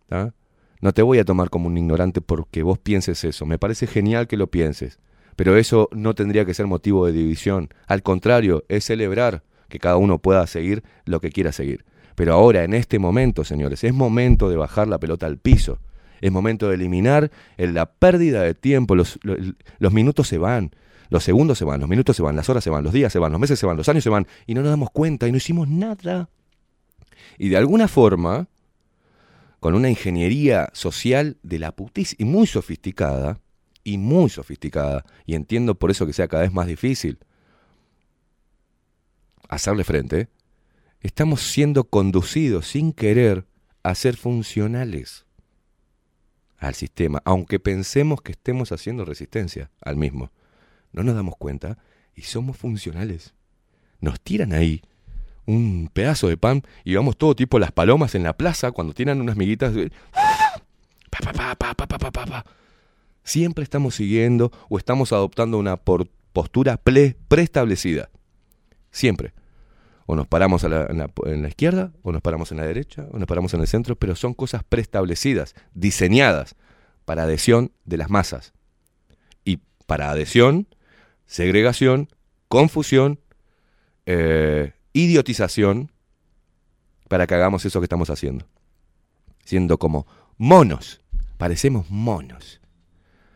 ¿tá? 0.09 0.35
No 0.81 0.93
te 0.93 1.03
voy 1.03 1.19
a 1.19 1.25
tomar 1.25 1.51
como 1.51 1.67
un 1.67 1.77
ignorante 1.77 2.21
porque 2.21 2.63
vos 2.63 2.79
pienses 2.79 3.25
eso, 3.25 3.47
me 3.47 3.59
parece 3.59 3.87
genial 3.87 4.27
que 4.27 4.37
lo 4.37 4.51
pienses, 4.51 4.99
pero 5.37 5.57
eso 5.57 5.89
no 5.93 6.15
tendría 6.15 6.45
que 6.45 6.55
ser 6.55 6.67
motivo 6.67 7.07
de 7.07 7.13
división, 7.13 7.69
al 7.87 8.03
contrario, 8.03 8.65
es 8.69 8.85
celebrar 8.85 9.43
que 9.69 9.79
cada 9.79 9.97
uno 9.97 10.19
pueda 10.19 10.47
seguir 10.47 10.83
lo 11.05 11.21
que 11.21 11.31
quiera 11.31 11.53
seguir. 11.53 11.85
Pero 12.15 12.35
ahora, 12.35 12.63
en 12.65 12.75
este 12.75 12.99
momento, 12.99 13.45
señores, 13.45 13.83
es 13.83 13.93
momento 13.93 14.49
de 14.49 14.57
bajar 14.57 14.87
la 14.87 14.99
pelota 14.99 15.27
al 15.27 15.39
piso. 15.39 15.79
Es 16.21 16.31
momento 16.31 16.69
de 16.69 16.77
eliminar 16.77 17.31
el- 17.57 17.75
la 17.75 17.87
pérdida 17.87 18.43
de 18.43 18.55
tiempo. 18.55 18.95
Los, 18.95 19.19
lo- 19.23 19.37
los 19.79 19.93
minutos 19.93 20.29
se 20.29 20.39
van, 20.39 20.71
los 21.11 21.25
segundos 21.25 21.59
se 21.59 21.65
van, 21.65 21.81
los 21.81 21.89
minutos 21.89 22.15
se 22.17 22.23
van, 22.23 22.37
las 22.37 22.49
horas 22.49 22.63
se 22.63 22.71
van, 22.71 22.85
los 22.85 22.93
días 22.93 23.13
se 23.13 23.19
van, 23.19 23.33
los 23.33 23.41
meses 23.41 23.59
se 23.59 23.67
van, 23.67 23.77
los 23.77 23.89
años 23.89 24.05
se 24.05 24.11
van, 24.11 24.27
y 24.47 24.55
no 24.55 24.61
nos 24.63 24.71
damos 24.71 24.91
cuenta 24.91 25.27
y 25.27 25.33
no 25.33 25.39
hicimos 25.39 25.69
nada. 25.69 26.29
Y 27.37 27.49
de 27.49 27.57
alguna 27.57 27.89
forma, 27.89 28.47
con 29.61 29.75
una 29.75 29.91
ingeniería 29.91 30.69
social 30.73 31.37
de 31.43 31.59
la 31.59 31.73
putis 31.73 32.15
y 32.19 32.25
muy 32.25 32.47
sofisticada, 32.47 33.41
y 33.85 33.99
muy 33.99 34.31
sofisticada, 34.31 35.05
y 35.27 35.35
entiendo 35.35 35.75
por 35.75 35.91
eso 35.91 36.07
que 36.07 36.13
sea 36.15 36.27
cada 36.29 36.43
vez 36.43 36.53
más 36.53 36.67
difícil 36.67 37.19
hacerle 39.49 39.85
frente, 39.85 40.29
estamos 41.01 41.43
siendo 41.43 41.85
conducidos 41.85 42.67
sin 42.67 42.93
querer 42.93 43.47
a 43.83 43.95
ser 43.95 44.17
funcionales 44.17 45.27
al 46.59 46.75
sistema, 46.75 47.21
aunque 47.27 47.61
pensemos 47.61 48.23
que 48.23 48.33
estemos 48.33 48.73
haciendo 48.73 49.05
resistencia 49.05 49.71
al 49.83 49.97
mismo. 49.97 50.33
No 50.93 51.03
nos 51.03 51.15
damos 51.15 51.37
cuenta 51.37 51.77
y 52.15 52.23
somos 52.23 52.57
funcionales. 52.57 53.35
Nos 54.01 54.21
tiran 54.21 54.53
ahí 54.55 54.81
un 55.47 55.91
pedazo 55.93 56.29
de 56.29 56.39
pan 56.39 56.63
y 56.85 56.95
vamos 56.95 57.19
todo 57.19 57.37
tipo 57.37 57.59
las 57.59 57.73
palomas 57.73 58.15
en 58.15 58.23
la 58.23 58.37
plaza 58.37 58.73
cuando 58.73 58.95
tiran 58.95 59.21
unas 59.21 59.37
miguitas. 59.37 59.75
de- 59.75 59.93
Pa, 61.11 61.55
pa, 61.55 61.75
pa, 62.11 62.45
Siempre 63.25 63.65
estamos 63.65 63.95
siguiendo 63.95 64.53
o 64.69 64.79
estamos 64.79 65.13
adoptando 65.13 65.59
una 65.59 65.77
postura 65.79 66.77
preestablecida. 66.77 68.11
Siempre. 68.91 69.33
O 70.07 70.15
nos 70.15 70.27
paramos 70.27 70.63
en 70.65 71.43
la 71.43 71.49
izquierda, 71.49 71.93
o 72.03 72.13
nos 72.13 72.21
paramos 72.21 72.53
en 72.53 72.59
la 72.59 72.67
derecha, 72.67 73.07
o 73.11 73.19
nos 73.19 73.27
paramos 73.27 73.55
en 73.55 73.63
el 73.63 73.67
centro, 73.67 73.97
pero 73.97 74.15
son 74.15 74.35
cosas 74.35 74.63
preestablecidas, 74.63 75.55
diseñadas 75.73 76.55
para 77.07 77.23
adhesión 77.23 77.73
de 77.87 77.97
las 77.97 78.11
masas. 78.11 78.53
Y 79.43 79.61
para 79.87 80.11
adhesión, 80.11 80.69
segregación, 81.25 82.11
confusión, 82.49 83.21
eh, 84.05 84.75
idiotización, 84.93 85.91
para 87.09 87.27
que 87.27 87.35
hagamos 87.35 87.65
eso 87.65 87.81
que 87.81 87.87
estamos 87.87 88.11
haciendo. 88.11 88.47
Siendo 89.45 89.79
como 89.79 90.07
monos, 90.37 91.01
parecemos 91.39 91.89
monos. 91.89 92.61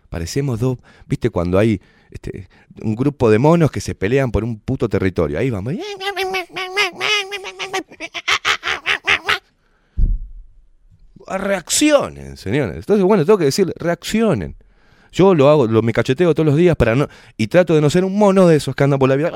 Parecemos 0.08 0.60
dos, 0.60 0.78
viste 1.06 1.30
cuando 1.30 1.58
hay 1.58 1.80
este, 2.10 2.48
un 2.82 2.94
grupo 2.94 3.30
de 3.30 3.38
monos 3.38 3.70
que 3.70 3.80
se 3.80 3.94
pelean 3.94 4.30
por 4.30 4.44
un 4.44 4.58
puto 4.58 4.88
territorio. 4.88 5.38
Ahí 5.38 5.50
vamos. 5.50 5.74
Reaccionen, 11.26 12.36
señores. 12.36 12.76
Entonces, 12.76 13.04
bueno, 13.04 13.24
tengo 13.24 13.38
que 13.38 13.44
decirle, 13.44 13.74
reaccionen. 13.76 14.56
Yo 15.12 15.34
lo 15.34 15.48
hago, 15.48 15.66
lo, 15.66 15.82
me 15.82 15.92
cacheteo 15.92 16.34
todos 16.34 16.46
los 16.46 16.56
días 16.56 16.76
para 16.76 16.94
no. 16.94 17.08
Y 17.36 17.48
trato 17.48 17.74
de 17.74 17.80
no 17.80 17.90
ser 17.90 18.04
un 18.04 18.16
mono 18.16 18.46
de 18.46 18.56
esos 18.56 18.74
que 18.74 18.84
andan 18.84 18.98
por 18.98 19.08
la 19.08 19.16
vida. 19.16 19.32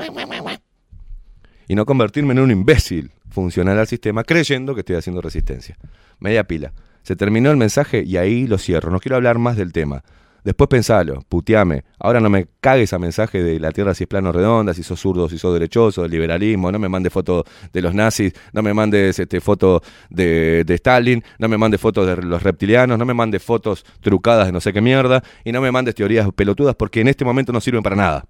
Y 1.67 1.75
no 1.75 1.85
convertirme 1.85 2.33
en 2.33 2.39
un 2.39 2.51
imbécil 2.51 3.11
funcional 3.29 3.79
al 3.79 3.87
sistema 3.87 4.23
creyendo 4.23 4.73
que 4.73 4.81
estoy 4.81 4.95
haciendo 4.95 5.21
resistencia. 5.21 5.77
Media 6.19 6.45
pila. 6.45 6.73
Se 7.03 7.15
terminó 7.15 7.51
el 7.51 7.57
mensaje 7.57 8.03
y 8.05 8.17
ahí 8.17 8.47
lo 8.47 8.57
cierro. 8.57 8.91
No 8.91 8.99
quiero 8.99 9.15
hablar 9.15 9.37
más 9.37 9.57
del 9.57 9.73
tema. 9.73 10.03
Después 10.43 10.67
pensalo, 10.67 11.21
puteame. 11.29 11.83
Ahora 11.99 12.19
no 12.19 12.29
me 12.29 12.47
cagues 12.59 12.91
a 12.93 12.99
mensaje 12.99 13.41
de 13.41 13.59
la 13.59 13.71
Tierra 13.71 13.93
si 13.93 14.03
es 14.03 14.07
plano 14.07 14.31
redonda, 14.31 14.73
si 14.73 14.83
sos 14.83 14.99
zurdo, 14.99 15.29
si 15.29 15.37
sos 15.37 15.53
derechoso, 15.53 16.01
del 16.01 16.11
liberalismo. 16.11 16.71
No 16.71 16.79
me 16.79 16.89
mandes 16.89 17.13
fotos 17.13 17.45
de 17.71 17.81
los 17.81 17.93
nazis, 17.93 18.33
no 18.51 18.61
me 18.61 18.73
mandes 18.73 19.19
este, 19.19 19.39
fotos 19.39 19.81
de, 20.09 20.63
de 20.65 20.73
Stalin, 20.75 21.23
no 21.39 21.47
me 21.47 21.57
mandes 21.57 21.79
fotos 21.79 22.05
de 22.05 22.17
los 22.17 22.43
reptilianos, 22.43 22.97
no 22.97 23.05
me 23.05 23.13
mandes 23.13 23.41
fotos 23.41 23.85
trucadas 24.01 24.47
de 24.47 24.51
no 24.51 24.59
sé 24.59 24.73
qué 24.73 24.81
mierda 24.81 25.23
y 25.45 25.51
no 25.51 25.61
me 25.61 25.71
mandes 25.71 25.95
teorías 25.95 26.27
pelotudas 26.35 26.75
porque 26.75 27.01
en 27.01 27.07
este 27.07 27.23
momento 27.23 27.53
no 27.53 27.61
sirven 27.61 27.83
para 27.83 27.95
nada. 27.95 28.25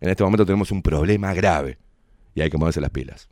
En 0.00 0.10
este 0.10 0.24
momento 0.24 0.44
tenemos 0.44 0.70
un 0.72 0.82
problema 0.82 1.32
grave 1.32 1.78
y 2.34 2.40
hay 2.40 2.50
que 2.50 2.58
moverse 2.58 2.80
las 2.80 2.90
pilas. 2.90 3.28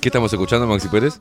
¿Qué 0.00 0.10
estamos 0.10 0.32
escuchando, 0.32 0.66
Maxi 0.68 0.86
Pérez? 0.88 1.20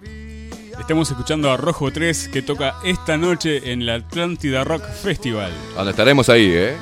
Estamos 0.79 1.09
escuchando 1.09 1.49
a 1.49 1.57
Rojo 1.57 1.91
3 1.91 2.29
que 2.29 2.43
toca 2.43 2.75
esta 2.83 3.17
noche 3.17 3.71
en 3.71 3.87
la 3.87 3.95
Atlántida 3.95 4.63
Rock 4.63 4.83
Festival. 4.83 5.51
Donde 5.75 5.91
estaremos 5.91 6.29
ahí, 6.29 6.51
¿eh? 6.53 6.75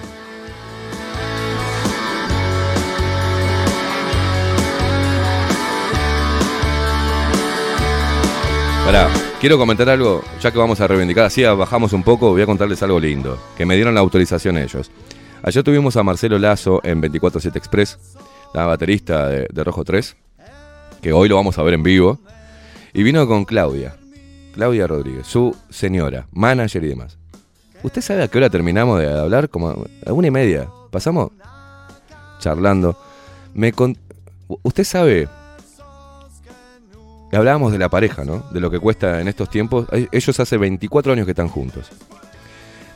Pará, 8.86 9.10
quiero 9.40 9.58
comentar 9.58 9.90
algo, 9.90 10.22
ya 10.42 10.52
que 10.52 10.58
vamos 10.60 10.82
a 10.82 10.88
reivindicar, 10.88 11.26
así 11.26 11.44
bajamos 11.44 11.94
un 11.94 12.04
poco, 12.04 12.32
voy 12.32 12.42
a 12.42 12.46
contarles 12.46 12.84
algo 12.84 13.00
lindo, 13.00 13.40
que 13.58 13.66
me 13.66 13.76
dieron 13.76 13.96
la 13.96 14.02
autorización 14.02 14.58
ellos. 14.58 14.92
Ayer 15.44 15.64
tuvimos 15.64 15.96
a 15.96 16.04
Marcelo 16.04 16.38
Lazo 16.38 16.82
en 16.84 17.00
247 17.00 17.58
Express, 17.58 17.98
la 18.54 18.66
baterista 18.66 19.28
de, 19.30 19.48
de 19.52 19.64
Rojo 19.64 19.84
3, 19.84 20.16
que 21.06 21.14
hoy 21.14 21.30
lo 21.30 21.36
vamos 21.36 21.56
a 21.60 21.61
ver 21.61 21.76
en 21.76 21.84
vivo, 21.84 22.18
y 22.91 23.03
vino 23.03 23.27
con 23.27 23.45
Claudia, 23.45 23.95
Claudia 24.56 24.88
Rodríguez, 24.88 25.27
su 25.27 25.56
señora, 25.69 26.26
manager 26.32 26.84
y 26.84 26.88
demás. 26.88 27.19
¿Usted 27.84 28.02
sabe 28.02 28.23
a 28.23 28.27
qué 28.27 28.40
hora 28.40 28.49
terminamos 28.49 28.99
de 28.99 29.14
hablar? 29.14 29.48
Como 29.49 29.86
a 30.03 30.11
una 30.14 30.26
y 30.26 30.32
media. 30.32 30.68
Pasamos 30.90 31.30
charlando. 32.40 32.98
Me 33.53 33.72
con- 33.72 33.95
Usted 34.64 34.84
sabe 34.84 35.30
hablábamos 37.32 37.72
de 37.72 37.77
la 37.77 37.90
pareja, 37.90 38.26
¿no? 38.26 38.44
De 38.49 38.60
lo 38.60 38.72
que 38.72 38.80
cuesta 38.80 39.22
en 39.22 39.27
estos 39.27 39.48
tiempos. 39.52 39.86
Ellos 40.11 40.40
hace 40.40 40.57
24 40.57 41.14
años 41.14 41.26
que 41.26 41.34
están 41.34 41.49
juntos. 41.49 41.91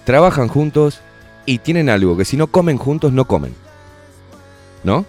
Trabajan 0.03 0.47
juntos 0.47 0.99
y 1.45 1.59
tienen 1.59 1.89
algo 1.89 2.17
que 2.17 2.25
si 2.25 2.37
no 2.37 2.47
comen 2.47 2.77
juntos, 2.79 3.13
no 3.13 3.25
comen. 3.25 3.53
¿No? 4.83 5.05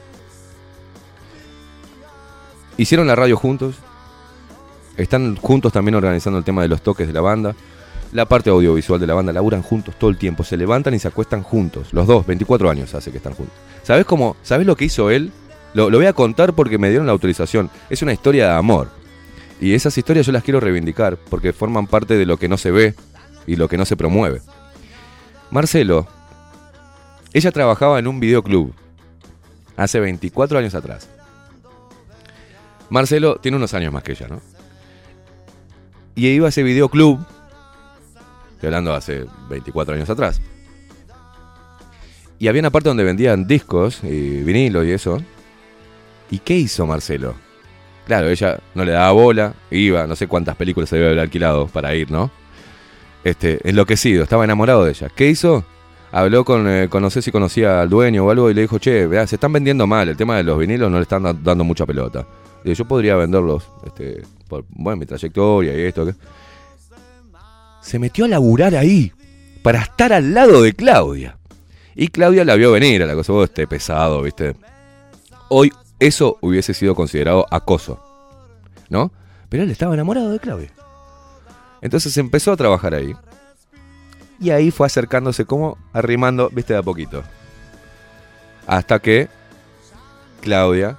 Hicieron 2.80 3.06
la 3.06 3.14
radio 3.14 3.36
juntos. 3.36 3.74
Están 4.96 5.36
juntos 5.36 5.70
también 5.70 5.96
organizando 5.96 6.38
el 6.38 6.46
tema 6.46 6.62
de 6.62 6.68
los 6.68 6.80
toques 6.80 7.06
de 7.06 7.12
la 7.12 7.20
banda. 7.20 7.54
La 8.14 8.24
parte 8.24 8.48
audiovisual 8.48 8.98
de 8.98 9.06
la 9.06 9.12
banda 9.12 9.34
laburan 9.34 9.60
juntos 9.60 9.96
todo 9.98 10.08
el 10.08 10.16
tiempo. 10.16 10.44
Se 10.44 10.56
levantan 10.56 10.94
y 10.94 10.98
se 10.98 11.06
acuestan 11.06 11.42
juntos. 11.42 11.92
Los 11.92 12.06
dos, 12.06 12.26
24 12.26 12.70
años 12.70 12.94
hace 12.94 13.10
que 13.10 13.18
están 13.18 13.34
juntos. 13.34 13.54
¿Sabes 13.82 14.06
cómo? 14.06 14.34
¿Sabes 14.42 14.66
lo 14.66 14.76
que 14.76 14.86
hizo 14.86 15.10
él? 15.10 15.30
Lo, 15.74 15.90
lo 15.90 15.98
voy 15.98 16.06
a 16.06 16.14
contar 16.14 16.54
porque 16.54 16.78
me 16.78 16.88
dieron 16.88 17.04
la 17.04 17.12
autorización. 17.12 17.68
Es 17.90 18.00
una 18.00 18.14
historia 18.14 18.46
de 18.46 18.56
amor. 18.56 18.88
Y 19.60 19.74
esas 19.74 19.98
historias 19.98 20.24
yo 20.24 20.32
las 20.32 20.42
quiero 20.42 20.58
reivindicar 20.58 21.18
porque 21.28 21.52
forman 21.52 21.86
parte 21.86 22.16
de 22.16 22.24
lo 22.24 22.38
que 22.38 22.48
no 22.48 22.56
se 22.56 22.70
ve 22.70 22.94
y 23.46 23.56
lo 23.56 23.68
que 23.68 23.76
no 23.76 23.84
se 23.84 23.98
promueve. 23.98 24.40
Marcelo, 25.50 26.06
ella 27.34 27.52
trabajaba 27.52 27.98
en 27.98 28.06
un 28.06 28.20
videoclub 28.20 28.72
hace 29.76 30.00
24 30.00 30.58
años 30.58 30.74
atrás. 30.74 31.19
Marcelo 32.90 33.36
tiene 33.36 33.56
unos 33.56 33.72
años 33.74 33.92
más 33.92 34.02
que 34.02 34.12
ella, 34.12 34.26
¿no? 34.28 34.40
Y 36.14 36.26
iba 36.28 36.46
a 36.46 36.48
ese 36.50 36.62
videoclub, 36.62 37.18
estoy 38.52 38.66
hablando 38.66 38.92
hace 38.94 39.24
24 39.48 39.94
años 39.94 40.10
atrás. 40.10 40.40
Y 42.38 42.48
había 42.48 42.60
una 42.60 42.70
parte 42.70 42.88
donde 42.88 43.04
vendían 43.04 43.46
discos 43.46 44.02
y 44.02 44.42
vinilos 44.42 44.86
y 44.86 44.92
eso. 44.92 45.20
¿Y 46.30 46.38
qué 46.38 46.56
hizo 46.56 46.86
Marcelo? 46.86 47.34
Claro, 48.06 48.28
ella 48.28 48.58
no 48.74 48.84
le 48.84 48.92
daba 48.92 49.12
bola, 49.12 49.54
iba, 49.70 50.06
no 50.06 50.16
sé 50.16 50.26
cuántas 50.26 50.56
películas 50.56 50.88
se 50.88 50.96
debe 50.96 51.08
haber 51.08 51.20
alquilado 51.20 51.66
para 51.68 51.94
ir, 51.94 52.10
¿no? 52.10 52.30
Este, 53.22 53.60
enloquecido, 53.68 54.22
estaba 54.22 54.44
enamorado 54.44 54.84
de 54.84 54.90
ella. 54.90 55.08
¿Qué 55.14 55.28
hizo? 55.28 55.64
Habló 56.10 56.44
con, 56.44 56.66
eh, 56.68 56.88
con- 56.88 57.02
no 57.02 57.10
sé 57.10 57.22
si 57.22 57.30
conocía 57.30 57.82
al 57.82 57.88
dueño 57.90 58.24
o 58.24 58.30
algo 58.30 58.50
y 58.50 58.54
le 58.54 58.62
dijo, 58.62 58.78
che, 58.78 59.06
vea, 59.06 59.26
se 59.26 59.36
están 59.36 59.52
vendiendo 59.52 59.86
mal, 59.86 60.08
el 60.08 60.16
tema 60.16 60.36
de 60.36 60.42
los 60.42 60.58
vinilos 60.58 60.90
no 60.90 60.96
le 60.96 61.02
están 61.02 61.22
da- 61.22 61.34
dando 61.34 61.62
mucha 61.62 61.86
pelota. 61.86 62.26
Yo 62.64 62.84
podría 62.84 63.16
venderlos, 63.16 63.64
este, 63.86 64.22
por, 64.48 64.64
bueno, 64.68 64.98
mi 64.98 65.06
trayectoria 65.06 65.74
y 65.76 65.82
esto. 65.82 66.06
que-". 66.06 66.14
Se 67.82 67.98
metió 67.98 68.26
a 68.26 68.28
laburar 68.28 68.74
ahí, 68.74 69.12
para 69.62 69.80
estar 69.80 70.12
al 70.12 70.34
lado 70.34 70.62
de 70.62 70.72
Claudia. 70.72 71.38
Y 71.94 72.08
Claudia 72.08 72.44
la 72.44 72.54
vio 72.54 72.72
venir 72.72 73.02
a 73.02 73.06
la 73.06 73.14
cosa, 73.14 73.32
vos 73.32 73.48
este 73.48 73.66
pesado, 73.66 74.22
¿viste? 74.22 74.54
Hoy 75.48 75.72
eso 75.98 76.38
hubiese 76.40 76.72
sido 76.72 76.94
considerado 76.94 77.46
acoso, 77.50 78.00
¿no? 78.88 79.12
Pero 79.48 79.64
él 79.64 79.70
estaba 79.70 79.94
enamorado 79.94 80.30
de 80.30 80.38
Claudia. 80.38 80.72
Entonces 81.82 82.16
empezó 82.16 82.52
a 82.52 82.56
trabajar 82.56 82.94
ahí. 82.94 83.14
Y 84.40 84.50
ahí 84.50 84.70
fue 84.70 84.86
acercándose 84.86 85.44
como 85.44 85.76
arrimando, 85.92 86.48
viste, 86.50 86.72
de 86.72 86.78
a 86.78 86.82
poquito. 86.82 87.22
Hasta 88.66 88.98
que 89.00 89.28
Claudia 90.40 90.96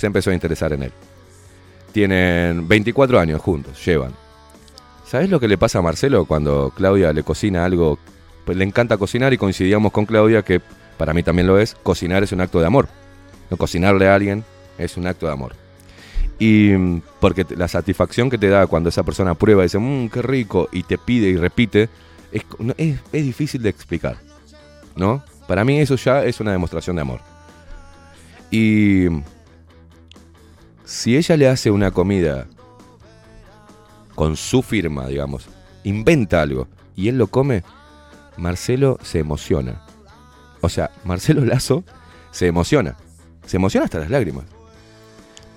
se 0.00 0.06
empezó 0.06 0.30
a 0.30 0.34
interesar 0.34 0.72
en 0.72 0.84
él. 0.84 0.92
Tienen 1.92 2.66
24 2.66 3.20
años 3.20 3.40
juntos, 3.40 3.84
llevan. 3.84 4.12
¿Sabes 5.06 5.28
lo 5.28 5.38
que 5.38 5.48
le 5.48 5.58
pasa 5.58 5.80
a 5.80 5.82
Marcelo 5.82 6.24
cuando 6.24 6.72
Claudia 6.74 7.12
le 7.12 7.22
cocina 7.22 7.64
algo? 7.64 7.98
Pues 8.44 8.56
le 8.56 8.64
encanta 8.64 8.96
cocinar 8.96 9.32
y 9.32 9.38
coincidíamos 9.38 9.92
con 9.92 10.06
Claudia 10.06 10.42
que 10.42 10.60
para 10.96 11.12
mí 11.12 11.22
también 11.22 11.46
lo 11.46 11.58
es, 11.58 11.74
cocinar 11.82 12.22
es 12.22 12.32
un 12.32 12.40
acto 12.40 12.60
de 12.60 12.66
amor. 12.66 12.88
No 13.50 13.56
cocinarle 13.56 14.08
a 14.08 14.14
alguien 14.14 14.44
es 14.78 14.96
un 14.96 15.06
acto 15.06 15.26
de 15.26 15.32
amor. 15.32 15.54
Y 16.38 16.70
mm, 16.70 17.02
porque 17.20 17.44
la 17.56 17.68
satisfacción 17.68 18.30
que 18.30 18.38
te 18.38 18.48
da 18.48 18.66
cuando 18.66 18.88
esa 18.88 19.02
persona 19.02 19.34
prueba 19.34 19.62
y 19.62 19.66
dice, 19.66 19.78
mmm, 19.78 20.08
qué 20.08 20.22
rico, 20.22 20.68
y 20.72 20.84
te 20.84 20.96
pide 20.96 21.28
y 21.28 21.36
repite, 21.36 21.90
es, 22.32 22.42
es, 22.78 22.98
es 23.12 23.24
difícil 23.24 23.62
de 23.62 23.68
explicar. 23.68 24.16
¿No? 24.96 25.22
Para 25.46 25.64
mí 25.64 25.78
eso 25.80 25.96
ya 25.96 26.24
es 26.24 26.40
una 26.40 26.52
demostración 26.52 26.96
de 26.96 27.02
amor. 27.02 27.20
Y 28.50 29.08
si 30.90 31.16
ella 31.16 31.36
le 31.36 31.46
hace 31.46 31.70
una 31.70 31.92
comida 31.92 32.48
con 34.16 34.36
su 34.36 34.60
firma, 34.60 35.06
digamos, 35.06 35.46
inventa 35.84 36.42
algo 36.42 36.66
y 36.96 37.06
él 37.06 37.16
lo 37.16 37.28
come, 37.28 37.62
Marcelo 38.36 38.98
se 39.00 39.20
emociona. 39.20 39.86
O 40.60 40.68
sea, 40.68 40.90
Marcelo 41.04 41.44
Lazo 41.44 41.84
se 42.32 42.48
emociona. 42.48 42.96
Se 43.46 43.56
emociona 43.56 43.84
hasta 43.84 44.00
las 44.00 44.10
lágrimas. 44.10 44.46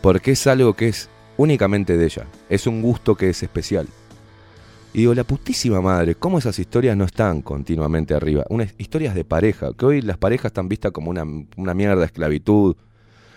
Porque 0.04 0.32
es 0.34 0.46
algo 0.46 0.76
que 0.76 0.90
es 0.90 1.10
únicamente 1.38 1.98
de 1.98 2.06
ella. 2.06 2.28
Es 2.48 2.68
un 2.68 2.84
gusto 2.84 3.16
que 3.16 3.30
es 3.30 3.42
especial. 3.42 3.88
Y 4.94 5.00
digo, 5.00 5.16
la 5.16 5.24
putísima 5.24 5.82
madre, 5.82 6.14
¿cómo 6.14 6.38
esas 6.38 6.60
historias 6.60 6.96
no 6.96 7.06
están 7.06 7.42
continuamente 7.42 8.14
arriba? 8.14 8.46
Unas 8.50 8.76
historias 8.78 9.16
de 9.16 9.26
pareja, 9.26 9.72
que 9.76 9.86
hoy 9.88 10.02
las 10.04 10.18
parejas 10.18 10.52
están 10.52 10.70
vistas 10.70 10.92
como 10.92 11.10
una, 11.10 11.26
una 11.58 11.74
mierda, 11.74 12.06
esclavitud, 12.06 12.76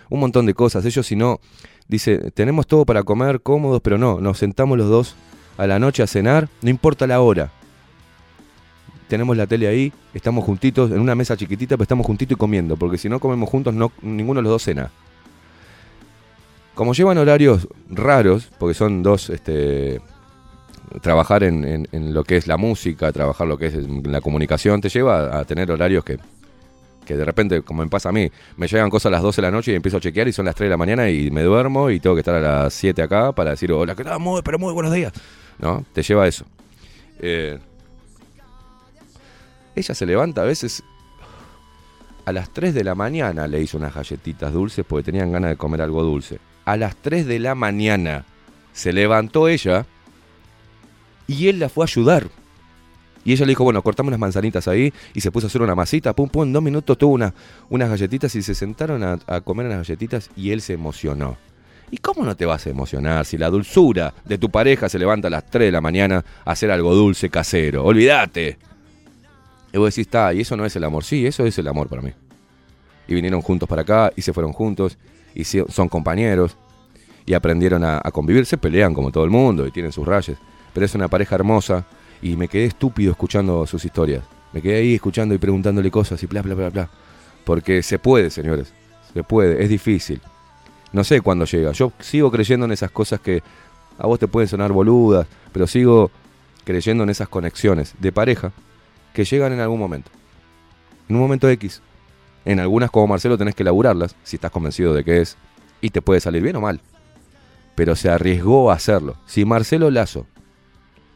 un 0.09 0.19
montón 0.19 0.45
de 0.45 0.53
cosas. 0.53 0.85
Ellos 0.85 1.05
si 1.07 1.15
no, 1.15 1.39
dice, 1.87 2.31
tenemos 2.31 2.67
todo 2.67 2.85
para 2.85 3.03
comer, 3.03 3.41
cómodos, 3.41 3.81
pero 3.81 3.97
no, 3.97 4.19
nos 4.19 4.37
sentamos 4.37 4.77
los 4.77 4.89
dos 4.89 5.15
a 5.57 5.67
la 5.67 5.79
noche 5.79 6.03
a 6.03 6.07
cenar, 6.07 6.49
no 6.61 6.69
importa 6.69 7.07
la 7.07 7.21
hora. 7.21 7.51
Tenemos 9.07 9.37
la 9.37 9.47
tele 9.47 9.67
ahí, 9.67 9.93
estamos 10.13 10.43
juntitos 10.43 10.91
en 10.91 10.99
una 10.99 11.15
mesa 11.15 11.37
chiquitita, 11.37 11.75
pero 11.77 11.83
estamos 11.83 12.05
juntitos 12.05 12.35
y 12.35 12.39
comiendo, 12.39 12.75
porque 12.75 12.97
si 12.97 13.07
no 13.07 13.19
comemos 13.19 13.49
juntos, 13.49 13.73
no, 13.73 13.91
ninguno 14.01 14.39
de 14.39 14.43
los 14.43 14.51
dos 14.51 14.63
cena. 14.63 14.91
Como 16.75 16.93
llevan 16.93 17.17
horarios 17.17 17.67
raros, 17.89 18.49
porque 18.59 18.73
son 18.75 19.01
dos, 19.01 19.29
este, 19.29 19.99
trabajar 21.01 21.43
en, 21.43 21.63
en- 21.63 21.87
en 21.91 22.13
lo 22.13 22.23
que 22.23 22.35
es 22.37 22.47
la 22.47 22.57
música, 22.57 23.11
trabajar 23.11 23.47
lo 23.47 23.57
que 23.57 23.67
es 23.67 23.75
la 24.03 24.21
comunicación, 24.21 24.81
te 24.81 24.89
lleva 24.89 25.39
a 25.39 25.45
tener 25.45 25.71
horarios 25.71 26.03
que, 26.03 26.19
que 27.07 27.15
de 27.15 27.23
repente, 27.23 27.61
como 27.61 27.83
me 27.83 27.89
pasa 27.89 28.09
a 28.09 28.11
mí, 28.11 28.29
me 28.57 28.67
llegan 28.67 28.89
cosas 28.89 29.07
a 29.07 29.11
las 29.11 29.21
12 29.21 29.41
de 29.41 29.47
la 29.47 29.51
noche 29.51 29.71
y 29.71 29.75
empiezo 29.75 29.97
a 29.97 30.01
chequear 30.01 30.27
y 30.27 30.33
son 30.33 30.45
las 30.45 30.55
3 30.55 30.65
de 30.65 30.69
la 30.71 30.77
mañana 30.77 31.09
y 31.09 31.31
me 31.31 31.41
duermo 31.41 31.89
y 31.89 32.01
tengo 32.01 32.15
que 32.15 32.19
estar 32.19 32.35
a 32.35 32.41
las 32.41 32.73
7 32.73 33.01
acá 33.01 33.31
para 33.31 33.51
decir, 33.51 33.71
hola, 33.71 33.95
¿qué 33.95 34.03
tal? 34.03 34.19
Muy, 34.19 34.41
pero 34.41 34.59
muy 34.59 34.73
buenos 34.73 34.93
días. 34.93 35.13
¿No? 35.57 35.85
Te 35.93 36.03
lleva 36.03 36.25
a 36.25 36.27
eso. 36.27 36.45
Eh, 37.19 37.57
ella 39.73 39.95
se 39.95 40.05
levanta 40.05 40.41
a 40.41 40.45
veces 40.45 40.83
a 42.25 42.33
las 42.33 42.49
3 42.49 42.73
de 42.73 42.83
la 42.83 42.93
mañana 42.93 43.47
le 43.47 43.61
hizo 43.61 43.77
unas 43.77 43.95
galletitas 43.95 44.51
dulces 44.51 44.83
porque 44.85 45.05
tenían 45.05 45.31
ganas 45.31 45.51
de 45.51 45.55
comer 45.55 45.81
algo 45.81 46.03
dulce. 46.03 46.39
A 46.65 46.75
las 46.75 46.97
3 46.97 47.25
de 47.25 47.39
la 47.39 47.55
mañana 47.55 48.25
se 48.73 48.91
levantó 48.91 49.47
ella 49.47 49.85
y 51.25 51.47
él 51.47 51.59
la 51.59 51.69
fue 51.69 51.85
a 51.85 51.87
ayudar. 51.87 52.27
Y 53.27 53.33
ella 53.33 53.45
le 53.45 53.49
dijo, 53.51 53.65
bueno, 53.65 53.81
cortamos 53.83 54.07
unas 54.07 54.21
manzanitas 54.21 54.69
ahí 54.69 54.93
y 55.13 55.19
se 55.19 55.31
puso 55.31 55.47
a 55.47 55.49
hacer 55.49 55.61
una 55.61 55.75
masita, 55.75 56.13
pum, 56.13 56.29
pum, 56.29 56.43
en 56.43 56.53
dos 56.53 56.63
minutos 56.63 56.97
tuvo 56.97 57.13
una- 57.13 57.33
unas 57.69 57.89
galletitas 57.89 58.33
y 58.35 58.41
se 58.41 58.55
sentaron 58.55 59.03
a, 59.03 59.19
a 59.27 59.41
comer 59.41 59.65
unas 59.65 59.79
galletitas 59.79 60.29
y 60.37 60.51
él 60.51 60.61
se 60.61 60.71
emocionó. 60.73 61.35
¿Y 61.91 61.97
cómo 61.97 62.23
no 62.23 62.37
te 62.37 62.45
vas 62.45 62.65
a 62.65 62.69
emocionar 62.69 63.25
si 63.25 63.37
la 63.37 63.49
dulzura 63.49 64.13
de 64.23 64.37
tu 64.37 64.49
pareja 64.49 64.87
se 64.87 64.97
levanta 64.97 65.27
a 65.27 65.31
las 65.31 65.45
3 65.45 65.67
de 65.67 65.71
la 65.73 65.81
mañana 65.81 66.23
a 66.45 66.51
hacer 66.51 66.71
algo 66.71 66.95
dulce 66.95 67.29
casero? 67.29 67.83
Olvídate. 67.83 68.57
Y 69.73 69.77
vos 69.77 69.93
decís, 69.93 70.07
está, 70.07 70.33
y 70.33 70.39
eso 70.41 70.55
no 70.55 70.65
es 70.65 70.73
el 70.77 70.85
amor. 70.85 71.03
Sí, 71.03 71.25
eso 71.27 71.45
es 71.45 71.57
el 71.59 71.67
amor 71.67 71.89
para 71.89 72.01
mí. 72.01 72.11
Y 73.09 73.13
vinieron 73.13 73.41
juntos 73.41 73.67
para 73.67 73.81
acá 73.81 74.11
y 74.15 74.21
se 74.21 74.31
fueron 74.31 74.53
juntos 74.53 74.97
y 75.35 75.43
son 75.43 75.89
compañeros 75.89 76.55
y 77.25 77.33
aprendieron 77.33 77.83
a 77.83 77.99
convivir. 78.13 78.45
Se 78.45 78.57
pelean 78.57 78.93
como 78.93 79.11
todo 79.11 79.25
el 79.25 79.31
mundo 79.31 79.67
y 79.67 79.71
tienen 79.71 79.91
sus 79.91 80.07
rayes. 80.07 80.37
Pero 80.73 80.85
es 80.85 80.95
una 80.95 81.09
pareja 81.09 81.35
hermosa 81.35 81.85
y 82.21 82.35
me 82.35 82.47
quedé 82.47 82.65
estúpido 82.65 83.11
escuchando 83.11 83.65
sus 83.67 83.85
historias. 83.85 84.23
Me 84.53 84.61
quedé 84.61 84.77
ahí 84.77 84.95
escuchando 84.95 85.35
y 85.35 85.37
preguntándole 85.37 85.91
cosas 85.91 86.21
y 86.23 86.25
bla, 86.27 86.41
bla, 86.41 86.55
bla, 86.55 86.69
bla. 86.69 86.89
Porque 87.45 87.83
se 87.83 87.99
puede, 87.99 88.29
señores. 88.29 88.73
Se 89.13 89.23
puede, 89.23 89.63
es 89.63 89.69
difícil. 89.69 90.21
No 90.93 91.03
sé 91.03 91.21
cuándo 91.21 91.45
llega. 91.45 91.71
Yo 91.71 91.91
sigo 91.99 92.31
creyendo 92.31 92.65
en 92.65 92.71
esas 92.71 92.91
cosas 92.91 93.19
que 93.19 93.43
a 93.97 94.07
vos 94.07 94.19
te 94.19 94.27
pueden 94.27 94.47
sonar 94.47 94.71
boludas, 94.71 95.27
pero 95.51 95.67
sigo 95.67 96.11
creyendo 96.63 97.03
en 97.03 97.09
esas 97.09 97.29
conexiones 97.29 97.93
de 97.99 98.11
pareja 98.11 98.51
que 99.13 99.25
llegan 99.25 99.53
en 99.53 99.59
algún 99.59 99.79
momento. 99.79 100.11
En 101.09 101.15
un 101.15 101.21
momento 101.21 101.49
X. 101.49 101.81
En 102.45 102.59
algunas, 102.59 102.91
como 102.91 103.07
Marcelo, 103.07 103.37
tenés 103.37 103.55
que 103.55 103.63
laburarlas, 103.63 104.15
si 104.23 104.37
estás 104.37 104.51
convencido 104.51 104.93
de 104.93 105.03
que 105.03 105.21
es, 105.21 105.37
y 105.81 105.89
te 105.89 106.01
puede 106.01 106.19
salir 106.21 106.41
bien 106.41 106.55
o 106.55 106.61
mal. 106.61 106.81
Pero 107.75 107.95
se 107.95 108.09
arriesgó 108.09 108.71
a 108.71 108.75
hacerlo. 108.75 109.17
Si 109.25 109.45
Marcelo 109.45 109.91
Lazo 109.91 110.25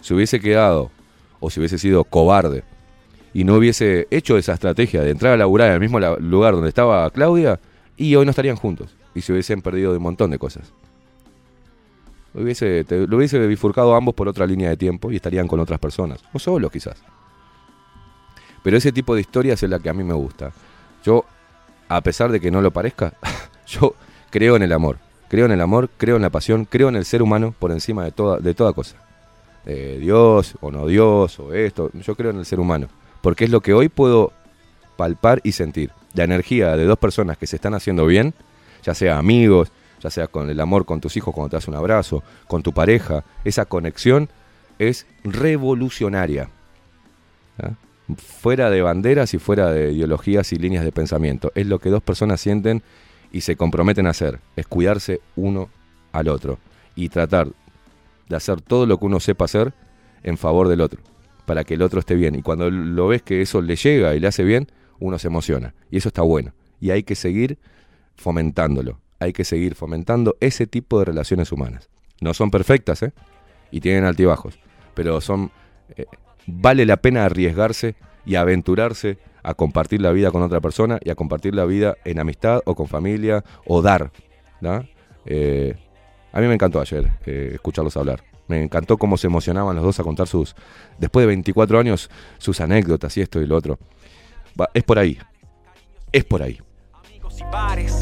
se 0.02 0.14
hubiese 0.14 0.40
quedado, 0.40 0.91
o 1.40 1.49
si 1.49 1.60
hubiese 1.60 1.78
sido 1.78 2.03
cobarde, 2.03 2.64
y 3.34 3.44
no 3.44 3.56
hubiese 3.56 4.07
hecho 4.11 4.38
esa 4.38 4.53
estrategia 4.53 5.02
de 5.02 5.11
entrar 5.11 5.34
a 5.34 5.38
laburar 5.38 5.69
en 5.69 5.76
el 5.76 5.80
mismo 5.80 5.99
lugar 5.99 6.53
donde 6.53 6.69
estaba 6.69 7.10
Claudia, 7.11 7.60
y 7.95 8.15
hoy 8.15 8.26
no 8.26 8.32
estarían 8.32 8.57
juntos, 8.57 8.95
y 9.15 9.22
se 9.22 9.32
hubiesen 9.32 9.61
perdido 9.61 9.91
de 9.91 9.98
un 9.98 10.03
montón 10.03 10.32
de 10.32 10.40
cosas. 10.40 10.73
Lo 12.34 12.41
hubiese 12.44 13.48
bifurcado 13.48 13.95
ambos 13.95 14.15
por 14.15 14.28
otra 14.28 14.45
línea 14.45 14.69
de 14.69 14.78
tiempo 14.78 15.11
y 15.11 15.18
estarían 15.18 15.48
con 15.48 15.60
otras 15.60 15.80
personas, 15.80 16.23
o 16.34 16.40
solos 16.40 16.72
quizás. 16.72 17.02
Pero 18.64 18.78
ese 18.78 18.91
tipo 18.91 19.15
de 19.15 19.22
historias 19.22 19.61
es 19.64 19.69
la 19.69 19.80
que 19.80 19.90
a 19.90 19.94
mí 19.94 20.03
me 20.03 20.14
gusta. 20.14 20.52
Yo, 21.03 21.26
a 21.90 22.02
pesar 22.02 22.32
de 22.32 22.40
que 22.40 22.52
no 22.52 22.61
lo 22.61 22.72
parezca, 22.72 23.14
yo 23.68 23.95
creo 24.30 24.56
en 24.56 24.64
el 24.64 24.72
amor. 24.72 24.98
Creo 25.28 25.45
en 25.45 25.52
el 25.52 25.61
amor, 25.61 25.90
creo 25.98 26.18
en 26.18 26.22
la 26.22 26.30
pasión, 26.30 26.65
creo 26.65 26.90
en 26.90 26.95
el 26.95 27.06
ser 27.06 27.22
humano 27.22 27.56
por 27.57 27.72
encima 27.72 28.03
de 28.03 28.11
toda, 28.11 28.38
de 28.40 28.53
toda 28.53 28.73
cosa. 28.73 28.98
Dios 29.66 30.56
o 30.62 30.72
no 30.72 30.88
Dios 30.88 31.40
o 31.40 31.54
esto, 31.54 31.92
yo 31.94 32.16
creo 32.16 32.32
en 32.32 32.40
el 32.40 32.46
ser 32.46 32.60
humano. 32.60 32.88
Porque 33.22 33.46
es 33.46 33.52
lo 33.52 33.62
que 33.62 33.74
hoy 33.74 33.90
puedo 33.90 34.34
palpar 34.98 35.42
y 35.44 35.52
sentir. 35.52 35.92
La 36.14 36.24
energía 36.24 36.76
de 36.76 36.86
dos 36.86 36.98
personas 36.98 37.38
que 37.38 37.48
se 37.48 37.56
están 37.56 37.74
haciendo 37.74 38.06
bien, 38.06 38.34
ya 38.84 38.94
sea 38.94 39.18
amigos, 39.18 39.72
ya 40.02 40.10
sea 40.10 40.28
con 40.28 40.50
el 40.50 40.60
amor 40.60 40.86
con 40.86 41.00
tus 41.00 41.16
hijos 41.16 41.34
cuando 41.34 41.50
te 41.50 41.56
das 41.58 41.68
un 41.68 41.76
abrazo, 41.76 42.24
con 42.48 42.64
tu 42.64 42.74
pareja, 42.74 43.24
esa 43.44 43.66
conexión 43.66 44.30
es 44.80 45.06
revolucionaria. 45.24 46.50
¿Ah? 47.62 47.72
Fuera 48.18 48.70
de 48.70 48.82
banderas 48.82 49.34
y 49.34 49.38
fuera 49.38 49.72
de 49.72 49.92
ideologías 49.92 50.52
y 50.52 50.58
líneas 50.58 50.84
de 50.84 50.92
pensamiento. 50.92 51.52
Es 51.56 51.68
lo 51.68 51.80
que 51.80 51.90
dos 51.90 52.02
personas 52.02 52.42
sienten 52.42 52.82
y 53.32 53.42
se 53.42 53.56
comprometen 53.56 54.08
a 54.08 54.10
hacer. 54.10 54.40
Es 54.56 54.68
cuidarse 54.68 55.22
uno 55.36 55.70
al 56.12 56.28
otro 56.28 56.58
y 56.96 57.10
tratar 57.10 57.48
de 58.32 58.38
hacer 58.38 58.62
todo 58.62 58.88
lo 58.88 58.98
que 58.98 59.06
uno 59.06 59.20
sepa 59.20 59.45
hacer 59.45 59.74
en 60.24 60.38
favor 60.38 60.68
del 60.68 60.82
otro, 60.82 61.02
para 61.45 61.64
que 61.64 61.76
el 61.76 61.84
otro 61.84 61.99
esté 61.99 62.16
bien. 62.16 62.34
Y 62.34 62.41
cuando 62.41 62.72
lo 62.72 63.08
ves 63.08 63.22
que 63.22 63.41
eso 63.41 63.62
le 63.62 63.76
llega 63.76 64.16
y 64.16 64.20
le 64.20 64.28
hace 64.28 64.44
bien, 64.44 64.68
uno 64.99 65.20
se 65.20 65.28
emociona. 65.28 65.76
Y 65.91 65.98
eso 65.98 66.08
está 66.10 66.24
bueno. 66.24 66.53
Y 66.80 66.90
hay 66.90 67.03
que 67.03 67.16
seguir 67.16 67.60
fomentándolo. 68.16 68.99
Hay 69.20 69.34
que 69.34 69.44
seguir 69.44 69.76
fomentando 69.76 70.36
ese 70.40 70.66
tipo 70.66 70.98
de 70.99 71.06
relaciones 71.06 71.52
humanas. 71.52 71.90
No 72.22 72.34
son 72.34 72.49
perfectas, 72.49 73.03
¿eh? 73.03 73.14
Y 73.70 73.82
tienen 73.82 74.06
altibajos. 74.06 74.58
Pero 74.95 75.22
son... 75.22 75.52
eh, 75.95 76.06
vale 76.48 76.86
la 76.86 76.98
pena 76.98 77.26
arriesgarse 77.26 77.95
y 78.26 78.36
aventurarse 78.36 79.18
a 79.44 79.53
compartir 79.53 80.02
la 80.02 80.12
vida 80.12 80.32
con 80.32 80.41
otra 80.41 80.62
persona 80.62 80.99
y 81.03 81.10
a 81.10 81.16
compartir 81.16 81.53
la 81.56 81.66
vida 81.66 81.98
en 82.06 82.20
amistad 82.20 82.62
o 82.66 82.76
con 82.76 82.88
familia 82.88 83.44
o 83.66 83.82
dar. 83.82 84.12
Eh, 85.26 85.76
a 86.34 86.40
mí 86.40 86.48
me 86.48 86.53
encantó 86.53 86.80
ayer 86.80 87.12
eh, 87.26 87.52
escucharlos 87.53 87.98
hablar. 87.98 88.24
Me 88.48 88.62
encantó 88.62 88.98
cómo 88.98 89.18
se 89.18 89.28
emocionaban 89.28 89.76
los 89.76 89.86
dos 89.86 89.99
a 89.99 90.03
contar 90.03 90.28
sus, 90.28 90.56
después 90.98 91.24
de 91.24 91.28
24 91.28 91.80
años, 91.80 92.10
sus 92.38 92.60
anécdotas 92.60 93.16
y 93.18 93.22
esto 93.22 93.41
y 93.41 93.48
lo 93.48 93.56
otro. 93.56 93.80
Va, 94.60 94.70
es 94.74 94.84
por 94.84 94.99
ahí. 94.99 95.18
Es 96.12 96.26
por 96.26 96.44
ahí. 96.44 96.60
y 97.10 97.44
bares. 97.52 97.98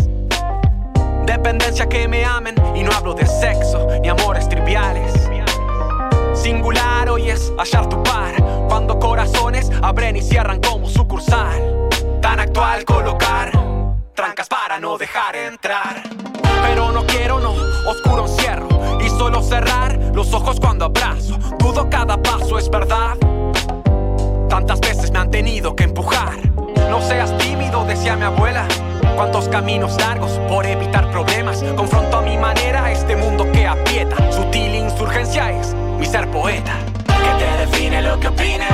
Dependencia 1.26 1.88
que 1.88 2.08
me 2.08 2.26
amen 2.26 2.56
y 2.76 2.82
no 2.82 2.92
hablo 2.92 3.14
de 3.14 3.26
sexo 3.26 3.88
ni 4.02 4.10
amores 4.10 4.50
triviales. 4.50 5.14
Singular 6.34 7.10
hoy 7.10 7.30
es 7.30 7.52
hallar 7.58 7.88
tu 7.90 8.02
par 8.02 8.34
cuando 8.68 8.98
corazones 8.98 9.70
abren 9.82 10.16
y 10.16 10.22
cierran 10.22 10.60
como 10.62 10.88
sucursal. 10.90 11.90
Tan 12.22 12.40
actual 12.40 12.86
colocar 12.86 13.69
trancas 14.20 14.50
para 14.50 14.82
no 14.82 14.98
dejar 14.98 15.34
entrar. 15.34 16.04
Pero 16.62 16.92
no 16.92 17.06
quiero, 17.06 17.40
no, 17.40 17.54
oscuro 17.90 18.28
encierro 18.28 18.68
y 19.00 19.08
solo 19.08 19.42
cerrar 19.42 19.98
los 20.14 20.34
ojos 20.34 20.60
cuando 20.60 20.84
abrazo. 20.84 21.40
Dudo 21.58 21.90
cada 21.90 22.22
paso 22.22 22.60
es 22.60 22.70
verdad. 22.70 23.16
Tantas 24.50 24.82
veces 24.82 25.10
me 25.12 25.20
han 25.20 25.32
tenido 25.32 25.74
que 25.74 25.86
empujar. 25.86 26.38
No 26.90 27.02
seas 27.02 27.38
tímido, 27.38 27.86
decía 27.86 28.18
mi 28.18 28.26
abuela. 28.26 28.68
Cuántos 29.16 29.48
caminos 29.48 29.96
largos 30.02 30.32
por 30.50 30.66
evitar 30.66 31.10
problemas. 31.12 31.64
Confronto 31.78 32.18
a 32.18 32.22
mi 32.22 32.36
manera 32.36 32.92
este 32.92 33.16
mundo 33.16 33.50
que 33.54 33.66
aprieta. 33.66 34.18
Sutil 34.34 34.76
insurgencia 34.76 35.50
es 35.50 35.74
mi 35.98 36.06
ser 36.06 36.30
poeta. 36.30 36.74
Que 37.06 37.46
te 37.46 37.66
define 37.66 38.02
lo 38.02 38.20
que 38.20 38.28
opinen. 38.28 38.68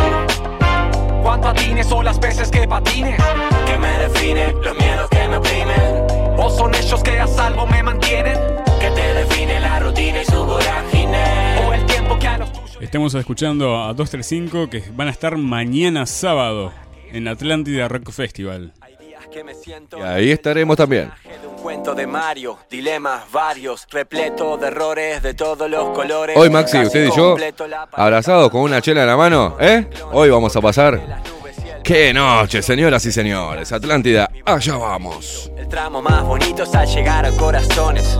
Cuánto 1.22 1.49
atines 1.49 1.91
o 1.91 2.01
las 2.01 2.19
veces 2.19 2.49
que 2.49 2.67
patines. 2.67 3.22
Que 3.67 3.77
me 3.77 3.99
define 3.99 4.51
los 4.53 4.76
miedos 4.76 5.14
que 5.26 5.30
me 5.30 5.38
oprimen. 5.38 6.38
O 6.38 6.49
son 6.49 6.73
ellos 6.76 7.02
que 7.02 7.19
a 7.19 7.27
salvo 7.27 7.65
me 7.65 7.81
mantienen. 7.81 8.38
Que 8.80 8.89
te 8.91 9.14
define 9.14 9.60
la 9.60 9.80
rutina 9.80 10.22
y 10.22 10.26
su 10.26 10.45
vorágine. 10.45 11.65
O 11.68 11.73
el 11.73 11.85
tiempo 11.85 12.18
que 12.19 12.27
a 12.27 12.38
los 12.38 12.49
Estamos 12.80 13.14
escuchando 13.15 13.84
a 13.84 13.93
235 13.93 14.69
que 14.69 14.84
van 14.93 15.07
a 15.07 15.11
estar 15.11 15.38
mañana 15.38 16.06
sábado 16.06 16.72
en 17.11 17.27
Atlántida 17.27 17.88
Rock 17.88 18.11
Festival. 18.11 18.73
Y 19.97 20.02
ahí 20.02 20.31
estaremos 20.31 20.77
también. 20.77 21.11
Un 21.49 21.61
cuento 21.61 21.93
de 21.95 22.07
Mario, 22.07 22.60
dilemas 22.69 23.30
varios, 23.31 23.88
repleto 23.89 24.56
de 24.57 24.68
errores 24.68 25.22
de 25.22 25.34
todos 25.34 25.69
los 25.69 25.89
colores. 25.89 26.38
Hoy 26.38 26.49
Maxi, 26.49 26.77
usted 26.77 27.07
y 27.07 27.15
yo, 27.15 27.35
abrazados 27.91 28.49
con 28.49 28.61
una 28.61 28.81
chela 28.81 29.02
en 29.02 29.07
la 29.07 29.18
mano, 29.18 29.57
¿eh? 29.60 29.88
Hoy 30.11 30.30
vamos 30.30 30.56
a 30.56 30.61
pasar. 30.61 31.02
¡Qué 31.86 32.12
noche, 32.16 32.64
señoras 32.64 33.06
y 33.06 33.12
señores! 33.12 33.72
Atlántida, 33.72 34.28
allá 34.44 34.76
vamos. 34.76 35.52
El 35.56 35.68
tramo 35.68 36.02
más 36.02 36.24
bonito 36.24 36.64
es 36.64 36.74
al 36.74 36.88
llegar 36.88 37.24
a 37.28 37.32
corazones. 37.34 38.18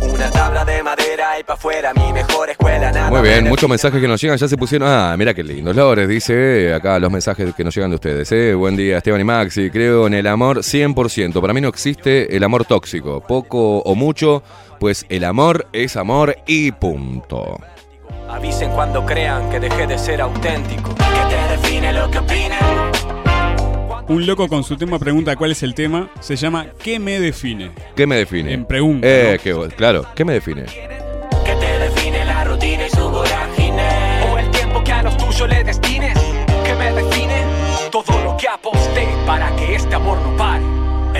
Una 0.00 0.30
tabla 0.30 0.64
de 0.64 0.82
madera 0.82 1.38
y 1.38 1.44
pa' 1.44 1.52
afuera, 1.52 1.92
mi 1.92 2.14
mejor 2.14 2.48
escuela, 2.48 2.90
nada. 2.90 3.10
Muy 3.10 3.20
bien, 3.20 3.46
muchos 3.46 3.68
mensajes 3.68 4.00
que 4.00 4.08
nos 4.08 4.22
llegan 4.22 4.38
ya 4.38 4.48
se 4.48 4.56
pusieron. 4.56 4.88
Ah, 4.90 5.14
mira 5.18 5.34
qué 5.34 5.44
lindo. 5.44 5.70
Lores 5.74 6.08
dice 6.08 6.72
acá 6.72 6.98
los 6.98 7.12
mensajes 7.12 7.54
que 7.54 7.62
nos 7.62 7.74
llegan 7.74 7.90
de 7.90 7.96
ustedes. 7.96 8.32
¿eh? 8.32 8.54
Buen 8.54 8.74
día, 8.74 8.96
Esteban 8.96 9.20
y 9.20 9.24
Maxi. 9.24 9.68
Creo 9.68 10.06
en 10.06 10.14
el 10.14 10.26
amor 10.26 10.60
100%. 10.60 11.38
Para 11.42 11.52
mí 11.52 11.60
no 11.60 11.68
existe 11.68 12.34
el 12.34 12.42
amor 12.42 12.64
tóxico, 12.64 13.20
poco 13.20 13.80
o 13.80 13.94
mucho, 13.94 14.42
pues 14.80 15.04
el 15.10 15.24
amor 15.24 15.66
es 15.74 15.94
amor 15.98 16.34
y 16.46 16.72
punto. 16.72 17.58
Avisen 18.28 18.70
cuando 18.72 19.04
crean 19.04 19.50
que 19.50 19.60
dejé 19.60 19.86
de 19.86 19.98
ser 19.98 20.20
auténtico. 20.20 20.94
Que 20.94 21.34
te 21.34 21.56
define 21.56 21.92
lo 21.92 22.10
que 22.10 22.18
opinen. 22.18 22.58
Un 24.08 24.24
loco 24.24 24.46
con 24.46 24.62
su 24.62 24.76
tema 24.76 24.98
pregunta 24.98 25.34
cuál 25.34 25.50
es 25.50 25.62
el 25.62 25.74
tema. 25.74 26.10
Se 26.20 26.36
llama 26.36 26.66
¿Qué 26.82 26.98
me 26.98 27.18
define? 27.18 27.72
¿Qué 27.96 28.06
me 28.06 28.16
define? 28.16 28.52
En 28.52 28.64
pregunta. 28.64 29.06
Eh, 29.08 29.32
¿no? 29.44 29.68
qué 29.68 29.74
claro, 29.74 30.06
¿qué 30.14 30.24
me 30.24 30.34
define? 30.34 30.64
Que 30.64 31.54
te 31.58 31.78
define 31.78 32.24
la 32.24 32.44
rutina 32.44 32.86
y 32.86 32.90
su 32.90 33.08
vorágine. 33.08 34.22
O 34.30 34.38
el 34.38 34.50
tiempo 34.50 34.84
que 34.84 34.92
a 34.92 35.02
los 35.02 35.16
tuyos 35.16 35.48
le 35.48 35.64
destines. 35.64 36.18
Que 36.64 36.74
me 36.74 36.92
define 36.92 37.42
todo 37.90 38.22
lo 38.22 38.36
que 38.36 38.48
aposté 38.48 39.08
para 39.26 39.54
que 39.56 39.74
este 39.74 39.94
amor 39.94 40.18
no 40.18 40.36
pare. 40.36 40.45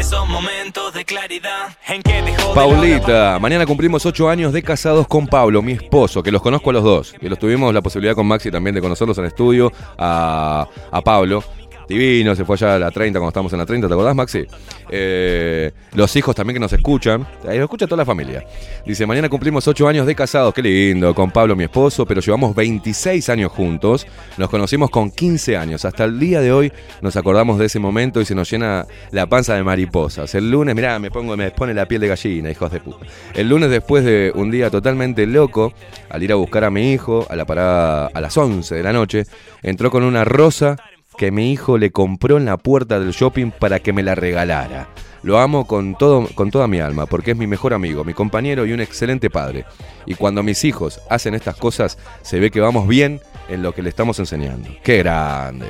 Esos 0.06 0.28
momentos 0.28 0.94
de 0.94 1.04
claridad 1.04 1.76
en 1.88 2.00
que 2.00 2.22
dejó 2.22 2.50
de 2.50 2.54
Paulita, 2.54 3.40
mañana 3.40 3.66
cumplimos 3.66 4.06
ocho 4.06 4.28
años 4.28 4.52
de 4.52 4.62
casados 4.62 5.08
con 5.08 5.26
Pablo, 5.26 5.62
mi 5.62 5.72
esposo, 5.72 6.22
que 6.22 6.30
los 6.30 6.40
conozco 6.42 6.70
a 6.70 6.74
los 6.74 6.84
dos. 6.84 7.12
Que 7.14 7.28
los 7.28 7.40
tuvimos 7.40 7.74
la 7.74 7.82
posibilidad 7.82 8.14
con 8.14 8.24
Maxi 8.24 8.52
también 8.52 8.76
de 8.76 8.80
conocerlos 8.80 9.18
en 9.18 9.24
estudio, 9.24 9.72
a, 9.98 10.68
a 10.92 11.00
Pablo. 11.02 11.42
Divino, 11.88 12.34
se 12.34 12.44
fue 12.44 12.54
allá 12.54 12.74
a 12.74 12.78
la 12.78 12.90
30 12.90 13.18
cuando 13.18 13.28
estábamos 13.28 13.52
en 13.52 13.58
la 13.60 13.66
30, 13.66 13.86
¿te 13.86 13.94
acordás, 13.94 14.14
Maxi? 14.14 14.44
Eh, 14.90 15.70
los 15.94 16.14
hijos 16.16 16.34
también 16.34 16.54
que 16.54 16.60
nos 16.60 16.72
escuchan, 16.72 17.26
ahí 17.46 17.58
nos 17.58 17.64
escucha 17.64 17.86
toda 17.86 17.98
la 17.98 18.04
familia. 18.04 18.44
Dice, 18.84 19.06
mañana 19.06 19.28
cumplimos 19.28 19.66
ocho 19.68 19.86
años 19.86 20.06
de 20.06 20.14
casados, 20.14 20.52
qué 20.52 20.62
lindo, 20.62 21.14
con 21.14 21.30
Pablo, 21.30 21.54
mi 21.54 21.64
esposo, 21.64 22.04
pero 22.04 22.20
llevamos 22.20 22.54
26 22.56 23.28
años 23.28 23.52
juntos, 23.52 24.06
nos 24.36 24.50
conocimos 24.50 24.90
con 24.90 25.10
15 25.10 25.56
años, 25.56 25.84
hasta 25.84 26.04
el 26.04 26.18
día 26.18 26.40
de 26.40 26.52
hoy 26.52 26.72
nos 27.02 27.16
acordamos 27.16 27.58
de 27.58 27.66
ese 27.66 27.78
momento 27.78 28.20
y 28.20 28.24
se 28.24 28.34
nos 28.34 28.50
llena 28.50 28.86
la 29.12 29.26
panza 29.26 29.54
de 29.54 29.62
mariposas. 29.62 30.34
El 30.34 30.50
lunes, 30.50 30.74
mirá, 30.74 30.98
me 30.98 31.10
pongo, 31.10 31.36
me 31.36 31.50
pone 31.52 31.72
la 31.72 31.86
piel 31.86 32.00
de 32.00 32.08
gallina, 32.08 32.50
hijos 32.50 32.72
de 32.72 32.80
puta. 32.80 33.06
El 33.34 33.48
lunes 33.48 33.70
después 33.70 34.04
de 34.04 34.32
un 34.34 34.50
día 34.50 34.70
totalmente 34.70 35.26
loco, 35.26 35.72
al 36.10 36.22
ir 36.22 36.32
a 36.32 36.34
buscar 36.34 36.64
a 36.64 36.70
mi 36.70 36.92
hijo 36.92 37.26
a 37.30 37.36
la 37.36 37.44
parada 37.44 38.10
a 38.12 38.20
las 38.20 38.36
11 38.36 38.74
de 38.74 38.82
la 38.82 38.92
noche, 38.92 39.24
entró 39.62 39.90
con 39.90 40.02
una 40.02 40.24
rosa 40.24 40.76
que 41.16 41.30
mi 41.30 41.52
hijo 41.52 41.78
le 41.78 41.90
compró 41.90 42.36
en 42.36 42.44
la 42.44 42.56
puerta 42.56 43.00
del 43.00 43.12
shopping 43.12 43.50
para 43.50 43.80
que 43.80 43.92
me 43.92 44.02
la 44.02 44.14
regalara. 44.14 44.88
Lo 45.22 45.38
amo 45.38 45.66
con, 45.66 45.96
todo, 45.96 46.28
con 46.34 46.50
toda 46.50 46.68
mi 46.68 46.78
alma, 46.78 47.06
porque 47.06 47.32
es 47.32 47.36
mi 47.36 47.46
mejor 47.46 47.74
amigo, 47.74 48.04
mi 48.04 48.14
compañero 48.14 48.64
y 48.64 48.72
un 48.72 48.80
excelente 48.80 49.28
padre. 49.28 49.64
Y 50.04 50.14
cuando 50.14 50.42
mis 50.42 50.64
hijos 50.64 51.00
hacen 51.10 51.34
estas 51.34 51.56
cosas, 51.56 51.98
se 52.22 52.38
ve 52.38 52.50
que 52.50 52.60
vamos 52.60 52.86
bien 52.86 53.20
en 53.48 53.62
lo 53.62 53.72
que 53.72 53.82
le 53.82 53.88
estamos 53.88 54.18
enseñando. 54.18 54.68
¡Qué 54.82 54.98
grande! 54.98 55.66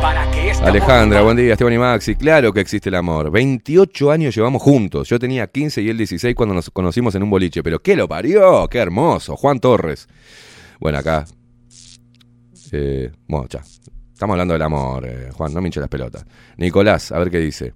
Para 0.00 0.24
para 0.24 0.30
que 0.30 0.50
este 0.50 0.64
Alejandra, 0.64 1.22
buen 1.22 1.36
día, 1.36 1.52
Esteban 1.52 1.72
y 1.72 1.78
Maxi. 1.78 2.14
Claro 2.16 2.52
que 2.52 2.60
existe 2.60 2.88
el 2.88 2.94
amor. 2.94 3.30
28 3.30 4.10
años 4.10 4.34
llevamos 4.34 4.62
juntos. 4.62 5.08
Yo 5.08 5.18
tenía 5.18 5.46
15 5.46 5.82
y 5.82 5.88
él 5.88 5.96
16 5.98 6.34
cuando 6.34 6.54
nos 6.54 6.70
conocimos 6.70 7.14
en 7.14 7.22
un 7.22 7.30
boliche. 7.30 7.62
Pero 7.62 7.80
¿qué 7.80 7.96
lo 7.96 8.08
parió? 8.08 8.68
¡Qué 8.68 8.78
hermoso! 8.78 9.36
Juan 9.36 9.60
Torres. 9.60 10.08
Bueno, 10.80 10.98
acá. 10.98 11.24
Eh, 12.72 13.10
bueno, 13.26 13.46
ya. 13.48 13.60
Estamos 14.12 14.34
hablando 14.34 14.54
del 14.54 14.62
amor, 14.62 15.06
eh, 15.06 15.28
Juan, 15.32 15.54
no 15.54 15.60
me 15.60 15.68
hinche 15.68 15.80
las 15.80 15.88
pelotas. 15.88 16.24
Nicolás, 16.56 17.12
a 17.12 17.18
ver 17.18 17.30
qué 17.30 17.38
dice. 17.38 17.72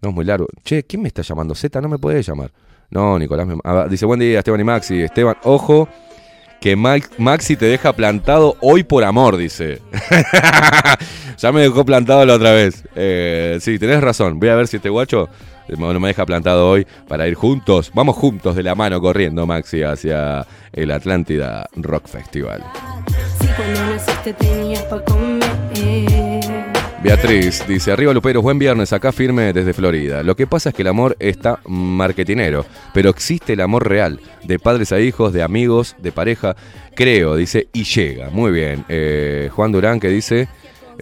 No 0.00 0.08
es 0.10 0.14
muy 0.14 0.24
largo. 0.24 0.46
Che, 0.64 0.84
¿quién 0.84 1.02
me 1.02 1.08
está 1.08 1.22
llamando? 1.22 1.54
Z, 1.54 1.78
no 1.80 1.88
me 1.88 1.98
puede 1.98 2.22
llamar. 2.22 2.50
No, 2.90 3.18
Nicolás 3.18 3.46
me- 3.46 3.58
ah, 3.64 3.86
dice, 3.88 4.06
buen 4.06 4.20
día, 4.20 4.38
Esteban 4.38 4.60
y 4.60 4.64
Maxi. 4.64 5.02
Esteban, 5.02 5.36
ojo, 5.44 5.88
que 6.64 6.76
Max- 6.76 7.10
Maxi 7.18 7.56
te 7.56 7.66
deja 7.66 7.92
plantado 7.92 8.56
hoy 8.62 8.84
por 8.84 9.04
amor, 9.04 9.36
dice. 9.36 9.82
ya 11.36 11.52
me 11.52 11.60
dejó 11.60 11.84
plantado 11.84 12.24
la 12.24 12.32
otra 12.36 12.52
vez. 12.52 12.84
Eh, 12.96 13.58
sí, 13.60 13.78
tenés 13.78 14.00
razón. 14.00 14.40
Voy 14.40 14.48
a 14.48 14.54
ver 14.54 14.66
si 14.66 14.76
este 14.78 14.88
guacho 14.88 15.28
eh, 15.68 15.74
no 15.76 16.00
me 16.00 16.08
deja 16.08 16.24
plantado 16.24 16.70
hoy 16.70 16.86
para 17.06 17.28
ir 17.28 17.34
juntos. 17.34 17.90
Vamos 17.92 18.16
juntos 18.16 18.56
de 18.56 18.62
la 18.62 18.74
mano 18.74 18.98
corriendo, 19.02 19.46
Maxi, 19.46 19.82
hacia 19.82 20.46
el 20.72 20.90
Atlántida 20.90 21.68
Rock 21.76 22.08
Festival. 22.08 22.64
Si 23.42 23.46
cuando 23.48 23.80
naciste 23.94 24.32
tenías. 24.32 24.84
Beatriz 27.04 27.62
dice, 27.68 27.92
arriba 27.92 28.14
Luperos, 28.14 28.42
buen 28.42 28.58
viernes, 28.58 28.94
acá 28.94 29.12
firme 29.12 29.52
desde 29.52 29.74
Florida. 29.74 30.22
Lo 30.22 30.34
que 30.34 30.46
pasa 30.46 30.70
es 30.70 30.74
que 30.74 30.80
el 30.80 30.88
amor 30.88 31.18
está 31.18 31.60
marketinero, 31.66 32.64
pero 32.94 33.10
existe 33.10 33.52
el 33.52 33.60
amor 33.60 33.86
real, 33.86 34.20
de 34.42 34.58
padres 34.58 34.90
a 34.90 34.98
hijos, 34.98 35.34
de 35.34 35.42
amigos, 35.42 35.96
de 35.98 36.12
pareja, 36.12 36.56
creo, 36.94 37.36
dice, 37.36 37.68
y 37.74 37.84
llega. 37.84 38.30
Muy 38.30 38.52
bien. 38.52 38.86
Eh, 38.88 39.50
Juan 39.52 39.70
Durán 39.70 40.00
que 40.00 40.08
dice, 40.08 40.48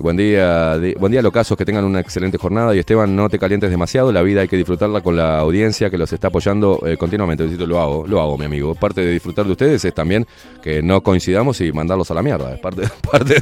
buen 0.00 0.16
día, 0.16 0.78
buen 0.98 1.12
día 1.12 1.22
Locasos, 1.22 1.56
que 1.56 1.64
tengan 1.64 1.84
una 1.84 2.00
excelente 2.00 2.38
jornada 2.38 2.74
y 2.74 2.78
Esteban, 2.78 3.14
no 3.14 3.28
te 3.28 3.38
calientes 3.38 3.70
demasiado, 3.70 4.12
la 4.12 4.22
vida 4.22 4.42
hay 4.42 4.48
que 4.48 4.56
disfrutarla 4.56 5.00
con 5.00 5.16
la 5.16 5.38
audiencia 5.38 5.90
que 5.90 5.98
los 5.98 6.12
está 6.12 6.28
apoyando 6.28 6.80
eh, 6.86 6.96
continuamente. 6.96 7.46
Lo 7.66 7.80
hago, 7.80 8.06
lo 8.06 8.20
hago, 8.20 8.38
mi 8.38 8.44
amigo. 8.44 8.74
Parte 8.74 9.02
de 9.02 9.12
disfrutar 9.12 9.44
de 9.46 9.52
ustedes 9.52 9.84
es 9.84 9.94
también 9.94 10.26
que 10.62 10.82
no 10.82 11.02
coincidamos 11.02 11.60
y 11.60 11.72
mandarlos 11.72 12.10
a 12.10 12.14
la 12.14 12.22
mierda. 12.22 12.54
Es 12.54 12.60
parte, 12.60 12.82
parte 13.10 13.36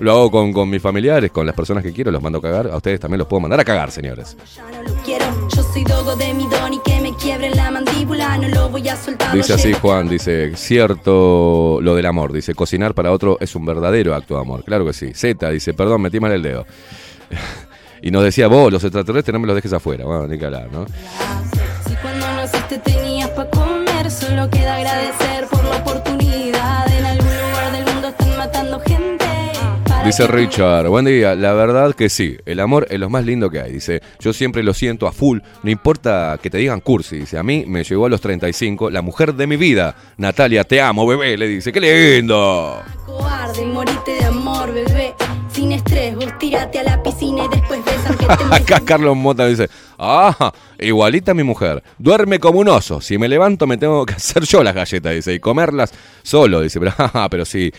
lo, 0.00 0.10
hago 0.10 0.30
con, 0.30 0.52
con 0.52 0.68
mis 0.68 0.82
familiares, 0.82 1.30
con 1.30 1.46
las 1.46 1.54
personas 1.54 1.82
que 1.82 1.92
quiero, 1.92 2.10
los 2.10 2.22
mando 2.22 2.38
a 2.38 2.42
cagar. 2.42 2.68
A 2.68 2.76
ustedes 2.76 3.00
también 3.00 3.18
los 3.18 3.28
puedo 3.28 3.40
mandar 3.40 3.60
a 3.60 3.64
cagar, 3.64 3.90
señores. 3.90 4.36
Yo 5.54 5.62
soy 5.62 5.84
dogo 5.84 6.16
de 6.16 6.34
mi 6.34 6.46
don 6.48 6.74
y 6.74 6.78
que 6.80 6.95
quiebre 7.38 7.54
la 7.54 7.70
mandíbula. 7.70 8.38
No 8.38 8.48
lo 8.48 8.68
voy 8.70 8.88
a 8.88 8.96
soltar. 8.96 9.34
Dice 9.34 9.54
así 9.54 9.72
Juan, 9.74 10.08
dice, 10.08 10.56
cierto 10.56 11.78
lo 11.82 11.94
del 11.94 12.06
amor, 12.06 12.32
dice, 12.32 12.54
cocinar 12.54 12.94
para 12.94 13.12
otro 13.12 13.36
es 13.40 13.54
un 13.54 13.66
verdadero 13.66 14.14
acto 14.14 14.34
de 14.34 14.40
amor, 14.40 14.64
claro 14.64 14.86
que 14.86 14.92
sí. 14.92 15.12
Z 15.14 15.50
dice, 15.50 15.74
perdón, 15.74 16.02
metí 16.02 16.20
mal 16.20 16.32
el 16.32 16.42
dedo. 16.42 16.66
y 18.02 18.10
nos 18.10 18.24
decía, 18.24 18.48
vos, 18.48 18.72
los 18.72 18.82
extraterrestres 18.82 19.32
no 19.32 19.40
me 19.40 19.46
los 19.46 19.56
dejes 19.56 19.72
afuera, 19.72 20.04
bueno, 20.04 20.26
ni 20.26 20.38
que 20.38 20.46
hablar, 20.46 20.70
¿no? 20.72 20.86
Si 21.86 21.94
cuando 21.96 22.26
naciste 22.26 22.78
tenías 22.78 23.30
pa' 23.30 23.48
comer, 23.50 24.10
solo 24.10 24.48
queda 24.50 24.76
agradecer 24.76 25.35
Dice 30.06 30.28
Richard, 30.28 30.86
buen 30.86 31.04
día, 31.04 31.34
la 31.34 31.52
verdad 31.52 31.92
que 31.92 32.08
sí, 32.08 32.36
el 32.46 32.60
amor 32.60 32.86
es 32.90 33.00
lo 33.00 33.10
más 33.10 33.24
lindo 33.24 33.50
que 33.50 33.60
hay, 33.60 33.72
dice, 33.72 34.00
yo 34.20 34.32
siempre 34.32 34.62
lo 34.62 34.72
siento 34.72 35.08
a 35.08 35.12
full, 35.12 35.40
no 35.64 35.68
importa 35.70 36.38
que 36.40 36.48
te 36.48 36.58
digan 36.58 36.78
cursi, 36.80 37.18
dice, 37.18 37.38
a 37.38 37.42
mí 37.42 37.64
me 37.66 37.82
llegó 37.82 38.06
a 38.06 38.08
los 38.08 38.20
35, 38.20 38.88
la 38.90 39.02
mujer 39.02 39.34
de 39.34 39.48
mi 39.48 39.56
vida, 39.56 39.96
Natalia, 40.16 40.62
te 40.62 40.80
amo, 40.80 41.08
bebé, 41.08 41.36
le 41.36 41.48
dice, 41.48 41.72
qué 41.72 41.80
lindo. 41.80 42.80
Cobarde, 43.04 43.66
morite 43.66 44.12
de 44.12 44.24
amor, 44.26 44.72
bebé. 44.72 45.12
Sin 45.50 45.72
estrés, 45.72 46.14
vos 46.14 46.38
tírate 46.38 46.78
a 46.78 46.84
la 46.84 47.02
piscina 47.02 47.44
y 47.44 47.48
después 47.48 47.84
besas 47.84 48.16
que 48.16 48.26
te 48.26 48.32
Acá 48.54 48.80
Carlos 48.84 49.16
Mota 49.16 49.44
dice, 49.48 49.68
ah, 49.98 50.52
igualita 50.78 51.34
mi 51.34 51.42
mujer, 51.42 51.82
duerme 51.98 52.38
como 52.38 52.60
un 52.60 52.68
oso, 52.68 53.00
si 53.00 53.18
me 53.18 53.26
levanto 53.26 53.66
me 53.66 53.76
tengo 53.76 54.06
que 54.06 54.14
hacer 54.16 54.44
yo 54.44 54.62
las 54.62 54.74
galletas, 54.76 55.14
dice, 55.16 55.34
y 55.34 55.40
comerlas 55.40 55.92
solo, 56.22 56.60
dice, 56.60 56.78
pero, 56.80 56.94
pero 57.28 57.44
sí, 57.44 57.72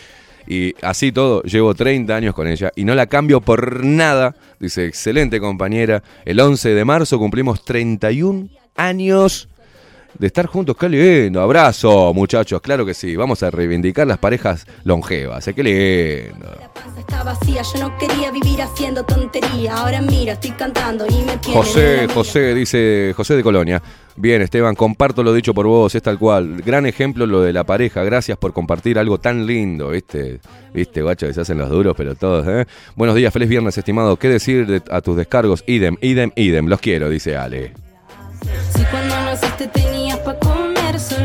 y 0.48 0.74
así 0.80 1.12
todo, 1.12 1.42
llevo 1.42 1.74
30 1.74 2.16
años 2.16 2.34
con 2.34 2.48
ella 2.48 2.72
y 2.74 2.84
no 2.84 2.94
la 2.94 3.06
cambio 3.06 3.42
por 3.42 3.84
nada, 3.84 4.34
dice, 4.58 4.86
excelente 4.86 5.40
compañera, 5.40 6.02
el 6.24 6.40
11 6.40 6.70
de 6.70 6.84
marzo 6.86 7.18
cumplimos 7.18 7.64
31 7.64 8.48
años 8.74 9.48
de 10.18 10.26
estar 10.26 10.46
juntos, 10.46 10.76
qué 10.76 10.88
lindo, 10.88 11.40
abrazo 11.40 12.12
muchachos, 12.12 12.60
claro 12.60 12.84
que 12.84 12.92
sí, 12.94 13.14
vamos 13.14 13.42
a 13.42 13.50
reivindicar 13.50 14.06
las 14.06 14.18
parejas 14.18 14.66
longevas, 14.84 15.46
¿eh? 15.48 15.54
qué 15.54 15.62
lindo. 15.62 16.46
No 16.50 16.94
José, 21.52 22.08
José, 22.12 22.54
dice 22.54 23.12
José 23.16 23.36
de 23.36 23.42
Colonia. 23.42 23.82
Bien, 24.16 24.42
Esteban, 24.42 24.74
comparto 24.74 25.22
lo 25.22 25.32
dicho 25.32 25.54
por 25.54 25.66
vos, 25.66 25.94
es 25.94 26.02
tal 26.02 26.18
cual. 26.18 26.60
Gran 26.62 26.86
ejemplo 26.86 27.24
lo 27.24 27.40
de 27.40 27.52
la 27.52 27.62
pareja, 27.62 28.02
gracias 28.02 28.36
por 28.36 28.52
compartir 28.52 28.98
algo 28.98 29.18
tan 29.18 29.46
lindo, 29.46 29.90
¿viste? 29.90 30.40
¿Viste, 30.74 31.02
guacho, 31.02 31.28
que 31.28 31.34
se 31.34 31.40
hacen 31.42 31.58
los 31.58 31.70
duros, 31.70 31.94
pero 31.96 32.16
todos, 32.16 32.44
¿eh? 32.48 32.66
Buenos 32.96 33.14
días, 33.14 33.32
feliz 33.32 33.48
viernes, 33.48 33.78
estimado. 33.78 34.16
¿Qué 34.16 34.28
decir 34.28 34.66
de- 34.66 34.82
a 34.90 35.00
tus 35.00 35.16
descargos? 35.16 35.62
Idem, 35.68 35.96
idem, 36.00 36.32
idem, 36.34 36.66
los 36.66 36.80
quiero, 36.80 37.08
dice 37.08 37.36
Ale. 37.36 37.74
Si 38.74 38.82
cuando 38.90 39.14
comer, 39.14 39.97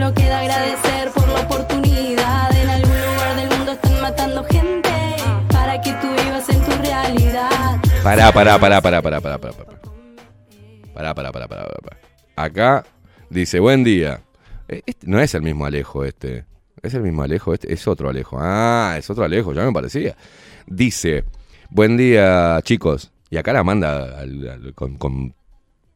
solo 0.04 0.14
queda 0.16 0.40
agradecer 0.42 1.10
por 1.12 1.28
la 1.30 1.40
oportunidad. 1.42 2.56
En 2.58 2.70
algún 2.70 2.92
lugar 2.92 3.36
del 3.38 3.50
mundo 3.58 3.72
están 3.72 4.02
matando 4.02 4.44
gente 4.44 4.90
para 5.50 5.80
que 5.82 5.94
tú 5.94 6.08
vivas 6.24 6.50
en 6.50 6.62
tu 6.62 6.72
realidad. 6.82 7.80
Pará, 8.04 8.32
pará, 8.34 8.60
pará, 8.60 8.82
pará, 8.82 9.02
pará, 9.02 9.22
pará, 9.22 9.38
pará, 9.40 9.54
pará. 9.54 9.80
Pará, 10.94 11.14
pará, 11.16 11.32
pará, 11.32 11.48
pará. 11.48 11.98
Acá 12.36 12.84
dice, 13.30 13.60
buen 13.60 13.84
día. 13.86 14.20
Eh, 14.68 14.82
Este 14.86 15.08
no 15.08 15.20
es 15.22 15.34
el 15.36 15.42
mismo 15.42 15.66
Alejo 15.66 16.04
este. 16.04 16.46
¿Es 16.82 16.94
el 16.94 17.02
mismo 17.02 17.24
Alejo 17.24 17.54
este? 17.54 17.72
Es 17.72 17.88
otro 17.88 18.10
Alejo. 18.10 18.38
Ah, 18.42 18.96
es 18.98 19.10
otro 19.10 19.24
Alejo, 19.24 19.54
ya 19.54 19.64
me 19.64 19.72
parecía. 19.72 20.18
Dice, 20.68 21.24
buen 21.70 21.96
día 21.96 22.60
chicos. 22.64 23.12
Y 23.30 23.38
acá 23.38 23.54
la 23.54 23.64
manda 23.64 24.20
al- 24.20 24.50
al- 24.50 24.74
con, 24.74 24.98
con- 24.98 25.34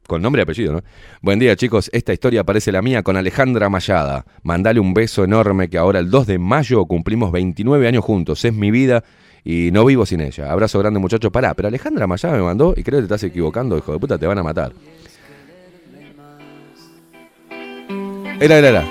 con 0.08 0.22
nombre 0.22 0.42
y 0.42 0.44
apellido, 0.44 0.74
¿no? 0.74 0.84
Buen 1.22 1.38
día 1.38 1.56
chicos, 1.56 1.90
esta 1.94 2.14
historia 2.14 2.44
parece 2.44 2.72
la 2.72 2.82
mía 2.82 3.04
con 3.04 3.18
Alejandra 3.18 3.70
Mayada. 3.70 4.26
Mandale 4.42 4.80
un 4.80 4.94
beso 4.94 5.24
enorme 5.24 5.70
que 5.70 5.78
ahora 5.78 6.00
el 6.00 6.10
2 6.10 6.26
de 6.26 6.40
mayo 6.40 6.86
cumplimos 6.86 7.32
29 7.32 7.88
años 7.88 8.04
juntos. 8.04 8.44
Es 8.46 8.54
mi 8.54 8.72
vida 8.72 9.04
y 9.44 9.70
no 9.72 9.86
vivo 9.86 10.06
sin 10.06 10.22
ella. 10.22 10.52
Abrazo 10.52 10.80
grande 10.80 11.00
muchachos. 11.00 11.32
Pará, 11.32 11.54
pero 11.54 11.68
Alejandra 11.68 12.08
Mayada 12.08 12.38
me 12.38 12.44
mandó 12.44 12.74
y 12.76 12.84
creo 12.84 12.98
que 12.98 13.08
te 13.08 13.14
estás 13.14 13.24
equivocando, 13.24 13.78
hijo 13.78 13.94
de 13.94 14.00
puta, 14.00 14.18
te 14.18 14.26
van 14.26 14.38
a 14.40 14.44
matar. 14.44 14.72
Era, 18.40 18.58
era, 18.58 18.70
era. 18.70 18.86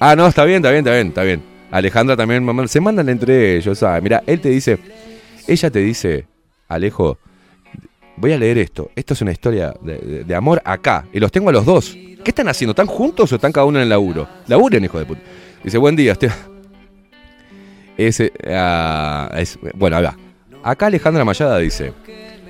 Ah, 0.00 0.14
no, 0.16 0.26
está 0.26 0.44
bien, 0.44 0.56
está 0.56 0.70
bien, 0.70 0.84
está 0.84 0.92
bien, 0.92 1.08
está 1.08 1.22
bien. 1.22 1.42
Alejandra 1.70 2.16
también, 2.16 2.44
mamá, 2.44 2.68
se 2.68 2.80
mandan 2.80 3.08
entre 3.08 3.56
ellos, 3.56 3.78
¿sabes? 3.78 4.02
Mira, 4.02 4.22
él 4.26 4.40
te 4.40 4.50
dice, 4.50 4.78
ella 5.48 5.70
te 5.70 5.80
dice, 5.80 6.26
Alejo, 6.68 7.18
voy 8.16 8.32
a 8.32 8.38
leer 8.38 8.58
esto. 8.58 8.90
Esto 8.94 9.14
es 9.14 9.22
una 9.22 9.32
historia 9.32 9.74
de, 9.80 10.34
amor 10.34 10.60
acá. 10.64 11.06
Y 11.12 11.20
los 11.20 11.30
tengo 11.32 11.50
a 11.50 11.52
los 11.52 11.64
dos. 11.64 11.92
¿Qué 11.92 12.30
están 12.30 12.48
haciendo? 12.48 12.72
¿Están 12.72 12.86
juntos 12.86 13.30
o 13.32 13.34
están 13.34 13.52
cada 13.52 13.66
uno 13.66 13.78
en 13.78 13.84
el 13.84 13.88
laburo? 13.88 14.28
Laburen, 14.46 14.84
hijo 14.84 14.98
de 14.98 15.04
puta. 15.04 15.20
Dice, 15.62 15.78
buen 15.78 15.96
día, 15.96 16.12
este. 16.12 16.30
Ese, 17.96 18.32
ah, 18.48 19.30
es, 19.36 19.58
bueno, 19.74 19.96
acá. 19.96 20.16
Acá 20.62 20.86
Alejandra 20.86 21.24
Mayada 21.24 21.58
dice, 21.58 21.92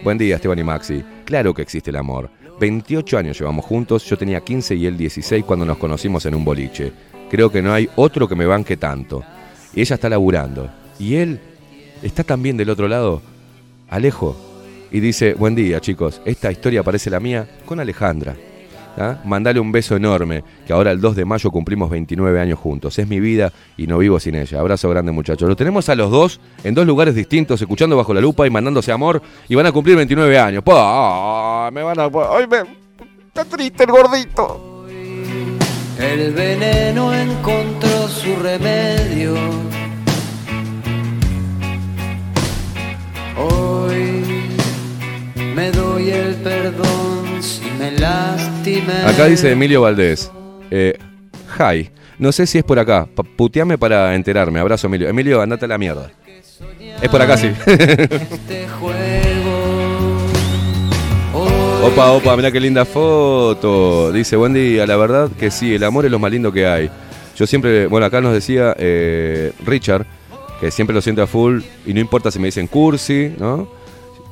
buen 0.03 0.17
día, 0.17 0.37
Esteban 0.37 0.59
y 0.59 0.65
Maxi. 0.65 1.03
Claro 1.25 1.53
que 1.53 1.63
existe 1.63 1.91
el 1.91 1.97
amor. 1.97 2.31
28 2.61 3.19
años 3.19 3.39
llevamos 3.39 3.65
juntos, 3.65 4.05
yo 4.05 4.17
tenía 4.17 4.41
15 4.41 4.77
y 4.77 4.87
él 4.87 4.97
16 4.97 5.45
cuando 5.45 5.67
nos 5.67 5.79
conocimos 5.79 6.25
en 6.27 6.35
un 6.35 6.45
boliche. 6.45 6.93
Creo 7.29 7.51
que 7.51 7.61
no 7.61 7.73
hay 7.73 7.89
otro 7.97 8.29
que 8.29 8.37
me 8.37 8.47
banque 8.47 8.77
tanto. 8.77 9.25
Y 9.75 9.81
ella 9.81 9.95
está 9.95 10.09
laburando. 10.09 10.71
Y 10.99 11.17
él 11.17 11.41
está 12.03 12.23
también 12.23 12.57
del 12.57 12.71
otro 12.71 12.87
lado, 12.87 13.21
Alejo. 13.91 14.54
Y 14.95 15.01
dice, 15.01 15.35
buen 15.35 15.57
día 15.57 15.81
chicos, 15.81 16.23
esta 16.25 16.53
historia 16.53 16.85
parece 16.85 17.11
la 17.11 17.19
mía 17.19 17.49
con 17.65 17.81
Alejandra. 17.81 18.37
¿Ah? 18.97 19.17
Mandale 19.25 19.59
un 19.59 19.73
beso 19.73 19.97
enorme, 19.97 20.45
que 20.65 20.73
ahora 20.73 20.93
el 20.93 21.01
2 21.01 21.17
de 21.17 21.25
mayo 21.25 21.51
cumplimos 21.51 21.91
29 21.91 22.41
años 22.41 22.61
juntos. 22.61 22.97
Es 23.01 23.09
mi 23.09 23.19
vida 23.19 23.53
y 23.77 23.89
no 23.89 23.99
vivo 23.99 24.21
sin 24.21 24.37
ella. 24.37 24.61
Abrazo 24.61 24.89
grande 24.89 25.11
muchachos. 25.11 25.49
Lo 25.49 25.57
tenemos 25.57 25.89
a 25.89 25.97
los 25.97 26.13
dos 26.13 26.41
en 26.63 26.75
dos 26.75 26.87
lugares 26.87 27.17
distintos, 27.17 27.61
escuchando 27.61 27.97
bajo 27.97 28.15
la 28.15 28.21
lupa 28.21 28.47
y 28.47 28.51
mandándose 28.51 28.93
amor. 28.93 29.21
Y 29.49 29.57
van 29.57 29.67
a 29.67 29.73
cumplir 29.73 29.97
29 29.97 30.39
años. 30.39 30.63
Pa, 30.63 31.71
me 31.73 31.83
van 31.83 31.99
a... 31.99 32.05
Ay, 32.05 32.47
me... 32.49 32.59
Está 33.27 33.45
triste 33.47 33.83
el 33.83 33.91
gordito. 33.91 34.87
El 35.99 36.33
veneno 36.35 37.13
encontró 37.13 38.07
su 38.07 38.37
remedio. 38.37 39.35
El 43.37 43.84
perdón 46.45 47.43
si 47.43 47.65
me 47.79 47.91
lastimé. 47.93 49.03
Acá 49.07 49.27
dice 49.27 49.51
Emilio 49.51 49.81
Valdés. 49.83 50.31
Eh, 50.71 50.97
hi. 51.59 51.91
No 52.19 52.31
sé 52.31 52.47
si 52.47 52.59
es 52.59 52.65
por 52.65 52.79
acá. 52.79 53.09
Pa- 53.13 53.25
puteame 53.25 53.77
para 53.79 54.15
enterarme. 54.15 54.61
Abrazo, 54.61 54.87
Emilio. 54.87 55.09
Emilio, 55.09 55.41
andate 55.43 55.65
a 55.65 55.69
la 55.69 55.79
mierda. 55.79 56.11
Es 57.03 57.09
por 57.09 57.21
acá, 57.21 57.37
sí. 57.37 57.51
Este 57.67 58.69
juego 58.69 58.95
Opa, 61.85 62.13
opa, 62.13 62.37
mira 62.37 62.51
qué 62.53 62.61
linda 62.61 62.85
foto. 62.85 64.13
Dice, 64.13 64.37
buen 64.37 64.55
día, 64.55 64.87
la 64.87 64.97
verdad 64.97 65.29
que 65.39 65.51
sí, 65.51 65.75
el 65.75 65.85
amor 65.85 66.05
es 66.07 66.11
lo 66.11 66.19
más 66.19 66.31
lindo 66.31 66.51
que 66.53 66.67
hay. 66.67 66.89
Yo 67.37 67.47
siempre, 67.47 67.89
bueno, 67.89 68.07
acá 68.07 68.21
nos 68.21 68.33
decía 68.33 68.75
eh, 68.79 69.53
Richard, 69.67 70.07
que 70.61 70.71
siempre 70.71 70.95
lo 70.95 71.03
siente 71.03 71.21
a 71.21 71.27
full, 71.27 71.61
y 71.85 71.93
no 71.93 72.01
importa 72.01 72.31
si 72.31 72.39
me 72.39 72.47
dicen 72.47 72.69
cursi, 72.69 73.35
¿no? 73.39 73.69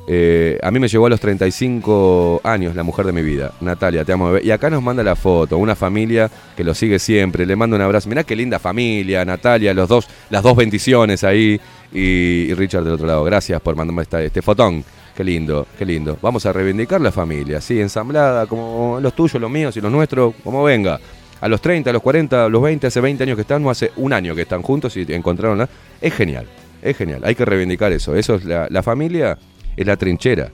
Eh, 0.05 0.59
a 0.61 0.69
mí 0.69 0.79
me 0.79 0.89
llegó 0.89 1.05
a 1.05 1.09
los 1.09 1.19
35 1.21 2.41
años 2.43 2.75
la 2.75 2.83
mujer 2.83 3.05
de 3.05 3.13
mi 3.13 3.21
vida, 3.21 3.53
Natalia, 3.61 4.03
te 4.03 4.11
amo. 4.11 4.37
Y 4.37 4.51
acá 4.51 4.69
nos 4.69 4.83
manda 4.83 5.01
la 5.01 5.15
foto, 5.15 5.57
una 5.57 5.75
familia 5.75 6.29
que 6.57 6.63
lo 6.63 6.73
sigue 6.73 6.99
siempre, 6.99 7.45
le 7.45 7.55
mando 7.55 7.75
un 7.77 7.81
abrazo. 7.81 8.09
Mirá 8.09 8.23
qué 8.23 8.35
linda 8.35 8.59
familia, 8.59 9.23
Natalia, 9.23 9.73
los 9.73 9.87
dos, 9.87 10.07
las 10.29 10.43
dos 10.43 10.55
bendiciones 10.57 11.23
ahí, 11.23 11.59
y, 11.93 12.53
Richard 12.53 12.83
del 12.83 12.93
otro 12.93 13.07
lado. 13.07 13.23
Gracias 13.23 13.61
por 13.61 13.75
mandarme 13.75 14.01
esta- 14.01 14.21
este 14.21 14.41
fotón. 14.41 14.83
Qué 15.15 15.23
lindo, 15.23 15.67
qué 15.77 15.85
lindo. 15.85 16.17
Vamos 16.21 16.45
a 16.47 16.51
reivindicar 16.51 16.99
la 16.99 17.11
familia, 17.11 17.61
sí, 17.61 17.79
ensamblada, 17.79 18.47
como 18.47 18.99
los 18.99 19.13
tuyos, 19.15 19.39
los 19.39 19.49
míos 19.51 19.77
y 19.77 19.81
los 19.81 19.91
nuestros, 19.91 20.33
como 20.43 20.63
venga. 20.63 20.99
A 21.39 21.47
los 21.47 21.61
30, 21.61 21.91
a 21.91 21.93
los 21.93 22.01
40, 22.01 22.45
a 22.45 22.49
los 22.49 22.61
20, 22.61 22.87
hace 22.87 22.99
20 22.99 23.23
años 23.23 23.35
que 23.35 23.41
están, 23.41 23.61
no 23.61 23.69
hace 23.69 23.91
un 23.97 24.11
año 24.11 24.33
que 24.33 24.41
están 24.41 24.61
juntos 24.63 24.97
y 24.97 25.05
encontraron 25.13 25.57
la... 25.59 25.69
Es 26.01 26.13
genial, 26.13 26.47
es 26.81 26.97
genial. 26.97 27.21
Hay 27.23 27.35
que 27.35 27.45
reivindicar 27.45 27.91
eso. 27.91 28.15
Eso 28.15 28.35
es 28.35 28.45
la 28.45 28.81
familia, 28.81 29.37
es 29.75 29.85
la 29.87 29.97
trinchera. 29.97 30.51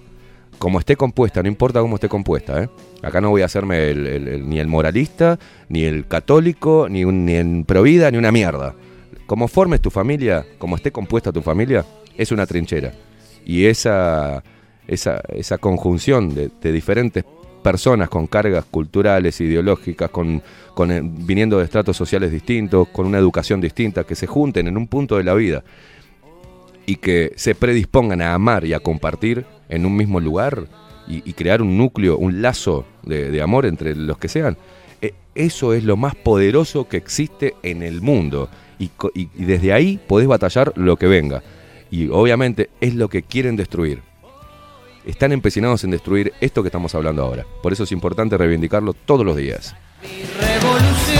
Como 0.57 0.79
esté 0.79 0.95
compuesta, 0.97 1.41
no 1.41 1.47
importa 1.47 1.79
cómo 1.79 1.95
esté 1.95 2.09
compuesta. 2.09 2.63
¿eh? 2.63 2.69
Acá 3.01 3.21
no 3.21 3.29
voy 3.29 3.41
a 3.41 3.45
hacerme 3.45 3.89
el- 3.91 4.49
ni 4.49 4.59
el 4.59 4.67
moralista, 4.67 5.39
ni 5.69 5.83
el 5.83 6.05
católico, 6.07 6.87
ni, 6.89 7.05
un, 7.05 7.25
ni 7.25 7.35
en 7.35 7.63
provida, 7.63 8.11
ni 8.11 8.17
una 8.17 8.31
mierda. 8.31 8.75
Como 9.25 9.47
formes 9.47 9.79
tu 9.79 9.89
familia, 9.89 10.45
como 10.57 10.75
esté 10.75 10.91
compuesta 10.91 11.31
tu 11.31 11.41
familia, 11.41 11.85
es 12.17 12.31
una 12.31 12.45
trinchera. 12.45 12.91
Y 13.45 13.65
esa, 13.65 14.43
esa, 14.87 15.21
esa 15.29 15.57
conjunción 15.59 16.35
de, 16.35 16.49
de 16.61 16.71
diferentes 16.73 17.23
personas 17.63 18.09
con 18.09 18.27
cargas 18.27 18.65
culturales, 18.65 19.39
ideológicas, 19.39 20.09
con, 20.09 20.41
con, 20.73 20.91
eh, 20.91 21.01
viniendo 21.03 21.57
de 21.59 21.65
estratos 21.65 21.95
sociales 21.95 22.31
distintos, 22.31 22.87
con 22.89 23.05
una 23.05 23.17
educación 23.17 23.61
distinta, 23.61 24.03
que 24.03 24.15
se 24.15 24.27
junten 24.27 24.67
en 24.67 24.75
un 24.77 24.87
punto 24.87 25.17
de 25.17 25.23
la 25.23 25.33
vida 25.35 25.63
y 26.89 26.95
que 26.95 27.33
se 27.35 27.53
predispongan 27.53 28.19
a 28.19 28.33
amar 28.33 28.65
y 28.65 28.73
a 28.73 28.79
compartir 28.79 29.45
en 29.69 29.85
un 29.85 29.95
mismo 29.95 30.19
lugar 30.19 30.65
y, 31.07 31.33
crear 31.33 31.61
un 31.61 31.77
núcleo, 31.77 32.17
un 32.17 32.41
lazo 32.41 32.83
de, 33.03 33.39
amor 33.43 33.67
entre 33.67 33.95
los 33.95 34.17
que 34.17 34.27
sean, 34.27 34.57
eh, 34.99 35.13
eso 35.35 35.73
es 35.75 35.83
lo 35.83 35.97
más 35.97 36.15
poderoso 36.15 36.87
que 36.87 36.97
existe 36.97 37.53
en 37.61 37.83
el 37.83 38.01
mundo. 38.01 38.49
Y, 38.79 38.89
y- 39.13 39.29
desde 39.35 39.71
ahí 39.71 39.99
podés 40.07 40.27
batallar 40.27 40.73
lo 40.77 40.97
que 40.97 41.05
venga. 41.05 41.43
Y 41.91 42.07
obviamente 42.09 42.71
es 42.81 42.95
lo 42.95 43.07
que 43.07 43.21
quieren 43.21 43.55
destruir. 43.55 44.01
Están 45.05 45.31
empecinados 45.31 45.83
en 45.83 45.91
destruir 45.91 46.33
esto 46.41 46.63
que 46.63 46.69
estamos 46.69 46.95
hablando 46.95 47.23
ahora. 47.23 47.45
Por 47.61 47.71
eso 47.71 47.83
es 47.83 47.91
importante 47.91 48.35
reivindicarlo 48.35 48.93
todos 48.93 49.23
los 49.23 49.37
días. 49.37 49.75
Llenar 50.39 51.18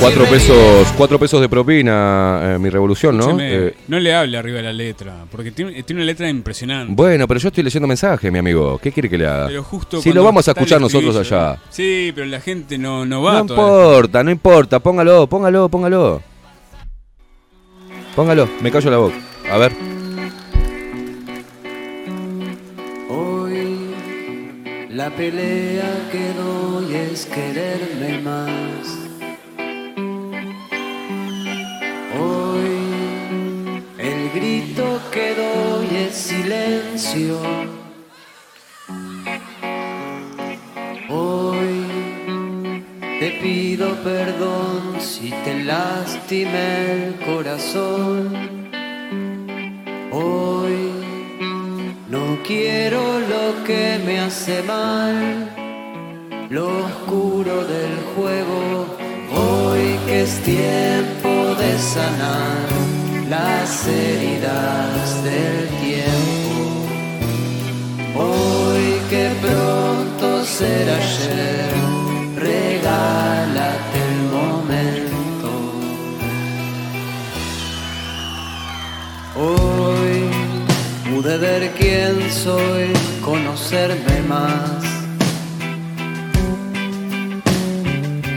Cuatro 0.00 0.24
pesos, 0.24 0.88
cuatro 0.96 1.18
pesos 1.18 1.40
de 1.42 1.48
propina, 1.48 2.54
eh, 2.54 2.58
mi 2.58 2.70
revolución, 2.70 3.16
¿no? 3.18 3.24
Escúcheme, 3.24 3.54
Eh, 3.68 3.74
no 3.88 4.00
le 4.00 4.14
hable 4.14 4.38
arriba 4.38 4.56
de 4.56 4.62
la 4.62 4.72
letra, 4.72 5.26
porque 5.30 5.50
tiene, 5.50 5.82
tiene 5.82 6.00
una 6.00 6.06
letra 6.06 6.26
impresionante. 6.28 6.94
bueno, 6.94 7.28
pero 7.28 7.38
yo 7.38 7.48
estoy 7.48 7.62
leyendo 7.64 7.86
mensajes, 7.86 8.32
mi 8.32 8.38
amigo. 8.38 8.78
¿Qué 8.78 8.90
quiere 8.92 9.10
que 9.10 9.18
le 9.18 9.26
haga? 9.26 9.46
Pero 9.48 9.62
justo 9.62 10.00
si 10.00 10.12
lo 10.12 10.24
vamos 10.24 10.48
a 10.48 10.52
escuchar 10.52 10.80
nosotros 10.80 11.14
allá. 11.16 11.58
Sí, 11.68 12.12
pero 12.14 12.26
la 12.26 12.40
gente 12.40 12.78
no, 12.78 13.04
no 13.04 13.22
va 13.22 13.34
No 13.34 13.40
importa, 13.40 14.24
no 14.24 14.30
importa. 14.30 14.80
Póngalo, 14.80 15.26
póngalo, 15.26 15.68
póngalo. 15.68 16.22
Póngalo, 18.16 18.48
me 18.62 18.70
callo 18.70 18.90
la 18.90 18.96
boca. 18.96 19.16
A 19.50 19.58
ver. 19.58 19.72
Hoy 23.10 23.90
la 24.88 25.10
pelea 25.10 26.08
que 26.10 26.32
doy 26.34 26.94
es 26.94 27.26
quererme 27.26 28.20
más. 28.22 28.50
Que 35.12 35.34
doy 35.34 35.96
es 36.06 36.14
silencio. 36.14 37.38
Hoy 41.08 41.84
te 43.18 43.30
pido 43.42 43.94
perdón 44.04 45.00
si 45.00 45.30
te 45.44 45.64
lastimé 45.64 47.06
el 47.06 47.14
corazón. 47.26 48.32
Hoy 50.12 50.92
no 52.08 52.38
quiero 52.46 53.20
lo 53.20 53.64
que 53.64 54.00
me 54.04 54.20
hace 54.20 54.62
mal, 54.62 55.48
lo 56.50 56.84
oscuro 56.86 57.64
del 57.64 57.94
juego. 58.14 58.86
Hoy 59.32 59.98
que 60.06 60.22
es 60.22 60.40
tiempo 60.42 61.54
de 61.54 61.78
sanar 61.78 62.99
las 63.30 63.86
heridas 63.86 65.22
del 65.22 65.68
tiempo. 65.78 66.58
Hoy 68.18 68.86
que 69.08 69.30
pronto 69.40 70.44
será 70.44 70.96
ayer, 70.96 71.70
regálate 72.36 73.98
el 74.10 74.18
momento. 74.36 75.50
Hoy 79.46 80.18
pude 81.08 81.38
ver 81.38 81.70
quién 81.78 82.32
soy, 82.32 82.92
conocerme 83.24 84.22
más. 84.28 84.82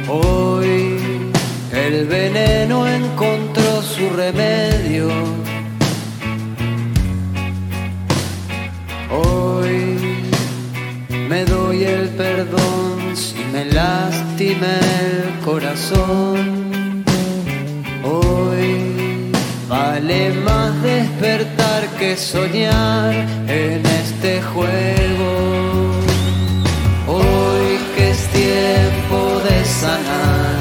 Hoy 0.08 1.00
el 1.74 2.06
veneno 2.06 2.88
encontró 2.88 3.82
su 3.82 4.08
remedio. 4.12 4.73
Hoy 9.16 9.98
me 11.30 11.46
doy 11.46 11.84
el 11.84 12.10
perdón 12.10 13.16
si 13.16 13.44
me 13.54 13.66
lastimé 13.66 14.80
el 15.08 15.40
corazón. 15.46 17.04
Hoy 18.04 19.32
vale 19.70 20.32
más 20.48 20.82
despertar 20.82 21.88
que 22.00 22.18
soñar 22.18 23.14
en 23.48 23.86
este 23.86 24.42
juego. 24.42 25.32
Hoy 27.08 27.78
que 27.96 28.12
es 28.12 28.22
tiempo 28.30 29.20
de 29.48 29.58
sanar 29.66 30.58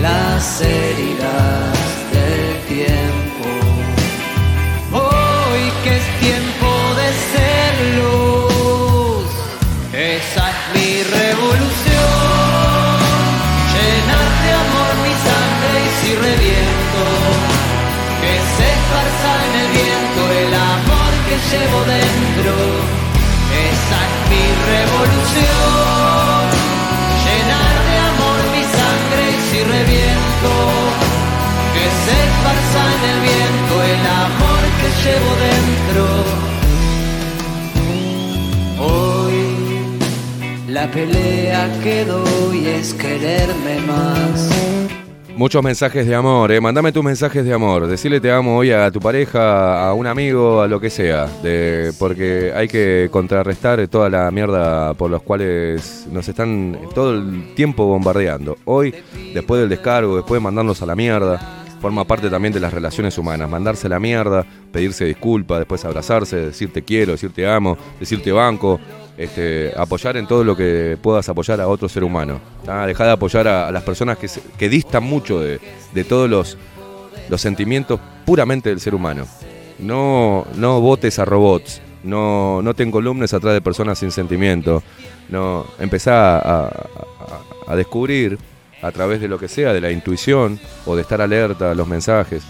las 0.00 0.60
heridas 0.60 1.41
llevo 21.52 21.80
dentro. 21.84 22.52
Esa 23.68 23.98
es 24.08 24.16
mi 24.32 24.44
revolución. 24.72 26.44
Llenar 27.24 27.74
de 27.88 27.96
amor 28.10 28.38
mi 28.54 28.64
sangre 28.76 29.22
y 29.36 29.38
si 29.48 29.58
reviento. 29.76 30.52
Que 31.74 31.86
se 32.02 32.14
esparza 32.28 32.82
en 32.96 33.02
el 33.12 33.18
viento 33.28 33.74
el 33.92 34.04
amor 34.26 34.62
que 34.78 34.88
llevo 35.02 35.30
dentro. 35.48 36.04
Hoy 38.88 39.40
la 40.68 40.84
pelea 40.90 41.60
que 41.82 41.96
doy 42.04 42.58
es 42.66 42.86
quererme 42.94 43.74
más. 43.86 44.38
Muchos 45.42 45.64
mensajes 45.64 46.06
de 46.06 46.14
amor, 46.14 46.52
eh. 46.52 46.60
Mandame 46.60 46.92
tus 46.92 47.02
mensajes 47.02 47.44
de 47.44 47.52
amor. 47.52 47.88
Decirle 47.88 48.20
te 48.20 48.30
amo 48.30 48.58
hoy 48.58 48.70
a 48.70 48.92
tu 48.92 49.00
pareja, 49.00 49.88
a 49.88 49.92
un 49.92 50.06
amigo, 50.06 50.60
a 50.62 50.68
lo 50.68 50.78
que 50.78 50.88
sea. 50.88 51.26
Porque 51.98 52.52
hay 52.54 52.68
que 52.68 53.08
contrarrestar 53.10 53.88
toda 53.88 54.08
la 54.08 54.30
mierda 54.30 54.94
por 54.94 55.10
los 55.10 55.20
cuales 55.22 56.06
nos 56.12 56.28
están 56.28 56.78
todo 56.94 57.14
el 57.14 57.54
tiempo 57.56 57.86
bombardeando. 57.86 58.56
Hoy, 58.66 58.94
después 59.34 59.60
del 59.60 59.68
descargo, 59.68 60.14
después 60.14 60.40
de 60.40 60.44
mandarnos 60.44 60.80
a 60.80 60.86
la 60.86 60.94
mierda, 60.94 61.40
forma 61.80 62.04
parte 62.04 62.30
también 62.30 62.54
de 62.54 62.60
las 62.60 62.72
relaciones 62.72 63.18
humanas. 63.18 63.50
Mandarse 63.50 63.88
a 63.88 63.90
la 63.90 63.98
mierda, 63.98 64.46
pedirse 64.70 65.06
disculpas, 65.06 65.58
después 65.58 65.84
abrazarse, 65.84 66.36
decir 66.36 66.72
te 66.72 66.82
quiero, 66.82 67.10
decir 67.10 67.32
te 67.32 67.48
amo, 67.48 67.76
decir 67.98 68.22
te 68.22 68.30
banco. 68.30 68.78
Este, 69.16 69.72
apoyar 69.76 70.16
en 70.16 70.26
todo 70.26 70.42
lo 70.42 70.56
que 70.56 70.96
puedas 71.00 71.28
apoyar 71.28 71.60
a 71.60 71.68
otro 71.68 71.88
ser 71.88 72.02
humano. 72.02 72.40
¿tá? 72.64 72.86
Dejar 72.86 73.06
de 73.08 73.12
apoyar 73.12 73.46
a, 73.46 73.70
las 73.70 73.82
personas 73.82 74.18
que, 74.18 74.68
distan 74.68 75.04
mucho 75.04 75.40
de, 75.40 75.60
todos 76.08 76.28
los, 76.28 76.56
sentimientos 77.40 78.00
puramente 78.24 78.70
del 78.70 78.80
ser 78.80 78.94
humano. 78.94 79.26
No, 79.78 80.46
no 80.56 80.80
votes 80.80 81.18
a 81.18 81.24
robots, 81.24 81.80
No, 82.04 82.62
no 82.62 82.74
te 82.74 82.82
encolumnes 82.82 83.34
atrás 83.34 83.54
de 83.54 83.60
personas 83.60 83.98
sin 83.98 84.10
sentimiento. 84.10 84.82
No, 85.28 85.66
empezá 85.78 86.38
a 87.66 87.76
descubrir 87.76 88.38
a 88.82 88.90
través 88.90 89.20
de 89.20 89.28
lo 89.28 89.38
que 89.38 89.48
sea, 89.48 89.72
de 89.72 89.80
la 89.80 89.90
intuición 89.90 90.58
o 90.84 90.96
de 90.96 91.02
estar 91.02 91.20
alerta 91.20 91.70
a 91.70 91.74
los 91.74 91.86
mensajes, 91.86 92.42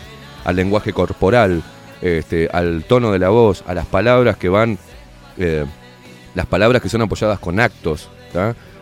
al 0.44 0.56
lenguaje 0.56 0.92
corporal, 0.92 1.62
este, 2.00 2.48
al 2.52 2.84
tono 2.84 3.12
de 3.12 3.18
la 3.18 3.28
voz, 3.28 3.62
a 3.66 3.74
las 3.74 3.86
palabras 3.86 4.38
que 4.38 4.48
van, 4.48 4.78
eh, 5.36 5.66
las 6.34 6.46
palabras 6.46 6.82
que 6.82 6.88
son 6.88 7.02
apoyadas 7.02 7.38
con 7.38 7.60
actos. 7.60 8.08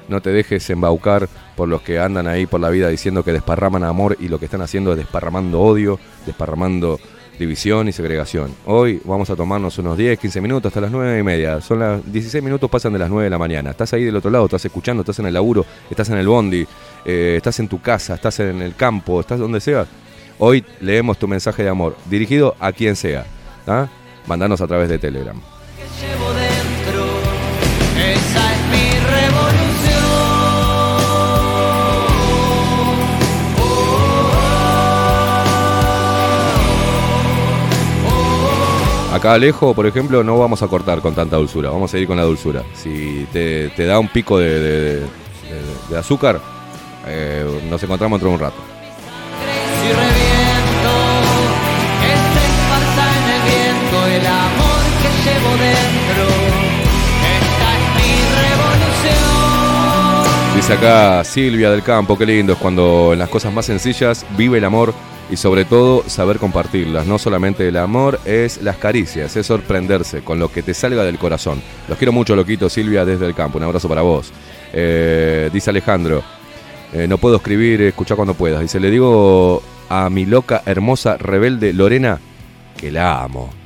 No 0.09 0.21
te 0.21 0.31
dejes 0.31 0.69
embaucar 0.71 1.29
por 1.57 1.69
los 1.69 1.83
que 1.83 1.99
andan 1.99 2.27
ahí 2.27 2.47
por 2.47 2.61
la 2.61 2.71
vida 2.71 2.89
diciendo 2.89 3.23
que 3.23 3.33
desparraman 3.33 3.85
amor 3.85 4.17
y 4.19 4.29
lo 4.29 4.39
que 4.39 4.47
están 4.47 4.63
haciendo 4.63 4.93
es 4.93 4.99
desparramando 4.99 5.61
odio, 5.61 6.01
desparramando 6.27 6.99
división 7.39 7.89
y 7.89 7.93
segregación. 7.93 8.55
Hoy 8.67 9.01
vamos 9.05 9.31
a 9.31 9.37
tomarnos 9.37 9.79
unos 9.79 9.97
10, 9.97 10.19
15 10.19 10.41
minutos 10.41 10.71
hasta 10.71 10.81
las 10.81 10.91
9 10.91 11.19
y 11.19 11.23
media. 11.23 11.61
Son 11.61 11.79
las 11.79 12.13
16 12.13 12.45
minutos, 12.45 12.69
pasan 12.71 12.93
de 12.93 12.99
las 12.99 13.09
9 13.09 13.25
de 13.25 13.31
la 13.31 13.39
mañana. 13.39 13.71
Estás 13.71 13.93
ahí 13.95 14.05
del 14.05 14.17
otro 14.17 14.31
lado, 14.31 14.45
estás 14.45 14.65
escuchando, 14.65 15.01
estás 15.03 15.19
en 15.21 15.27
el 15.27 15.35
laburo, 15.35 15.65
estás 15.91 16.11
en 16.11 16.19
el 16.19 16.27
bondi, 16.27 16.67
eh, 17.05 17.35
estás 17.37 17.59
en 17.61 17.69
tu 17.69 17.81
casa, 17.81 18.15
estás 18.15 18.41
en 18.41 18.61
el 18.61 18.75
campo, 18.75 19.21
estás 19.21 19.39
donde 19.39 19.61
sea. 19.61 19.87
Hoy 20.39 20.65
leemos 20.81 21.19
tu 21.19 21.29
mensaje 21.29 21.63
de 21.63 21.71
amor, 21.71 21.97
dirigido 22.07 22.57
a 22.61 22.73
quien 22.73 22.95
sea. 22.95 23.25
¿tá? 23.65 23.89
Mandanos 24.27 24.61
a 24.61 24.67
través 24.67 24.89
de 24.89 24.99
Telegram. 24.99 25.41
Acá 39.13 39.33
Alejo, 39.33 39.75
por 39.75 39.87
ejemplo, 39.87 40.23
no 40.23 40.39
vamos 40.39 40.63
a 40.63 40.69
cortar 40.69 41.01
con 41.01 41.15
tanta 41.15 41.37
dulzura, 41.37 41.71
vamos 41.71 41.93
a 41.93 41.99
ir 41.99 42.07
con 42.07 42.17
la 42.17 42.23
dulzura. 42.23 42.63
Si 42.75 43.27
te, 43.33 43.69
te 43.71 43.85
da 43.85 43.99
un 43.99 44.09
pico 44.09 44.39
de, 44.39 44.49
de- 44.49 44.61
de- 44.61 45.01
de- 45.01 45.07
de 45.91 45.99
azúcar, 45.99 46.41
eh, 47.07 47.45
nos 47.69 47.83
encontramos 47.83 48.21
dentro 48.21 48.29
de 48.29 48.35
un 48.35 48.41
rato. 48.41 48.63
Dice 60.57 60.73
acá 60.75 61.25
Silvia 61.25 61.71
del 61.71 61.83
Campo, 61.83 62.19
qué 62.19 62.27
lindo 62.27 62.53
es 62.53 62.59
cuando 62.59 63.13
en 63.13 63.19
las 63.19 63.29
cosas 63.29 63.53
más 63.53 63.67
sencillas 63.67 64.27
vive 64.37 64.59
el 64.59 64.65
amor 64.65 64.93
y 65.31 65.37
sobre 65.37 65.65
todo 65.65 66.05
saber 66.09 66.39
compartirlas. 66.39 67.07
No 67.07 67.19
solamente 67.19 67.67
el 67.69 67.77
amor, 67.77 68.21
es 68.25 68.63
las 68.63 68.77
caricias, 68.77 69.37
es 69.37 69.47
sorprenderse 69.47 70.23
con 70.23 70.39
lo 70.39 70.51
que 70.51 70.63
te 70.63 70.75
salga 70.75 71.05
del 71.05 71.19
corazón. 71.19 71.63
Los 71.89 71.99
quiero 71.99 72.13
mucho, 72.13 72.35
loquito, 72.35 72.69
Silvia 72.69 73.05
desde 73.05 73.27
el 73.27 73.35
campo. 73.35 73.59
Un 73.59 73.65
abrazo 73.65 73.89
para 73.89 74.03
vos. 74.03 74.33
Eh, 74.73 75.51
dice 75.53 75.71
Alejandro, 75.71 76.23
eh, 76.93 77.07
no 77.07 77.19
puedo 77.19 77.37
escribir, 77.37 77.83
escucha 77.83 78.17
cuando 78.17 78.35
puedas. 78.35 78.61
Dice, 78.61 78.81
le 78.81 78.91
digo 78.91 79.63
a 79.89 80.11
mi 80.11 80.27
loca, 80.27 80.63
hermosa, 80.67 81.17
rebelde 81.17 81.73
Lorena 81.73 82.19
que 82.77 82.91
la 82.91 83.23
amo. 83.23 83.60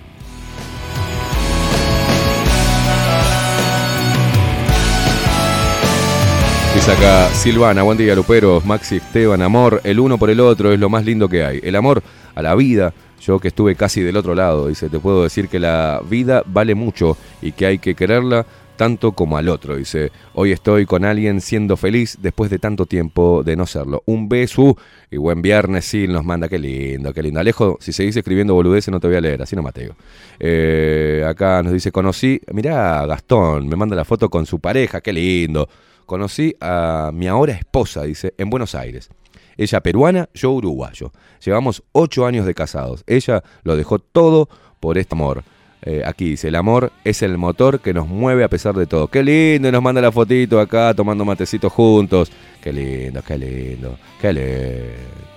Dice 6.85 6.99
acá 6.99 7.31
Silvana, 7.31 7.83
buen 7.83 7.97
día 7.97 8.15
Luperos, 8.15 8.63
Maxi 8.67 8.97
Esteban, 8.97 9.41
amor, 9.41 9.81
el 9.85 9.99
uno 9.99 10.19
por 10.19 10.29
el 10.29 10.39
otro 10.39 10.71
es 10.71 10.79
lo 10.79 10.91
más 10.91 11.03
lindo 11.07 11.31
que 11.31 11.43
hay. 11.43 11.59
El 11.63 11.77
amor 11.77 12.03
a 12.35 12.43
la 12.43 12.55
vida, 12.55 12.93
yo 13.23 13.39
que 13.39 13.49
estuve 13.49 13.75
casi 13.75 14.03
del 14.03 14.19
otro 14.19 14.35
lado, 14.35 14.69
dice, 14.69 14.91
te 14.91 14.99
puedo 14.99 15.23
decir 15.23 15.49
que 15.49 15.59
la 15.59 16.03
vida 16.07 16.43
vale 16.45 16.75
mucho 16.75 17.17
y 17.41 17.53
que 17.53 17.65
hay 17.65 17.79
que 17.79 17.95
quererla 17.95 18.45
tanto 18.77 19.13
como 19.13 19.39
al 19.39 19.49
otro. 19.49 19.77
Dice, 19.77 20.13
hoy 20.35 20.53
estoy 20.53 20.85
con 20.85 21.07
alguien 21.07 21.41
siendo 21.41 21.79
feliz 21.79 22.19
después 22.21 22.51
de 22.51 22.59
tanto 22.59 22.85
tiempo 22.85 23.43
de 23.43 23.57
no 23.57 23.65
serlo. 23.65 24.03
Un 24.05 24.29
beso 24.29 24.77
y 25.11 25.17
buen 25.17 25.41
viernes, 25.41 25.87
sí, 25.87 26.07
nos 26.07 26.23
manda, 26.23 26.51
qué 26.51 26.59
lindo, 26.59 27.15
qué 27.15 27.23
lindo. 27.23 27.41
Alejo, 27.41 27.79
si 27.81 27.95
seguís 27.95 28.15
escribiendo 28.15 28.53
boludeces 28.53 28.93
no 28.93 29.01
te 29.01 29.07
voy 29.07 29.17
a 29.17 29.23
leer, 29.23 29.41
así 29.41 29.57
no 29.57 29.63
Mateo. 29.63 29.97
Eh, 30.39 31.25
acá 31.27 31.63
nos 31.63 31.73
dice, 31.73 31.91
conocí, 31.91 32.43
mirá 32.53 33.07
Gastón, 33.07 33.69
me 33.69 33.77
manda 33.77 33.97
la 33.97 34.05
foto 34.05 34.29
con 34.29 34.45
su 34.45 34.59
pareja, 34.59 35.01
qué 35.01 35.15
lindo. 35.15 35.67
Conocí 36.07 36.55
a 36.61 37.11
mi 37.13 37.27
ahora 37.27 37.53
esposa, 37.55 38.03
dice, 38.03 38.35
en 38.39 38.51
Buenos 38.51 38.75
Aires. 38.75 39.11
Ella 39.57 39.81
peruana, 39.81 40.29
yo 40.35 40.53
uruguayo. 40.53 41.13
Llevamos 41.45 41.83
ocho 41.93 42.27
años 42.27 42.47
de 42.47 42.55
casados. 42.55 43.05
Ella 43.07 43.43
lo 43.63 43.77
dejó 43.77 43.99
todo 43.99 44.49
por 44.81 44.99
este 44.99 45.15
amor. 45.15 45.45
Eh, 45.83 46.03
aquí 46.05 46.31
dice, 46.31 46.49
el 46.49 46.55
amor 46.55 46.93
es 47.05 47.23
el 47.23 47.37
motor 47.37 47.81
que 47.81 47.93
nos 47.93 48.09
mueve 48.09 48.43
a 48.43 48.49
pesar 48.49 48.75
de 48.75 48.87
todo. 48.87 49.09
Qué 49.09 49.23
lindo, 49.23 49.69
y 49.69 49.73
nos 49.73 49.83
manda 49.83 50.01
la 50.01 50.11
fotito 50.11 50.59
acá 50.59 50.95
tomando 50.95 51.25
matecitos 51.25 51.73
juntos. 51.73 52.33
Qué 52.63 52.73
lindo, 52.73 53.23
qué 53.23 53.39
lindo, 53.39 53.99
qué 54.21 54.33
lindo. 54.33 55.34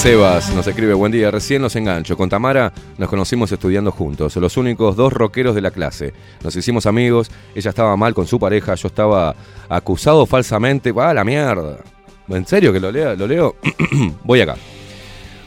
Sebas 0.00 0.54
nos 0.54 0.66
escribe, 0.66 0.94
buen 0.94 1.12
día, 1.12 1.30
recién 1.30 1.60
los 1.60 1.76
engancho. 1.76 2.16
Con 2.16 2.30
Tamara 2.30 2.72
nos 2.96 3.10
conocimos 3.10 3.52
estudiando 3.52 3.92
juntos, 3.92 4.34
los 4.36 4.56
únicos 4.56 4.96
dos 4.96 5.12
rockeros 5.12 5.54
de 5.54 5.60
la 5.60 5.72
clase. 5.72 6.14
Nos 6.42 6.56
hicimos 6.56 6.86
amigos, 6.86 7.30
ella 7.54 7.68
estaba 7.68 7.94
mal 7.98 8.14
con 8.14 8.26
su 8.26 8.40
pareja, 8.40 8.74
yo 8.76 8.88
estaba 8.88 9.36
acusado 9.68 10.24
falsamente. 10.24 10.90
¡Va 10.92 11.10
a 11.10 11.14
la 11.14 11.22
mierda! 11.22 11.80
¿En 12.28 12.46
serio 12.46 12.72
que 12.72 12.80
lo, 12.80 12.90
lea, 12.90 13.14
lo 13.14 13.26
leo? 13.26 13.56
Voy 14.24 14.40
acá. 14.40 14.56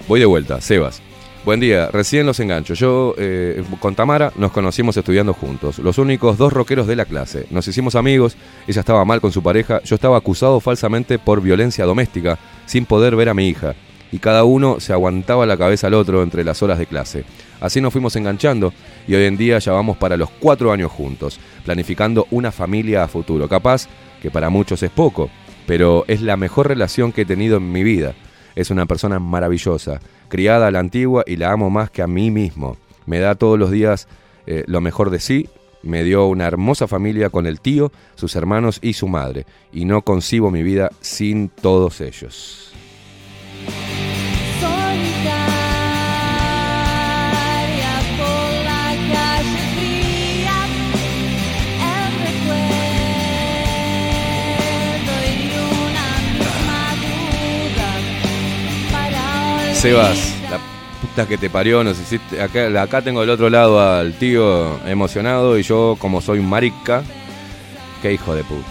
Voy 0.08 0.20
de 0.20 0.28
vuelta, 0.28 0.62
Sebas. 0.62 1.02
Buen 1.46 1.60
día, 1.60 1.88
recién 1.88 2.28
los 2.28 2.40
engancho. 2.40 2.76
Yo 2.76 3.16
eh, 3.18 3.64
con 3.80 3.96
Tamara 3.96 4.32
nos 4.36 4.52
conocimos 4.52 4.96
estudiando 4.96 5.34
juntos, 5.34 5.80
los 5.80 5.98
únicos 5.98 6.38
dos 6.38 6.54
rockeros 6.54 6.86
de 6.86 6.96
la 6.96 7.06
clase. 7.06 7.48
Nos 7.50 7.68
hicimos 7.68 7.96
amigos, 7.96 8.38
ella 8.68 8.82
estaba 8.82 9.04
mal 9.04 9.20
con 9.20 9.32
su 9.32 9.42
pareja, 9.42 9.82
yo 9.82 9.96
estaba 9.96 10.16
acusado 10.16 10.60
falsamente 10.60 11.18
por 11.18 11.42
violencia 11.42 11.86
doméstica, 11.86 12.38
sin 12.68 12.86
poder 12.86 13.16
ver 13.16 13.30
a 13.30 13.34
mi 13.34 13.50
hija. 13.50 13.74
Y 14.14 14.20
cada 14.20 14.44
uno 14.44 14.80
se 14.80 14.94
aguantaba 14.94 15.48
la 15.48 15.58
cabeza 15.58 15.88
al 15.88 15.96
otro 15.96 16.22
entre 16.22 16.44
las 16.44 16.62
horas 16.62 16.78
de 16.78 16.86
clase. 16.86 17.26
Así 17.60 17.82
nos 17.82 17.92
fuimos 17.92 18.16
enganchando 18.16 18.72
y 19.08 19.16
hoy 19.16 19.24
en 19.24 19.38
día 19.38 19.58
ya 19.58 19.72
vamos 19.72 19.98
para 19.98 20.18
los 20.18 20.30
cuatro 20.30 20.72
años 20.72 20.92
juntos, 20.92 21.40
planificando 21.66 22.28
una 22.30 22.52
familia 22.52 23.04
a 23.04 23.08
futuro. 23.08 23.50
Capaz 23.50 23.88
que 24.22 24.30
para 24.30 24.52
muchos 24.52 24.84
es 24.84 24.92
poco, 24.92 25.32
pero 25.66 26.06
es 26.08 26.22
la 26.22 26.38
mejor 26.38 26.68
relación 26.68 27.12
que 27.12 27.22
he 27.22 27.26
tenido 27.26 27.58
en 27.58 27.72
mi 27.72 27.82
vida. 27.82 28.14
Es 28.56 28.70
una 28.70 28.86
persona 28.86 29.18
maravillosa, 29.18 30.00
criada 30.30 30.68
a 30.68 30.72
la 30.72 30.78
antigua 30.78 31.24
y 31.26 31.38
la 31.38 31.52
amo 31.52 31.72
más 31.72 31.90
que 31.90 32.04
a 32.04 32.08
mí 32.08 32.30
mismo. 32.30 32.78
Me 33.08 33.18
da 33.18 33.34
todos 33.34 33.58
los 33.58 33.72
días 33.72 34.08
eh, 34.46 34.64
lo 34.68 34.80
mejor 34.80 35.10
de 35.10 35.22
sí, 35.22 35.50
me 35.82 36.04
dio 36.04 36.28
una 36.28 36.46
hermosa 36.46 36.88
familia 36.88 37.32
con 37.32 37.48
el 37.48 37.60
tío, 37.60 37.92
sus 38.14 38.36
hermanos 38.36 38.78
y 38.84 38.94
su 38.94 39.08
madre, 39.08 39.48
y 39.72 39.86
no 39.86 40.04
concibo 40.04 40.52
mi 40.52 40.62
vida 40.62 40.92
sin 41.02 41.50
todos 41.50 42.00
ellos. 42.00 42.73
Sebas, 59.84 60.34
la 60.50 60.60
puta 61.02 61.28
que 61.28 61.38
te 61.38 61.50
parió, 61.50 61.84
nos 61.84 62.00
hiciste, 62.00 62.42
acá, 62.42 62.82
acá 62.82 63.02
tengo 63.02 63.20
del 63.20 63.30
otro 63.32 63.50
lado 63.50 63.82
al 63.82 64.14
tío 64.14 64.80
emocionado 64.88 65.60
y 65.60 65.64
yo 65.64 65.98
como 66.00 66.22
soy 66.22 66.40
marica, 66.40 67.04
qué 68.02 68.14
hijo 68.14 68.34
de 68.34 68.46
puta. 68.46 68.70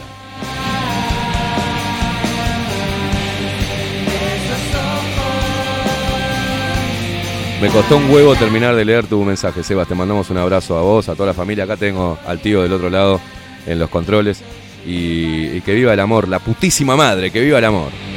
Me 7.61 7.69
costó 7.69 7.99
un 7.99 8.11
huevo 8.11 8.35
terminar 8.35 8.75
de 8.75 8.87
leer 8.87 9.07
tu 9.07 9.23
mensaje, 9.23 9.63
Sebas. 9.63 9.87
Te 9.87 9.95
mandamos 9.95 10.31
un 10.31 10.39
abrazo 10.39 10.79
a 10.79 10.81
vos, 10.81 11.11
a 11.11 11.15
toda 11.15 11.27
la 11.27 11.35
familia. 11.35 11.65
Acá 11.65 11.77
tengo 11.77 12.19
al 12.27 12.39
tío 12.41 12.63
del 12.63 12.73
otro 12.73 12.89
lado 12.89 13.21
en 13.67 13.79
los 13.79 13.91
controles. 13.91 14.43
Y 14.87 15.61
que 15.61 15.75
viva 15.75 15.93
el 15.93 16.01
amor, 16.01 16.27
la 16.27 16.39
putísima 16.39 16.97
madre, 16.97 17.31
que 17.31 17.43
viva 17.43 17.59
el 17.59 17.67
amor. 17.67 18.12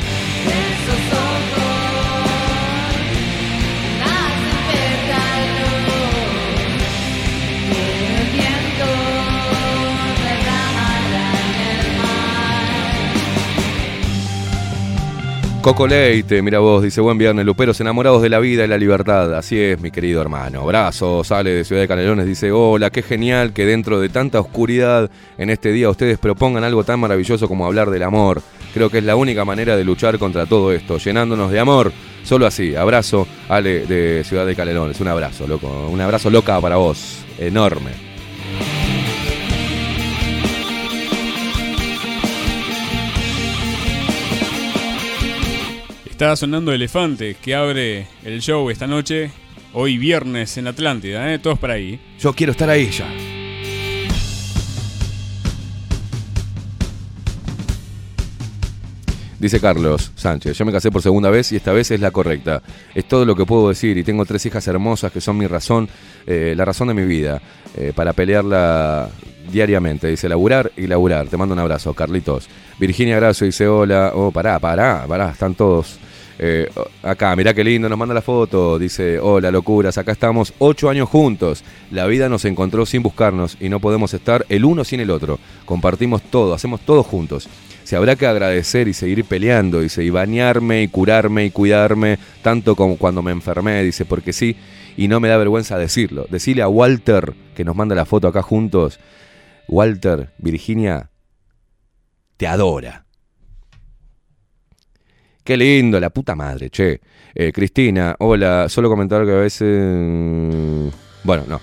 Coco 15.66 15.88
Leite, 15.88 16.44
mira 16.44 16.60
vos, 16.60 16.84
dice 16.84 17.02
buen 17.02 17.18
viernes, 17.18 17.44
Luperos 17.44 17.82
enamorados 17.82 18.22
de 18.22 18.30
la 18.30 18.38
vida 18.38 18.64
y 18.64 18.68
la 18.68 18.78
libertad. 18.78 19.34
Así 19.34 19.60
es, 19.60 19.82
mi 19.82 19.90
querido 19.90 20.22
hermano. 20.22 20.62
Abrazo, 20.62 21.24
sale 21.24 21.50
de 21.50 21.64
Ciudad 21.64 21.82
de 21.82 21.88
Canelones, 21.88 22.28
dice, 22.28 22.52
hola, 22.52 22.92
qué 22.92 23.02
genial 23.02 23.52
que 23.52 23.66
dentro 23.66 24.00
de 24.00 24.10
tanta 24.10 24.40
oscuridad 24.40 25.10
en 25.40 25.50
este 25.50 25.72
día 25.72 25.90
ustedes 25.90 26.20
propongan 26.20 26.64
algo 26.64 26.84
tan 26.84 27.00
maravilloso 27.00 27.48
como 27.48 27.66
hablar 27.66 27.90
del 27.90 28.04
amor. 28.04 28.44
Creo 28.76 28.92
que 28.92 29.00
es 29.00 29.04
la 29.04 29.16
única 29.16 29.44
manera 29.44 29.76
de 29.76 29.84
luchar 29.84 30.20
contra 30.20 30.46
todo 30.46 30.72
esto, 30.72 31.00
llenándonos 31.00 31.50
de 31.50 31.60
amor. 31.60 31.92
Solo 32.24 32.46
así. 32.46 32.76
Abrazo, 32.76 33.28
Ale 33.50 33.88
de 33.88 34.24
Ciudad 34.24 34.46
de 34.46 34.56
Canelones. 34.56 35.02
Un 35.02 35.08
abrazo, 35.08 35.48
loco. 35.48 35.88
Un 35.92 36.00
abrazo 36.00 36.30
loca 36.30 36.62
para 36.62 36.76
vos. 36.76 37.26
Enorme. 37.40 38.15
Está 46.16 46.34
sonando 46.38 46.72
Elefante, 46.72 47.36
que 47.36 47.56
abre 47.56 48.08
el 48.24 48.40
show 48.40 48.70
esta 48.70 48.88
noche, 48.88 49.32
hoy 49.74 49.98
viernes 49.98 50.56
en 50.56 50.66
Atlántida, 50.66 51.34
¿eh? 51.34 51.40
Todos 51.40 51.60
para 51.60 51.74
ahí. 51.74 52.00
Yo 52.22 52.32
quiero 52.32 52.54
estar 52.54 52.70
ahí 52.70 52.90
ya. 52.90 53.06
Dice 59.38 59.60
Carlos 59.60 60.14
Sánchez, 60.16 60.58
yo 60.58 60.64
me 60.64 60.72
casé 60.72 60.90
por 60.90 61.02
segunda 61.02 61.30
vez 61.30 61.52
y 61.52 61.58
esta 61.58 61.74
vez 61.74 61.92
es 61.92 62.00
la 62.00 62.12
correcta. 62.12 62.62
Es 62.94 63.06
todo 63.10 63.26
lo 63.26 63.36
que 63.36 63.46
puedo 63.46 63.68
decir 63.68 63.98
y 63.98 64.04
tengo 64.06 64.24
tres 64.24 64.46
hijas 64.46 64.66
hermosas 64.70 65.12
que 65.12 65.20
son 65.20 65.38
mi 65.38 65.48
razón, 65.48 65.90
eh, 66.26 66.54
la 66.56 66.64
razón 66.64 66.88
de 66.88 66.94
mi 66.94 67.04
vida, 67.04 67.42
eh, 67.76 67.92
para 67.94 68.14
pelearla 68.14 69.10
diariamente. 69.52 70.08
Dice, 70.08 70.30
laburar 70.30 70.72
y 70.78 70.88
laburar. 70.88 71.28
Te 71.28 71.38
mando 71.38 71.54
un 71.54 71.60
abrazo, 71.60 71.94
Carlitos. 71.94 72.48
Virginia 72.80 73.16
Grasso 73.18 73.46
dice, 73.46 73.68
hola. 73.68 74.12
Oh, 74.14 74.32
pará, 74.32 74.60
pará, 74.60 75.06
pará, 75.08 75.32
están 75.32 75.56
todos. 75.56 76.00
Eh, 76.38 76.70
acá, 77.02 77.34
mirá 77.36 77.54
qué 77.54 77.64
lindo, 77.64 77.88
nos 77.88 77.98
manda 77.98 78.14
la 78.14 78.22
foto. 78.22 78.78
Dice, 78.78 79.20
hola, 79.20 79.52
locuras, 79.52 79.98
acá 79.98 80.12
estamos 80.12 80.54
ocho 80.60 80.90
años 80.90 81.10
juntos. 81.10 81.64
La 81.92 82.06
vida 82.08 82.30
nos 82.30 82.46
encontró 82.46 82.86
sin 82.86 83.04
buscarnos 83.04 83.58
y 83.60 83.70
no 83.70 83.80
podemos 83.80 84.14
estar 84.14 84.46
el 84.50 84.66
uno 84.66 84.84
sin 84.84 85.00
el 85.00 85.12
otro. 85.12 85.40
Compartimos 85.66 86.22
todo, 86.24 86.54
hacemos 86.54 86.82
todo 86.82 87.04
juntos. 87.04 87.48
Se 87.84 87.96
habrá 87.96 88.16
que 88.16 88.26
agradecer 88.26 88.88
y 88.88 88.94
seguir 88.94 89.26
peleando, 89.26 89.80
dice, 89.80 90.04
y 90.04 90.10
bañarme 90.10 90.82
y 90.82 90.88
curarme 90.88 91.46
y 91.46 91.52
cuidarme, 91.52 92.18
tanto 92.42 92.76
como 92.76 92.98
cuando 92.98 93.22
me 93.22 93.32
enfermé, 93.32 93.84
dice, 93.84 94.06
porque 94.06 94.34
sí, 94.34 94.56
y 94.98 95.08
no 95.08 95.20
me 95.20 95.28
da 95.28 95.38
vergüenza 95.38 95.78
decirlo. 95.78 96.26
Decirle 96.32 96.64
a 96.64 96.68
Walter, 96.68 97.34
que 97.56 97.64
nos 97.64 97.76
manda 97.76 97.94
la 97.94 98.06
foto 98.06 98.28
acá 98.28 98.42
juntos, 98.42 99.00
Walter, 99.68 100.34
Virginia, 100.38 101.10
te 102.38 102.48
adora. 102.48 103.06
Qué 105.44 105.58
lindo, 105.58 106.00
la 106.00 106.10
puta 106.10 106.36
madre, 106.36 106.70
che. 106.70 107.00
Eh, 107.34 107.52
Cristina, 107.52 108.16
hola, 108.20 108.68
solo 108.70 108.90
comentar 108.90 109.26
que 109.26 109.32
a 109.32 109.36
veces... 109.36 110.92
Bueno, 111.24 111.44
no. 111.48 111.62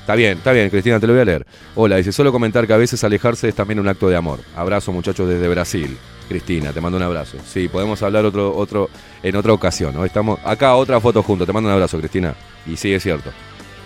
Está 0.00 0.16
bien, 0.16 0.38
está 0.38 0.52
bien, 0.52 0.68
Cristina, 0.68 1.00
te 1.00 1.06
lo 1.06 1.12
voy 1.12 1.22
a 1.22 1.24
leer. 1.24 1.46
Hola, 1.76 1.96
dice, 1.96 2.12
solo 2.12 2.32
comentar 2.32 2.66
que 2.66 2.72
a 2.72 2.76
veces 2.76 3.02
alejarse 3.04 3.48
es 3.48 3.54
también 3.54 3.80
un 3.80 3.88
acto 3.88 4.08
de 4.08 4.16
amor. 4.16 4.40
Abrazo, 4.56 4.92
muchachos, 4.92 5.28
desde 5.28 5.48
Brasil. 5.48 5.96
Cristina, 6.28 6.72
te 6.72 6.80
mando 6.80 6.98
un 6.98 7.04
abrazo. 7.04 7.38
Sí, 7.46 7.68
podemos 7.68 8.02
hablar 8.02 8.24
otro, 8.24 8.54
otro, 8.54 8.90
en 9.22 9.36
otra 9.36 9.52
ocasión. 9.52 9.94
¿no? 9.94 10.04
Estamos 10.04 10.40
acá, 10.44 10.74
otra 10.74 11.00
foto 11.00 11.22
juntos. 11.22 11.46
Te 11.46 11.52
mando 11.52 11.68
un 11.68 11.74
abrazo, 11.74 11.98
Cristina. 11.98 12.34
Y 12.66 12.76
sí, 12.76 12.92
es 12.92 13.02
cierto. 13.02 13.30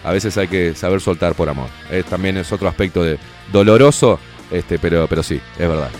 A 0.05 0.13
veces 0.13 0.37
hay 0.39 0.49
que 0.49 0.75
saber 0.75 1.01
soltar 1.01 1.35
por 1.35 1.49
amor. 1.49 1.69
También 2.09 2.37
es 2.37 2.51
otro 2.53 2.69
aspecto 2.69 3.03
de 3.03 3.19
doloroso, 3.53 4.19
este, 4.51 4.79
pero, 4.79 5.07
pero 5.07 5.23
sí, 5.23 5.41
es 5.59 5.69
verdad. 5.69 5.91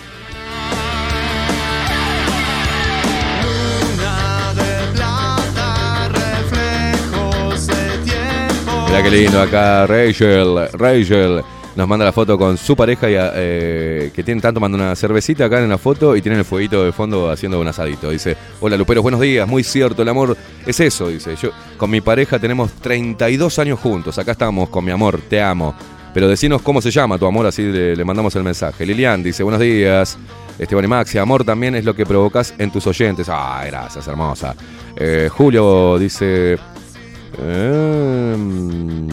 Mirá 8.87 9.03
qué 9.03 9.11
lindo 9.11 9.43
acá, 9.43 9.87
Rachel, 9.87 10.69
Rachel. 10.73 11.45
Nos 11.79 11.87
manda 11.87 12.05
la 12.05 12.11
foto 12.11 12.37
con 12.37 12.59
su 12.59 12.75
pareja 12.75 13.09
y, 13.09 13.15
eh, 13.17 14.11
que 14.13 14.25
tienen 14.25 14.43
tanto, 14.43 14.59
manda 14.59 14.77
una 14.77 14.97
cervecita 14.97 15.45
acá 15.45 15.63
en 15.63 15.69
la 15.69 15.79
foto 15.79 16.17
y 16.17 16.21
tienen 16.21 16.41
el 16.41 16.45
fueguito 16.45 16.85
de 16.85 16.91
fondo 16.91 17.31
haciendo 17.31 17.61
un 17.61 17.69
asadito. 17.69 18.11
Dice, 18.11 18.37
hola 18.61 18.77
Luperos, 18.77 19.01
buenos 19.01 19.21
días, 19.21 19.47
muy 19.47 19.63
cierto, 19.63 20.03
el 20.03 20.09
amor 20.09 20.37
es 20.67 20.81
eso, 20.81 21.07
dice. 21.07 21.37
Yo 21.37 21.51
con 21.77 21.89
mi 21.89 22.01
pareja 22.01 22.41
tenemos 22.41 22.73
32 22.73 23.61
años 23.61 23.79
juntos, 23.79 24.19
acá 24.19 24.33
estamos 24.33 24.71
con 24.71 24.85
mi 24.85 24.91
amor, 24.91 25.21
te 25.29 25.41
amo. 25.41 25.73
Pero 26.13 26.27
decinos 26.27 26.63
cómo 26.63 26.83
se 26.83 26.91
llama 26.91 27.17
tu 27.17 27.27
amor, 27.27 27.47
así 27.47 27.63
le, 27.63 28.05
mandamos 28.05 28.35
el 28.35 28.43
mensaje. 28.43 28.85
Lilian 28.85 29.23
dice, 29.23 29.45
buenos 29.45 29.61
días. 29.61 30.19
Esteban 30.59 30.85
y 30.85 30.89
Maxi, 30.89 31.19
amor 31.19 31.45
también 31.45 31.77
es 31.77 31.85
lo 31.85 31.95
que 31.95 32.05
provocas 32.05 32.55
en 32.59 32.73
tus 32.73 32.89
oyentes. 32.89 33.29
Ah, 33.31 33.63
gracias, 33.65 34.05
hermosa. 34.09 34.57
Eh, 34.97 35.29
Julio 35.31 35.97
dice... 35.97 36.59
Em, 37.41 39.07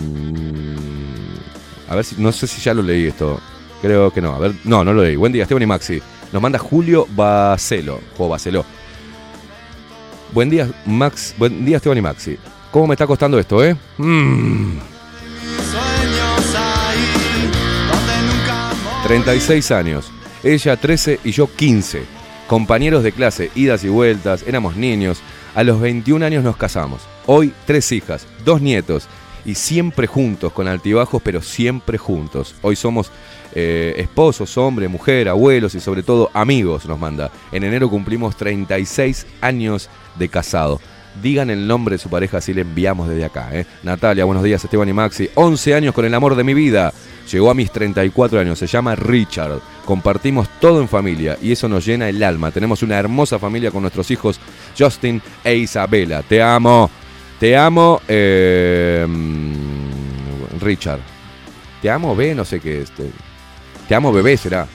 a 1.88 1.96
ver 1.96 2.06
si, 2.06 2.16
no 2.18 2.32
sé 2.32 2.48
si 2.48 2.62
ya 2.62 2.74
lo 2.74 2.82
leí 2.82 3.08
esto. 3.08 3.40
Creo 3.82 4.12
que 4.12 4.22
no. 4.22 4.34
A 4.34 4.40
ver, 4.40 4.54
no, 4.64 4.84
no 4.84 4.94
lo 4.94 5.04
leí. 5.04 5.16
Buen 5.16 5.32
día, 5.32 5.44
Esteban 5.44 5.64
y 5.64 5.68
Maxi. 5.68 6.02
Nos 6.32 6.42
manda 6.42 6.58
Julio 6.58 7.08
Bacelo. 7.16 8.00
O 8.18 8.28
Bacelo. 8.28 8.66
Buen 10.34 10.50
día, 10.50 10.70
Max. 10.86 11.36
Buen 11.38 11.66
día, 11.66 11.78
Esteban 11.78 11.98
y 11.98 12.02
Maxi. 12.02 12.38
¿Cómo 12.72 12.88
me 12.88 12.94
está 12.96 13.06
costando 13.08 13.40
esto, 13.40 13.64
eh? 13.64 13.76
Mm. 13.98 14.80
36 19.06 19.72
años. 19.72 20.12
Ella 20.44 20.76
13 20.78 21.20
y 21.24 21.32
yo 21.32 21.48
15. 21.48 22.04
Compañeros 22.48 23.04
de 23.04 23.12
clase, 23.12 23.52
idas 23.56 23.84
y 23.84 23.90
vueltas, 23.90 24.44
éramos 24.48 24.76
niños. 24.76 25.22
A 25.54 25.64
los 25.64 25.80
21 25.80 26.26
años 26.26 26.44
nos 26.44 26.58
casamos. 26.58 27.02
Hoy 27.28 27.54
tres 27.66 27.92
hijas, 27.92 28.28
dos 28.44 28.62
nietos 28.62 29.08
y 29.46 29.56
siempre 29.56 30.08
juntos, 30.08 30.52
con 30.52 30.68
altibajos, 30.68 31.22
pero 31.22 31.42
siempre 31.42 31.98
juntos. 31.98 32.56
Hoy 32.62 32.76
somos 32.76 33.12
eh, 33.54 33.94
esposos, 33.98 34.58
hombre, 34.58 34.88
mujer, 34.88 35.30
abuelos 35.30 35.76
y 35.76 35.80
sobre 35.80 36.04
todo 36.04 36.32
amigos, 36.34 36.86
nos 36.86 37.00
manda. 37.00 37.32
En 37.52 37.64
enero 37.64 37.90
cumplimos 37.90 38.36
36 38.36 39.28
años 39.42 39.90
de 40.18 40.30
casado. 40.30 40.82
Digan 41.22 41.50
el 41.50 41.66
nombre 41.66 41.96
de 41.96 42.00
su 42.00 42.10
pareja 42.10 42.42
si 42.42 42.54
le 42.54 42.62
enviamos 42.62 43.08
desde 43.08 43.24
acá. 43.24 43.50
¿eh? 43.54 43.66
Natalia, 43.84 44.26
buenos 44.26 44.44
días, 44.44 44.64
Esteban 44.64 44.90
y 44.90 44.94
Maxi. 44.94 45.30
11 45.36 45.74
años 45.74 45.94
con 45.94 46.04
el 46.04 46.14
amor 46.14 46.36
de 46.36 46.44
mi 46.44 46.54
vida. 46.54 46.92
Llegó 47.32 47.50
a 47.50 47.54
mis 47.54 47.72
34 47.72 48.40
años, 48.40 48.60
se 48.60 48.68
llama 48.68 48.96
Richard. 48.96 49.60
Compartimos 49.86 50.50
todo 50.60 50.82
en 50.82 50.90
familia 50.90 51.38
y 51.42 51.52
eso 51.52 51.70
nos 51.70 51.86
llena 51.86 52.10
el 52.10 52.22
alma. 52.22 52.52
Tenemos 52.52 52.84
una 52.84 52.98
hermosa 52.98 53.40
familia 53.40 53.72
con 53.72 53.82
nuestros 53.82 54.12
hijos 54.12 54.40
Justin 54.78 55.22
e 55.44 55.56
Isabela. 55.56 56.22
Te 56.22 56.42
amo, 56.42 56.90
te 57.40 57.58
amo, 57.58 58.02
eh, 58.08 59.06
Richard. 60.60 61.00
Te 61.82 61.90
amo, 61.90 62.16
B, 62.16 62.34
no 62.34 62.46
sé 62.46 62.60
qué 62.60 62.82
es. 62.82 62.92
Te, 62.92 63.10
te 63.88 63.96
amo, 63.96 64.12
bebé, 64.12 64.38
será. 64.38 64.68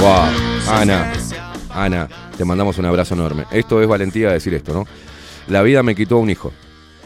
Wow, 0.00 0.28
Ana, 0.68 1.12
Ana, 1.70 2.08
te 2.36 2.44
mandamos 2.44 2.78
un 2.78 2.84
abrazo 2.84 3.14
enorme. 3.14 3.44
Esto 3.50 3.80
es 3.80 3.88
valentía 3.88 4.30
decir 4.30 4.54
esto, 4.54 4.72
¿no? 4.72 4.84
La 5.48 5.62
vida 5.62 5.82
me 5.82 5.94
quitó 5.94 6.18
un 6.18 6.30
hijo, 6.30 6.52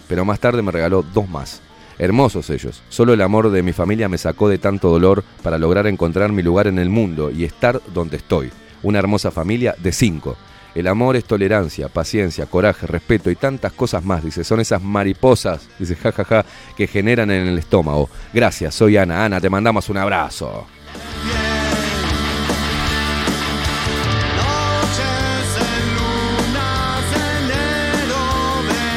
pero 0.09 0.25
más 0.25 0.41
tarde 0.41 0.63
me 0.63 0.73
regaló 0.73 1.03
dos 1.03 1.29
más. 1.29 1.63
Hermosos 1.99 2.49
ellos. 2.51 2.83
Solo 2.89 3.13
el 3.13 3.21
amor 3.21 3.51
de 3.51 3.63
mi 3.63 3.73
familia 3.73 4.09
me 4.09 4.17
sacó 4.17 4.49
de 4.49 4.59
tanto 4.59 4.89
dolor 4.89 5.23
para 5.43 5.59
lograr 5.59 5.87
encontrar 5.87 6.33
mi 6.33 6.43
lugar 6.43 6.67
en 6.67 6.79
el 6.79 6.89
mundo 6.89 7.31
y 7.31 7.45
estar 7.45 7.81
donde 7.93 8.17
estoy. 8.17 8.51
Una 8.83 8.99
hermosa 8.99 9.31
familia 9.31 9.75
de 9.79 9.93
cinco. 9.93 10.37
El 10.75 10.87
amor 10.87 11.17
es 11.17 11.25
tolerancia, 11.25 11.89
paciencia, 11.89 12.47
coraje, 12.47 12.87
respeto 12.87 13.31
y 13.31 13.37
tantas 13.37 13.73
cosas 13.73 14.05
más, 14.05 14.23
dice. 14.23 14.45
Son 14.45 14.61
esas 14.61 14.81
mariposas, 14.81 15.69
dice, 15.79 15.97
jajaja, 15.97 16.45
que 16.77 16.87
generan 16.87 17.31
en 17.31 17.49
el 17.49 17.59
estómago. 17.59 18.09
Gracias, 18.33 18.75
soy 18.75 18.97
Ana. 18.97 19.25
Ana, 19.25 19.41
te 19.41 19.51
mandamos 19.51 19.89
un 19.89 19.97
abrazo. 19.97 20.67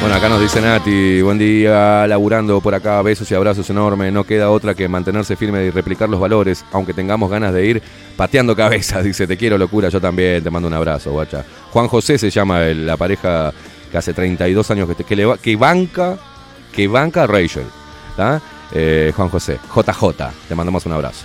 Bueno, 0.04 0.18
acá 0.18 0.28
nos 0.28 0.42
dice 0.42 0.60
Nati, 0.60 1.22
buen 1.22 1.38
día, 1.38 2.06
laburando 2.06 2.60
por 2.60 2.74
acá, 2.74 3.00
besos 3.00 3.30
y 3.30 3.34
abrazos 3.34 3.70
enormes, 3.70 4.12
no 4.12 4.24
queda 4.24 4.50
otra 4.50 4.74
que 4.74 4.86
mantenerse 4.86 5.34
firme 5.34 5.64
y 5.64 5.70
replicar 5.70 6.10
los 6.10 6.20
valores, 6.20 6.62
aunque 6.72 6.92
tengamos 6.92 7.30
ganas 7.30 7.54
de 7.54 7.64
ir 7.64 7.82
pateando 8.16 8.54
cabezas, 8.56 9.04
dice, 9.04 9.26
te 9.26 9.36
quiero 9.36 9.58
locura, 9.58 9.88
yo 9.88 10.00
también, 10.00 10.42
te 10.42 10.50
mando 10.50 10.68
un 10.68 10.74
abrazo, 10.74 11.12
guacha. 11.12 11.44
Juan 11.72 11.88
José 11.88 12.18
se 12.18 12.30
llama 12.30 12.60
la 12.60 12.96
pareja 12.96 13.52
que 13.90 13.98
hace 13.98 14.12
32 14.12 14.70
años 14.70 14.88
que, 14.88 14.94
te- 14.94 15.04
que, 15.04 15.34
que 15.42 15.56
banca, 15.56 16.16
que 16.72 16.88
banca 16.88 17.24
a 17.24 17.26
Rachel. 17.26 17.64
Eh, 18.72 19.12
Juan 19.14 19.28
José, 19.28 19.58
JJ, 19.74 20.30
te 20.48 20.54
mandamos 20.54 20.84
un 20.86 20.92
abrazo. 20.92 21.24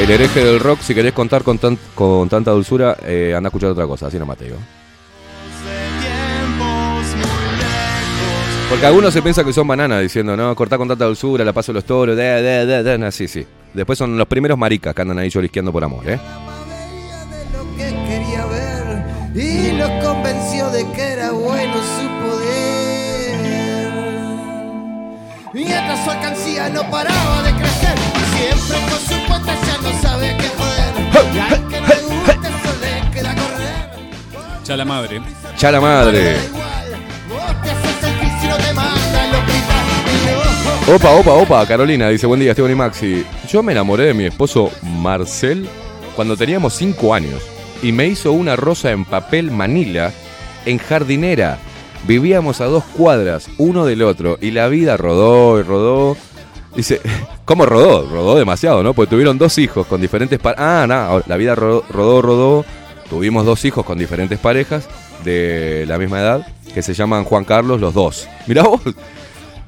El 0.00 0.10
hereje 0.10 0.44
del 0.44 0.58
rock, 0.58 0.80
si 0.80 0.94
querés 0.94 1.12
contar 1.12 1.42
con, 1.44 1.58
con 1.94 2.28
tanta 2.28 2.50
dulzura, 2.50 2.96
eh, 3.04 3.34
anda 3.36 3.48
a 3.48 3.50
escuchar 3.50 3.70
otra 3.70 3.86
cosa, 3.86 4.06
así 4.08 4.18
nomás 4.18 4.36
te 4.38 4.46
digo. 4.46 4.56
Porque 8.72 8.86
algunos 8.86 9.12
se 9.12 9.20
piensan 9.20 9.44
que 9.44 9.52
son 9.52 9.68
bananas 9.68 10.00
diciendo, 10.00 10.34
no, 10.34 10.56
cortá 10.56 10.78
con 10.78 10.88
tanta 10.88 11.04
dulzura, 11.04 11.44
la 11.44 11.52
paso 11.52 11.72
a 11.72 11.74
los 11.74 11.84
toros, 11.84 12.16
da, 12.16 12.40
da, 12.40 12.82
da, 12.82 13.06
así, 13.06 13.28
sí. 13.28 13.46
Después 13.74 13.98
son 13.98 14.16
los 14.16 14.26
primeros 14.26 14.56
maricas 14.56 14.94
que 14.94 15.02
andan 15.02 15.18
ahí 15.18 15.28
llorisqueando 15.28 15.70
por 15.70 15.84
amor, 15.84 16.08
¿eh? 16.08 16.18
que 17.76 17.84
quería 17.84 18.46
ver 18.46 19.04
y 19.34 19.72
los 19.72 19.90
convenció 20.02 20.70
de 20.70 20.90
que 20.92 21.02
era 21.02 21.32
bueno 21.32 21.74
su 21.74 22.08
poder. 22.24 23.36
Mientras 25.52 26.02
su 26.02 26.10
alcancía 26.10 26.70
no 26.70 26.90
paraba 26.90 27.42
de 27.42 27.52
crecer, 27.52 27.98
siempre 28.38 28.78
con 28.88 29.00
su 29.00 29.26
potencia 29.28 29.76
no 29.82 30.00
sabe 30.00 30.34
qué 30.38 30.48
joder. 30.48 30.94
Y 31.34 31.38
al 31.38 31.68
que 31.68 31.78
le 31.78 32.02
guste 32.04 32.48
eso 32.48 32.72
le 32.80 33.10
queda 33.10 33.34
correr. 33.34 34.64
Ya 34.64 34.76
la 34.78 34.84
madre. 34.86 35.20
Ya 35.58 35.70
la 35.70 35.80
madre. 35.82 36.71
Opa, 40.94 41.10
opa, 41.12 41.32
opa, 41.32 41.66
Carolina 41.66 42.08
dice, 42.08 42.26
buen 42.26 42.40
día, 42.40 42.50
Esteban 42.50 42.72
y 42.72 42.74
Maxi. 42.74 43.24
Yo 43.48 43.62
me 43.62 43.72
enamoré 43.72 44.06
de 44.06 44.14
mi 44.14 44.24
esposo 44.24 44.70
Marcel 44.82 45.66
cuando 46.16 46.36
teníamos 46.36 46.74
5 46.74 47.14
años 47.14 47.40
y 47.82 47.92
me 47.92 48.08
hizo 48.08 48.32
una 48.32 48.56
rosa 48.56 48.90
en 48.90 49.04
papel 49.04 49.50
manila 49.50 50.12
en 50.66 50.78
jardinera. 50.78 51.58
Vivíamos 52.06 52.60
a 52.60 52.66
dos 52.66 52.84
cuadras, 52.84 53.48
uno 53.58 53.86
del 53.86 54.02
otro, 54.02 54.38
y 54.40 54.50
la 54.50 54.68
vida 54.68 54.96
rodó 54.96 55.60
y 55.60 55.62
rodó. 55.62 56.16
Dice, 56.74 57.00
¿cómo 57.44 57.64
rodó? 57.64 58.08
Rodó 58.08 58.36
demasiado, 58.36 58.82
¿no? 58.82 58.92
Porque 58.92 59.10
tuvieron 59.10 59.38
dos 59.38 59.56
hijos 59.58 59.86
con 59.86 60.00
diferentes 60.00 60.40
parejas. 60.40 60.66
Ah, 60.66 60.86
no, 60.86 61.22
la 61.26 61.36
vida 61.36 61.54
rodó, 61.54 61.84
rodó, 61.90 62.22
rodó. 62.22 62.64
Tuvimos 63.08 63.46
dos 63.46 63.64
hijos 63.64 63.86
con 63.86 63.98
diferentes 63.98 64.38
parejas 64.38 64.88
de 65.24 65.84
la 65.86 65.96
misma 65.96 66.20
edad 66.20 66.46
que 66.72 66.82
se 66.82 66.94
llaman 66.94 67.24
Juan 67.24 67.44
Carlos 67.44 67.80
los 67.80 67.94
dos. 67.94 68.28
Mirá 68.46 68.62
vos, 68.62 68.80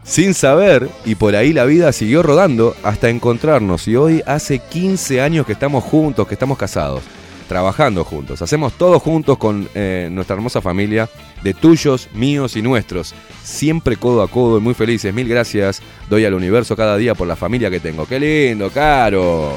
sin 0.05 0.35
saber, 0.35 0.89
y 1.05 1.15
por 1.15 1.35
ahí 1.35 1.53
la 1.53 1.65
vida 1.65 1.91
siguió 1.93 2.23
rodando 2.23 2.77
hasta 2.83 3.09
encontrarnos. 3.09 3.89
Y 3.89 3.97
hoy 3.97 4.23
hace 4.27 4.59
15 4.59 5.21
años 5.21 5.47
que 5.47 5.55
estamos 5.55 5.83
juntos, 5.83 6.29
que 6.29 6.35
estamos 6.35 6.59
casados, 6.59 7.03
trabajando 7.49 8.05
juntos. 8.05 8.43
Hacemos 8.43 8.75
todo 8.75 9.01
juntos 9.01 9.39
con 9.39 9.69
eh, 9.75 10.09
nuestra 10.13 10.37
hermosa 10.37 10.61
familia, 10.61 11.09
de 11.43 11.55
tuyos, 11.55 12.09
míos 12.13 12.55
y 12.57 12.63
nuestros. 12.63 13.15
Siempre 13.43 13.97
codo 13.97 14.23
a 14.23 14.29
codo 14.29 14.59
y 14.59 14.61
muy 14.61 14.75
felices. 14.75 15.13
Mil 15.15 15.29
gracias. 15.29 15.81
Doy 16.11 16.27
al 16.27 16.35
universo 16.35 16.77
cada 16.77 16.99
día 16.99 17.15
por 17.15 17.27
la 17.27 17.37
familia 17.37 17.71
que 17.71 17.81
tengo. 17.81 18.07
Qué 18.07 18.21
lindo, 18.21 18.69
caro. 18.71 19.53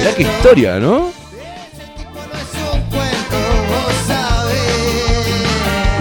Mirá 0.00 0.14
qué 0.16 0.22
historia, 0.22 0.80
¿no? 0.80 1.13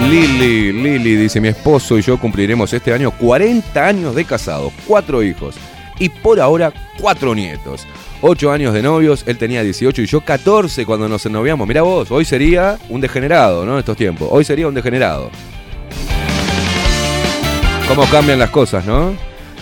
Lili, 0.09 0.71
Lili 0.71 1.15
dice, 1.15 1.41
mi 1.41 1.47
esposo 1.47 1.97
y 1.97 2.01
yo 2.01 2.19
cumpliremos 2.19 2.71
este 2.73 2.93
año 2.93 3.11
40 3.11 3.85
años 3.85 4.15
de 4.15 4.25
casados, 4.25 4.71
cuatro 4.87 5.23
hijos 5.23 5.55
y 5.99 6.09
por 6.09 6.39
ahora 6.39 6.73
cuatro 6.99 7.33
nietos. 7.33 7.87
Ocho 8.21 8.51
años 8.51 8.73
de 8.73 8.81
novios, 8.81 9.23
él 9.27 9.37
tenía 9.37 9.63
18 9.63 10.01
y 10.01 10.05
yo 10.05 10.21
14 10.21 10.85
cuando 10.85 11.09
nos 11.09 11.25
ennoviamos. 11.25 11.67
Mirá 11.67 11.81
vos, 11.81 12.09
hoy 12.11 12.25
sería 12.25 12.77
un 12.89 13.01
degenerado, 13.01 13.65
¿no? 13.65 13.73
En 13.73 13.79
estos 13.79 13.97
tiempos, 13.97 14.27
hoy 14.31 14.45
sería 14.45 14.67
un 14.67 14.73
degenerado. 14.73 15.29
¿Cómo 17.87 18.05
cambian 18.09 18.39
las 18.39 18.49
cosas, 18.49 18.85
no? 18.85 19.15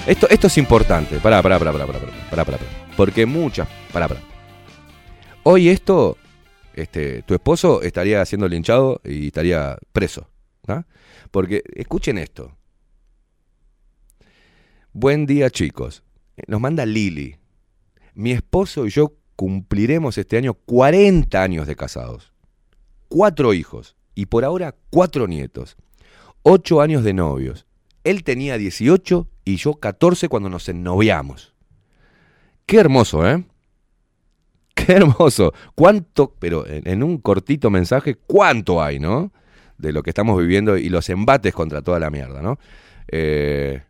Esto, 0.06 0.28
esto 0.30 0.48
es 0.48 0.58
importante. 0.58 1.18
Pará, 1.18 1.42
pará, 1.42 1.60
pará, 1.60 1.72
pará, 1.72 1.86
pará, 1.88 2.00
pará, 2.30 2.46
pará, 2.46 2.58
Porque 2.96 3.26
muchas... 3.26 3.68
Pará, 3.92 4.08
pará. 4.08 4.22
Hoy 5.44 5.70
esto, 5.70 6.18
este, 6.76 7.24
tu 7.24 7.34
esposo 7.34 7.82
estaría 7.82 8.24
siendo 8.26 8.48
linchado 8.48 9.02
y 9.04 9.28
estaría 9.28 9.78
preso. 9.92 10.31
Porque, 11.32 11.64
escuchen 11.76 12.18
esto. 12.18 12.56
Buen 14.94 15.26
día, 15.26 15.50
chicos. 15.50 16.04
Nos 16.48 16.60
manda 16.60 16.86
Lili. 16.86 17.38
Mi 18.14 18.32
esposo 18.32 18.86
y 18.86 18.90
yo 18.90 19.14
cumpliremos 19.36 20.18
este 20.18 20.38
año 20.38 20.54
40 20.54 21.42
años 21.42 21.68
de 21.68 21.76
casados. 21.76 22.34
Cuatro 23.08 23.54
hijos. 23.54 23.96
Y 24.16 24.26
por 24.26 24.44
ahora 24.44 24.76
cuatro 24.90 25.28
nietos. 25.28 25.78
Ocho 26.44 26.82
años 26.82 27.04
de 27.04 27.14
novios. 27.14 27.66
Él 28.04 28.24
tenía 28.24 28.58
18 28.58 29.28
y 29.46 29.56
yo 29.58 29.76
14 29.76 30.28
cuando 30.28 30.50
nos 30.50 30.68
ennoviamos. 30.70 31.54
Qué 32.66 32.78
hermoso, 32.78 33.28
¿eh? 33.28 33.46
Qué 34.74 34.94
hermoso. 34.94 35.54
¿Cuánto, 35.76 36.36
pero 36.40 36.66
en 36.68 37.04
un 37.04 37.18
cortito 37.18 37.70
mensaje, 37.70 38.16
cuánto 38.16 38.82
hay, 38.82 39.00
¿no? 39.00 39.32
De 39.82 39.92
lo 39.92 40.04
que 40.04 40.12
estamos 40.12 40.40
viviendo 40.40 40.78
y 40.78 40.90
los 40.90 41.10
embates 41.10 41.54
contra 41.54 41.82
toda 41.82 42.00
la 42.00 42.10
mierda, 42.10 42.42
¿no? 42.42 42.60
Eh, 43.08 43.82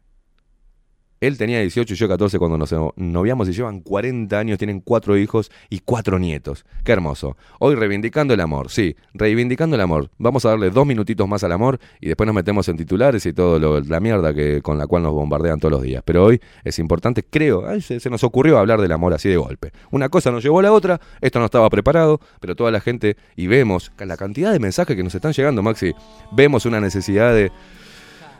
él 1.21 1.37
tenía 1.37 1.61
18 1.61 1.93
y 1.93 1.97
yo 1.97 2.07
14 2.07 2.39
cuando 2.39 2.57
nos 2.57 2.73
noviamos 2.95 3.47
y 3.47 3.53
llevan 3.53 3.81
40 3.81 4.37
años, 4.37 4.57
tienen 4.57 4.81
cuatro 4.81 5.15
hijos 5.15 5.51
y 5.69 5.79
cuatro 5.79 6.17
nietos. 6.17 6.65
Qué 6.83 6.91
hermoso. 6.91 7.37
Hoy 7.59 7.75
reivindicando 7.75 8.33
el 8.33 8.41
amor, 8.41 8.71
sí, 8.71 8.95
reivindicando 9.13 9.75
el 9.75 9.81
amor. 9.81 10.09
Vamos 10.17 10.45
a 10.45 10.49
darle 10.49 10.71
dos 10.71 10.85
minutitos 10.87 11.27
más 11.27 11.43
al 11.43 11.51
amor 11.51 11.79
y 11.99 12.07
después 12.07 12.25
nos 12.25 12.33
metemos 12.33 12.67
en 12.69 12.77
titulares 12.77 13.23
y 13.27 13.33
todo 13.33 13.81
la 13.81 13.99
mierda 13.99 14.33
que, 14.33 14.63
con 14.63 14.79
la 14.79 14.87
cual 14.87 15.03
nos 15.03 15.13
bombardean 15.13 15.59
todos 15.59 15.71
los 15.71 15.83
días. 15.83 16.01
Pero 16.03 16.25
hoy 16.25 16.41
es 16.63 16.79
importante, 16.79 17.23
creo, 17.23 17.67
ay, 17.67 17.81
se, 17.81 17.99
se 17.99 18.09
nos 18.09 18.23
ocurrió 18.23 18.57
hablar 18.57 18.81
del 18.81 18.91
amor 18.91 19.13
así 19.13 19.29
de 19.29 19.37
golpe. 19.37 19.71
Una 19.91 20.09
cosa 20.09 20.31
nos 20.31 20.43
llevó 20.43 20.59
a 20.59 20.63
la 20.63 20.73
otra, 20.73 20.99
esto 21.21 21.37
no 21.37 21.45
estaba 21.45 21.69
preparado, 21.69 22.19
pero 22.39 22.55
toda 22.55 22.71
la 22.71 22.81
gente, 22.81 23.15
y 23.35 23.45
vemos 23.45 23.91
la 23.99 24.17
cantidad 24.17 24.51
de 24.51 24.59
mensajes 24.59 24.95
que 24.95 25.03
nos 25.03 25.13
están 25.13 25.33
llegando, 25.33 25.61
Maxi, 25.61 25.93
vemos 26.31 26.65
una 26.65 26.81
necesidad 26.81 27.31
de, 27.35 27.51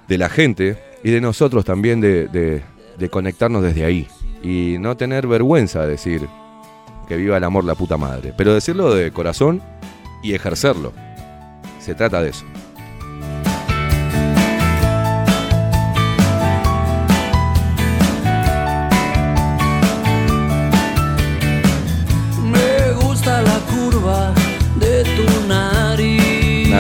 de 0.07 0.17
la 0.17 0.29
gente 0.29 0.90
y 1.03 1.11
de 1.11 1.21
nosotros 1.21 1.65
también 1.65 2.01
de, 2.01 2.27
de, 2.27 3.09
conectarnos 3.09 3.63
desde 3.63 3.83
ahí 3.83 4.07
y 4.43 4.77
no 4.79 4.95
tener 4.95 5.25
vergüenza 5.25 5.81
de 5.81 5.87
decir 5.89 6.27
que 7.07 7.17
viva 7.17 7.37
el 7.37 7.43
amor 7.43 7.65
la 7.65 7.75
puta 7.75 7.97
madre, 7.97 8.33
pero 8.37 8.53
decirlo 8.53 8.93
de 8.93 9.11
corazón 9.11 9.61
y 10.21 10.33
ejercerlo. 10.33 10.93
Se 11.79 11.95
trata 11.95 12.21
de 12.21 12.29
eso. 12.29 12.45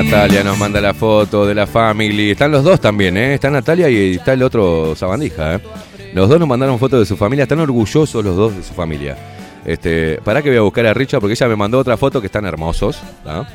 Natalia 0.03 0.43
nos 0.43 0.57
manda 0.57 0.81
la 0.81 0.95
foto 0.95 1.45
de 1.45 1.53
la 1.53 1.67
family. 1.67 2.31
Están 2.31 2.51
los 2.51 2.63
dos 2.63 2.81
también, 2.81 3.17
¿eh? 3.17 3.35
Está 3.35 3.51
Natalia 3.51 3.87
y 3.87 4.15
está 4.15 4.33
el 4.33 4.41
otro 4.41 4.95
Sabandija, 4.95 5.55
¿eh? 5.55 5.59
Los 6.13 6.27
dos 6.27 6.39
nos 6.39 6.49
mandaron 6.49 6.79
fotos 6.79 6.99
de 6.99 7.05
su 7.05 7.15
familia. 7.15 7.43
Están 7.43 7.59
orgullosos 7.59 8.25
los 8.25 8.35
dos 8.35 8.55
de 8.55 8.63
su 8.63 8.73
familia. 8.73 9.15
Este, 9.63 10.19
para 10.23 10.41
que 10.41 10.49
voy 10.49 10.57
a 10.57 10.61
buscar 10.61 10.87
a 10.87 10.93
Richard 10.95 11.19
porque 11.19 11.33
ella 11.33 11.47
me 11.47 11.55
mandó 11.55 11.77
otra 11.77 11.97
foto 11.97 12.19
que 12.19 12.25
están 12.25 12.45
hermosos. 12.45 12.99
¿tá? 13.23 13.47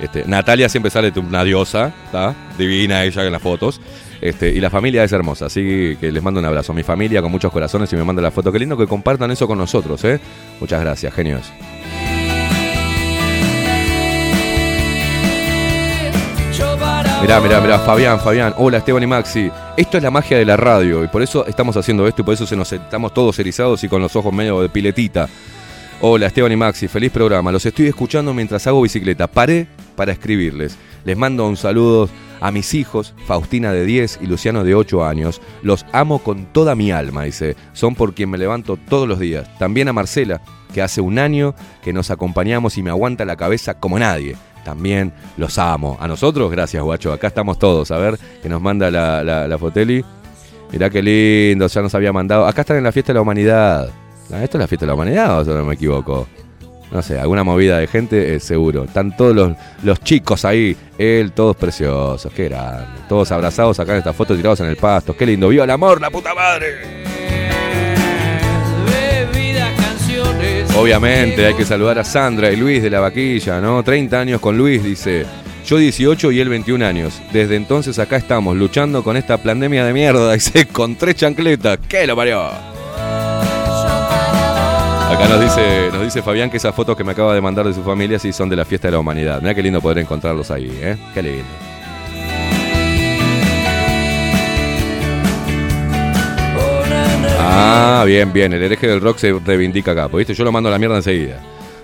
Este, 0.00 0.24
Natalia 0.26 0.68
siempre 0.68 0.90
sale 0.90 1.12
una 1.20 1.44
diosa, 1.44 1.94
¿tá? 2.10 2.34
divina 2.58 3.04
ella 3.04 3.24
en 3.24 3.32
las 3.32 3.42
fotos. 3.42 3.80
Este, 4.20 4.48
y 4.48 4.58
la 4.58 4.70
familia 4.70 5.04
es 5.04 5.12
hermosa, 5.12 5.46
así 5.46 5.96
que 6.00 6.10
les 6.10 6.22
mando 6.22 6.40
un 6.40 6.46
abrazo. 6.46 6.72
Mi 6.72 6.82
familia 6.82 7.22
con 7.22 7.30
muchos 7.30 7.52
corazones 7.52 7.92
y 7.92 7.96
me 7.96 8.02
manda 8.02 8.20
la 8.20 8.32
foto. 8.32 8.50
Qué 8.50 8.58
lindo 8.58 8.76
que 8.76 8.88
compartan 8.88 9.30
eso 9.30 9.46
con 9.46 9.58
nosotros, 9.58 10.02
¿eh? 10.04 10.18
Muchas 10.58 10.80
gracias, 10.80 11.14
genios. 11.14 11.52
Mirá, 17.20 17.40
mirá, 17.40 17.60
mirá, 17.60 17.78
Fabián, 17.78 18.20
Fabián. 18.20 18.54
Hola, 18.58 18.78
Esteban 18.78 19.02
y 19.02 19.06
Maxi. 19.06 19.50
Esto 19.76 19.96
es 19.96 20.02
la 20.02 20.10
magia 20.10 20.36
de 20.36 20.44
la 20.44 20.56
radio 20.56 21.02
y 21.02 21.08
por 21.08 21.22
eso 21.22 21.46
estamos 21.46 21.76
haciendo 21.76 22.06
esto 22.06 22.22
y 22.22 22.24
por 22.24 22.34
eso 22.34 22.46
se 22.46 22.54
nos 22.56 22.70
estamos 22.72 23.14
todos 23.14 23.38
erizados 23.38 23.82
y 23.82 23.88
con 23.88 24.02
los 24.02 24.14
ojos 24.14 24.32
medio 24.32 24.60
de 24.60 24.68
piletita. 24.68 25.28
Hola, 26.02 26.26
Esteban 26.26 26.52
y 26.52 26.56
Maxi, 26.56 26.88
feliz 26.88 27.10
programa. 27.10 27.50
Los 27.50 27.64
estoy 27.64 27.86
escuchando 27.86 28.34
mientras 28.34 28.66
hago 28.66 28.82
bicicleta. 28.82 29.26
Paré 29.26 29.66
para 29.96 30.12
escribirles. 30.12 30.76
Les 31.04 31.16
mando 31.16 31.46
un 31.48 31.56
saludo 31.56 32.08
a 32.40 32.50
mis 32.50 32.74
hijos, 32.74 33.14
Faustina 33.26 33.72
de 33.72 33.86
10 33.86 34.18
y 34.20 34.26
Luciano 34.26 34.62
de 34.62 34.74
8 34.74 35.04
años. 35.04 35.40
Los 35.62 35.86
amo 35.92 36.18
con 36.18 36.44
toda 36.46 36.74
mi 36.74 36.92
alma, 36.92 37.24
dice. 37.24 37.56
Son 37.72 37.94
por 37.94 38.12
quien 38.12 38.28
me 38.28 38.38
levanto 38.38 38.76
todos 38.76 39.08
los 39.08 39.18
días. 39.18 39.48
También 39.58 39.88
a 39.88 39.94
Marcela, 39.94 40.42
que 40.74 40.82
hace 40.82 41.00
un 41.00 41.18
año 41.18 41.54
que 41.82 41.94
nos 41.94 42.10
acompañamos 42.10 42.76
y 42.76 42.82
me 42.82 42.90
aguanta 42.90 43.24
la 43.24 43.36
cabeza 43.36 43.74
como 43.74 43.98
nadie. 43.98 44.36
También 44.66 45.12
los 45.36 45.58
amo. 45.58 45.96
A 46.00 46.08
nosotros, 46.08 46.50
gracias, 46.50 46.82
guacho. 46.82 47.12
Acá 47.12 47.28
estamos 47.28 47.56
todos. 47.56 47.92
A 47.92 47.98
ver, 47.98 48.18
que 48.42 48.48
nos 48.48 48.60
manda 48.60 48.90
la, 48.90 49.56
Foteli. 49.60 50.04
Mirá 50.72 50.90
qué 50.90 51.00
lindo, 51.00 51.68
ya 51.68 51.82
nos 51.82 51.94
había 51.94 52.12
mandado. 52.12 52.48
Acá 52.48 52.62
están 52.62 52.76
en 52.78 52.82
la 52.82 52.90
fiesta 52.90 53.12
de 53.12 53.14
la 53.14 53.20
humanidad. 53.20 53.88
Ah, 54.32 54.42
¿Esto 54.42 54.58
es 54.58 54.60
la 54.60 54.66
fiesta 54.66 54.84
de 54.84 54.88
la 54.88 54.94
humanidad 54.94 55.48
o 55.48 55.54
no 55.56 55.64
me 55.64 55.74
equivoco? 55.74 56.26
No 56.90 57.00
sé, 57.00 57.16
alguna 57.16 57.44
movida 57.44 57.78
de 57.78 57.86
gente, 57.86 58.34
eh, 58.34 58.40
seguro. 58.40 58.82
Están 58.82 59.16
todos 59.16 59.36
los, 59.36 59.52
los 59.84 60.00
chicos 60.00 60.44
ahí, 60.44 60.76
él, 60.98 61.30
todos 61.30 61.54
preciosos, 61.54 62.32
qué 62.32 62.48
grande. 62.48 63.02
Todos 63.08 63.30
abrazados 63.30 63.78
acá 63.78 63.92
en 63.92 63.98
esta 63.98 64.12
foto, 64.12 64.34
tirados 64.34 64.58
en 64.58 64.66
el 64.66 64.76
pasto. 64.76 65.16
Qué 65.16 65.26
lindo, 65.26 65.48
viva 65.48 65.62
el 65.62 65.70
amor, 65.70 66.00
la 66.00 66.10
puta 66.10 66.34
madre. 66.34 67.05
Obviamente, 70.76 71.46
hay 71.46 71.54
que 71.54 71.64
saludar 71.64 71.98
a 71.98 72.04
Sandra 72.04 72.52
y 72.52 72.56
Luis 72.56 72.82
de 72.82 72.90
la 72.90 73.00
vaquilla, 73.00 73.60
¿no? 73.60 73.82
30 73.82 74.20
años 74.20 74.40
con 74.40 74.58
Luis, 74.58 74.84
dice. 74.84 75.24
Yo 75.66 75.78
18 75.78 76.30
y 76.32 76.40
él 76.40 76.48
21 76.48 76.84
años. 76.84 77.20
Desde 77.32 77.56
entonces 77.56 77.98
acá 77.98 78.16
estamos 78.16 78.56
luchando 78.56 79.02
con 79.02 79.16
esta 79.16 79.38
pandemia 79.38 79.84
de 79.84 79.92
mierda. 79.92 80.32
Dice, 80.34 80.66
con 80.66 80.94
tres 80.94 81.16
chancletas. 81.16 81.78
¿Qué 81.88 82.06
lo 82.06 82.14
parió? 82.14 82.42
Acá 85.08 85.28
nos 85.28 85.40
dice, 85.40 85.88
nos 85.92 86.02
dice 86.02 86.20
Fabián 86.20 86.50
que 86.50 86.58
esas 86.58 86.74
fotos 86.74 86.96
que 86.96 87.04
me 87.04 87.12
acaba 87.12 87.32
de 87.34 87.40
mandar 87.40 87.66
de 87.66 87.72
su 87.72 87.82
familia 87.82 88.18
sí 88.18 88.32
son 88.32 88.48
de 88.48 88.56
la 88.56 88.64
fiesta 88.64 88.88
de 88.88 88.92
la 88.92 88.98
humanidad. 88.98 89.40
Mira 89.40 89.54
qué 89.54 89.62
lindo 89.62 89.80
poder 89.80 89.98
encontrarlos 89.98 90.50
ahí, 90.50 90.70
¿eh? 90.82 90.96
Qué 91.14 91.22
lindo. 91.22 91.65
Ah, 97.48 98.04
bien, 98.06 98.32
bien. 98.32 98.52
El 98.52 98.62
hereje 98.62 98.86
del 98.88 99.00
rock 99.00 99.18
se 99.18 99.32
reivindica 99.32 99.92
acá. 99.92 100.08
pues, 100.08 100.26
¿Viste? 100.26 100.34
Yo 100.34 100.44
lo 100.44 100.52
mando 100.52 100.68
a 100.68 100.72
la 100.72 100.78
mierda 100.78 100.96
enseguida. 100.96 101.40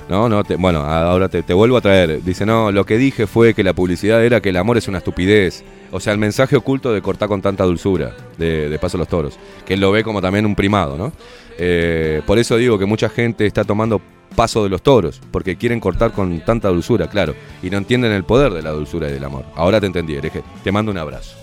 No, 0.08 0.28
no, 0.28 0.42
te- 0.44 0.56
bueno, 0.56 0.80
ahora 0.80 1.28
te, 1.28 1.40
vuelvo 1.54 1.76
a 1.76 1.80
traer. 1.80 2.22
Dice, 2.22 2.44
no, 2.44 2.70
lo 2.72 2.84
que 2.84 2.98
dije 2.98 3.26
fue 3.26 3.54
que 3.54 3.62
la 3.62 3.72
publicidad 3.72 4.22
era 4.24 4.40
que 4.40 4.48
el 4.50 4.56
amor 4.56 4.76
es 4.76 4.88
una 4.88 4.98
estupidez. 4.98 5.62
O 5.92 6.00
sea, 6.00 6.12
el 6.12 6.18
mensaje 6.18 6.56
oculto 6.56 6.92
de 6.92 7.00
cortar 7.00 7.28
con 7.28 7.40
tanta 7.40 7.64
dulzura, 7.64 8.12
de, 8.36 8.68
de 8.68 8.78
Paso 8.78 8.96
a 8.96 9.00
los 9.00 9.08
Toros. 9.08 9.38
Que 9.64 9.74
él 9.74 9.80
lo 9.80 9.92
ve 9.92 10.02
como 10.02 10.20
también 10.20 10.44
un 10.44 10.54
primado, 10.54 10.96
¿no? 10.98 11.12
Eh, 11.58 12.20
por 12.26 12.38
eso 12.38 12.56
digo 12.56 12.78
que 12.78 12.86
mucha 12.86 13.08
gente 13.08 13.46
está 13.46 13.64
tomando 13.64 14.00
paso 14.34 14.64
de 14.64 14.70
los 14.70 14.80
toros, 14.82 15.20
porque 15.30 15.56
quieren 15.56 15.78
cortar 15.78 16.12
con 16.12 16.40
tanta 16.40 16.68
dulzura, 16.68 17.06
claro. 17.08 17.34
Y 17.62 17.68
no 17.68 17.76
entienden 17.76 18.12
el 18.12 18.24
poder 18.24 18.52
de 18.52 18.62
la 18.62 18.70
dulzura 18.70 19.08
y 19.08 19.12
del 19.12 19.24
amor. 19.24 19.44
Ahora 19.54 19.78
te 19.78 19.86
entendí, 19.86 20.14
hereje. 20.16 20.42
Te 20.64 20.72
mando 20.72 20.90
un 20.90 20.96
abrazo. 20.98 21.36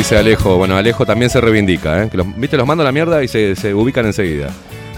Dice 0.00 0.16
Alejo, 0.16 0.56
bueno, 0.56 0.78
Alejo 0.78 1.04
también 1.04 1.30
se 1.30 1.42
reivindica, 1.42 2.02
¿eh? 2.02 2.08
Que 2.08 2.16
los, 2.16 2.26
Viste, 2.34 2.56
los 2.56 2.66
mando 2.66 2.80
a 2.80 2.86
la 2.86 2.90
mierda 2.90 3.22
y 3.22 3.28
se, 3.28 3.54
se 3.54 3.74
ubican 3.74 4.06
enseguida. 4.06 4.48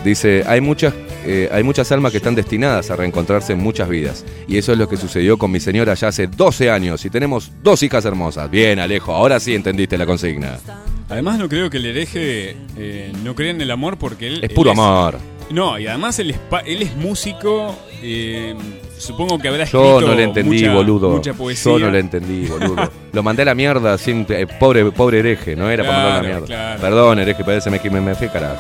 Dice, 0.05 0.45
hay 0.47 0.61
muchas, 0.61 0.95
eh, 1.27 1.49
hay 1.51 1.65
muchas 1.65 1.91
almas 1.91 2.13
que 2.13 2.19
están 2.19 2.37
destinadas 2.37 2.89
a 2.89 2.95
reencontrarse 2.95 3.53
en 3.55 3.59
muchas 3.59 3.89
vidas. 3.89 4.25
Y 4.47 4.59
eso 4.59 4.71
es 4.71 4.79
lo 4.79 4.89
que 4.89 4.97
sucedió 4.97 5.39
con 5.39 5.51
mi 5.51 5.59
señora 5.59 5.95
ya 5.95 6.07
hace 6.07 6.29
12 6.29 6.71
años 6.71 7.05
y 7.05 7.11
tenemos 7.11 7.51
dos 7.65 7.83
hijas 7.83 8.05
hermosas. 8.05 8.49
Bien, 8.49 8.79
Alejo, 8.79 9.13
ahora 9.13 9.41
sí 9.41 9.57
entendiste 9.57 9.99
la 9.99 10.07
consigna. 10.07 10.61
Además 11.09 11.37
no 11.37 11.49
creo 11.49 11.69
que 11.69 11.79
el 11.79 11.87
hereje 11.87 12.57
eh, 12.77 13.13
no 13.25 13.35
crea 13.35 13.51
en 13.51 13.61
el 13.61 13.73
amor 13.73 13.99
porque 13.99 14.29
él... 14.29 14.45
Es 14.45 14.53
puro 14.53 14.71
él 14.71 14.79
amor. 14.79 15.19
No, 15.51 15.79
y 15.79 15.87
además 15.87 16.19
él 16.19 16.31
es, 16.31 16.39
pa- 16.39 16.61
él 16.61 16.83
es 16.83 16.97
músico, 16.97 17.75
eh, 18.03 18.55
supongo 18.97 19.39
que 19.39 19.49
habrá 19.49 19.65
Yo 19.65 19.83
escrito 19.99 20.01
no 20.11 20.15
le 20.15 20.23
entendí, 20.25 20.61
mucha, 20.63 20.73
boludo. 20.75 21.11
mucha 21.11 21.35
poesía. 21.35 21.73
Yo 21.73 21.79
no 21.79 21.91
le 21.91 21.99
entendí, 21.99 22.47
boludo. 22.47 22.91
Lo 23.13 23.23
mandé 23.23 23.43
a 23.43 23.45
la 23.47 23.55
mierda, 23.55 23.99
sin, 23.99 24.25
eh, 24.31 24.47
pobre, 24.59 24.91
pobre 24.93 25.19
hereje, 25.19 25.55
no 25.55 25.69
era 25.71 25.85
para 25.85 25.99
mandarlo 25.99 26.15
a 26.15 26.23
la 26.23 26.23
Claro, 26.23 26.41
mierda. 26.41 26.47
claro. 26.47 26.81
Perdón, 26.81 27.19
hereje, 27.21 27.45
parece 27.45 27.79
que 27.79 27.91
me, 27.91 28.01
me 28.01 28.15
fui 28.15 28.29
carajo. 28.29 28.57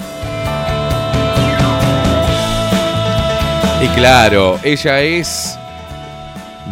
Y 3.83 3.87
claro, 3.99 4.59
ella 4.63 5.01
es. 5.01 5.59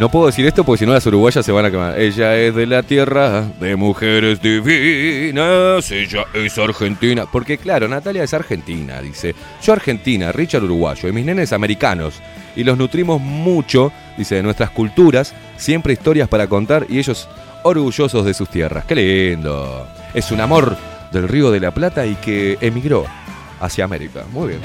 No 0.01 0.09
puedo 0.09 0.29
decir 0.29 0.47
esto 0.47 0.65
porque 0.65 0.79
si 0.79 0.87
no 0.87 0.95
las 0.95 1.05
uruguayas 1.05 1.45
se 1.45 1.53
van 1.53 1.67
a 1.67 1.71
quemar. 1.71 2.01
Ella 2.01 2.35
es 2.35 2.55
de 2.55 2.67
la 2.67 2.83
tierra 2.83 3.43
de 3.61 3.77
mujeres 3.77 4.41
divinas. 4.41 5.91
Ella 5.91 6.25
es 6.33 6.57
argentina. 6.57 7.27
Porque 7.31 7.59
claro, 7.59 7.87
Natalia 7.87 8.25
es 8.25 8.33
argentina, 8.33 9.03
dice. 9.03 9.35
Yo 9.63 9.75
argentina, 9.75 10.33
Richard 10.33 10.65
uruguayo 10.65 11.07
y 11.07 11.13
mis 11.13 11.27
nenes 11.27 11.53
americanos. 11.53 12.15
Y 12.57 12.65
los 12.65 12.79
nutrimos 12.79 13.21
mucho, 13.21 13.93
dice, 14.17 14.37
de 14.37 14.43
nuestras 14.43 14.71
culturas. 14.71 15.35
Siempre 15.59 15.93
historias 15.93 16.31
para 16.31 16.47
contar 16.47 16.87
y 16.89 16.99
ellos 16.99 17.29
orgullosos 17.63 18.25
de 18.25 18.33
sus 18.33 18.49
tierras. 18.49 18.87
¡Qué 18.87 18.95
lindo! 18.95 19.87
Es 20.15 20.33
un 20.33 20.41
amor 20.41 20.79
del 21.13 21.29
Río 21.29 21.51
de 21.51 21.61
la 21.61 21.73
Plata 21.73 22.07
y 22.07 22.15
que 22.15 22.57
emigró 22.63 23.05
hacia 23.61 23.85
América. 23.85 24.25
Muy 24.33 24.49
bien. 24.49 24.61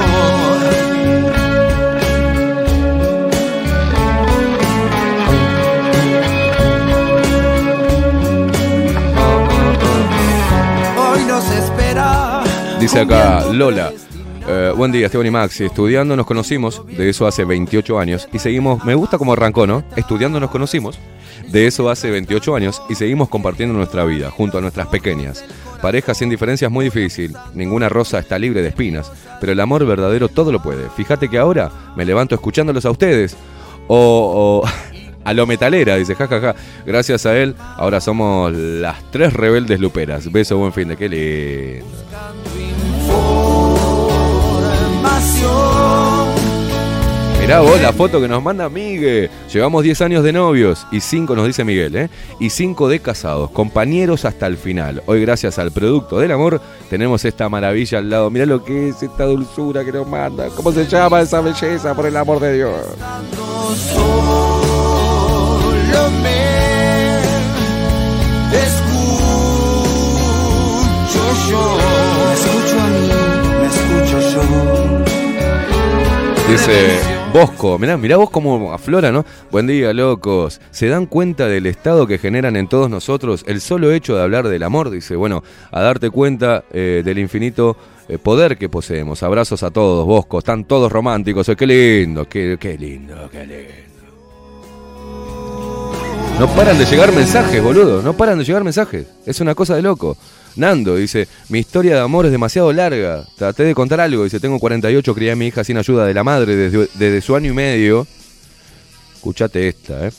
Hoy 10.98 11.24
nos 11.28 11.50
espera. 11.52 12.44
Dice 12.80 13.00
acá 13.02 13.44
Lola. 13.52 13.92
eh, 14.48 14.74
buen 14.76 14.92
día, 14.92 15.08
Esteban 15.08 15.28
y 15.28 15.32
Maxi. 15.32 15.66
Estudiando 15.66 16.16
nos 16.16 16.26
conocimos, 16.26 16.82
de 16.88 17.10
eso 17.10 17.28
hace 17.28 17.44
28 17.44 18.00
años, 18.00 18.30
y 18.32 18.40
seguimos, 18.40 18.86
me 18.86 18.96
gusta 18.96 19.18
cómo 19.18 19.34
arrancó, 19.34 19.68
¿no? 19.68 19.84
Estudiando 19.96 20.40
nos 20.40 20.52
conocimos, 20.52 21.00
de 21.50 21.68
eso 21.68 21.90
hace 21.90 22.12
28 22.12 22.56
años, 22.56 22.82
y 22.90 22.96
seguimos 22.96 23.30
compartiendo 23.30 23.76
nuestra 23.76 24.06
vida, 24.06 24.30
junto 24.32 24.58
a 24.58 24.62
nuestras 24.62 24.88
pequeñas. 24.88 25.44
Pareja 25.86 26.16
sin 26.16 26.30
diferencias 26.32 26.72
muy 26.72 26.86
difícil, 26.86 27.38
ninguna 27.54 27.90
rosa 27.90 28.18
está 28.18 28.40
libre 28.40 28.64
de 28.64 28.70
espinas, 28.70 29.12
pero 29.40 29.52
el 29.52 29.60
amor 29.60 29.86
verdadero 29.86 30.30
todo 30.30 30.52
lo 30.52 30.60
puede. 30.60 30.90
Fíjate 30.90 31.30
que 31.30 31.38
ahora 31.38 31.70
me 31.96 32.06
levanto 32.06 32.34
escuchándolos 32.34 32.88
a 32.88 32.90
ustedes, 32.90 33.38
o... 33.88 34.68
a 35.24 35.34
lo 35.34 35.46
metalera, 35.46 35.96
dice, 35.98 36.16
jajaja. 36.16 36.56
Gracias 36.88 37.28
a 37.28 37.38
él, 37.38 37.56
ahora 37.78 38.02
somos 38.02 38.52
las 38.52 39.12
tres 39.12 39.34
rebeldes 39.34 39.80
luperas. 39.80 40.32
Beso, 40.32 40.58
buen 40.58 40.74
fin 40.74 40.88
de 40.88 40.98
qué 40.98 41.08
lindo. 41.08 41.86
Mirá 47.46 47.60
vos 47.60 47.80
la 47.80 47.94
foto 47.94 48.20
que 48.20 48.28
nos 48.28 48.42
manda 48.42 48.68
Miguel. 48.70 49.30
Llevamos 49.54 49.84
10 49.84 50.02
años 50.02 50.24
de 50.24 50.34
novios 50.34 50.88
y 50.92 51.00
5, 51.00 51.36
nos 51.36 51.46
dice 51.46 51.64
Miguel, 51.64 51.96
¿eh? 51.96 52.10
Y 52.40 52.50
5 52.50 52.90
de 52.90 53.00
casados, 53.00 53.52
compañeros 53.52 54.26
hasta 54.26 54.48
el 54.48 54.58
final. 54.58 55.04
Hoy, 55.06 55.22
gracias 55.22 55.60
al 55.60 55.72
producto 55.72 56.18
del 56.18 56.32
amor, 56.32 56.60
tenemos 56.90 57.24
esta 57.24 57.48
maravilla 57.48 58.00
al 58.00 58.10
lado. 58.10 58.32
Mirá 58.32 58.48
lo 58.48 58.64
que 58.64 58.90
es 58.90 59.04
esta 59.04 59.26
dulzura 59.26 59.86
que 59.86 59.92
nos 59.92 60.08
manda. 60.08 60.48
¿Cómo 60.56 60.72
se 60.72 60.88
llama 60.88 61.22
esa 61.22 61.40
belleza, 61.40 61.94
por 61.94 62.08
el 62.08 62.18
amor 62.18 62.40
de 62.40 62.54
Dios? 62.56 62.72
Solo 63.94 64.50
me 66.24 66.40
escucho 68.58 69.54
yo. 71.48 71.78
Me 72.26 72.34
escucho 72.34 72.76
a 72.82 72.88
mí, 72.88 73.08
me 73.62 73.68
escucho 73.68 74.18
yo. 74.32 74.42
Dice, 76.50 77.15
Bosco, 77.36 77.78
mirá, 77.78 77.98
mirá 77.98 78.16
vos 78.16 78.30
cómo 78.30 78.72
aflora, 78.72 79.12
¿no? 79.12 79.26
Buen 79.52 79.68
día, 79.68 79.92
locos. 79.92 80.62
¿Se 80.72 80.88
dan 80.88 81.06
cuenta 81.06 81.48
del 81.48 81.66
estado 81.66 82.08
que 82.08 82.18
generan 82.18 82.56
en 82.56 82.70
todos 82.70 82.90
nosotros 82.90 83.44
el 83.46 83.60
solo 83.60 83.92
hecho 83.92 84.16
de 84.16 84.24
hablar 84.24 84.48
del 84.48 84.64
amor? 84.64 84.90
Dice, 84.90 85.18
bueno, 85.18 85.44
a 85.70 85.82
darte 85.82 86.10
cuenta 86.10 86.64
eh, 86.72 87.02
del 87.04 87.20
infinito 87.20 87.76
eh, 88.08 88.18
poder 88.18 88.58
que 88.58 88.70
poseemos. 88.70 89.22
Abrazos 89.22 89.64
a 89.64 89.72
todos, 89.72 90.06
Bosco. 90.06 90.40
Están 90.40 90.64
todos 90.64 90.90
románticos. 90.90 91.50
Eh, 91.50 91.58
qué 91.58 91.68
lindo, 91.68 92.24
qué, 92.24 92.56
qué 92.58 92.78
lindo, 92.78 93.30
qué 93.30 93.46
lindo. 93.46 93.66
No 96.40 96.48
paran 96.56 96.78
de 96.78 96.86
llegar 96.86 97.12
mensajes, 97.12 97.62
boludo. 97.62 98.02
No 98.02 98.14
paran 98.14 98.38
de 98.38 98.46
llegar 98.46 98.64
mensajes. 98.64 99.08
Es 99.26 99.42
una 99.42 99.56
cosa 99.56 99.76
de 99.76 99.82
loco. 99.82 100.16
Nando 100.56 100.96
dice, 100.96 101.28
mi 101.50 101.60
historia 101.60 101.96
de 101.96 102.02
amor 102.02 102.26
es 102.26 102.32
demasiado 102.32 102.72
larga. 102.72 103.26
Traté 103.38 103.64
de 103.64 103.76
contar 103.76 104.00
algo. 104.00 104.24
Dice, 104.24 104.40
tengo 104.40 104.60
48, 104.60 105.14
crié 105.14 105.32
a 105.32 105.36
mi 105.36 105.48
hija 105.48 105.64
sin 105.64 105.78
ayuda 105.78 106.06
de 106.06 106.14
la 106.14 106.24
madre 106.24 106.56
desde, 106.56 107.22
su 107.22 107.36
año 107.36 107.52
y 107.52 107.54
medio. 107.54 108.08
Escuchate 109.16 109.68
esta, 109.68 110.08
¿eh? 110.08 110.12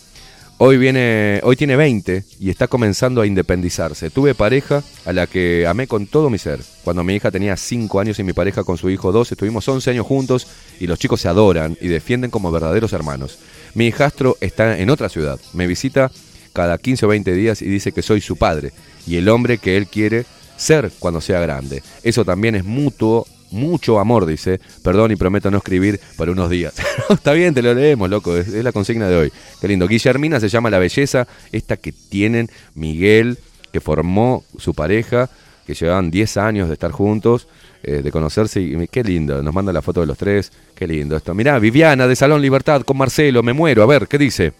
Hoy, 0.58 0.78
viene, 0.78 1.40
hoy 1.42 1.54
tiene 1.54 1.76
20 1.76 2.24
y 2.40 2.48
está 2.48 2.66
comenzando 2.66 3.20
a 3.20 3.26
independizarse. 3.26 4.08
Tuve 4.08 4.34
pareja 4.34 4.82
a 5.04 5.12
la 5.12 5.26
que 5.26 5.66
amé 5.66 5.86
con 5.86 6.06
todo 6.06 6.30
mi 6.30 6.38
ser. 6.38 6.60
Cuando 6.82 7.04
mi 7.04 7.14
hija 7.14 7.30
tenía 7.30 7.58
5 7.58 8.00
años 8.00 8.18
y 8.18 8.22
mi 8.22 8.32
pareja 8.32 8.64
con 8.64 8.78
su 8.78 8.88
hijo 8.88 9.12
2, 9.12 9.32
estuvimos 9.32 9.68
11 9.68 9.90
años 9.90 10.06
juntos 10.06 10.46
y 10.80 10.86
los 10.86 10.98
chicos 10.98 11.20
se 11.20 11.28
adoran 11.28 11.76
y 11.78 11.88
defienden 11.88 12.30
como 12.30 12.50
verdaderos 12.50 12.94
hermanos. 12.94 13.38
Mi 13.74 13.86
hijastro 13.86 14.38
está 14.40 14.78
en 14.78 14.88
otra 14.88 15.10
ciudad. 15.10 15.38
Me 15.52 15.66
visita 15.66 16.10
cada 16.54 16.78
15 16.78 17.04
o 17.04 17.08
20 17.10 17.34
días 17.34 17.60
y 17.60 17.66
dice 17.66 17.92
que 17.92 18.00
soy 18.00 18.22
su 18.22 18.36
padre 18.36 18.72
y 19.06 19.16
el 19.16 19.28
hombre 19.28 19.58
que 19.58 19.76
él 19.76 19.86
quiere 19.86 20.26
ser 20.56 20.90
cuando 20.98 21.20
sea 21.20 21.40
grande. 21.40 21.82
Eso 22.02 22.24
también 22.24 22.54
es 22.54 22.64
mutuo, 22.64 23.26
mucho 23.50 23.98
amor, 23.98 24.26
dice. 24.26 24.60
Perdón 24.82 25.12
y 25.12 25.16
prometo 25.16 25.50
no 25.50 25.58
escribir 25.58 26.00
por 26.16 26.28
unos 26.30 26.50
días. 26.50 26.74
Está 27.10 27.32
bien, 27.32 27.54
te 27.54 27.62
lo 27.62 27.74
leemos, 27.74 28.10
loco. 28.10 28.36
Es, 28.36 28.48
la 28.48 28.72
consigna 28.72 29.08
de 29.08 29.16
hoy. 29.16 29.32
Qué 29.60 29.68
lindo. 29.68 29.86
Guillermina 29.86 30.40
se 30.40 30.48
llama 30.48 30.70
La 30.70 30.78
Belleza, 30.78 31.26
esta 31.52 31.76
que 31.76 31.92
tienen 31.92 32.50
Miguel, 32.74 33.38
que 33.72 33.80
formó 33.80 34.44
su 34.58 34.74
pareja, 34.74 35.30
que 35.66 35.74
llevaban 35.74 36.10
10 36.10 36.36
años 36.36 36.68
de 36.68 36.74
estar 36.74 36.92
juntos, 36.92 37.48
eh, 37.82 38.02
de 38.02 38.10
conocerse. 38.10 38.88
Qué 38.90 39.04
lindo. 39.04 39.42
Nos 39.42 39.54
manda 39.54 39.72
la 39.72 39.82
foto 39.82 40.00
de 40.00 40.06
los 40.06 40.18
tres. 40.18 40.52
Qué 40.74 40.86
lindo 40.86 41.16
esto. 41.16 41.34
Mirá, 41.34 41.58
Viviana 41.58 42.06
de 42.06 42.16
Salón 42.16 42.42
Libertad 42.42 42.82
con 42.82 42.96
Marcelo. 42.96 43.42
Me 43.42 43.52
muero. 43.52 43.82
A 43.82 43.86
ver, 43.86 44.08
¿qué 44.08 44.18
dice? 44.18 44.52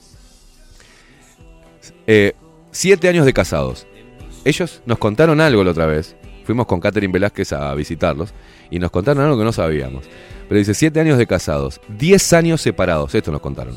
Eh, 2.06 2.34
siete 2.70 3.08
años 3.08 3.26
de 3.26 3.32
casados. 3.32 3.86
Ellos 4.46 4.80
nos 4.86 4.98
contaron 4.98 5.40
algo 5.40 5.64
la 5.64 5.72
otra 5.72 5.86
vez. 5.86 6.14
Fuimos 6.44 6.66
con 6.66 6.78
Catherine 6.78 7.12
Velázquez 7.12 7.52
a 7.52 7.74
visitarlos 7.74 8.32
y 8.70 8.78
nos 8.78 8.92
contaron 8.92 9.24
algo 9.24 9.36
que 9.36 9.42
no 9.42 9.50
sabíamos. 9.50 10.04
Pero 10.48 10.56
dice, 10.60 10.72
siete 10.72 11.00
años 11.00 11.18
de 11.18 11.26
casados, 11.26 11.80
10 11.98 12.32
años 12.32 12.60
separados, 12.60 13.12
esto 13.16 13.32
nos 13.32 13.40
contaron. 13.40 13.76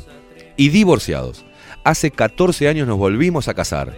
Y 0.56 0.68
divorciados. 0.68 1.44
Hace 1.82 2.12
14 2.12 2.68
años 2.68 2.86
nos 2.86 2.98
volvimos 2.98 3.48
a 3.48 3.54
casar. 3.54 3.92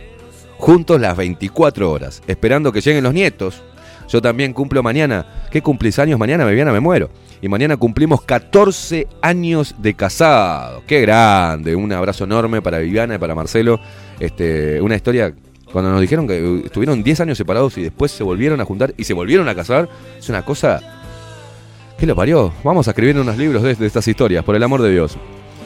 Juntos 0.56 0.98
las 0.98 1.14
24 1.14 1.90
horas, 1.92 2.22
esperando 2.26 2.72
que 2.72 2.80
lleguen 2.80 3.04
los 3.04 3.12
nietos. 3.12 3.62
Yo 4.08 4.22
también 4.22 4.54
cumplo 4.54 4.82
mañana. 4.82 5.26
¿Qué 5.50 5.60
cumplís 5.60 5.98
años 5.98 6.18
mañana? 6.18 6.46
Viviana, 6.46 6.72
me 6.72 6.80
muero. 6.80 7.10
Y 7.42 7.48
mañana 7.50 7.76
cumplimos 7.76 8.22
14 8.22 9.08
años 9.20 9.74
de 9.76 9.92
casado. 9.92 10.82
¡Qué 10.86 11.02
grande! 11.02 11.76
Un 11.76 11.92
abrazo 11.92 12.24
enorme 12.24 12.62
para 12.62 12.78
Viviana 12.78 13.16
y 13.16 13.18
para 13.18 13.34
Marcelo. 13.34 13.78
Este, 14.18 14.80
una 14.80 14.96
historia, 14.96 15.34
cuando 15.72 15.90
nos 15.90 16.00
dijeron 16.00 16.26
que 16.28 16.62
estuvieron 16.64 17.02
10 17.02 17.20
años 17.20 17.38
separados 17.38 17.76
y 17.78 17.82
después 17.82 18.12
se 18.12 18.22
volvieron 18.22 18.60
a 18.60 18.64
juntar 18.64 18.94
y 18.96 19.04
se 19.04 19.14
volvieron 19.14 19.48
a 19.48 19.54
casar, 19.54 19.88
es 20.18 20.28
una 20.28 20.44
cosa... 20.44 20.80
¿Qué 21.98 22.06
lo 22.06 22.16
parió? 22.16 22.52
Vamos 22.64 22.88
a 22.88 22.90
escribir 22.90 23.16
unos 23.18 23.36
libros 23.36 23.62
de, 23.62 23.74
de 23.74 23.86
estas 23.86 24.06
historias, 24.08 24.44
por 24.44 24.56
el 24.56 24.62
amor 24.62 24.82
de 24.82 24.90
Dios. 24.90 25.16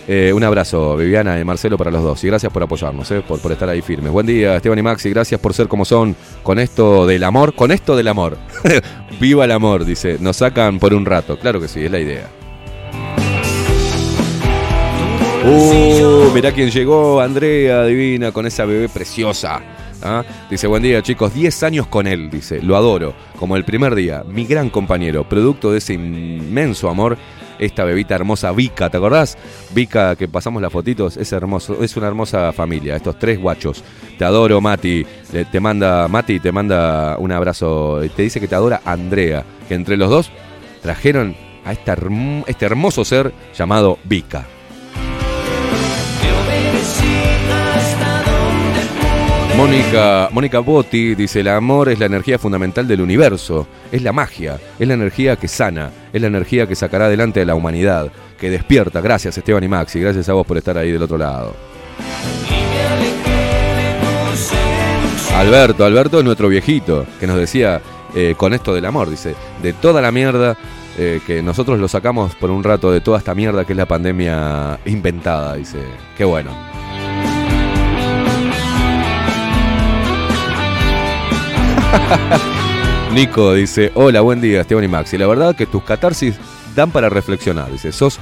Eh, 0.09 0.33
un 0.33 0.45
abrazo, 0.45 0.97
Viviana 0.97 1.41
y 1.41 1.45
Marcelo, 1.45 1.77
para 1.77 1.91
los 1.91 2.03
dos. 2.03 2.23
Y 2.23 2.29
gracias 2.29 2.53
por 2.53 2.63
apoyarnos, 2.63 3.11
eh, 3.11 3.23
por, 3.27 3.41
por 3.41 3.51
estar 3.51 3.69
ahí 3.69 3.83
firmes. 3.83 4.13
Buen 4.13 4.27
día, 4.27 4.57
Esteban 4.57 4.79
y 4.79 4.83
Maxi. 4.83 5.11
Gracias 5.11 5.41
por 5.41 5.53
ser 5.53 5.67
como 5.67 5.85
son 5.85 6.15
con 6.43 6.59
esto 6.59 7.07
del 7.07 7.25
amor. 7.25 7.55
Con 7.55 7.73
esto 7.73 7.97
del 7.97 8.09
amor. 8.09 8.39
Viva 9.21 9.45
el 9.45 9.51
amor, 9.51 9.85
dice. 9.85 10.19
Nos 10.21 10.37
sacan 10.37 10.79
por 10.79 10.95
un 10.95 11.05
rato. 11.05 11.39
Claro 11.39 11.61
que 11.61 11.67
sí, 11.67 11.85
es 11.85 11.91
la 11.91 11.99
idea. 11.99 12.29
Uh, 15.45 16.31
mirá 16.35 16.53
quién 16.53 16.71
llegó, 16.71 17.21
Andrea, 17.21 17.85
divina, 17.85 18.33
con 18.33 18.47
esa 18.47 18.65
bebé 18.65 18.89
preciosa. 18.89 19.61
¿Ah? 20.07 20.25
Dice, 20.51 20.67
buen 20.67 20.83
día 20.83 21.03
chicos, 21.03 21.35
10 21.35 21.63
años 21.63 21.87
con 21.87 22.07
él, 22.07 22.31
dice, 22.31 22.63
lo 22.63 22.77
adoro, 22.77 23.15
como 23.39 23.57
el 23.57 23.65
primer 23.65 23.95
día, 23.95 24.23
mi 24.27 24.47
gran 24.47 24.71
compañero, 24.71 25.29
producto 25.29 25.73
de 25.73 25.79
ese 25.79 25.95
inmenso 25.95 26.89
amor, 26.89 27.17
esta 27.59 27.85
bebita 27.85 28.15
hermosa 28.15 28.53
Vika, 28.53 28.91
¿te 28.91 28.97
acordás? 28.97 29.37
Vika, 29.75 30.17
que 30.17 30.29
pasamos 30.29 30.61
las 30.61 30.73
fotitos, 30.73 31.17
es 31.17 31.33
hermoso, 31.33 31.83
es 31.83 31.97
una 31.97 32.07
hermosa 32.07 32.53
familia, 32.53 32.97
estos 32.97 33.19
tres 33.19 33.41
guachos. 33.41 33.83
Te 34.19 34.25
adoro, 34.25 34.61
Mati, 34.61 35.07
te 35.51 35.61
manda, 35.61 36.07
Mati 36.09 36.41
te 36.41 36.53
manda 36.53 37.17
un 37.19 37.33
abrazo, 37.33 38.01
te 38.15 38.23
dice 38.23 38.41
que 38.41 38.49
te 38.49 38.55
adora 38.55 38.83
Andrea, 38.85 39.45
que 39.69 39.75
entre 39.75 39.97
los 39.97 40.11
dos 40.11 40.31
trajeron 40.83 41.35
a 41.65 41.73
este 41.73 42.65
hermoso 42.65 43.05
ser 43.05 43.33
llamado 43.57 43.99
Vika. 44.05 44.47
Mónica, 49.57 50.29
Mónica 50.33 50.59
Botti 50.61 51.15
dice, 51.15 51.41
el 51.41 51.49
amor 51.49 51.89
es 51.89 51.99
la 51.99 52.05
energía 52.05 52.39
fundamental 52.39 52.87
del 52.87 53.01
universo, 53.01 53.67
es 53.91 54.03
la 54.03 54.13
magia, 54.13 54.61
es 54.79 54.87
la 54.87 54.93
energía 54.93 55.37
que 55.37 55.49
sana, 55.49 55.91
es 56.13 56.21
la 56.21 56.27
energía 56.27 56.67
que 56.67 56.75
sacará 56.75 57.07
adelante 57.07 57.41
a 57.41 57.47
la 57.47 57.55
humanidad, 57.55 58.13
que 58.39 58.51
despierta. 58.51 59.01
Gracias 59.01 59.39
Esteban 59.39 59.65
y 59.65 59.69
Maxi, 59.69 59.99
gracias 59.99 60.29
a 60.29 60.35
vos 60.35 60.47
por 60.47 60.59
estar 60.59 60.77
ahí 60.77 60.93
del 60.93 61.03
otro 61.03 61.17
lado. 61.17 61.55
Alberto, 65.35 65.87
Alberto 65.87 66.19
es 66.19 66.25
nuestro 66.25 66.49
viejito, 66.49 67.07
que 67.19 67.27
nos 67.27 67.39
decía 67.39 67.81
eh, 68.15 68.35
con 68.37 68.53
esto 68.53 68.75
del 68.75 68.85
amor, 68.85 69.09
dice, 69.09 69.35
de 69.63 69.73
toda 69.73 70.03
la 70.03 70.13
mierda 70.13 70.55
eh, 70.99 71.21
que 71.27 71.43
nosotros 71.43 71.79
lo 71.79 71.89
sacamos 71.89 72.35
por 72.35 72.51
un 72.51 72.63
rato 72.63 72.93
de 72.93 73.01
toda 73.01 73.19
esta 73.19 73.35
mierda 73.35 73.65
que 73.65 73.73
es 73.73 73.77
la 73.77 73.87
pandemia 73.87 74.81
inventada, 74.85 75.55
dice, 75.55 75.79
qué 76.17 76.25
bueno. 76.25 76.66
Nico 83.15 83.55
dice, 83.55 83.93
hola, 83.95 84.21
buen 84.21 84.41
día, 84.41 84.61
Esteban 84.61 84.85
y 84.85 84.89
Maxi. 84.89 85.19
La 85.19 85.27
verdad 85.27 85.57
que 85.57 85.67
tus 85.67 85.83
catarsis 85.83 86.35
dan 86.75 86.91
para 86.91 87.09
reflexionar. 87.09 87.71
Dice, 87.71 87.93
sos 87.93 88.19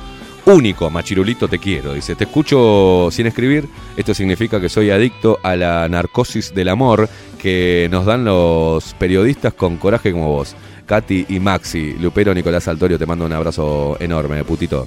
único, 0.46 0.90
machirulito, 0.90 1.48
te 1.48 1.58
quiero. 1.58 1.94
Dice, 1.94 2.14
te 2.14 2.24
escucho 2.24 3.08
sin 3.10 3.26
escribir. 3.26 3.68
Esto 3.96 4.14
significa 4.14 4.60
que 4.60 4.68
soy 4.68 4.90
adicto 4.90 5.38
a 5.42 5.56
la 5.56 5.88
narcosis 5.88 6.54
del 6.54 6.68
amor 6.68 7.08
que 7.38 7.88
nos 7.90 8.06
dan 8.06 8.24
los 8.24 8.94
periodistas 8.94 9.54
con 9.54 9.76
coraje 9.76 10.12
como 10.12 10.28
vos. 10.28 10.54
Katy 10.86 11.26
y 11.30 11.40
Maxi, 11.40 11.94
Lupero 11.98 12.34
Nicolás 12.34 12.68
Altorio, 12.68 12.98
te 12.98 13.06
mando 13.06 13.24
un 13.24 13.32
abrazo 13.32 13.96
enorme, 14.00 14.44
putito. 14.44 14.86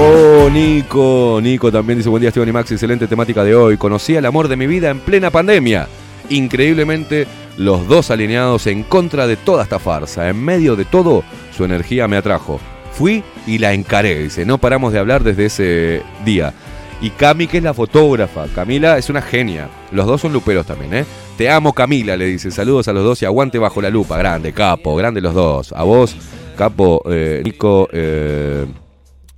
Oh, 0.00 0.48
Nico, 0.50 1.40
Nico 1.42 1.72
también 1.72 1.98
dice 1.98 2.08
buen 2.08 2.20
día 2.20 2.28
Esteban 2.28 2.48
y 2.48 2.52
Maxi, 2.52 2.74
excelente 2.74 3.06
temática 3.06 3.42
de 3.42 3.54
hoy. 3.54 3.76
Conocí 3.76 4.16
al 4.16 4.26
amor 4.26 4.48
de 4.48 4.56
mi 4.56 4.66
vida 4.66 4.90
en 4.90 5.00
plena 5.00 5.30
pandemia. 5.30 5.88
Increíblemente, 6.30 7.26
los 7.56 7.88
dos 7.88 8.10
alineados 8.10 8.66
en 8.66 8.82
contra 8.82 9.26
de 9.26 9.36
toda 9.36 9.62
esta 9.62 9.78
farsa. 9.78 10.28
En 10.28 10.42
medio 10.42 10.76
de 10.76 10.84
todo, 10.84 11.24
su 11.56 11.64
energía 11.64 12.08
me 12.08 12.16
atrajo. 12.16 12.60
Fui 12.92 13.22
y 13.46 13.58
la 13.58 13.72
encaré, 13.72 14.24
dice. 14.24 14.44
No 14.44 14.58
paramos 14.58 14.92
de 14.92 14.98
hablar 14.98 15.22
desde 15.22 15.46
ese 15.46 16.02
día. 16.24 16.52
Y 17.00 17.10
Cami, 17.10 17.46
que 17.46 17.58
es 17.58 17.62
la 17.62 17.74
fotógrafa. 17.74 18.46
Camila 18.54 18.98
es 18.98 19.08
una 19.08 19.22
genia. 19.22 19.68
Los 19.92 20.06
dos 20.06 20.20
son 20.20 20.32
luperos 20.32 20.66
también, 20.66 20.94
¿eh? 20.94 21.04
Te 21.36 21.48
amo, 21.48 21.72
Camila, 21.72 22.16
le 22.16 22.26
dice. 22.26 22.50
Saludos 22.50 22.88
a 22.88 22.92
los 22.92 23.04
dos 23.04 23.22
y 23.22 23.24
aguante 23.24 23.58
bajo 23.58 23.80
la 23.80 23.90
lupa. 23.90 24.18
Grande, 24.18 24.52
capo, 24.52 24.96
grande 24.96 25.20
los 25.20 25.34
dos. 25.34 25.72
A 25.72 25.84
vos, 25.84 26.16
capo, 26.56 27.02
eh, 27.08 27.40
Nico, 27.44 27.88
eh, 27.92 28.66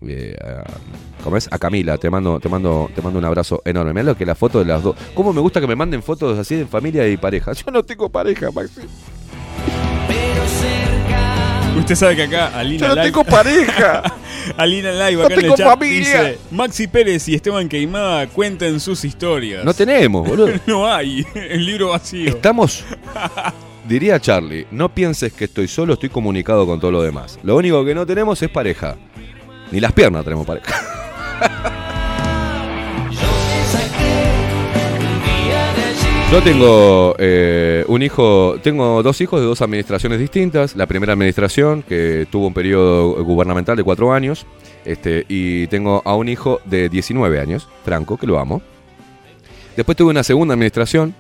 eh, 0.06 0.36
¿Cómo 1.22 1.36
es? 1.36 1.48
A 1.52 1.58
Camila, 1.58 1.98
te 1.98 2.08
mando, 2.10 2.40
te 2.40 2.48
mando, 2.48 2.90
te 2.94 3.02
mando 3.02 3.18
un 3.18 3.24
abrazo 3.24 3.60
enorme. 3.64 3.92
Mirá 3.92 4.04
lo 4.04 4.16
que 4.16 4.24
la 4.26 4.34
foto 4.34 4.58
de 4.60 4.64
las 4.64 4.82
dos. 4.82 4.96
¿Cómo 5.14 5.32
me 5.32 5.40
gusta 5.40 5.60
que 5.60 5.66
me 5.66 5.76
manden 5.76 6.02
fotos 6.02 6.38
así 6.38 6.56
de 6.56 6.66
familia 6.66 7.06
y 7.08 7.16
pareja? 7.16 7.52
Yo 7.66 7.70
no 7.70 7.82
tengo 7.82 8.08
pareja, 8.08 8.50
Maxi. 8.50 8.80
Usted 11.78 11.94
sabe 11.94 12.16
que 12.16 12.22
acá 12.24 12.48
Alina 12.58 12.80
Yo 12.80 12.88
no 12.88 12.94
Live- 12.96 13.04
tengo 13.12 13.24
pareja. 13.24 14.02
Alina 14.56 14.92
Live 14.92 15.20
No 15.20 15.24
acá 15.26 15.34
en 15.34 15.38
el 15.40 15.44
tengo 15.44 15.56
chat 15.56 15.66
familia. 15.68 15.98
dice 16.22 16.38
Maxi 16.50 16.86
Pérez 16.88 17.28
y 17.28 17.34
Esteban 17.34 17.68
Queimada 17.68 18.26
cuenten 18.26 18.80
sus 18.80 19.04
historias. 19.04 19.64
No 19.64 19.72
tenemos, 19.72 20.26
boludo. 20.28 20.48
no 20.66 20.86
hay, 20.92 21.24
el 21.34 21.64
libro 21.64 21.90
vacío. 21.90 22.28
Estamos. 22.30 22.84
Diría 23.88 24.20
Charlie, 24.20 24.66
no 24.70 24.88
pienses 24.92 25.32
que 25.32 25.44
estoy 25.44 25.68
solo, 25.68 25.94
estoy 25.94 26.08
comunicado 26.10 26.66
con 26.66 26.80
todo 26.80 26.90
lo 26.90 27.02
demás. 27.02 27.38
Lo 27.42 27.56
único 27.56 27.84
que 27.84 27.94
no 27.94 28.04
tenemos 28.06 28.40
es 28.42 28.48
pareja. 28.50 28.96
Ni 29.70 29.80
las 29.80 29.92
piernas 29.92 30.24
tenemos 30.24 30.46
pareja. 30.46 30.74
Yo 36.30 36.40
tengo 36.42 37.16
eh, 37.18 37.84
un 37.88 38.02
hijo, 38.02 38.56
tengo 38.62 39.02
dos 39.02 39.20
hijos 39.20 39.40
de 39.40 39.46
dos 39.46 39.62
administraciones 39.62 40.20
distintas. 40.20 40.76
La 40.76 40.86
primera 40.86 41.12
administración, 41.12 41.82
que 41.82 42.24
tuvo 42.30 42.46
un 42.46 42.54
periodo 42.54 43.24
gubernamental 43.24 43.76
de 43.76 43.82
cuatro 43.82 44.12
años, 44.12 44.46
este, 44.84 45.24
y 45.28 45.66
tengo 45.66 46.02
a 46.04 46.14
un 46.14 46.28
hijo 46.28 46.60
de 46.66 46.88
19 46.88 47.40
años, 47.40 47.68
Franco, 47.84 48.16
que 48.16 48.28
lo 48.28 48.38
amo. 48.38 48.62
Después 49.76 49.96
tuve 49.96 50.10
una 50.10 50.22
segunda 50.22 50.54
administración, 50.54 51.16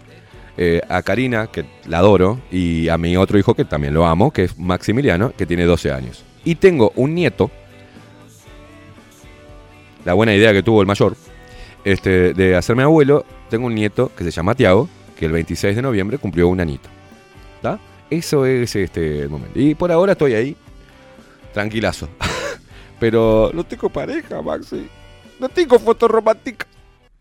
eh, 0.56 0.80
a 0.88 1.02
Karina, 1.02 1.48
que 1.48 1.64
la 1.88 1.98
adoro, 1.98 2.38
y 2.52 2.88
a 2.88 2.96
mi 2.96 3.16
otro 3.16 3.36
hijo, 3.36 3.54
que 3.54 3.64
también 3.64 3.94
lo 3.94 4.06
amo, 4.06 4.30
que 4.30 4.44
es 4.44 4.58
Maximiliano, 4.58 5.32
que 5.36 5.44
tiene 5.44 5.64
12 5.64 5.90
años. 5.90 6.24
Y 6.44 6.54
tengo 6.54 6.92
un 6.94 7.16
nieto, 7.16 7.50
la 10.04 10.14
buena 10.14 10.34
idea 10.34 10.52
que 10.52 10.62
tuvo 10.62 10.80
el 10.80 10.86
mayor, 10.86 11.16
este, 11.84 12.34
de 12.34 12.56
hacerme 12.56 12.82
abuelo, 12.82 13.24
tengo 13.48 13.66
un 13.66 13.74
nieto 13.74 14.10
que 14.16 14.24
se 14.24 14.30
llama 14.30 14.54
Tiago, 14.54 14.88
que 15.16 15.26
el 15.26 15.32
26 15.32 15.76
de 15.76 15.82
noviembre 15.82 16.18
cumplió 16.18 16.48
un 16.48 16.60
añito. 16.60 16.88
¿Está? 17.56 17.78
Eso 18.08 18.46
es 18.46 18.74
este 18.76 19.20
el 19.20 19.28
momento. 19.28 19.58
Y 19.58 19.74
por 19.74 19.92
ahora 19.92 20.12
estoy 20.12 20.34
ahí, 20.34 20.56
tranquilazo. 21.52 22.08
Pero 23.00 23.50
no 23.54 23.64
tengo 23.64 23.88
pareja, 23.88 24.42
Maxi. 24.42 24.88
No 25.38 25.48
tengo 25.48 25.78
foto 25.78 26.08
romántica. 26.08 26.66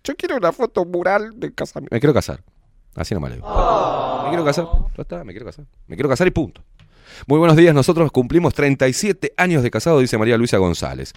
Yo 0.03 0.16
quiero 0.16 0.38
una 0.38 0.51
foto 0.51 0.83
mural 0.85 1.40
de 1.40 1.53
casamiento. 1.53 1.95
Me 1.95 1.99
quiero 1.99 2.14
casar. 2.14 2.41
Así 2.95 3.14
nomás 3.14 3.32
le 3.32 3.35
digo. 3.38 4.24
Me 4.24 4.30
quiero 4.30 4.43
casar. 4.43 4.66
Ya 4.98 5.01
está, 5.01 5.24
me 5.24 5.32
quiero 5.32 5.45
casar. 5.45 5.66
Me 5.88 5.95
quiero 5.95 6.09
casar 6.09 6.27
y 6.27 6.32
punto. 6.32 6.64
Muy 7.27 7.40
buenos 7.40 7.58
días, 7.58 7.74
nosotros 7.74 8.11
cumplimos 8.11 8.53
37 8.53 9.33
años 9.38 9.64
de 9.64 9.72
casado, 9.72 9.99
dice 9.99 10.17
María 10.17 10.38
Luisa 10.38 10.58
González. 10.58 11.14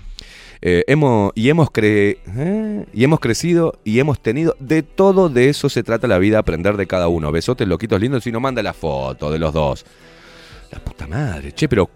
Eh, 0.64 0.84
hemos, 0.86 1.32
y, 1.34 1.48
hemos 1.48 1.70
cre- 1.70 2.18
¿eh? 2.36 2.86
y 2.94 3.02
hemos 3.04 3.18
crecido 3.18 3.74
y 3.82 3.98
hemos 3.98 4.20
tenido 4.20 4.54
de 4.60 4.82
todo, 4.84 5.28
de 5.28 5.48
eso 5.48 5.68
se 5.68 5.82
trata 5.82 6.06
la 6.06 6.18
vida, 6.18 6.38
aprender 6.38 6.76
de 6.76 6.86
cada 6.86 7.08
uno. 7.08 7.32
Besotes, 7.32 7.66
loquitos 7.66 8.00
lindos, 8.00 8.22
si 8.22 8.30
no 8.30 8.38
manda 8.38 8.62
la 8.62 8.72
foto 8.72 9.30
de 9.32 9.40
los 9.40 9.52
dos. 9.52 9.84
La 10.70 10.78
puta 10.78 11.06
madre, 11.08 11.52
che, 11.52 11.68
pero 11.68 11.90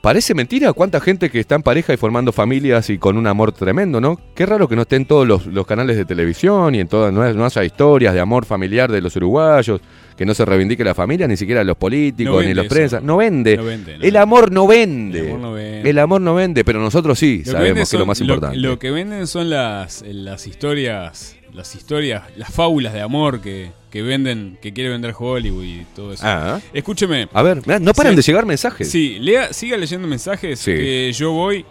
parece 0.00 0.34
mentira 0.34 0.72
cuánta 0.72 1.00
gente 1.00 1.30
que 1.30 1.40
está 1.40 1.54
en 1.54 1.62
pareja 1.62 1.92
y 1.92 1.96
formando 1.96 2.32
familias 2.32 2.90
y 2.90 2.98
con 2.98 3.16
un 3.16 3.26
amor 3.26 3.52
tremendo, 3.52 4.00
¿no? 4.00 4.20
Qué 4.34 4.46
raro 4.46 4.68
que 4.68 4.76
no 4.76 4.82
estén 4.82 5.06
todos 5.06 5.26
los, 5.26 5.46
los 5.46 5.66
canales 5.66 5.96
de 5.96 6.04
televisión 6.04 6.74
y 6.74 6.80
en 6.80 6.88
todas, 6.88 7.12
no, 7.12 7.32
no 7.32 7.44
haya 7.44 7.64
historias 7.64 8.14
de 8.14 8.20
amor 8.20 8.44
familiar 8.44 8.90
de 8.90 9.00
los 9.00 9.14
uruguayos, 9.16 9.80
que 10.16 10.26
no 10.26 10.34
se 10.34 10.44
reivindique 10.44 10.84
la 10.84 10.94
familia, 10.94 11.26
ni 11.28 11.36
siquiera 11.36 11.62
los 11.64 11.76
políticos, 11.76 12.42
No 12.42 12.48
ni 12.48 12.54
los 12.54 12.66
prensa. 12.66 13.00
No 13.00 13.16
vende. 13.16 13.56
No 13.56 13.64
vende, 13.64 13.98
no 13.98 14.04
El 14.04 14.16
amor 14.16 14.52
no 14.52 14.66
vende. 14.66 15.20
El 15.20 15.28
amor 15.28 15.40
no 15.40 15.52
vende. 15.52 15.90
El 15.90 15.98
amor 15.98 16.20
no 16.20 16.34
vende, 16.34 16.64
pero 16.64 16.80
nosotros 16.80 17.18
sí 17.18 17.42
Lo 17.44 17.52
sabemos 17.52 17.90
que 17.90 17.96
es 17.96 18.00
lo 18.00 18.06
más 18.06 18.20
importante. 18.20 18.56
Lo, 18.56 18.78
que 18.78 18.90
venden 18.90 19.26
son 19.26 19.50
las, 19.50 20.02
las 20.06 20.46
historias, 20.46 21.36
las 21.52 21.74
historias, 21.74 22.24
las 22.36 22.50
fábulas 22.50 22.92
de 22.92 23.00
amor 23.00 23.40
que, 23.40 23.72
que 23.90 24.02
venden, 24.02 24.58
que 24.60 24.72
quiere 24.72 24.90
vender 24.90 25.14
Hollywood 25.18 25.64
y 25.64 25.86
todo 25.96 26.12
eso. 26.12 26.22
Ah. 26.26 26.60
Escúcheme. 26.72 27.28
A 27.32 27.42
ver, 27.42 27.66
no 27.80 27.92
paran 27.94 28.12
Sí. 28.12 28.16
de 28.16 28.22
llegar 28.22 28.46
mensajes. 28.46 28.90
Sí, 28.90 29.18
lea, 29.18 29.52
siga 29.52 29.76
leyendo 29.76 30.06
mensajes 30.06 30.58
Sí. 30.60 30.72
que 30.72 31.12
yo 31.12 31.32
voy 31.32 31.64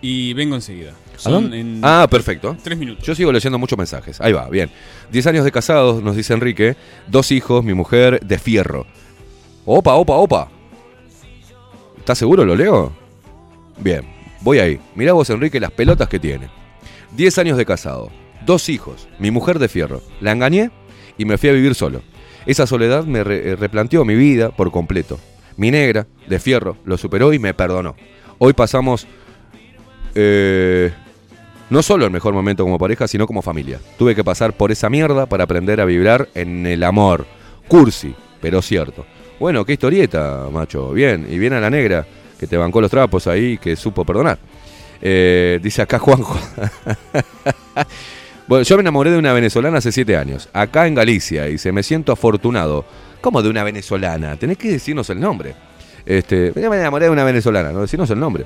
y 0.00 0.32
vengo 0.34 0.54
enseguida. 0.54 0.92
¿A 1.14 1.18
Son 1.18 1.52
en 1.54 1.80
Ah, 1.82 2.06
perfecto. 2.10 2.56
tres 2.62 2.76
minutos. 2.76 3.04
Yo 3.06 3.14
sigo 3.14 3.30
leyendo 3.30 3.58
muchos 3.58 3.78
mensajes. 3.78 4.20
Ahí 4.20 4.32
va, 4.32 4.48
bien. 4.48 4.70
Diez 5.12 5.26
años 5.26 5.44
de 5.44 5.52
casados, 5.52 6.02
nos 6.02 6.16
dice 6.16 6.32
Enrique. 6.32 6.74
Dos 7.06 7.30
hijos, 7.30 7.62
mi 7.64 7.74
mujer 7.74 8.18
de 8.24 8.38
fierro. 8.38 8.86
Opa, 9.64 9.94
opa, 9.94 10.14
opa. 10.14 10.48
¿Estás 11.98 12.18
seguro? 12.18 12.44
¿Lo 12.44 12.56
leo? 12.56 12.92
Bien, 13.78 14.02
voy 14.40 14.58
ahí. 14.58 14.80
Mirá 14.94 15.12
vos, 15.12 15.30
Enrique, 15.30 15.60
las 15.60 15.70
pelotas 15.70 16.08
que 16.08 16.18
tiene. 16.18 16.48
Diez 17.12 17.38
años 17.38 17.56
de 17.56 17.64
casado. 17.66 18.10
Dos 18.44 18.68
hijos, 18.68 19.06
mi 19.20 19.30
mujer 19.30 19.58
de 19.60 19.68
fierro. 19.68 20.02
La 20.20 20.32
engañé 20.32 20.70
y 21.18 21.24
me 21.24 21.38
fui 21.38 21.48
a 21.48 21.52
vivir 21.52 21.74
solo. 21.74 22.02
Esa 22.46 22.66
soledad 22.66 23.04
me 23.04 23.20
eh, 23.20 23.56
replanteó 23.56 24.04
mi 24.04 24.14
vida 24.14 24.50
por 24.50 24.70
completo. 24.70 25.18
Mi 25.56 25.70
negra, 25.70 26.06
de 26.26 26.38
fierro, 26.38 26.76
lo 26.84 26.96
superó 26.96 27.32
y 27.32 27.38
me 27.38 27.54
perdonó. 27.54 27.94
Hoy 28.38 28.52
pasamos 28.52 29.06
eh, 30.14 30.92
no 31.70 31.82
solo 31.82 32.04
el 32.04 32.10
mejor 32.10 32.34
momento 32.34 32.64
como 32.64 32.78
pareja, 32.78 33.08
sino 33.08 33.26
como 33.26 33.42
familia. 33.42 33.80
Tuve 33.98 34.14
que 34.14 34.24
pasar 34.24 34.52
por 34.52 34.72
esa 34.72 34.90
mierda 34.90 35.26
para 35.26 35.44
aprender 35.44 35.80
a 35.80 35.84
vibrar 35.84 36.28
en 36.34 36.66
el 36.66 36.82
amor. 36.84 37.26
Cursi, 37.68 38.14
pero 38.40 38.60
cierto. 38.60 39.06
Bueno, 39.40 39.64
qué 39.64 39.72
historieta, 39.72 40.48
macho. 40.52 40.90
Bien, 40.90 41.26
y 41.28 41.38
bien 41.38 41.52
a 41.54 41.60
la 41.60 41.70
negra, 41.70 42.06
que 42.38 42.46
te 42.46 42.56
bancó 42.56 42.80
los 42.80 42.90
trapos 42.90 43.26
ahí, 43.26 43.56
que 43.58 43.76
supo 43.76 44.04
perdonar. 44.04 44.38
Eh, 45.00 45.58
dice 45.62 45.82
acá 45.82 45.98
Juanjo. 45.98 46.38
bueno, 48.46 48.64
yo 48.64 48.76
me 48.76 48.80
enamoré 48.80 49.10
de 49.10 49.18
una 49.18 49.32
venezolana 49.32 49.78
hace 49.78 49.92
siete 49.92 50.16
años, 50.16 50.48
acá 50.52 50.86
en 50.86 50.94
Galicia, 50.94 51.48
y 51.48 51.58
se 51.58 51.72
me 51.72 51.82
siento 51.82 52.12
afortunado. 52.12 52.84
¿Cómo 53.20 53.42
de 53.42 53.48
una 53.48 53.62
venezolana? 53.62 54.36
Tenés 54.36 54.58
que 54.58 54.70
decirnos 54.70 55.08
el 55.10 55.20
nombre. 55.20 55.54
Este, 56.04 56.52
yo 56.54 56.70
me 56.70 56.76
enamoré 56.76 57.06
de 57.06 57.10
una 57.12 57.24
venezolana, 57.24 57.70
no 57.70 57.80
decirnos 57.80 58.10
el 58.10 58.18
nombre. 58.18 58.44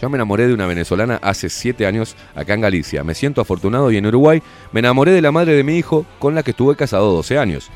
Yo 0.00 0.08
me 0.08 0.16
enamoré 0.16 0.48
de 0.48 0.54
una 0.54 0.66
venezolana 0.66 1.18
hace 1.22 1.50
siete 1.50 1.84
años 1.84 2.16
acá 2.34 2.54
en 2.54 2.62
Galicia. 2.62 3.04
Me 3.04 3.14
siento 3.14 3.42
afortunado 3.42 3.90
y 3.90 3.98
en 3.98 4.06
Uruguay 4.06 4.42
me 4.72 4.80
enamoré 4.80 5.12
de 5.12 5.20
la 5.20 5.30
madre 5.30 5.52
de 5.52 5.62
mi 5.62 5.76
hijo 5.76 6.06
con 6.18 6.34
la 6.34 6.42
que 6.42 6.52
estuve 6.52 6.74
casado 6.74 7.12
12 7.12 7.38
años. 7.38 7.70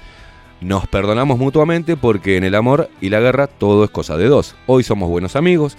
Nos 0.62 0.86
perdonamos 0.86 1.38
mutuamente 1.38 1.98
porque 1.98 2.38
en 2.38 2.44
el 2.44 2.54
amor 2.54 2.88
y 3.02 3.10
la 3.10 3.20
guerra 3.20 3.46
todo 3.46 3.84
es 3.84 3.90
cosa 3.90 4.16
de 4.16 4.28
dos. 4.28 4.56
Hoy 4.66 4.82
somos 4.82 5.10
buenos 5.10 5.36
amigos, 5.36 5.76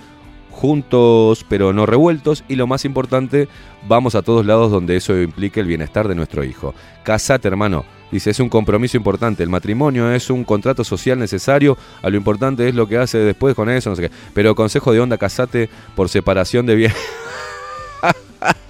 juntos 0.55 1.45
pero 1.47 1.73
no 1.73 1.85
revueltos 1.85 2.43
y 2.47 2.55
lo 2.55 2.65
más 2.65 2.85
importante, 2.85 3.47
vamos 3.87 4.15
a 4.15 4.21
todos 4.21 4.45
lados 4.45 4.71
donde 4.71 4.95
eso 4.95 5.15
implique 5.21 5.59
el 5.59 5.67
bienestar 5.67 6.07
de 6.07 6.15
nuestro 6.15 6.43
hijo. 6.43 6.73
Casate, 7.03 7.47
hermano. 7.47 7.85
Dice, 8.11 8.29
es 8.29 8.39
un 8.39 8.49
compromiso 8.49 8.95
importante. 8.95 9.43
El 9.43 9.49
matrimonio 9.49 10.11
es 10.11 10.29
un 10.29 10.43
contrato 10.43 10.83
social 10.83 11.19
necesario. 11.19 11.77
A 12.01 12.09
lo 12.09 12.17
importante 12.17 12.69
es 12.69 12.75
lo 12.75 12.87
que 12.87 12.97
hace 12.97 13.17
después 13.17 13.55
con 13.55 13.69
eso, 13.69 13.89
no 13.89 13.95
sé 13.95 14.03
qué. 14.03 14.11
Pero 14.33 14.55
consejo 14.55 14.93
de 14.93 15.01
onda, 15.01 15.17
casate 15.17 15.69
por 15.95 16.07
separación 16.07 16.65
de 16.65 16.75
bienes. 16.75 16.97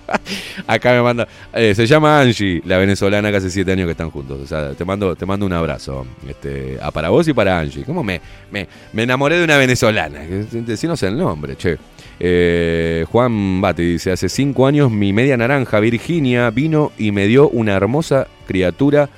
Acá 0.67 0.91
me 0.93 1.01
manda. 1.01 1.27
eh, 1.53 1.73
se 1.75 1.85
llama 1.85 2.19
Angie, 2.19 2.61
la 2.65 2.77
venezolana 2.77 3.31
que 3.31 3.37
hace 3.37 3.49
siete 3.49 3.71
años 3.71 3.85
que 3.85 3.91
están 3.91 4.09
juntos. 4.09 4.39
O 4.41 4.47
sea, 4.47 4.73
te 4.73 4.85
mando, 4.85 5.15
te 5.15 5.25
mando 5.25 5.45
un 5.45 5.53
abrazo. 5.53 6.05
Este, 6.27 6.77
a 6.81 6.91
para 6.91 7.09
vos 7.09 7.27
y 7.27 7.33
para 7.33 7.59
Angie. 7.59 7.83
¿Cómo 7.83 8.03
me, 8.03 8.21
me, 8.51 8.67
me 8.93 9.03
enamoré 9.03 9.37
de 9.37 9.43
una 9.43 9.57
venezolana? 9.57 10.19
Decinos 10.51 11.01
el 11.03 11.17
nombre, 11.17 11.55
che. 11.55 11.77
Eh, 12.19 13.05
Juan 13.11 13.61
Bati 13.61 13.83
dice: 13.83 14.11
Hace 14.11 14.29
cinco 14.29 14.67
años 14.67 14.89
mi 14.91 15.11
media 15.13 15.35
naranja, 15.37 15.79
Virginia, 15.79 16.49
vino 16.49 16.91
y 16.97 17.11
me 17.11 17.27
dio 17.27 17.49
una 17.49 17.73
hermosa 17.73 18.27
criatura. 18.47 19.09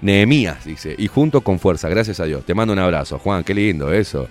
Nehemías, 0.00 0.66
dice, 0.66 0.94
y 0.98 1.06
junto 1.06 1.40
con 1.40 1.58
fuerza, 1.58 1.88
gracias 1.88 2.20
a 2.20 2.26
Dios. 2.26 2.44
Te 2.44 2.52
mando 2.52 2.74
un 2.74 2.78
abrazo, 2.78 3.18
Juan, 3.18 3.42
qué 3.42 3.54
lindo 3.54 3.90
eso. 3.90 4.28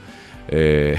Eh, 0.48 0.98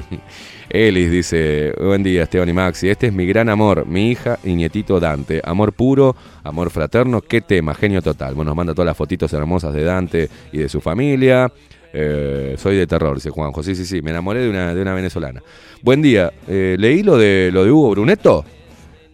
Elis 0.70 1.10
dice, 1.10 1.74
buen 1.78 2.02
día 2.02 2.22
Esteban 2.22 2.48
y 2.48 2.52
Maxi, 2.52 2.88
este 2.88 3.08
es 3.08 3.12
mi 3.12 3.26
gran 3.26 3.48
amor, 3.48 3.86
mi 3.86 4.10
hija 4.10 4.38
y 4.42 4.54
nietito 4.54 4.98
Dante. 4.98 5.42
Amor 5.44 5.74
puro, 5.74 6.16
amor 6.42 6.70
fraterno, 6.70 7.20
qué 7.20 7.42
tema, 7.42 7.74
genio 7.74 8.00
total. 8.00 8.34
Bueno, 8.34 8.50
nos 8.50 8.56
manda 8.56 8.72
todas 8.72 8.86
las 8.86 8.96
fotitos 8.96 9.32
hermosas 9.32 9.74
de 9.74 9.84
Dante 9.84 10.28
y 10.52 10.58
de 10.58 10.68
su 10.68 10.80
familia. 10.80 11.52
Eh, 11.92 12.54
soy 12.56 12.76
de 12.76 12.86
terror, 12.86 13.16
dice 13.16 13.28
Juanjo. 13.30 13.62
Sí, 13.62 13.74
sí, 13.74 13.84
sí, 13.84 14.00
me 14.00 14.10
enamoré 14.10 14.40
de 14.40 14.50
una, 14.50 14.74
de 14.74 14.80
una 14.80 14.94
venezolana. 14.94 15.42
Buen 15.82 16.00
día, 16.00 16.32
eh, 16.48 16.76
¿leí 16.78 17.02
lo 17.02 17.18
de, 17.18 17.50
lo 17.52 17.64
de 17.64 17.70
Hugo 17.70 17.90
Brunetto? 17.90 18.44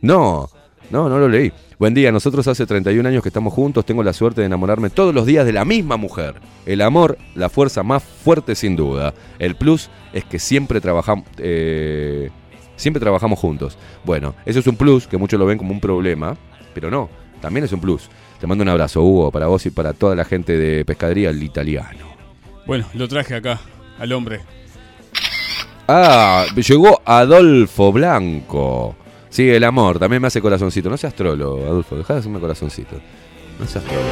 No, 0.02 0.48
no, 0.90 1.08
no 1.08 1.18
lo 1.18 1.28
leí. 1.28 1.52
Buen 1.78 1.94
día, 1.94 2.10
nosotros 2.10 2.48
hace 2.48 2.66
31 2.66 3.08
años 3.08 3.22
que 3.22 3.28
estamos 3.28 3.54
juntos, 3.54 3.86
tengo 3.86 4.02
la 4.02 4.12
suerte 4.12 4.40
de 4.40 4.48
enamorarme 4.48 4.90
todos 4.90 5.14
los 5.14 5.26
días 5.26 5.46
de 5.46 5.52
la 5.52 5.64
misma 5.64 5.96
mujer. 5.96 6.34
El 6.66 6.80
amor, 6.80 7.16
la 7.36 7.48
fuerza 7.48 7.84
más 7.84 8.02
fuerte 8.02 8.56
sin 8.56 8.74
duda. 8.74 9.14
El 9.38 9.54
plus 9.54 9.88
es 10.12 10.24
que 10.24 10.40
siempre 10.40 10.80
trabajamos, 10.80 11.24
eh, 11.38 12.30
siempre 12.74 12.98
trabajamos 12.98 13.38
juntos. 13.38 13.78
Bueno, 14.04 14.34
eso 14.44 14.58
es 14.58 14.66
un 14.66 14.74
plus 14.74 15.06
que 15.06 15.18
muchos 15.18 15.38
lo 15.38 15.46
ven 15.46 15.56
como 15.56 15.70
un 15.70 15.78
problema, 15.78 16.36
pero 16.74 16.90
no, 16.90 17.08
también 17.40 17.62
es 17.62 17.72
un 17.72 17.80
plus. 17.80 18.10
Te 18.40 18.48
mando 18.48 18.62
un 18.62 18.70
abrazo, 18.70 19.04
Hugo, 19.04 19.30
para 19.30 19.46
vos 19.46 19.64
y 19.66 19.70
para 19.70 19.92
toda 19.92 20.16
la 20.16 20.24
gente 20.24 20.58
de 20.58 20.84
Pescadería 20.84 21.30
El 21.30 21.44
Italiano. 21.44 22.08
Bueno, 22.66 22.86
lo 22.94 23.06
traje 23.06 23.36
acá, 23.36 23.60
al 24.00 24.10
hombre. 24.10 24.40
Ah, 25.86 26.44
llegó 26.56 27.00
Adolfo 27.04 27.92
Blanco. 27.92 28.96
Sí, 29.30 29.48
el 29.48 29.64
amor, 29.64 29.98
también 29.98 30.22
me 30.22 30.28
hace 30.28 30.40
corazoncito. 30.40 30.88
No 30.88 30.96
seas 30.96 31.14
trolo, 31.14 31.58
Adolfo, 31.66 31.96
dejá 31.96 32.14
de 32.14 32.20
hacerme 32.20 32.40
corazoncito. 32.40 32.96
No 33.58 33.66
seas 33.66 33.84
trolo. 33.84 34.02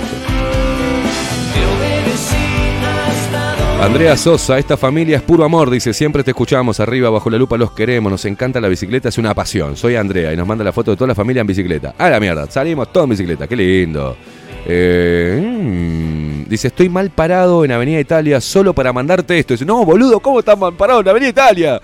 Andrea 3.80 4.16
Sosa, 4.16 4.58
esta 4.58 4.76
familia 4.76 5.18
es 5.18 5.22
puro 5.22 5.44
amor, 5.44 5.70
dice, 5.70 5.92
siempre 5.92 6.24
te 6.24 6.30
escuchamos, 6.30 6.80
arriba, 6.80 7.10
bajo 7.10 7.28
la 7.28 7.36
lupa 7.36 7.58
los 7.58 7.72
queremos, 7.72 8.10
nos 8.10 8.24
encanta 8.24 8.58
la 8.58 8.68
bicicleta, 8.68 9.10
es 9.10 9.18
una 9.18 9.34
pasión. 9.34 9.76
Soy 9.76 9.96
Andrea 9.96 10.32
y 10.32 10.36
nos 10.36 10.46
manda 10.46 10.64
la 10.64 10.72
foto 10.72 10.92
de 10.92 10.96
toda 10.96 11.08
la 11.08 11.14
familia 11.14 11.42
en 11.42 11.46
bicicleta. 11.46 11.94
A 11.98 12.08
la 12.08 12.18
mierda, 12.18 12.50
salimos 12.50 12.90
todos 12.90 13.04
en 13.04 13.10
bicicleta, 13.10 13.46
qué 13.46 13.54
lindo. 13.54 14.16
Eh, 14.66 15.40
mm, 15.40 16.48
dice, 16.48 16.68
estoy 16.68 16.88
mal 16.88 17.10
parado 17.10 17.64
en 17.64 17.72
Avenida 17.72 18.00
Italia 18.00 18.40
solo 18.40 18.72
para 18.72 18.92
mandarte 18.92 19.38
esto. 19.38 19.54
Dice, 19.54 19.66
no, 19.66 19.84
boludo, 19.84 20.20
¿cómo 20.20 20.40
estás 20.40 20.58
mal 20.58 20.72
parado 20.72 21.00
en 21.00 21.08
Avenida 21.08 21.28
Italia? 21.28 21.80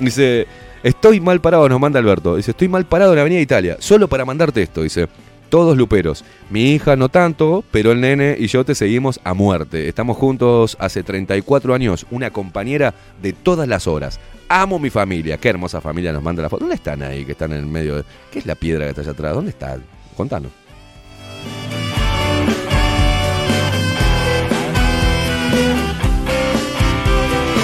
Dice, 0.00 0.46
estoy 0.88 1.20
mal 1.20 1.40
parado, 1.40 1.68
nos 1.68 1.80
manda 1.80 1.98
Alberto. 1.98 2.36
Dice, 2.36 2.52
estoy 2.52 2.68
mal 2.68 2.86
parado 2.86 3.12
en 3.12 3.18
Avenida 3.18 3.40
Italia, 3.40 3.76
solo 3.80 4.08
para 4.08 4.24
mandarte 4.24 4.62
esto. 4.62 4.82
Dice, 4.82 5.08
Todos 5.48 5.76
luperos. 5.76 6.24
Mi 6.50 6.72
hija 6.74 6.96
no 6.96 7.08
tanto, 7.08 7.62
pero 7.70 7.92
el 7.92 8.00
nene 8.00 8.36
y 8.38 8.48
yo 8.48 8.64
te 8.64 8.74
seguimos 8.74 9.20
a 9.22 9.32
muerte. 9.32 9.88
Estamos 9.88 10.16
juntos 10.16 10.76
hace 10.80 11.04
34 11.04 11.72
años, 11.72 12.04
una 12.10 12.30
compañera 12.30 12.94
de 13.22 13.32
todas 13.32 13.68
las 13.68 13.86
horas. 13.86 14.18
Amo 14.48 14.78
mi 14.80 14.90
familia. 14.90 15.38
Qué 15.38 15.48
hermosa 15.48 15.80
familia 15.80 16.12
nos 16.12 16.22
manda 16.22 16.42
la 16.42 16.48
foto. 16.48 16.60
¿Dónde 16.64 16.74
están 16.74 17.00
ahí 17.02 17.24
que 17.24 17.32
están 17.32 17.52
en 17.52 17.58
el 17.58 17.66
medio? 17.66 17.96
de- 17.96 18.04
¿Qué 18.32 18.40
es 18.40 18.46
la 18.46 18.56
piedra 18.56 18.84
que 18.84 18.90
está 18.90 19.02
allá 19.02 19.10
atrás? 19.12 19.34
¿Dónde 19.34 19.50
está? 19.50 19.76
Contanos. 20.16 20.50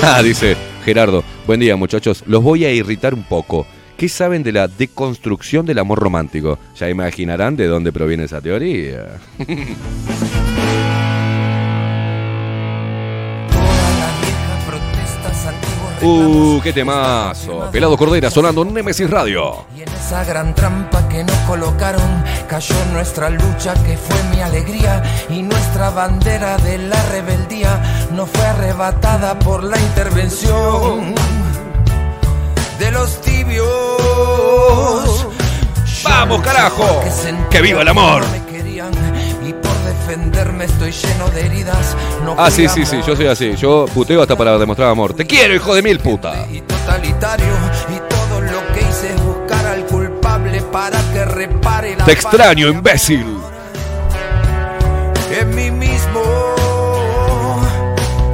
Ah, 0.03 0.21
dice 0.23 0.57
Gerardo. 0.85 1.23
Buen 1.47 1.61
día, 1.61 1.77
muchachos. 1.77 2.25
Los 2.27 2.43
voy 2.43 2.65
a 2.65 2.73
irritar 2.73 3.15
un 3.15 3.23
poco. 3.23 3.67
¿Qué 3.97 4.09
saben 4.09 4.43
de 4.43 4.53
la 4.53 4.69
deconstrucción 4.69 5.65
del 5.65 5.79
amor 5.79 6.01
romántico? 6.01 6.59
Ya 6.77 6.89
imaginarán 6.89 7.57
de 7.57 7.67
dónde 7.67 7.93
proviene 7.93 8.25
esa 8.25 8.41
teoría. 8.41 9.21
uh, 16.03 16.61
qué 16.63 16.73
temazo. 16.73 17.71
Pelado 17.71 17.97
Cordera 17.97 18.31
sonando 18.31 18.63
en 18.63 18.75
Nemesis 18.75 19.09
Radio. 19.09 19.65
Y 19.77 19.83
en 19.83 19.89
esa 19.89 20.25
gran 20.25 20.55
trampa 20.55 21.09
que 21.09 21.25
nos 21.25 21.37
colocaron 21.47 22.25
cayó 22.49 22.75
nuestra 22.93 23.31
lucha 23.31 23.75
que 23.85 23.97
fue 23.97 24.17
mi 24.31 24.41
alegría 24.41 25.03
y 25.29 25.43
nuestra 25.43 25.91
bandera 25.91 26.57
de 26.59 26.79
la 26.79 27.03
rebeldía 27.07 28.09
no 28.13 28.27
fue 28.27 28.45
arrebatada 28.47 29.39
por 29.39 29.65
la 29.65 29.79
intervención 29.79 31.15
de 32.79 32.91
los 32.91 33.21
tibios. 33.21 33.67
¡Vamos, 36.05 36.41
carajo! 36.43 37.01
Que 37.05 37.11
sentían 37.11 37.49
¡Que 37.49 37.61
viva 37.61 37.83
el 37.83 37.89
amor! 37.89 38.25
me 38.31 38.45
querían 38.53 38.91
defenderme 39.93 40.65
estoy 40.65 40.93
lleno 40.93 41.29
de 41.31 41.47
heridas. 41.47 41.97
No 42.25 42.35
Ah, 42.39 42.51
sí, 42.51 42.69
sí, 42.69 42.85
sí, 42.87 43.01
yo 43.07 43.15
soy 43.17 43.27
así. 43.27 43.55
Yo 43.57 43.87
puteo 43.93 44.23
hasta 44.23 44.37
para 44.37 44.59
demostrar 44.59 44.89
amor. 44.91 45.15
Te 45.15 45.27
quiero, 45.27 45.55
hijo 45.55 45.75
de 45.75 45.83
mil 45.83 45.99
puta. 45.99 46.47
totalitario 46.67 47.55
y 47.89 47.99
todo 48.09 48.41
lo 48.41 48.67
que 48.75 48.81
hice 48.81 49.15
es 49.15 49.23
buscar 49.25 49.67
al 49.67 49.85
culpable 49.87 50.61
para 50.73 50.99
que 51.13 51.25
repare 51.25 51.97
la 51.97 52.05
Te 52.05 52.13
extraño, 52.13 52.69
imbécil. 52.69 53.27
en 55.41 55.55
mí 55.55 55.71
mismo. 55.71 56.23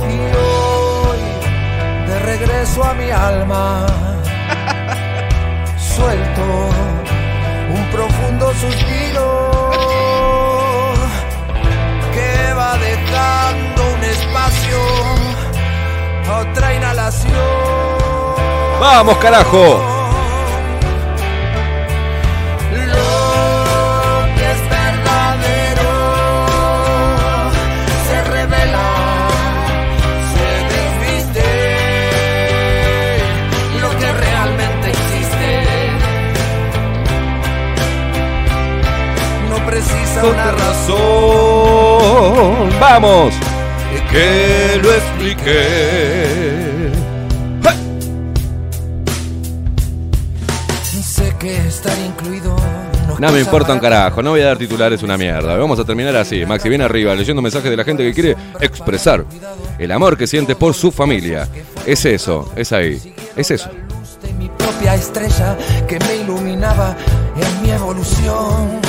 Y 0.02 0.16
hoy, 0.36 2.08
de 2.08 2.18
regreso 2.20 2.82
a 2.84 2.94
mi 2.94 3.10
alma, 3.10 3.86
suelto 5.96 6.37
otra 16.28 16.74
inhalación. 16.74 17.32
¡Vamos, 18.80 19.16
carajo! 19.18 19.80
Lo 22.72 23.08
que 24.36 24.44
es 24.52 24.60
verdadero 24.70 25.90
se 28.06 28.16
revela, 28.24 28.88
se 30.34 30.46
desviste. 30.74 31.48
Lo 33.80 33.90
que 33.98 34.08
realmente 34.12 34.86
existe 34.90 35.48
no 39.50 39.56
precisa 39.66 40.18
una 40.24 40.48
razón. 40.52 40.98
¡Vamos! 42.80 43.47
Que 44.10 44.80
lo 44.82 44.94
expliqué. 44.94 46.90
Sé 50.82 51.34
que 51.38 51.56
estar 51.66 51.92
incluido 52.06 52.56
no, 53.06 53.18
No 53.18 53.32
me 53.32 53.40
importa 53.40 53.72
un 53.72 53.80
carajo, 53.80 54.22
no 54.22 54.30
voy 54.30 54.40
a 54.40 54.46
dar 54.46 54.58
titulares 54.58 55.02
una 55.02 55.18
mierda. 55.18 55.56
Vamos 55.56 55.78
a 55.78 55.84
terminar 55.84 56.16
así. 56.16 56.46
Maxi 56.46 56.68
viene 56.68 56.84
arriba 56.84 57.14
leyendo 57.14 57.42
mensajes 57.42 57.70
de 57.70 57.76
la 57.76 57.84
gente 57.84 58.02
que 58.02 58.14
quiere 58.14 58.36
expresar 58.60 59.24
el 59.78 59.92
amor 59.92 60.16
que 60.16 60.26
siente 60.26 60.56
por 60.56 60.74
su 60.74 60.90
familia. 60.90 61.48
Es 61.84 62.04
eso, 62.04 62.52
es 62.56 62.72
ahí, 62.72 63.14
es 63.36 63.50
eso. 63.50 63.70
mi 64.38 64.48
propia 64.48 64.94
estrella 64.94 65.56
que 65.86 65.98
me 65.98 66.16
iluminaba 66.16 66.96
en 67.36 67.62
mi 67.62 67.70
evolución. 67.70 68.87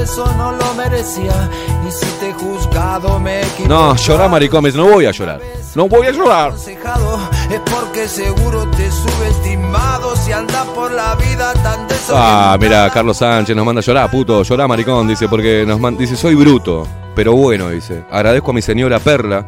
Beso 0.00 0.24
no 0.36 0.52
lo 0.52 0.74
merecía 0.74 1.50
y 1.86 1.90
si 1.90 2.06
te 2.18 2.30
he 2.30 2.32
juzgado 2.32 3.20
me 3.20 3.40
equivoqué. 3.40 3.68
No, 3.68 3.94
llorá, 3.96 4.28
maricomes, 4.28 4.74
no 4.74 4.86
voy 4.88 5.04
a 5.04 5.10
llorar. 5.10 5.40
No 5.74 5.88
voy 5.88 6.06
a 6.06 6.10
llorar. 6.10 6.54
es 6.54 7.60
porque 7.70 8.08
seguro 8.08 8.66
te 8.70 8.90
subestimado 8.90 10.16
si 10.16 10.32
andas 10.32 10.66
por 10.68 10.90
la 10.90 11.14
vida 11.16 11.52
tan. 11.62 11.86
Ah, 12.12 12.56
mira, 12.58 12.90
Carlos 12.90 13.18
Sánchez 13.18 13.54
nos 13.54 13.64
manda 13.64 13.82
llorar, 13.82 14.10
puto, 14.10 14.42
llorá, 14.42 14.66
maricón, 14.66 15.06
dice, 15.06 15.28
porque 15.28 15.64
nos 15.66 15.78
manda, 15.78 16.00
dice, 16.00 16.16
soy 16.16 16.34
bruto, 16.34 16.86
pero 17.14 17.34
bueno, 17.34 17.68
dice. 17.68 18.04
Agradezco 18.10 18.50
a 18.50 18.54
mi 18.54 18.62
señora 18.62 18.98
Perla, 18.98 19.46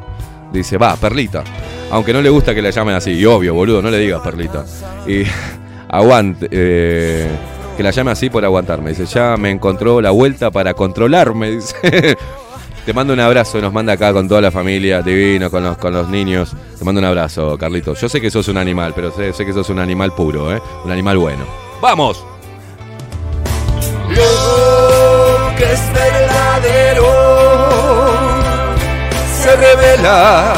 dice, 0.53 0.77
va, 0.77 0.95
Perlita. 0.97 1.43
Aunque 1.91 2.13
no 2.13 2.21
le 2.21 2.29
gusta 2.29 2.55
que 2.55 2.63
la 2.63 2.71
llamen 2.71 2.95
así, 2.95 3.13
y 3.13 3.25
obvio, 3.25 3.55
boludo, 3.55 3.83
no 3.83 3.91
le 3.91 3.99
digas 3.99 4.21
Perlita. 4.21 4.65
Y 5.07 5.25
aguante, 5.89 6.49
eh, 6.51 7.29
que 7.76 7.83
la 7.83 7.91
llame 7.91 8.10
así 8.10 8.31
por 8.31 8.44
aguantarme. 8.44 8.91
Dice, 8.91 9.07
ya 9.07 9.36
me 9.36 9.51
encontró 9.51 10.01
la 10.01 10.10
vuelta 10.10 10.51
para 10.51 10.75
controlarme, 10.75 11.51
dice. 11.57 12.17
Te 12.84 12.92
mando 12.92 13.12
un 13.12 13.20
abrazo, 13.20 13.60
nos 13.60 13.73
manda 13.73 13.92
acá 13.92 14.12
con 14.12 14.26
toda 14.26 14.41
la 14.41 14.51
familia, 14.51 15.02
divino, 15.02 15.51
con 15.51 15.62
los, 15.62 15.76
con 15.78 15.92
los 15.92 16.09
niños. 16.09 16.52
Te 16.76 16.84
mando 16.84 16.99
un 16.99 17.05
abrazo, 17.05 17.57
Carlitos. 17.57 18.01
Yo 18.01 18.09
sé 18.09 18.20
que 18.20 18.28
sos 18.28 18.49
un 18.49 18.57
animal, 18.57 18.92
pero 18.92 19.12
sé, 19.12 19.33
sé 19.33 19.47
que 19.47 19.52
sos 19.52 19.70
un 19.70 19.78
animal 19.78 20.12
puro, 20.12 20.52
¿eh? 20.52 20.60
Un 20.84 20.91
animal 20.91 21.17
bueno. 21.18 21.44
¡Vamos! 21.81 22.25
Lo 24.09 25.57
que 25.57 25.73
es 25.73 25.92
verdadero 25.94 27.07
se 29.41 29.57
revela. 29.57 30.55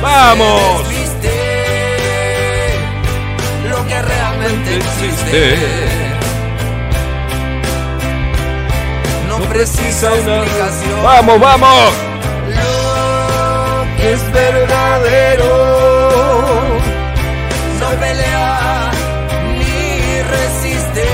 ¡Vamos! 0.00 0.82
Lo 3.68 3.86
que 3.86 4.02
realmente 4.02 4.76
existe 4.76 5.83
precisa 9.54 10.12
una 10.12 10.42
explicación. 10.42 11.02
¡Vamos, 11.04 11.40
vamos! 11.40 11.92
Lo 12.48 13.86
que 13.96 14.12
es 14.12 14.32
verdadero 14.32 15.50
no 17.80 17.88
pelea 18.00 18.90
ni 19.58 20.22
resiste 20.34 21.06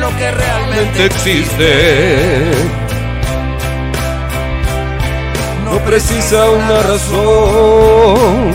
lo 0.00 0.08
que 0.16 0.30
realmente 0.30 1.04
existe. 1.04 1.70
no 5.66 5.78
precisa 5.84 6.50
una 6.50 6.82
razón 6.82 8.54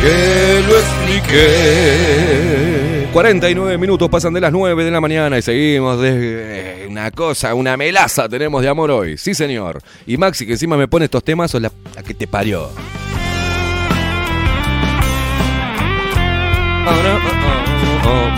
que 0.00 0.16
lo 0.68 0.74
explique. 0.78 2.67
49 3.18 3.78
minutos 3.78 4.08
pasan 4.08 4.32
de 4.32 4.40
las 4.40 4.52
9 4.52 4.84
de 4.84 4.92
la 4.92 5.00
mañana 5.00 5.36
y 5.36 5.42
seguimos 5.42 6.00
de 6.00 6.84
eh, 6.84 6.86
una 6.88 7.10
cosa, 7.10 7.52
una 7.52 7.76
melaza 7.76 8.28
tenemos 8.28 8.62
de 8.62 8.68
amor 8.68 8.92
hoy. 8.92 9.18
Sí, 9.18 9.34
señor. 9.34 9.80
Y 10.06 10.16
Maxi, 10.16 10.46
que 10.46 10.52
encima 10.52 10.76
me 10.76 10.86
pone 10.86 11.06
estos 11.06 11.24
temas, 11.24 11.52
o 11.52 11.58
la, 11.58 11.72
la 11.96 12.04
que 12.04 12.14
te 12.14 12.28
parió. 12.28 12.70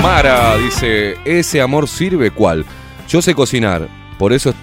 Mara 0.02 0.56
dice, 0.56 1.16
¿ese 1.26 1.60
amor 1.60 1.86
sirve 1.86 2.30
cuál? 2.30 2.64
Yo 3.06 3.20
sé 3.20 3.34
cocinar, 3.34 3.86
por 4.18 4.32
eso... 4.32 4.54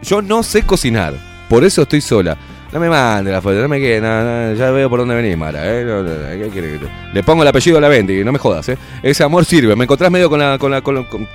Yo 0.00 0.22
no 0.22 0.44
sé 0.44 0.62
cocinar, 0.62 1.14
por 1.48 1.64
eso 1.64 1.82
estoy 1.82 2.00
sola. 2.00 2.38
No 2.76 2.80
me 2.80 2.90
mande 2.90 3.32
la 3.32 3.40
foto, 3.40 3.54
no 3.54 3.68
me 3.68 3.80
quede, 3.80 4.02
no, 4.02 4.22
no, 4.22 4.52
ya 4.54 4.70
veo 4.70 4.90
por 4.90 4.98
dónde 4.98 5.14
venís, 5.14 5.34
Mara. 5.34 5.64
¿eh? 5.64 5.82
No, 5.82 6.02
no, 6.02 6.10
no, 6.10 6.28
¿qué 6.28 6.50
quiere 6.52 6.72
que 6.72 6.78
te- 6.80 6.90
Le 7.14 7.22
pongo 7.22 7.40
el 7.40 7.48
apellido 7.48 7.78
a 7.78 7.80
la 7.80 7.88
Bendy, 7.88 8.22
no 8.22 8.32
me 8.32 8.38
jodas, 8.38 8.68
¿eh? 8.68 8.76
Ese 9.02 9.24
amor 9.24 9.46
sirve, 9.46 9.74
me 9.74 9.84
encontrás 9.84 10.10
medio 10.10 10.28
con, 10.28 10.38
la, 10.40 10.58
con, 10.58 10.70
la, 10.70 10.82
con, 10.82 10.94
la- 10.96 11.08
con- 11.08 11.26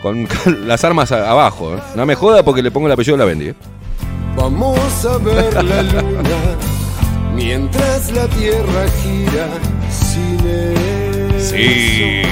con- 0.00 0.24
con 0.26 0.68
las 0.68 0.84
armas 0.84 1.10
abajo. 1.10 1.74
¿eh? 1.74 1.80
No 1.96 2.06
me 2.06 2.14
joda 2.14 2.44
porque 2.44 2.62
le 2.62 2.70
pongo 2.70 2.86
el 2.86 2.92
apellido 2.92 3.16
a 3.16 3.18
la 3.18 3.24
Bendy. 3.24 3.48
¿eh? 3.48 3.54
Vamos 4.36 5.04
a 5.04 5.18
ver 5.18 5.52
la 5.52 5.62
luna 5.82 6.30
mientras 7.34 8.12
la 8.12 8.28
tierra 8.28 8.86
gira 9.02 9.48
sin. 9.90 10.38
Sí. 11.40 12.22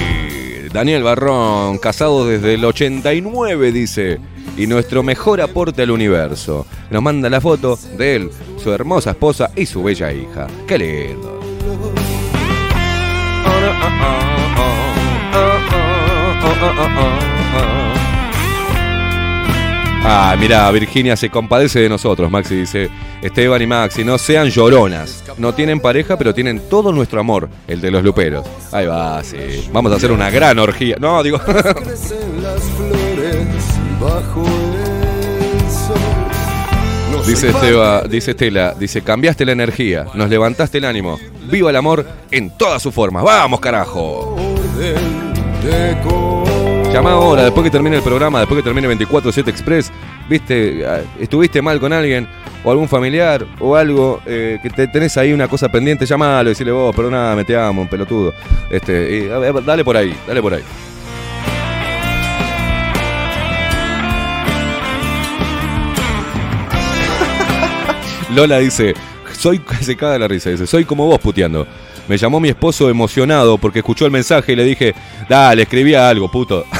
Daniel 0.71 1.03
Barrón, 1.03 1.79
casado 1.79 2.25
desde 2.25 2.53
el 2.53 2.63
89, 2.63 3.73
dice. 3.73 4.19
Y 4.57 4.67
nuestro 4.67 5.03
mejor 5.03 5.41
aporte 5.41 5.81
al 5.81 5.91
universo. 5.91 6.65
Nos 6.89 7.01
manda 7.01 7.29
la 7.29 7.41
foto 7.41 7.77
de 7.97 8.15
él 8.15 8.29
su 8.63 8.71
hermosa 8.71 9.11
esposa 9.11 9.51
y 9.55 9.65
su 9.65 9.83
bella 9.83 10.11
hija. 10.11 10.47
¡Qué 10.67 10.77
lindo! 10.77 11.39
Ah, 20.05 20.35
mira, 20.37 20.69
Virginia 20.71 21.15
se 21.15 21.29
compadece 21.29 21.79
de 21.79 21.87
nosotros, 21.87 22.29
Maxi 22.29 22.55
dice, 22.55 22.89
Esteban 23.21 23.61
y 23.61 23.67
Maxi, 23.67 24.03
no 24.03 24.17
sean 24.17 24.49
lloronas. 24.49 25.23
No 25.37 25.53
tienen 25.53 25.79
pareja, 25.79 26.17
pero 26.17 26.33
tienen 26.33 26.61
todo 26.69 26.91
nuestro 26.91 27.21
amor, 27.21 27.49
el 27.67 27.79
de 27.79 27.89
los 27.89 28.03
luperos. 28.03 28.45
Ahí 28.73 28.85
va, 28.85 29.23
sí. 29.23 29.69
Vamos 29.71 29.93
a 29.93 29.95
hacer 29.95 30.11
una 30.11 30.29
gran 30.29 30.59
orgía. 30.59 30.97
No, 30.99 31.23
digo... 31.23 31.39
Bajo 34.03 34.43
el 34.43 35.71
sol. 35.71 35.95
No 37.11 37.23
Dice, 37.23 37.49
Esteba, 37.49 38.01
dice 38.01 38.31
Estela, 38.31 38.73
dice, 38.77 39.01
cambiaste 39.01 39.45
la 39.45 39.53
energía, 39.53 40.07
nos 40.13 40.29
levantaste 40.29 40.79
el 40.79 40.85
ánimo. 40.85 41.19
Viva 41.49 41.69
el 41.69 41.75
amor 41.77 42.05
en 42.29 42.49
todas 42.57 42.81
sus 42.81 42.93
formas. 42.93 43.23
¡Vamos, 43.23 43.61
carajo! 43.61 44.35
Llama 46.91 47.11
ahora, 47.11 47.43
después 47.43 47.63
que 47.63 47.71
termine 47.71 47.95
el 47.95 48.03
programa, 48.03 48.39
después 48.39 48.59
que 48.59 48.63
termine 48.63 48.87
24-7 48.93 49.47
Express, 49.47 49.91
viste, 50.29 50.85
ah, 50.85 51.01
estuviste 51.19 51.61
mal 51.61 51.79
con 51.79 51.93
alguien, 51.93 52.27
o 52.63 52.71
algún 52.71 52.89
familiar, 52.89 53.45
o 53.59 53.75
algo, 53.75 54.21
eh, 54.25 54.59
que 54.61 54.69
te 54.69 54.87
tenés 54.87 55.17
ahí 55.17 55.33
una 55.33 55.47
cosa 55.47 55.69
pendiente, 55.69 56.05
llamalo, 56.05 56.49
decirle 56.49 56.71
vos, 56.71 56.95
perdóname, 56.95 57.45
te 57.45 57.55
amo, 57.55 57.89
pelotudo. 57.89 58.33
Este, 58.69 59.25
y, 59.25 59.29
a 59.29 59.39
dale 59.39 59.83
por 59.83 59.97
ahí, 59.97 60.13
dale 60.27 60.41
por 60.41 60.53
ahí. 60.53 60.63
Lola 68.33 68.57
dice, 68.57 68.93
soy, 69.37 69.61
se 69.81 69.95
caga 69.95 70.17
la 70.17 70.27
risa, 70.27 70.49
dice, 70.49 70.67
soy 70.67 70.85
como 70.85 71.05
vos 71.05 71.19
puteando. 71.19 71.67
Me 72.07 72.17
llamó 72.17 72.39
mi 72.39 72.49
esposo 72.49 72.89
emocionado 72.89 73.57
porque 73.57 73.79
escuchó 73.79 74.05
el 74.05 74.11
mensaje 74.11 74.53
y 74.53 74.55
le 74.55 74.63
dije, 74.65 74.93
dale, 75.29 75.63
escribía 75.63 76.09
algo, 76.09 76.29
puto. 76.29 76.65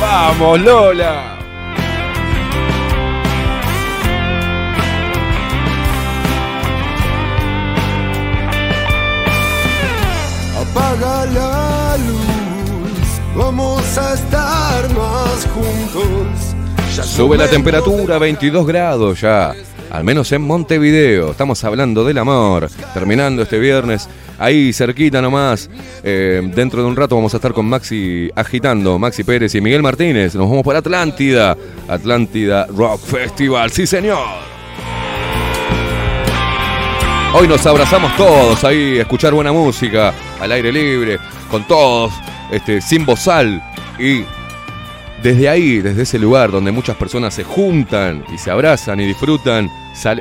Vamos, 0.00 0.60
Lola. 0.60 1.38
Apaga 10.60 11.26
la 11.26 11.96
luz, 11.96 13.20
vamos 13.34 13.98
a 13.98 14.14
estar 14.14 14.88
más 14.94 15.48
juntos. 15.52 16.43
Sube 17.02 17.36
la 17.36 17.48
temperatura, 17.48 18.18
22 18.18 18.66
grados 18.66 19.20
ya. 19.20 19.52
Al 19.90 20.04
menos 20.04 20.30
en 20.32 20.42
Montevideo. 20.42 21.32
Estamos 21.32 21.62
hablando 21.64 22.04
del 22.04 22.18
amor. 22.18 22.68
Terminando 22.92 23.42
este 23.42 23.58
viernes. 23.58 24.08
Ahí 24.38 24.72
cerquita 24.72 25.20
nomás. 25.20 25.68
Eh, 26.02 26.40
dentro 26.54 26.82
de 26.82 26.88
un 26.88 26.94
rato 26.94 27.16
vamos 27.16 27.34
a 27.34 27.38
estar 27.38 27.52
con 27.52 27.66
Maxi 27.66 28.30
agitando. 28.34 28.98
Maxi 28.98 29.24
Pérez 29.24 29.54
y 29.54 29.60
Miguel 29.60 29.82
Martínez. 29.82 30.34
Nos 30.34 30.48
vamos 30.48 30.64
para 30.64 30.78
Atlántida. 30.78 31.56
Atlántida 31.88 32.66
Rock 32.66 33.00
Festival. 33.00 33.70
Sí, 33.72 33.86
señor. 33.86 34.54
Hoy 37.34 37.48
nos 37.48 37.66
abrazamos 37.66 38.16
todos 38.16 38.62
ahí, 38.62 38.98
escuchar 38.98 39.34
buena 39.34 39.50
música, 39.50 40.14
al 40.38 40.52
aire 40.52 40.70
libre, 40.70 41.18
con 41.50 41.66
todos, 41.66 42.12
este, 42.52 42.80
sin 42.80 43.04
bozal. 43.04 43.60
Y 43.98 44.22
desde 45.24 45.48
ahí, 45.48 45.80
desde 45.80 46.02
ese 46.02 46.18
lugar 46.18 46.50
donde 46.50 46.70
muchas 46.70 46.98
personas 46.98 47.32
se 47.32 47.44
juntan 47.44 48.22
y 48.32 48.36
se 48.36 48.50
abrazan 48.50 49.00
y 49.00 49.06
disfrutan, 49.06 49.70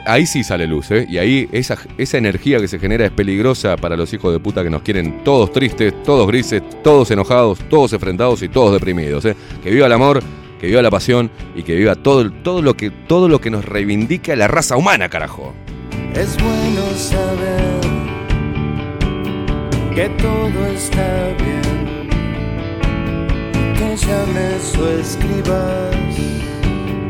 ahí 0.06 0.26
sí 0.26 0.46
sale 0.46 0.66
luz, 0.66 0.92
¿eh? 0.92 1.06
Y 1.10 1.18
ahí 1.18 1.50
esa, 1.52 1.78
energía 1.98 2.58
que 2.60 2.70
se 2.70 2.80
genera 2.80 3.06
es 3.06 3.12
peligrosa 3.12 3.76
para 3.76 3.98
los 3.98 4.14
hijos 4.14 4.32
de 4.32 4.40
puta 4.40 4.64
que 4.64 4.70
nos 4.70 4.82
quieren 4.82 5.22
todos 5.26 5.52
tristes, 5.52 5.94
todos 6.04 6.26
grises, 6.26 6.64
todos 6.82 7.12
enojados, 7.12 7.60
todos 7.70 7.92
enfrentados 7.92 8.42
y 8.44 8.48
todos 8.48 8.72
deprimidos, 8.72 9.26
¿eh? 9.26 9.36
Que 9.62 9.72
viva 9.72 9.88
el 9.88 9.92
amor, 9.92 10.24
que 10.62 10.68
viva 10.68 10.82
la 10.82 10.90
pasión 10.90 11.30
y 11.54 11.64
que 11.64 11.76
viva 11.76 11.96
todo, 11.96 12.32
todo, 12.32 12.62
lo, 12.62 12.78
que, 12.78 12.90
todo 12.90 13.28
lo 13.28 13.42
que 13.42 13.50
nos 13.50 13.66
reivindica 13.66 14.38
la 14.38 14.48
raza 14.48 14.78
humana, 14.78 15.10
carajo. 15.10 15.54
Es 16.16 16.38
bueno 16.38 16.82
saber 16.96 17.82
que 19.94 20.08
todo 20.22 20.66
está 20.74 21.28
bien, 21.44 21.63
que 23.94 24.08
llames 24.08 24.76
o 24.78 24.90
escribas. 24.90 25.96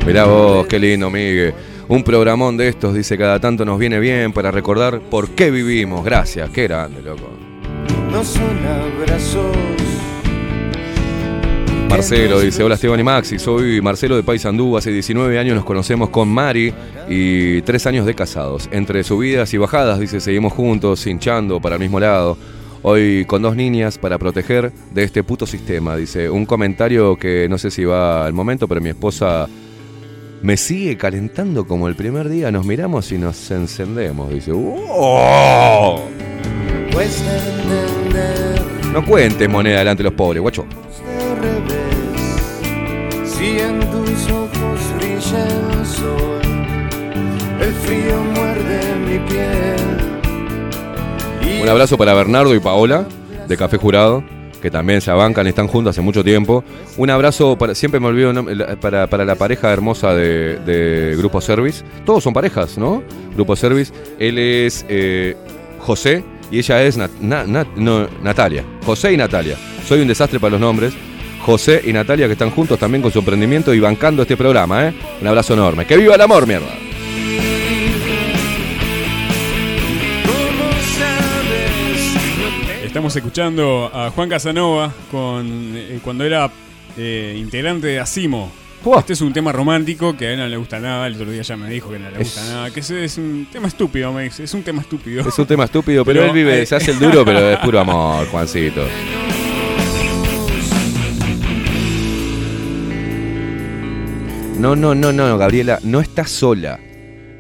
Mirá 0.05 0.25
vos, 0.25 0.67
qué 0.67 0.79
lindo, 0.79 1.09
Miguel. 1.09 1.53
Un 1.87 2.03
programón 2.03 2.57
de 2.57 2.67
estos, 2.67 2.93
dice, 2.93 3.17
cada 3.17 3.39
tanto 3.39 3.63
nos 3.63 3.79
viene 3.79 3.99
bien 3.99 4.33
para 4.33 4.51
recordar 4.51 4.99
por 4.99 5.29
qué 5.29 5.51
vivimos. 5.51 6.03
Gracias, 6.03 6.49
qué 6.49 6.63
grande, 6.63 7.01
loco. 7.01 7.29
No 8.11 8.23
son 8.23 8.57
abrazos, 8.65 9.55
Marcelo 11.89 12.39
dice, 12.39 12.63
hola 12.63 12.73
Esteban 12.73 12.99
y 12.99 13.03
Maxi, 13.03 13.37
soy 13.37 13.79
Marcelo 13.79 14.15
de 14.15 14.23
Paysandú, 14.23 14.75
hace 14.77 14.91
19 14.91 15.37
años 15.37 15.53
nos 15.53 15.63
conocemos 15.63 16.09
con 16.09 16.27
Mari 16.27 16.73
y 17.07 17.61
tres 17.61 17.85
años 17.85 18.07
de 18.07 18.15
casados. 18.15 18.67
Entre 18.71 19.03
subidas 19.03 19.53
y 19.53 19.57
bajadas, 19.57 19.99
dice, 19.99 20.19
seguimos 20.19 20.53
juntos, 20.53 21.05
hinchando 21.05 21.61
para 21.61 21.75
el 21.75 21.81
mismo 21.81 21.99
lado. 21.99 22.35
Hoy 22.85 23.23
con 23.23 23.41
dos 23.41 23.55
niñas 23.55 23.97
para 23.97 24.17
proteger 24.17 24.73
de 24.93 25.03
este 25.03 25.23
puto 25.23 25.45
sistema, 25.45 25.95
dice. 25.95 26.29
Un 26.29 26.45
comentario 26.45 27.15
que 27.15 27.47
no 27.49 27.57
sé 27.57 27.71
si 27.71 27.85
va 27.85 28.25
al 28.25 28.33
momento, 28.33 28.67
pero 28.67 28.81
mi 28.81 28.89
esposa 28.89 29.47
me 30.41 30.57
sigue 30.57 30.97
calentando 30.97 31.65
como 31.65 31.87
el 31.87 31.95
primer 31.95 32.27
día. 32.27 32.51
Nos 32.51 32.65
miramos 32.65 33.09
y 33.13 33.17
nos 33.17 33.49
encendemos, 33.51 34.29
dice. 34.33 34.51
¡Oh! 34.53 36.01
No 38.91 39.05
cuentes 39.05 39.49
moneda 39.49 39.79
delante 39.79 40.03
de 40.03 40.09
los 40.09 40.17
pobres, 40.17 40.41
guacho. 40.41 40.65
Si 43.25 43.59
en 43.59 43.79
tus 43.79 44.29
ojos 44.29 44.81
brilla 44.99 45.47
el 45.79 45.85
sol, 45.85 46.41
el 47.61 47.73
frío 47.75 48.21
muerde 48.35 48.81
mi 49.07 49.19
piel. 49.29 50.02
Un 51.63 51.69
abrazo 51.69 51.97
para 51.97 52.13
Bernardo 52.13 52.53
y 52.53 52.59
Paola, 52.59 53.07
de 53.47 53.55
Café 53.55 53.77
Jurado, 53.77 54.21
que 54.61 54.69
también 54.69 54.99
se 54.99 55.11
abancan, 55.11 55.47
están 55.47 55.69
juntos 55.69 55.91
hace 55.91 56.01
mucho 56.01 56.21
tiempo. 56.21 56.61
Un 56.97 57.09
abrazo, 57.09 57.57
para, 57.57 57.73
siempre 57.73 58.01
me 58.01 58.07
olvido, 58.07 58.33
para, 58.81 59.07
para 59.07 59.23
la 59.23 59.35
pareja 59.35 59.71
hermosa 59.71 60.13
de, 60.13 60.57
de 60.57 61.15
Grupo 61.15 61.39
Service. 61.39 61.85
Todos 62.05 62.21
son 62.21 62.33
parejas, 62.33 62.77
¿no? 62.77 63.01
Grupo 63.33 63.55
Service. 63.55 63.93
Él 64.19 64.39
es 64.39 64.85
eh, 64.89 65.37
José 65.79 66.25
y 66.51 66.57
ella 66.59 66.83
es 66.83 66.97
Natalia. 66.97 68.65
José 68.85 69.13
y 69.13 69.17
Natalia. 69.17 69.55
Soy 69.87 70.01
un 70.01 70.09
desastre 70.09 70.41
para 70.41 70.51
los 70.51 70.59
nombres. 70.59 70.93
José 71.45 71.81
y 71.85 71.93
Natalia 71.93 72.25
que 72.27 72.33
están 72.33 72.49
juntos 72.49 72.77
también 72.77 73.01
con 73.01 73.13
su 73.13 73.19
emprendimiento 73.19 73.73
y 73.73 73.79
bancando 73.79 74.23
este 74.23 74.35
programa, 74.35 74.89
¿eh? 74.89 74.93
Un 75.21 75.27
abrazo 75.27 75.53
enorme. 75.53 75.85
¡Que 75.85 75.95
viva 75.95 76.15
el 76.15 76.21
amor, 76.21 76.45
mierda! 76.45 76.92
Estamos 82.93 83.15
escuchando 83.15 83.89
a 83.91 84.11
Juan 84.11 84.29
Casanova 84.29 84.93
con 85.09 85.47
eh, 85.75 85.99
cuando 86.03 86.23
era 86.25 86.51
eh, 86.95 87.35
integrante 87.39 87.87
de 87.87 87.99
Asimo. 87.99 88.51
Este 88.99 89.13
es 89.13 89.21
un 89.21 89.33
tema 89.33 89.51
romántico 89.51 90.15
que 90.15 90.27
a 90.27 90.31
él 90.33 90.37
no 90.37 90.45
le 90.47 90.57
gusta 90.57 90.79
nada. 90.79 91.07
El 91.07 91.15
otro 91.15 91.31
día 91.31 91.41
ya 91.41 91.57
me 91.57 91.67
dijo 91.71 91.89
que 91.89 91.97
no 91.97 92.11
le 92.11 92.19
gusta 92.19 92.41
Es- 92.41 92.49
nada. 92.49 92.69
Que 92.69 92.81
es, 92.81 92.91
es 92.91 93.17
un 93.17 93.47
tema 93.51 93.67
estúpido, 93.67 94.13
me 94.13 94.25
dice. 94.25 94.43
Es 94.43 94.53
un 94.53 94.61
tema 94.61 94.83
estúpido. 94.83 95.27
Es 95.27 95.39
un 95.39 95.47
tema 95.47 95.63
estúpido, 95.63 96.05
pero, 96.05 96.23
él 96.23 96.33
vive, 96.33 96.61
eh, 96.61 96.65
se 96.67 96.75
hace 96.75 96.91
el 96.91 96.99
duro, 96.99 97.25
pero 97.25 97.39
es 97.49 97.57
puro 97.57 97.79
amor, 97.79 98.27
Juancito. 98.27 98.85
No, 104.59 104.75
no, 104.75 104.93
no, 104.93 105.11
no, 105.11 105.35
Gabriela, 105.39 105.79
no 105.83 105.99
estás 105.99 106.29
sola. 106.29 106.79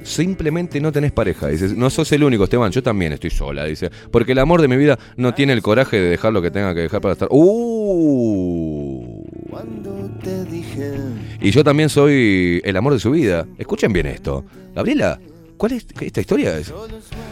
Simplemente 0.03 0.79
no 0.79 0.91
tenés 0.91 1.11
pareja. 1.11 1.47
Dices, 1.47 1.75
no 1.75 1.89
sos 1.89 2.11
el 2.11 2.23
único, 2.23 2.43
Esteban, 2.43 2.71
yo 2.71 2.83
también 2.83 3.13
estoy 3.13 3.29
sola, 3.29 3.65
dice. 3.65 3.89
Porque 4.11 4.33
el 4.33 4.39
amor 4.39 4.61
de 4.61 4.67
mi 4.67 4.75
vida 4.77 4.99
no 5.17 5.33
tiene 5.33 5.53
el 5.53 5.61
coraje 5.61 5.99
de 5.99 6.09
dejar 6.09 6.33
lo 6.33 6.41
que 6.41 6.51
tenga 6.51 6.73
que 6.73 6.81
dejar 6.81 7.01
para 7.01 7.13
estar. 7.13 7.29
¡Uh! 7.31 9.23
Cuando 9.49 10.09
te 10.23 10.45
dije 10.45 10.93
Y 11.41 11.51
yo 11.51 11.63
también 11.63 11.89
soy 11.89 12.61
el 12.63 12.75
amor 12.77 12.93
de 12.93 12.99
su 12.99 13.11
vida. 13.11 13.47
Escuchen 13.57 13.93
bien 13.93 14.07
esto. 14.07 14.43
Gabriela, 14.75 15.19
¿cuál 15.57 15.73
es 15.73 15.85
esta 16.01 16.21
historia? 16.21 16.57
Es? 16.57 16.73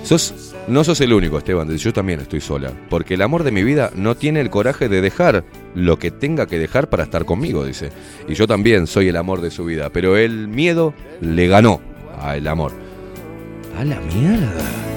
Sos, 0.04 0.54
no 0.68 0.84
sos 0.84 1.02
el 1.02 1.12
único, 1.14 1.38
Esteban. 1.38 1.68
dice, 1.68 1.86
Yo 1.86 1.94
también 1.94 2.22
estoy 2.22 2.40
sola. 2.40 2.72
Porque 2.90 3.16
el 3.16 3.22
amor 3.22 3.44
de 3.44 3.52
mi 3.52 3.64
vida 3.64 3.92
no 3.96 4.16
tiene 4.16 4.40
el 4.40 4.50
coraje 4.50 4.88
de 4.88 5.02
dejar 5.02 5.44
lo 5.76 6.00
que 6.00 6.12
tenga 6.12 6.48
que 6.48 6.58
dejar 6.58 6.90
para 6.90 7.04
estar 7.04 7.26
conmigo, 7.26 7.66
dice. 7.66 7.90
Y 8.28 8.34
yo 8.36 8.48
también 8.48 8.88
soy 8.88 9.10
el 9.10 9.18
amor 9.18 9.42
de 9.42 9.52
su 9.52 9.66
vida. 9.66 9.90
Pero 9.90 10.16
el 10.16 10.48
miedo 10.48 10.94
le 11.20 11.48
ganó 11.48 11.82
al 12.20 12.48
amor. 12.48 12.74
A 13.78 13.84
la 13.84 14.00
mierda. 14.02 14.92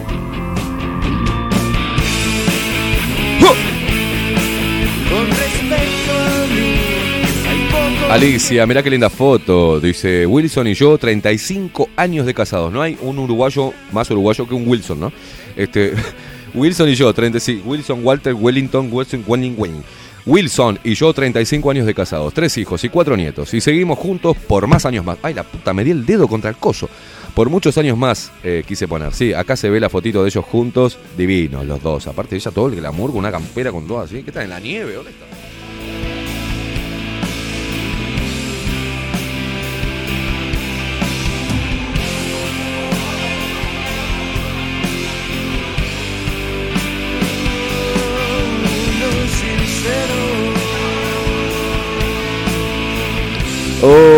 Alicia, 8.10 8.66
mirá 8.66 8.82
qué 8.82 8.90
linda 8.90 9.10
foto. 9.10 9.80
Dice 9.80 10.26
Wilson 10.26 10.68
y 10.68 10.74
yo, 10.74 10.96
35 10.98 11.88
años 11.96 12.26
de 12.26 12.34
casados. 12.34 12.72
No 12.72 12.80
hay 12.80 12.96
un 13.00 13.18
uruguayo 13.18 13.72
más 13.92 14.10
uruguayo 14.10 14.46
que 14.46 14.54
un 14.54 14.68
Wilson, 14.68 15.00
¿no? 15.00 15.12
Este, 15.56 15.94
Wilson 16.54 16.88
y 16.90 16.94
yo, 16.94 17.12
35. 17.12 17.68
Wilson, 17.68 18.04
Walter, 18.04 18.34
Wellington, 18.34 18.88
Wilson, 18.92 19.24
Wenning, 19.26 19.54
Wenning. 19.58 19.82
Wilson 20.26 20.78
y 20.84 20.94
yo, 20.94 21.12
35 21.12 21.70
años 21.70 21.86
de 21.86 21.94
casados, 21.94 22.32
tres 22.32 22.56
hijos 22.56 22.82
y 22.84 22.88
cuatro 22.88 23.16
nietos. 23.16 23.52
Y 23.52 23.60
seguimos 23.60 23.98
juntos 23.98 24.36
por 24.36 24.66
más 24.66 24.86
años 24.86 25.04
más. 25.04 25.18
Ay, 25.22 25.34
la 25.34 25.42
puta, 25.42 25.74
me 25.74 25.84
di 25.84 25.90
el 25.90 26.06
dedo 26.06 26.28
contra 26.28 26.50
el 26.50 26.56
coso. 26.56 26.88
Por 27.34 27.50
muchos 27.50 27.76
años 27.78 27.98
más 27.98 28.32
eh, 28.42 28.64
quise 28.66 28.88
poner. 28.88 29.12
Sí, 29.12 29.34
acá 29.34 29.56
se 29.56 29.68
ve 29.68 29.80
la 29.80 29.90
fotito 29.90 30.22
de 30.22 30.28
ellos 30.28 30.44
juntos, 30.44 30.98
divinos 31.16 31.66
los 31.66 31.82
dos. 31.82 32.06
Aparte, 32.06 32.36
ella 32.36 32.50
todo 32.50 32.68
el 32.68 32.76
glamour 32.76 33.10
con 33.10 33.18
una 33.18 33.32
campera 33.32 33.72
con 33.72 33.86
todo 33.86 34.00
así. 34.00 34.22
¿Qué 34.22 34.30
está 34.30 34.42
en 34.42 34.50
la 34.50 34.60
nieve? 34.60 34.94
¿Dónde 34.94 35.10
está? 35.10 35.26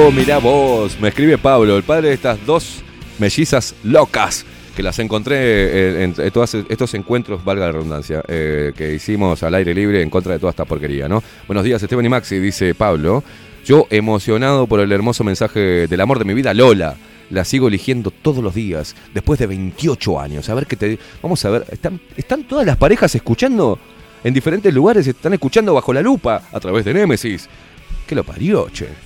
Oh, 0.07 0.12
mirá 0.12 0.39
vos, 0.39 1.01
me 1.01 1.09
escribe 1.09 1.36
Pablo, 1.36 1.76
el 1.76 1.83
padre 1.83 2.10
de 2.10 2.15
estas 2.15 2.47
dos 2.47 2.85
mellizas 3.18 3.75
locas 3.83 4.47
que 4.76 4.83
las 4.85 5.01
encontré 5.01 6.05
en, 6.05 6.15
en 6.17 6.31
todos 6.31 6.55
estos 6.55 6.94
encuentros, 6.94 7.44
valga 7.44 7.67
la 7.67 7.73
redundancia, 7.73 8.23
eh, 8.28 8.73
que 8.76 8.94
hicimos 8.94 9.43
al 9.43 9.57
aire 9.57 9.75
libre 9.75 10.01
en 10.02 10.09
contra 10.09 10.35
de 10.35 10.39
toda 10.39 10.51
esta 10.51 10.65
porquería, 10.65 11.09
¿no? 11.09 11.25
Buenos 11.49 11.65
días, 11.65 11.83
Esteban 11.83 12.07
y 12.07 12.09
Maxi, 12.09 12.39
dice 12.39 12.73
Pablo. 12.76 13.25
Yo 13.65 13.89
emocionado 13.91 14.68
por 14.68 14.78
el 14.78 14.93
hermoso 14.93 15.25
mensaje 15.25 15.89
del 15.89 16.01
amor 16.01 16.20
de 16.20 16.25
mi 16.25 16.35
vida, 16.35 16.55
Lola. 16.55 16.94
La 17.31 17.44
sigo 17.44 17.67
eligiendo 17.67 18.12
todos 18.12 18.44
los 18.44 18.55
días, 18.55 18.94
después 19.12 19.41
de 19.41 19.49
28 19.49 20.20
años. 20.20 20.49
A 20.49 20.55
ver 20.55 20.67
qué 20.67 20.76
te. 20.76 21.01
Vamos 21.20 21.44
a 21.44 21.51
ver, 21.51 21.65
¿están, 21.73 22.01
están 22.17 22.44
todas 22.44 22.65
las 22.65 22.76
parejas 22.76 23.12
escuchando 23.17 23.76
en 24.23 24.33
diferentes 24.33 24.73
lugares? 24.73 25.05
Están 25.05 25.35
escuchando 25.35 25.75
bajo 25.75 25.93
la 25.93 26.01
lupa 26.01 26.43
a 26.52 26.60
través 26.60 26.85
de 26.85 26.94
Némesis. 26.94 27.49
¿Qué 28.07 28.15
lo 28.15 28.23
parió, 28.23 28.68
che? 28.70 29.06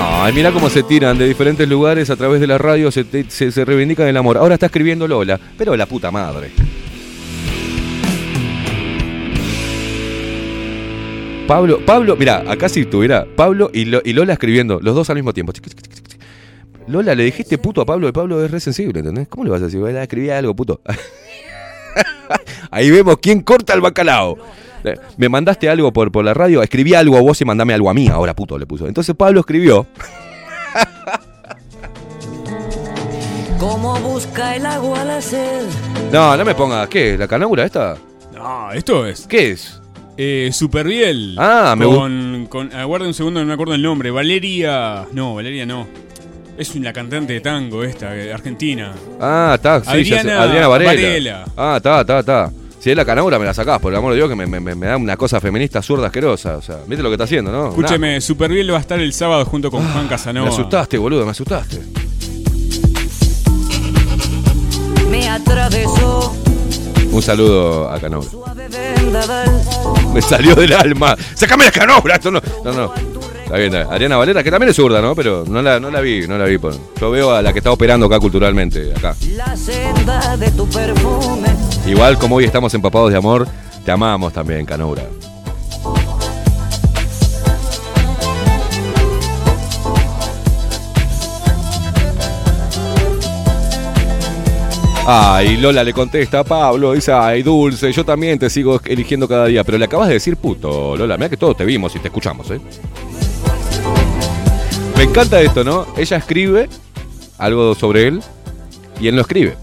Ay, 0.00 0.32
mira 0.32 0.52
cómo 0.52 0.70
se 0.70 0.82
tiran 0.82 1.18
de 1.18 1.26
diferentes 1.26 1.68
lugares 1.68 2.08
a 2.10 2.16
través 2.16 2.40
de 2.40 2.46
la 2.46 2.56
radio, 2.58 2.90
se, 2.90 3.04
se, 3.28 3.64
reivindican 3.64 4.06
el 4.06 4.16
amor. 4.16 4.36
Ahora 4.38 4.54
está 4.54 4.66
escribiendo 4.66 5.08
Lola, 5.08 5.38
pero 5.56 5.76
la 5.76 5.86
puta 5.86 6.10
madre. 6.10 6.50
Pablo, 11.46 11.80
Pablo, 11.84 12.14
mira, 12.16 12.44
acá 12.46 12.68
si 12.68 12.80
estuviera 12.80 13.26
Pablo 13.34 13.70
y, 13.72 13.86
Lo- 13.86 14.02
Lola 14.04 14.34
escribiendo, 14.34 14.80
los 14.82 14.94
dos 14.94 15.08
al 15.10 15.16
mismo 15.16 15.32
tiempo. 15.32 15.52
Lola, 16.86 17.14
le 17.14 17.24
dijiste 17.24 17.56
puto 17.58 17.80
a 17.80 17.86
Pablo 17.86 18.08
y 18.08 18.12
Pablo 18.12 18.44
es 18.44 18.50
re 18.50 18.60
sensible, 18.60 19.00
¿entendés? 19.00 19.28
¿Cómo 19.28 19.44
le 19.44 19.50
vas 19.50 19.62
a 19.62 19.64
decir? 19.66 19.80
"Bueno, 19.80 19.98
Escribí 19.98 20.30
algo, 20.30 20.54
puto. 20.54 20.80
Ahí 22.70 22.90
vemos 22.90 23.16
quién 23.20 23.40
corta 23.40 23.72
el 23.74 23.80
bacalao. 23.80 24.36
Eh, 24.84 24.96
Me 25.16 25.28
mandaste 25.28 25.68
algo 25.68 25.92
por, 25.92 26.10
por 26.12 26.24
la 26.24 26.34
radio, 26.34 26.62
escribí 26.62 26.94
algo 26.94 27.16
a 27.16 27.20
vos 27.20 27.40
y 27.40 27.44
mandame 27.44 27.74
algo 27.74 27.90
a 27.90 27.94
mí. 27.94 28.08
Ahora 28.08 28.34
puto 28.34 28.58
le 28.58 28.66
puso. 28.66 28.86
Entonces 28.86 29.14
Pablo 29.14 29.40
escribió. 29.40 29.86
Como 33.58 33.98
busca 34.00 34.54
el 34.54 34.64
agua 34.66 35.04
la 35.04 35.20
sed. 35.20 35.66
No, 36.12 36.36
no 36.36 36.44
me 36.44 36.54
pongas. 36.54 36.88
¿Qué? 36.88 37.18
¿La 37.18 37.26
canaura 37.26 37.64
esta? 37.64 37.96
No, 38.34 38.70
esto 38.72 39.04
es. 39.04 39.26
¿Qué 39.26 39.50
es? 39.50 39.80
Eh, 40.16 40.50
Superbiel. 40.52 41.36
Ah, 41.38 41.74
me 41.76 41.84
con, 41.84 42.46
con 42.48 42.72
Aguarda 42.72 43.06
un 43.06 43.14
segundo, 43.14 43.40
no 43.40 43.46
me 43.46 43.52
acuerdo 43.54 43.74
el 43.74 43.82
nombre. 43.82 44.10
Valeria. 44.10 45.06
No, 45.12 45.34
Valeria 45.34 45.66
no. 45.66 45.86
Es 46.56 46.74
una 46.74 46.92
cantante 46.92 47.32
de 47.34 47.40
tango 47.40 47.84
esta, 47.84 48.16
eh, 48.16 48.32
argentina. 48.32 48.92
Ah, 49.20 49.52
está. 49.54 49.80
Sí. 49.82 49.90
Adriana 49.90 50.42
Adriana 50.42 50.68
Varela. 50.68 50.92
Varela. 50.92 51.44
Ah, 51.56 51.74
está, 51.76 52.00
está, 52.00 52.18
está. 52.20 52.52
Si 52.80 52.90
es 52.90 52.96
la 52.96 53.04
canaura, 53.04 53.38
me 53.38 53.44
la 53.44 53.52
sacás, 53.54 53.80
por 53.80 53.92
el 53.92 53.98
amor 53.98 54.12
de 54.12 54.16
Dios, 54.18 54.28
que 54.28 54.36
me, 54.36 54.46
me- 54.46 54.60
me- 54.60 54.74
me 54.74 54.86
da 54.86 54.96
una 54.96 55.16
cosa 55.16 55.40
feminista 55.40 55.82
zurda 55.82 56.06
asquerosa. 56.06 56.56
O 56.58 56.62
sea, 56.62 56.76
¿viste 56.86 57.02
lo 57.02 57.08
que 57.08 57.14
está 57.14 57.24
haciendo, 57.24 57.50
no? 57.50 57.68
Escúcheme, 57.70 58.20
Superbiel 58.20 58.72
va 58.72 58.76
a 58.78 58.80
estar 58.80 59.00
el 59.00 59.12
sábado 59.12 59.44
junto 59.44 59.70
con 59.70 59.82
Juan 59.82 60.04
Nah, 60.04 60.08
Casanova. 60.10 60.46
me 60.46 60.52
asustaste, 60.52 60.96
boludo, 60.96 61.24
me 61.24 61.32
asustaste. 61.32 61.80
Me 65.10 65.28
atravesó 65.28 66.34
Un 67.10 67.22
saludo 67.22 67.90
a 67.90 67.98
Canaura. 67.98 68.28
vendaval. 68.96 69.60
Me 70.14 70.22
salió 70.22 70.54
del 70.54 70.72
alma. 70.74 71.16
¡Sácame 71.34 71.64
la 71.64 71.72
canaura! 71.72 72.14
Esto 72.16 72.30
no. 72.30 72.40
No, 72.64 72.72
no. 72.72 72.92
Está 73.48 73.56
bien, 73.56 73.68
está 73.68 73.78
bien. 73.78 73.94
Adriana 73.94 74.16
Valera, 74.18 74.42
que 74.42 74.50
también 74.50 74.68
es 74.68 74.76
zurda, 74.76 75.00
¿no? 75.00 75.14
Pero 75.14 75.42
no 75.48 75.62
la, 75.62 75.80
no 75.80 75.90
la 75.90 76.02
vi, 76.02 76.28
no 76.28 76.36
la 76.36 76.44
vi. 76.44 76.58
Por... 76.58 76.74
Yo 77.00 77.10
veo 77.10 77.32
a 77.32 77.40
la 77.40 77.50
que 77.50 77.60
está 77.60 77.72
operando 77.72 78.04
acá 78.04 78.20
culturalmente, 78.20 78.92
acá. 78.94 79.16
La 79.36 79.56
senda 79.56 80.36
de 80.36 80.50
tu 80.50 80.68
perfume. 80.68 81.48
Igual 81.86 82.18
como 82.18 82.36
hoy 82.36 82.44
estamos 82.44 82.74
empapados 82.74 83.10
de 83.10 83.16
amor, 83.16 83.48
te 83.86 83.90
amamos 83.90 84.34
también, 84.34 84.66
Canaura. 84.66 85.02
Ay, 95.10 95.56
Lola 95.56 95.82
le 95.82 95.94
contesta 95.94 96.40
a 96.40 96.44
Pablo, 96.44 96.92
dice, 96.92 97.12
ay, 97.12 97.42
Dulce, 97.42 97.90
yo 97.92 98.04
también 98.04 98.38
te 98.38 98.50
sigo 98.50 98.78
eligiendo 98.84 99.26
cada 99.26 99.46
día, 99.46 99.64
pero 99.64 99.78
le 99.78 99.86
acabas 99.86 100.08
de 100.08 100.12
decir 100.14 100.36
puto, 100.36 100.94
Lola, 100.94 101.16
mira 101.16 101.30
que 101.30 101.38
todos 101.38 101.56
te 101.56 101.64
vimos 101.64 101.96
y 101.96 101.98
te 101.98 102.08
escuchamos, 102.08 102.50
¿eh? 102.50 102.60
Me 104.98 105.04
encanta 105.04 105.40
esto, 105.40 105.62
¿no? 105.62 105.86
Ella 105.96 106.16
escribe 106.16 106.68
algo 107.38 107.72
sobre 107.76 108.08
él 108.08 108.20
y 109.00 109.06
él 109.06 109.14
lo 109.14 109.20
escribe. 109.20 109.54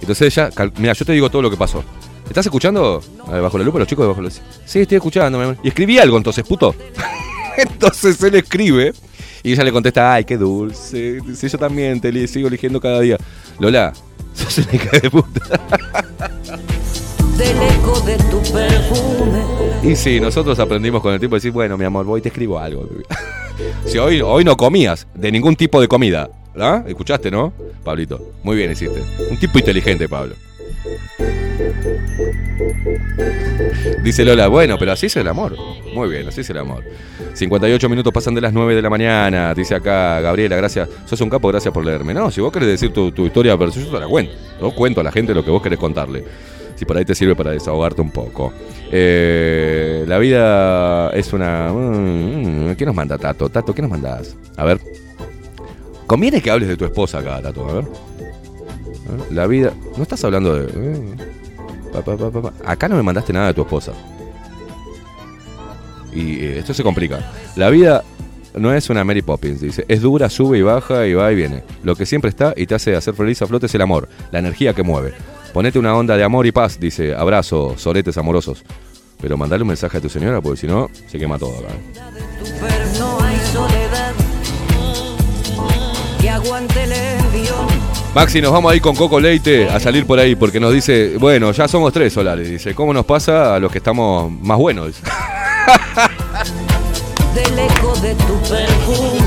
Entonces 0.00 0.38
ella, 0.38 0.50
mira, 0.76 0.92
yo 0.92 1.04
te 1.04 1.12
digo 1.12 1.28
todo 1.28 1.42
lo 1.42 1.50
que 1.50 1.56
pasó. 1.56 1.82
¿Estás 2.28 2.46
escuchando 2.46 3.02
eh, 3.32 3.40
bajo 3.40 3.58
la 3.58 3.64
lupa 3.64 3.80
los 3.80 3.88
chicos 3.88 4.04
de 4.04 4.08
bajo 4.10 4.22
la 4.22 4.30
Sí, 4.30 4.78
estoy 4.78 4.98
escuchando, 4.98 5.36
mi 5.36 5.44
amor. 5.46 5.56
Y 5.64 5.68
escribí 5.68 5.98
algo 5.98 6.16
entonces, 6.16 6.44
puto. 6.44 6.76
entonces 7.56 8.22
él 8.22 8.36
escribe 8.36 8.92
y 9.42 9.50
ella 9.50 9.64
le 9.64 9.72
contesta, 9.72 10.14
ay, 10.14 10.24
qué 10.24 10.36
dulce. 10.36 11.18
Dice, 11.26 11.48
yo 11.48 11.58
también 11.58 12.00
te 12.00 12.28
sigo 12.28 12.46
eligiendo 12.46 12.80
cada 12.80 13.00
día. 13.00 13.16
Lola, 13.58 13.92
sos 14.32 14.58
una 14.58 14.74
hija 14.76 14.96
de 14.96 15.10
puta. 15.10 15.60
Del 17.36 17.62
eco 17.62 18.00
de 18.02 18.16
tu 18.16 18.40
perfume. 18.52 19.42
Y 19.82 19.96
sí, 19.96 20.20
nosotros 20.20 20.56
aprendimos 20.60 21.02
con 21.02 21.14
el 21.14 21.18
tiempo 21.18 21.34
a 21.34 21.38
decir, 21.38 21.50
bueno, 21.50 21.76
mi 21.76 21.84
amor, 21.84 22.06
voy 22.06 22.20
y 22.20 22.22
te 22.22 22.28
escribo 22.28 22.60
algo. 22.60 22.88
Si 23.88 23.98
hoy, 23.98 24.20
hoy 24.20 24.44
no 24.44 24.56
comías 24.56 25.06
de 25.14 25.32
ningún 25.32 25.56
tipo 25.56 25.80
de 25.80 25.88
comida, 25.88 26.30
¿ah? 26.58 26.84
¿Escuchaste, 26.86 27.30
no? 27.30 27.52
Pablito, 27.82 28.32
muy 28.42 28.56
bien 28.56 28.70
hiciste. 28.70 29.02
Un 29.30 29.38
tipo 29.38 29.58
inteligente, 29.58 30.08
Pablo. 30.08 30.34
Dice 34.02 34.24
Lola, 34.24 34.48
bueno, 34.48 34.76
pero 34.78 34.92
así 34.92 35.06
es 35.06 35.16
el 35.16 35.26
amor. 35.26 35.56
Muy 35.94 36.08
bien, 36.08 36.28
así 36.28 36.42
es 36.42 36.50
el 36.50 36.58
amor. 36.58 36.84
58 37.32 37.88
minutos 37.88 38.12
pasan 38.12 38.34
de 38.34 38.40
las 38.40 38.52
9 38.52 38.74
de 38.74 38.82
la 38.82 38.90
mañana. 38.90 39.54
Dice 39.54 39.74
acá 39.74 40.20
Gabriela, 40.20 40.56
gracias. 40.56 40.88
Sos 41.06 41.20
un 41.20 41.30
capo, 41.30 41.48
gracias 41.48 41.72
por 41.72 41.84
leerme. 41.84 42.12
No, 42.12 42.30
si 42.30 42.40
vos 42.40 42.52
querés 42.52 42.68
decir 42.68 42.92
tu, 42.92 43.10
tu 43.12 43.26
historia, 43.26 43.56
pero 43.56 43.70
yo 43.70 43.86
te 43.86 44.00
la 44.00 44.06
cuento. 44.06 44.32
Yo 44.60 44.70
cuento 44.72 45.00
a 45.00 45.04
la 45.04 45.12
gente 45.12 45.34
lo 45.34 45.44
que 45.44 45.50
vos 45.50 45.62
querés 45.62 45.78
contarle. 45.78 46.24
Si 46.78 46.84
por 46.84 46.96
ahí 46.96 47.04
te 47.04 47.14
sirve 47.14 47.34
para 47.34 47.50
desahogarte 47.50 48.00
un 48.00 48.10
poco. 48.10 48.52
Eh, 48.92 50.04
la 50.06 50.18
vida 50.18 51.10
es 51.10 51.32
una. 51.32 51.72
mm, 51.72 52.76
¿Qué 52.76 52.86
nos 52.86 52.94
manda 52.94 53.18
Tato? 53.18 53.48
Tato, 53.48 53.74
¿qué 53.74 53.82
nos 53.82 53.90
mandás? 53.90 54.36
A 54.56 54.64
ver. 54.64 54.80
Conviene 56.06 56.40
que 56.40 56.50
hables 56.50 56.68
de 56.68 56.76
tu 56.76 56.84
esposa 56.84 57.18
acá, 57.18 57.42
Tato. 57.42 57.68
A 57.68 57.72
ver. 57.74 57.84
Ver, 57.84 59.32
La 59.32 59.46
vida. 59.46 59.72
No 59.96 60.02
estás 60.04 60.22
hablando 60.24 60.54
de. 60.54 60.66
eh, 60.72 61.16
pa, 61.92 62.02
pa, 62.02 62.16
pa. 62.30 62.52
Acá 62.64 62.88
no 62.88 62.94
me 62.96 63.02
mandaste 63.02 63.32
nada 63.32 63.48
de 63.48 63.54
tu 63.54 63.62
esposa. 63.62 63.92
Y 66.12 66.44
eh, 66.44 66.58
esto 66.60 66.72
se 66.74 66.82
complica. 66.82 67.18
La 67.56 67.70
vida 67.70 68.04
no 68.54 68.72
es 68.72 68.88
una 68.88 69.04
Mary 69.04 69.22
Poppins, 69.22 69.60
dice. 69.60 69.84
Es 69.88 70.00
dura, 70.00 70.30
sube 70.30 70.58
y 70.58 70.62
baja 70.62 71.06
y 71.06 71.14
va 71.14 71.30
y 71.32 71.34
viene. 71.36 71.62
Lo 71.82 71.96
que 71.96 72.06
siempre 72.06 72.30
está 72.30 72.54
y 72.56 72.66
te 72.66 72.74
hace 72.74 72.96
hacer 72.96 73.14
feliz 73.14 73.42
a 73.42 73.46
flote 73.46 73.66
es 73.66 73.74
el 73.74 73.82
amor, 73.82 74.08
la 74.30 74.38
energía 74.38 74.74
que 74.74 74.82
mueve. 74.82 75.12
Ponete 75.52 75.78
una 75.78 75.94
onda 75.96 76.16
de 76.16 76.24
amor 76.24 76.46
y 76.46 76.52
paz, 76.52 76.78
dice. 76.78 77.14
Abrazo, 77.14 77.74
soretes 77.76 78.16
amorosos. 78.18 78.64
Pero 79.20 79.36
mandale 79.36 79.62
un 79.62 79.68
mensaje 79.68 79.98
a 79.98 80.00
tu 80.00 80.08
señora 80.08 80.40
porque 80.40 80.60
si 80.60 80.66
no, 80.66 80.88
se 81.06 81.18
quema 81.18 81.38
todo 81.38 81.58
acá. 81.58 81.68
¿eh? 81.74 82.08
Maxi, 88.14 88.40
nos 88.40 88.52
vamos 88.52 88.72
ahí 88.72 88.80
con 88.80 88.94
Coco 88.94 89.20
Leite 89.20 89.68
a 89.68 89.78
salir 89.80 90.06
por 90.06 90.18
ahí 90.18 90.34
porque 90.34 90.60
nos 90.60 90.72
dice, 90.72 91.16
bueno, 91.18 91.52
ya 91.52 91.68
somos 91.68 91.92
tres 91.92 92.12
solares. 92.12 92.48
Dice, 92.48 92.74
¿cómo 92.74 92.92
nos 92.92 93.04
pasa 93.04 93.54
a 93.54 93.58
los 93.58 93.70
que 93.72 93.78
estamos 93.78 94.30
más 94.30 94.58
buenos? 94.58 94.94
De 98.02 98.14
tu. 98.14 99.17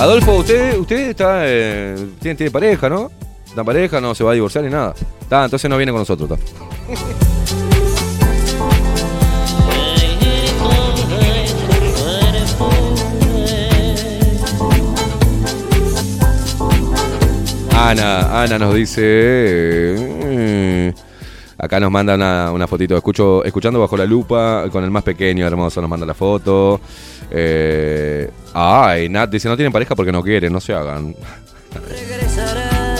Adolfo, 0.00 0.36
usted, 0.36 0.78
usted 0.78 1.10
está, 1.10 1.42
eh, 1.44 1.94
tiene, 2.20 2.50
pareja, 2.50 2.88
¿no? 2.88 3.10
Está 3.46 3.62
pareja, 3.62 4.00
no 4.00 4.14
se 4.14 4.24
va 4.24 4.30
a 4.30 4.34
divorciar 4.34 4.64
ni 4.64 4.70
nada. 4.70 4.94
Está, 5.20 5.44
entonces 5.44 5.68
no 5.68 5.76
viene 5.76 5.92
con 5.92 6.00
nosotros. 6.00 6.40
Ana, 17.76 18.42
Ana 18.42 18.58
nos 18.58 18.74
dice. 18.74 19.02
eh, 19.04 20.94
acá 21.60 21.78
nos 21.78 21.90
manda 21.90 22.14
una, 22.52 22.66
fotito. 22.66 22.96
Escucho, 22.96 23.44
escuchando 23.44 23.80
bajo 23.80 23.96
la 23.96 24.06
lupa 24.06 24.64
con 24.70 24.82
el 24.84 24.90
más 24.90 25.02
pequeño, 25.02 25.46
hermoso, 25.46 25.80
nos 25.80 25.90
manda 25.90 26.06
la 26.06 26.14
foto. 26.14 26.80
Eh, 27.30 28.30
ay, 28.54 29.08
Nat 29.08 29.30
dice: 29.30 29.48
No 29.48 29.56
tienen 29.56 29.72
pareja 29.72 29.94
porque 29.94 30.12
no 30.12 30.22
quieren, 30.22 30.52
no 30.52 30.60
se 30.60 30.72
hagan. 30.72 31.14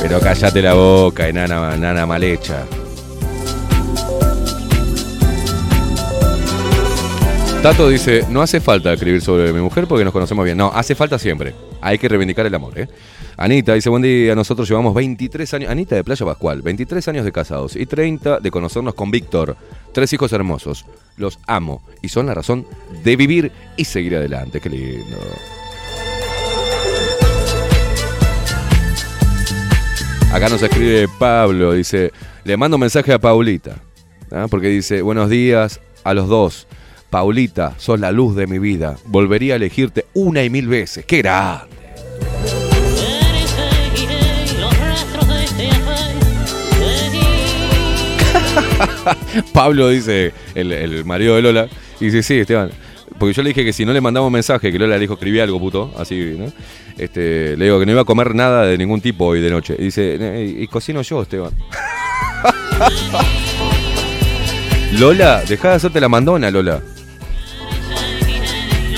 Pero 0.03 0.21
cállate 0.21 0.63
la 0.63 0.75
boca, 0.75 1.29
enana, 1.29 1.75
enana 1.75 2.07
mal 2.07 2.23
hecha. 2.23 2.65
Tato 7.63 7.91
dice, 7.91 8.25
no 8.31 8.41
hace 8.41 8.59
falta 8.59 8.91
escribir 8.91 9.21
sobre 9.21 9.53
mi 9.53 9.61
mujer 9.61 9.87
porque 9.87 10.03
nos 10.03 10.15
conocemos 10.15 10.47
bien. 10.47 10.57
No, 10.57 10.73
hace 10.75 10.95
falta 10.95 11.19
siempre. 11.19 11.53
Hay 11.81 11.99
que 11.99 12.09
reivindicar 12.09 12.47
el 12.47 12.55
amor, 12.55 12.79
¿eh? 12.79 12.89
Anita 13.37 13.75
dice, 13.75 13.89
buen 13.89 14.03
día, 14.03 14.35
nosotros 14.35 14.69
llevamos 14.69 14.95
23 14.95 15.55
años, 15.55 15.71
Anita 15.71 15.97
de 15.97 16.05
Playa 16.05 16.27
Pascual, 16.27 16.61
23 16.61 17.09
años 17.09 17.25
de 17.25 17.33
casados 17.33 17.75
y 17.75 17.87
30 17.87 18.41
de 18.41 18.51
conocernos 18.51 18.95
con 18.95 19.11
Víctor. 19.11 19.57
Tres 19.93 20.13
hijos 20.13 20.33
hermosos. 20.33 20.85
Los 21.17 21.39
amo 21.47 21.83
y 22.03 22.09
son 22.09 22.27
la 22.27 22.35
razón 22.35 22.67
de 23.03 23.17
vivir 23.17 23.53
y 23.77 23.85
seguir 23.85 24.17
adelante. 24.17 24.61
Qué 24.61 24.69
lindo. 24.69 25.17
Acá 30.33 30.49
nos 30.49 30.63
escribe 30.63 31.09
Pablo, 31.19 31.73
dice, 31.73 32.13
le 32.45 32.57
mando 32.57 32.77
un 32.77 32.83
mensaje 32.83 33.13
a 33.13 33.19
Paulita, 33.19 33.77
¿ah? 34.31 34.47
porque 34.49 34.69
dice, 34.69 35.03
buenos 35.03 35.29
días 35.29 35.81
a 36.05 36.15
los 36.15 36.29
dos. 36.29 36.69
Paulita, 37.11 37.75
sos 37.77 37.99
la 37.99 38.13
luz 38.13 38.37
de 38.37 38.47
mi 38.47 38.59
vida. 38.59 38.97
Volvería 39.07 39.55
a 39.55 39.57
elegirte 39.57 40.07
una 40.15 40.45
y 40.45 40.51
mil 40.51 40.69
veces. 40.69 41.05
¡Qué 41.05 41.19
grande! 41.19 41.67
Pablo 49.53 49.89
dice, 49.89 50.33
el, 50.55 50.73
el 50.73 51.05
marido 51.05 51.37
de 51.37 51.43
Lola, 51.43 51.69
y 52.01 52.07
dice, 52.07 52.23
sí, 52.23 52.39
Esteban. 52.39 52.71
Porque 53.19 53.35
yo 53.35 53.43
le 53.43 53.51
dije 53.51 53.65
que 53.65 53.73
si 53.73 53.85
no 53.85 53.93
le 53.93 54.01
mandaba 54.01 54.27
un 54.27 54.33
mensaje, 54.33 54.73
que 54.73 54.79
Lola 54.79 54.95
le 54.95 55.01
dijo, 55.01 55.15
escribí 55.15 55.41
algo, 55.41 55.59
puto, 55.59 55.93
así, 55.99 56.37
¿no? 56.39 56.47
Este, 56.97 57.57
le 57.57 57.65
digo 57.67 57.79
que 57.79 57.87
no 57.87 57.93
iba 57.93 58.03
a 58.03 58.05
comer 58.05 58.35
nada 58.35 58.65
de 58.65 58.79
ningún 58.79 59.01
tipo 59.01 59.27
hoy 59.27 59.41
de 59.41 59.51
noche. 59.51 59.77
Y 59.79 59.85
dice, 59.85 60.17
"Eh, 60.19 60.57
y 60.61 60.67
cocino 60.69 61.03
yo, 61.03 61.23
Esteban. 61.23 61.51
Lola, 64.99 65.43
dejá 65.47 65.71
de 65.71 65.75
hacerte 65.77 66.01
la 66.01 66.09
mandona, 66.09 66.51
Lola. 66.51 66.81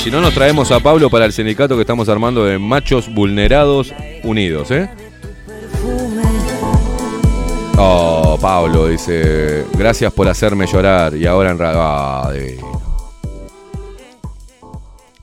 Si 0.03 0.11
no, 0.11 0.21
nos 0.21 0.35
traemos 0.35 0.73
a 0.73 0.81
Pablo 0.81 1.09
para 1.11 1.27
el 1.27 1.33
sindicato 1.33 1.77
que 1.77 1.83
estamos 1.83 2.09
armando 2.09 2.45
de 2.45 2.59
Machos 2.59 3.09
Vulnerados 3.15 3.95
Unidos, 4.25 4.73
¿eh? 4.73 4.91
Oh, 7.79 8.37
Pablo 8.41 8.89
dice, 8.89 9.65
gracias 9.79 10.13
por 10.13 10.27
hacerme 10.27 10.67
llorar 10.67 11.15
y 11.15 11.25
ahora 11.27 11.53
en 11.53 11.59
realidad... 11.59 12.33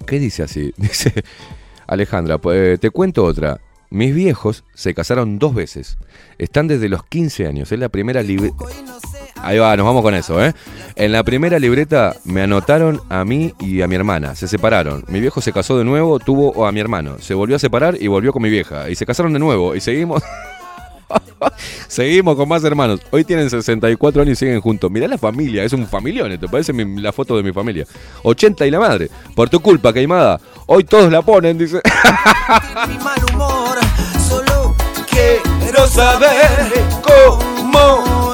¿Qué 0.06 0.18
dice 0.18 0.44
así? 0.44 0.74
Dice, 0.78 1.26
Alejandra, 1.86 2.38
pues, 2.38 2.80
te 2.80 2.90
cuento 2.90 3.26
otra. 3.26 3.60
Mis 3.90 4.16
viejos 4.16 4.64
se 4.76 4.94
casaron 4.94 5.40
dos 5.40 5.54
veces. 5.54 5.98
Están 6.38 6.70
desde 6.70 6.88
los 6.88 7.04
15 7.04 7.48
años. 7.48 7.70
Es 7.74 7.80
la 7.80 7.90
primera 7.90 8.24
libreta... 8.24 8.56
Ahí 9.44 9.58
va, 9.58 9.76
nos 9.78 9.86
vamos 9.86 10.02
con 10.04 10.14
eso, 10.16 10.44
¿eh? 10.44 10.54
En 10.96 11.12
la 11.12 11.24
primera 11.24 11.60
libreta 11.60 12.16
me 12.26 12.42
anotaron 12.42 13.02
a 13.10 13.24
mí 13.26 13.54
y 13.60 13.82
a 13.82 13.88
mi 13.88 13.96
hermana. 13.96 14.36
Se 14.36 14.48
separaron. 14.48 15.04
Mi 15.08 15.20
viejo 15.22 15.42
se 15.42 15.54
casó 15.54 15.78
de 15.78 15.86
nuevo, 15.86 16.20
tuvo 16.20 16.66
a 16.68 16.72
mi 16.72 16.80
hermano. 16.82 17.18
Se 17.20 17.34
volvió 17.34 17.56
a 17.56 17.60
separar 17.60 17.96
y 18.00 18.08
volvió 18.08 18.34
con 18.34 18.42
mi 18.44 18.50
vieja. 18.50 18.90
Y 18.90 18.96
se 18.96 19.06
casaron 19.06 19.34
de 19.34 19.40
nuevo. 19.40 19.76
Y 19.76 19.82
seguimos... 19.82 20.22
Seguimos 21.88 22.36
con 22.36 22.48
más 22.48 22.64
hermanos. 22.66 23.00
Hoy 23.12 23.24
tienen 23.24 23.50
64 23.50 24.22
años 24.22 24.34
y 24.34 24.36
siguen 24.46 24.62
juntos. 24.62 24.92
Mirá 24.92 25.08
la 25.08 25.18
familia, 25.18 25.64
es 25.64 25.74
un 25.74 25.88
familión. 25.88 26.38
¿Te 26.38 26.48
parece 26.48 26.72
mi- 26.74 27.02
la 27.02 27.12
foto 27.12 27.36
de 27.36 27.42
mi 27.42 27.52
familia? 27.52 27.86
80 28.24 28.68
y 28.68 28.72
la 28.72 28.80
madre. 28.80 29.10
Por 29.36 29.50
tu 29.50 29.60
culpa, 29.60 29.92
Queimada. 29.92 30.40
Hoy 30.68 30.84
todos 30.84 31.12
la 31.12 31.22
ponen, 31.24 31.58
dice. 31.58 31.82
Solo 34.28 34.76
quiero 35.10 35.88
saber 35.88 36.70
cómo 37.02 37.40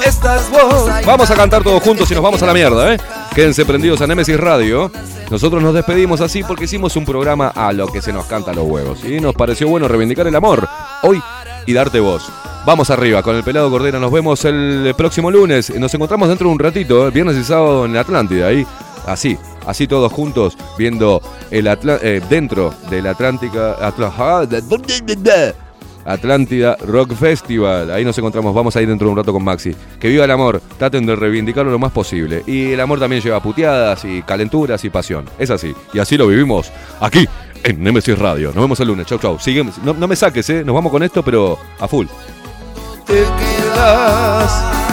estás 0.04 0.50
vos. 0.50 0.88
Vamos 1.04 1.30
a 1.30 1.34
cantar 1.34 1.62
todos 1.62 1.82
juntos 1.82 2.10
y 2.10 2.14
nos 2.14 2.22
vamos 2.22 2.42
a 2.42 2.46
la 2.46 2.52
mierda, 2.54 2.94
¿eh? 2.94 2.98
Quédense 3.34 3.64
prendidos 3.64 4.00
a 4.00 4.06
Nemesis 4.06 4.38
Radio. 4.38 4.90
Nosotros 5.30 5.62
nos 5.62 5.74
despedimos 5.74 6.20
así 6.20 6.42
porque 6.44 6.64
hicimos 6.64 6.94
un 6.96 7.04
programa 7.04 7.48
a 7.48 7.72
lo 7.72 7.88
que 7.88 8.00
se 8.00 8.12
nos 8.12 8.26
canta 8.26 8.52
los 8.52 8.66
huevos. 8.66 9.04
Y 9.04 9.20
nos 9.20 9.34
pareció 9.34 9.68
bueno 9.68 9.88
reivindicar 9.88 10.26
el 10.26 10.36
amor 10.36 10.68
hoy 11.02 11.20
y 11.66 11.72
darte 11.72 11.98
voz. 12.00 12.22
Vamos 12.64 12.90
arriba 12.90 13.22
con 13.22 13.36
el 13.36 13.42
pelado 13.44 13.70
Cordera. 13.70 13.98
Nos 13.98 14.10
vemos 14.12 14.44
el 14.44 14.94
próximo 14.96 15.30
lunes. 15.30 15.70
Nos 15.78 15.92
encontramos 15.94 16.28
dentro 16.28 16.48
de 16.48 16.52
un 16.52 16.58
ratito, 16.58 17.06
¿eh? 17.06 17.10
viernes 17.10 17.36
y 17.36 17.44
sábado 17.44 17.84
en 17.84 17.96
Atlántida. 17.96 18.46
Ahí, 18.48 18.66
así, 19.06 19.36
así 19.66 19.86
todos 19.86 20.12
juntos, 20.12 20.56
viendo 20.78 21.20
el 21.50 21.66
Atla- 21.66 21.98
eh, 22.02 22.20
dentro 22.28 22.72
del 22.90 23.06
Atlántica. 23.06 23.76
Ah, 23.80 24.46
Atlántida 26.06 26.76
Rock 26.86 27.14
Festival. 27.14 27.90
Ahí 27.90 28.04
nos 28.04 28.16
encontramos. 28.16 28.54
Vamos 28.54 28.74
a 28.76 28.82
ir 28.82 28.88
dentro 28.88 29.06
de 29.08 29.10
un 29.12 29.16
rato 29.18 29.32
con 29.32 29.42
Maxi. 29.44 29.74
Que 30.00 30.08
viva 30.08 30.24
el 30.24 30.30
amor. 30.30 30.62
Traten 30.78 31.04
de 31.04 31.16
reivindicarlo 31.16 31.70
lo 31.70 31.78
más 31.78 31.92
posible. 31.92 32.42
Y 32.46 32.72
el 32.72 32.80
amor 32.80 32.98
también 33.00 33.20
lleva 33.20 33.40
puteadas 33.42 34.04
y 34.04 34.22
calenturas 34.22 34.84
y 34.84 34.90
pasión. 34.90 35.24
Es 35.38 35.50
así. 35.50 35.74
Y 35.92 35.98
así 35.98 36.16
lo 36.16 36.26
vivimos 36.28 36.72
aquí 37.00 37.26
en 37.64 37.82
Nemesis 37.82 38.18
Radio. 38.18 38.48
Nos 38.54 38.62
vemos 38.62 38.78
el 38.80 38.88
lunes. 38.88 39.06
Chau, 39.06 39.18
chau. 39.18 39.38
Sigue- 39.38 39.64
no, 39.82 39.92
no 39.94 40.06
me 40.08 40.14
saques, 40.16 40.48
¿eh? 40.50 40.62
Nos 40.64 40.74
vamos 40.74 40.92
con 40.92 41.02
esto, 41.02 41.22
pero 41.22 41.58
a 41.80 41.88
full. 41.88 42.06
te 43.06 43.14
quedas 43.14 44.85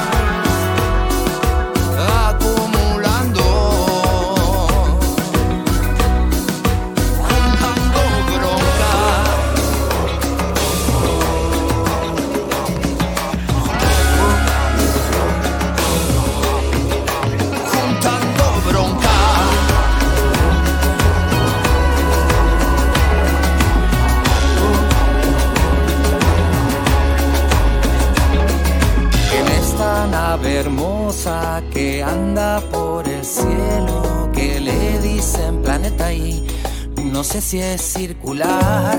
sé 37.34 37.42
si 37.42 37.60
es 37.60 37.82
circular, 37.82 38.96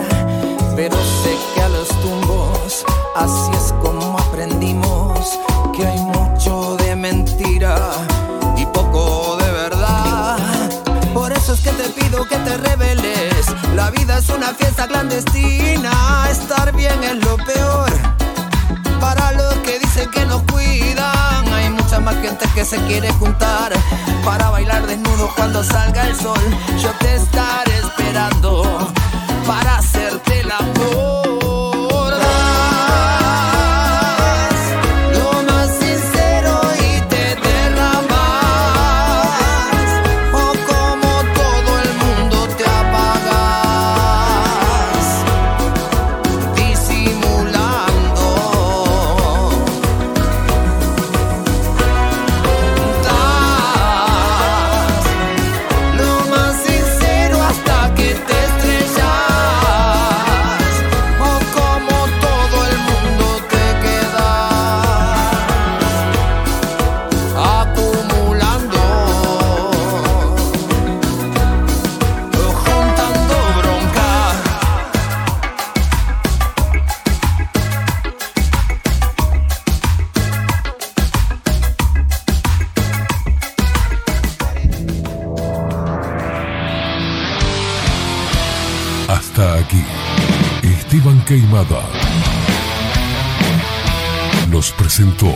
pero 0.75 0.97
sé 0.97 1.37
que 1.55 1.63
a 1.63 1.69
los 1.69 1.87
tumbos 1.89 2.85
así 3.15 3.51
es 3.57 3.73
como 3.81 4.19
aprendimos 4.19 5.39
que 5.73 5.87
hay 5.87 6.01
mucho 6.01 6.77
de 6.79 6.97
mentira 6.97 7.77
y 8.57 8.67
poco 8.67 9.37
de 9.37 9.53
verdad. 9.53 10.37
Por 11.13 11.31
eso 11.31 11.53
es 11.53 11.61
que 11.61 11.71
te 11.71 11.89
pido 11.91 12.27
que 12.27 12.37
te 12.39 12.57
reveles. 12.57 13.47
La 13.77 13.91
vida 13.91 14.19
es 14.19 14.29
una 14.29 14.49
fiesta 14.49 14.89
clandestina, 14.89 15.93
estar 16.29 16.75
bien 16.75 17.05
es 17.05 17.25
lo 17.25 17.37
peor. 17.37 17.93
Para 19.01 19.31
los 19.31 19.55
que 19.59 19.79
dicen 19.79 20.11
que 20.11 20.27
nos 20.27 20.43
cuidan, 20.51 21.53
hay 21.53 21.71
mucha 21.71 22.01
más 22.01 22.17
gente 22.17 22.47
que 22.53 22.65
se 22.65 22.79
quiere 22.89 23.13
juntar 23.13 23.73
para 24.25 24.51
bailar 24.51 24.85
desnudo 24.89 25.31
cuando 25.37 25.63
salga 25.63 26.09
el 26.09 26.17
sol. 26.17 26.43
Yo 26.83 26.91
te 26.99 27.15
estaré 27.15 27.84
para 29.47 29.79
hacerte 29.79 30.41
el 30.41 30.51
amor. 30.51 31.14
Queimada. 91.27 91.83
Nos 94.51 94.71
presentó 94.73 95.33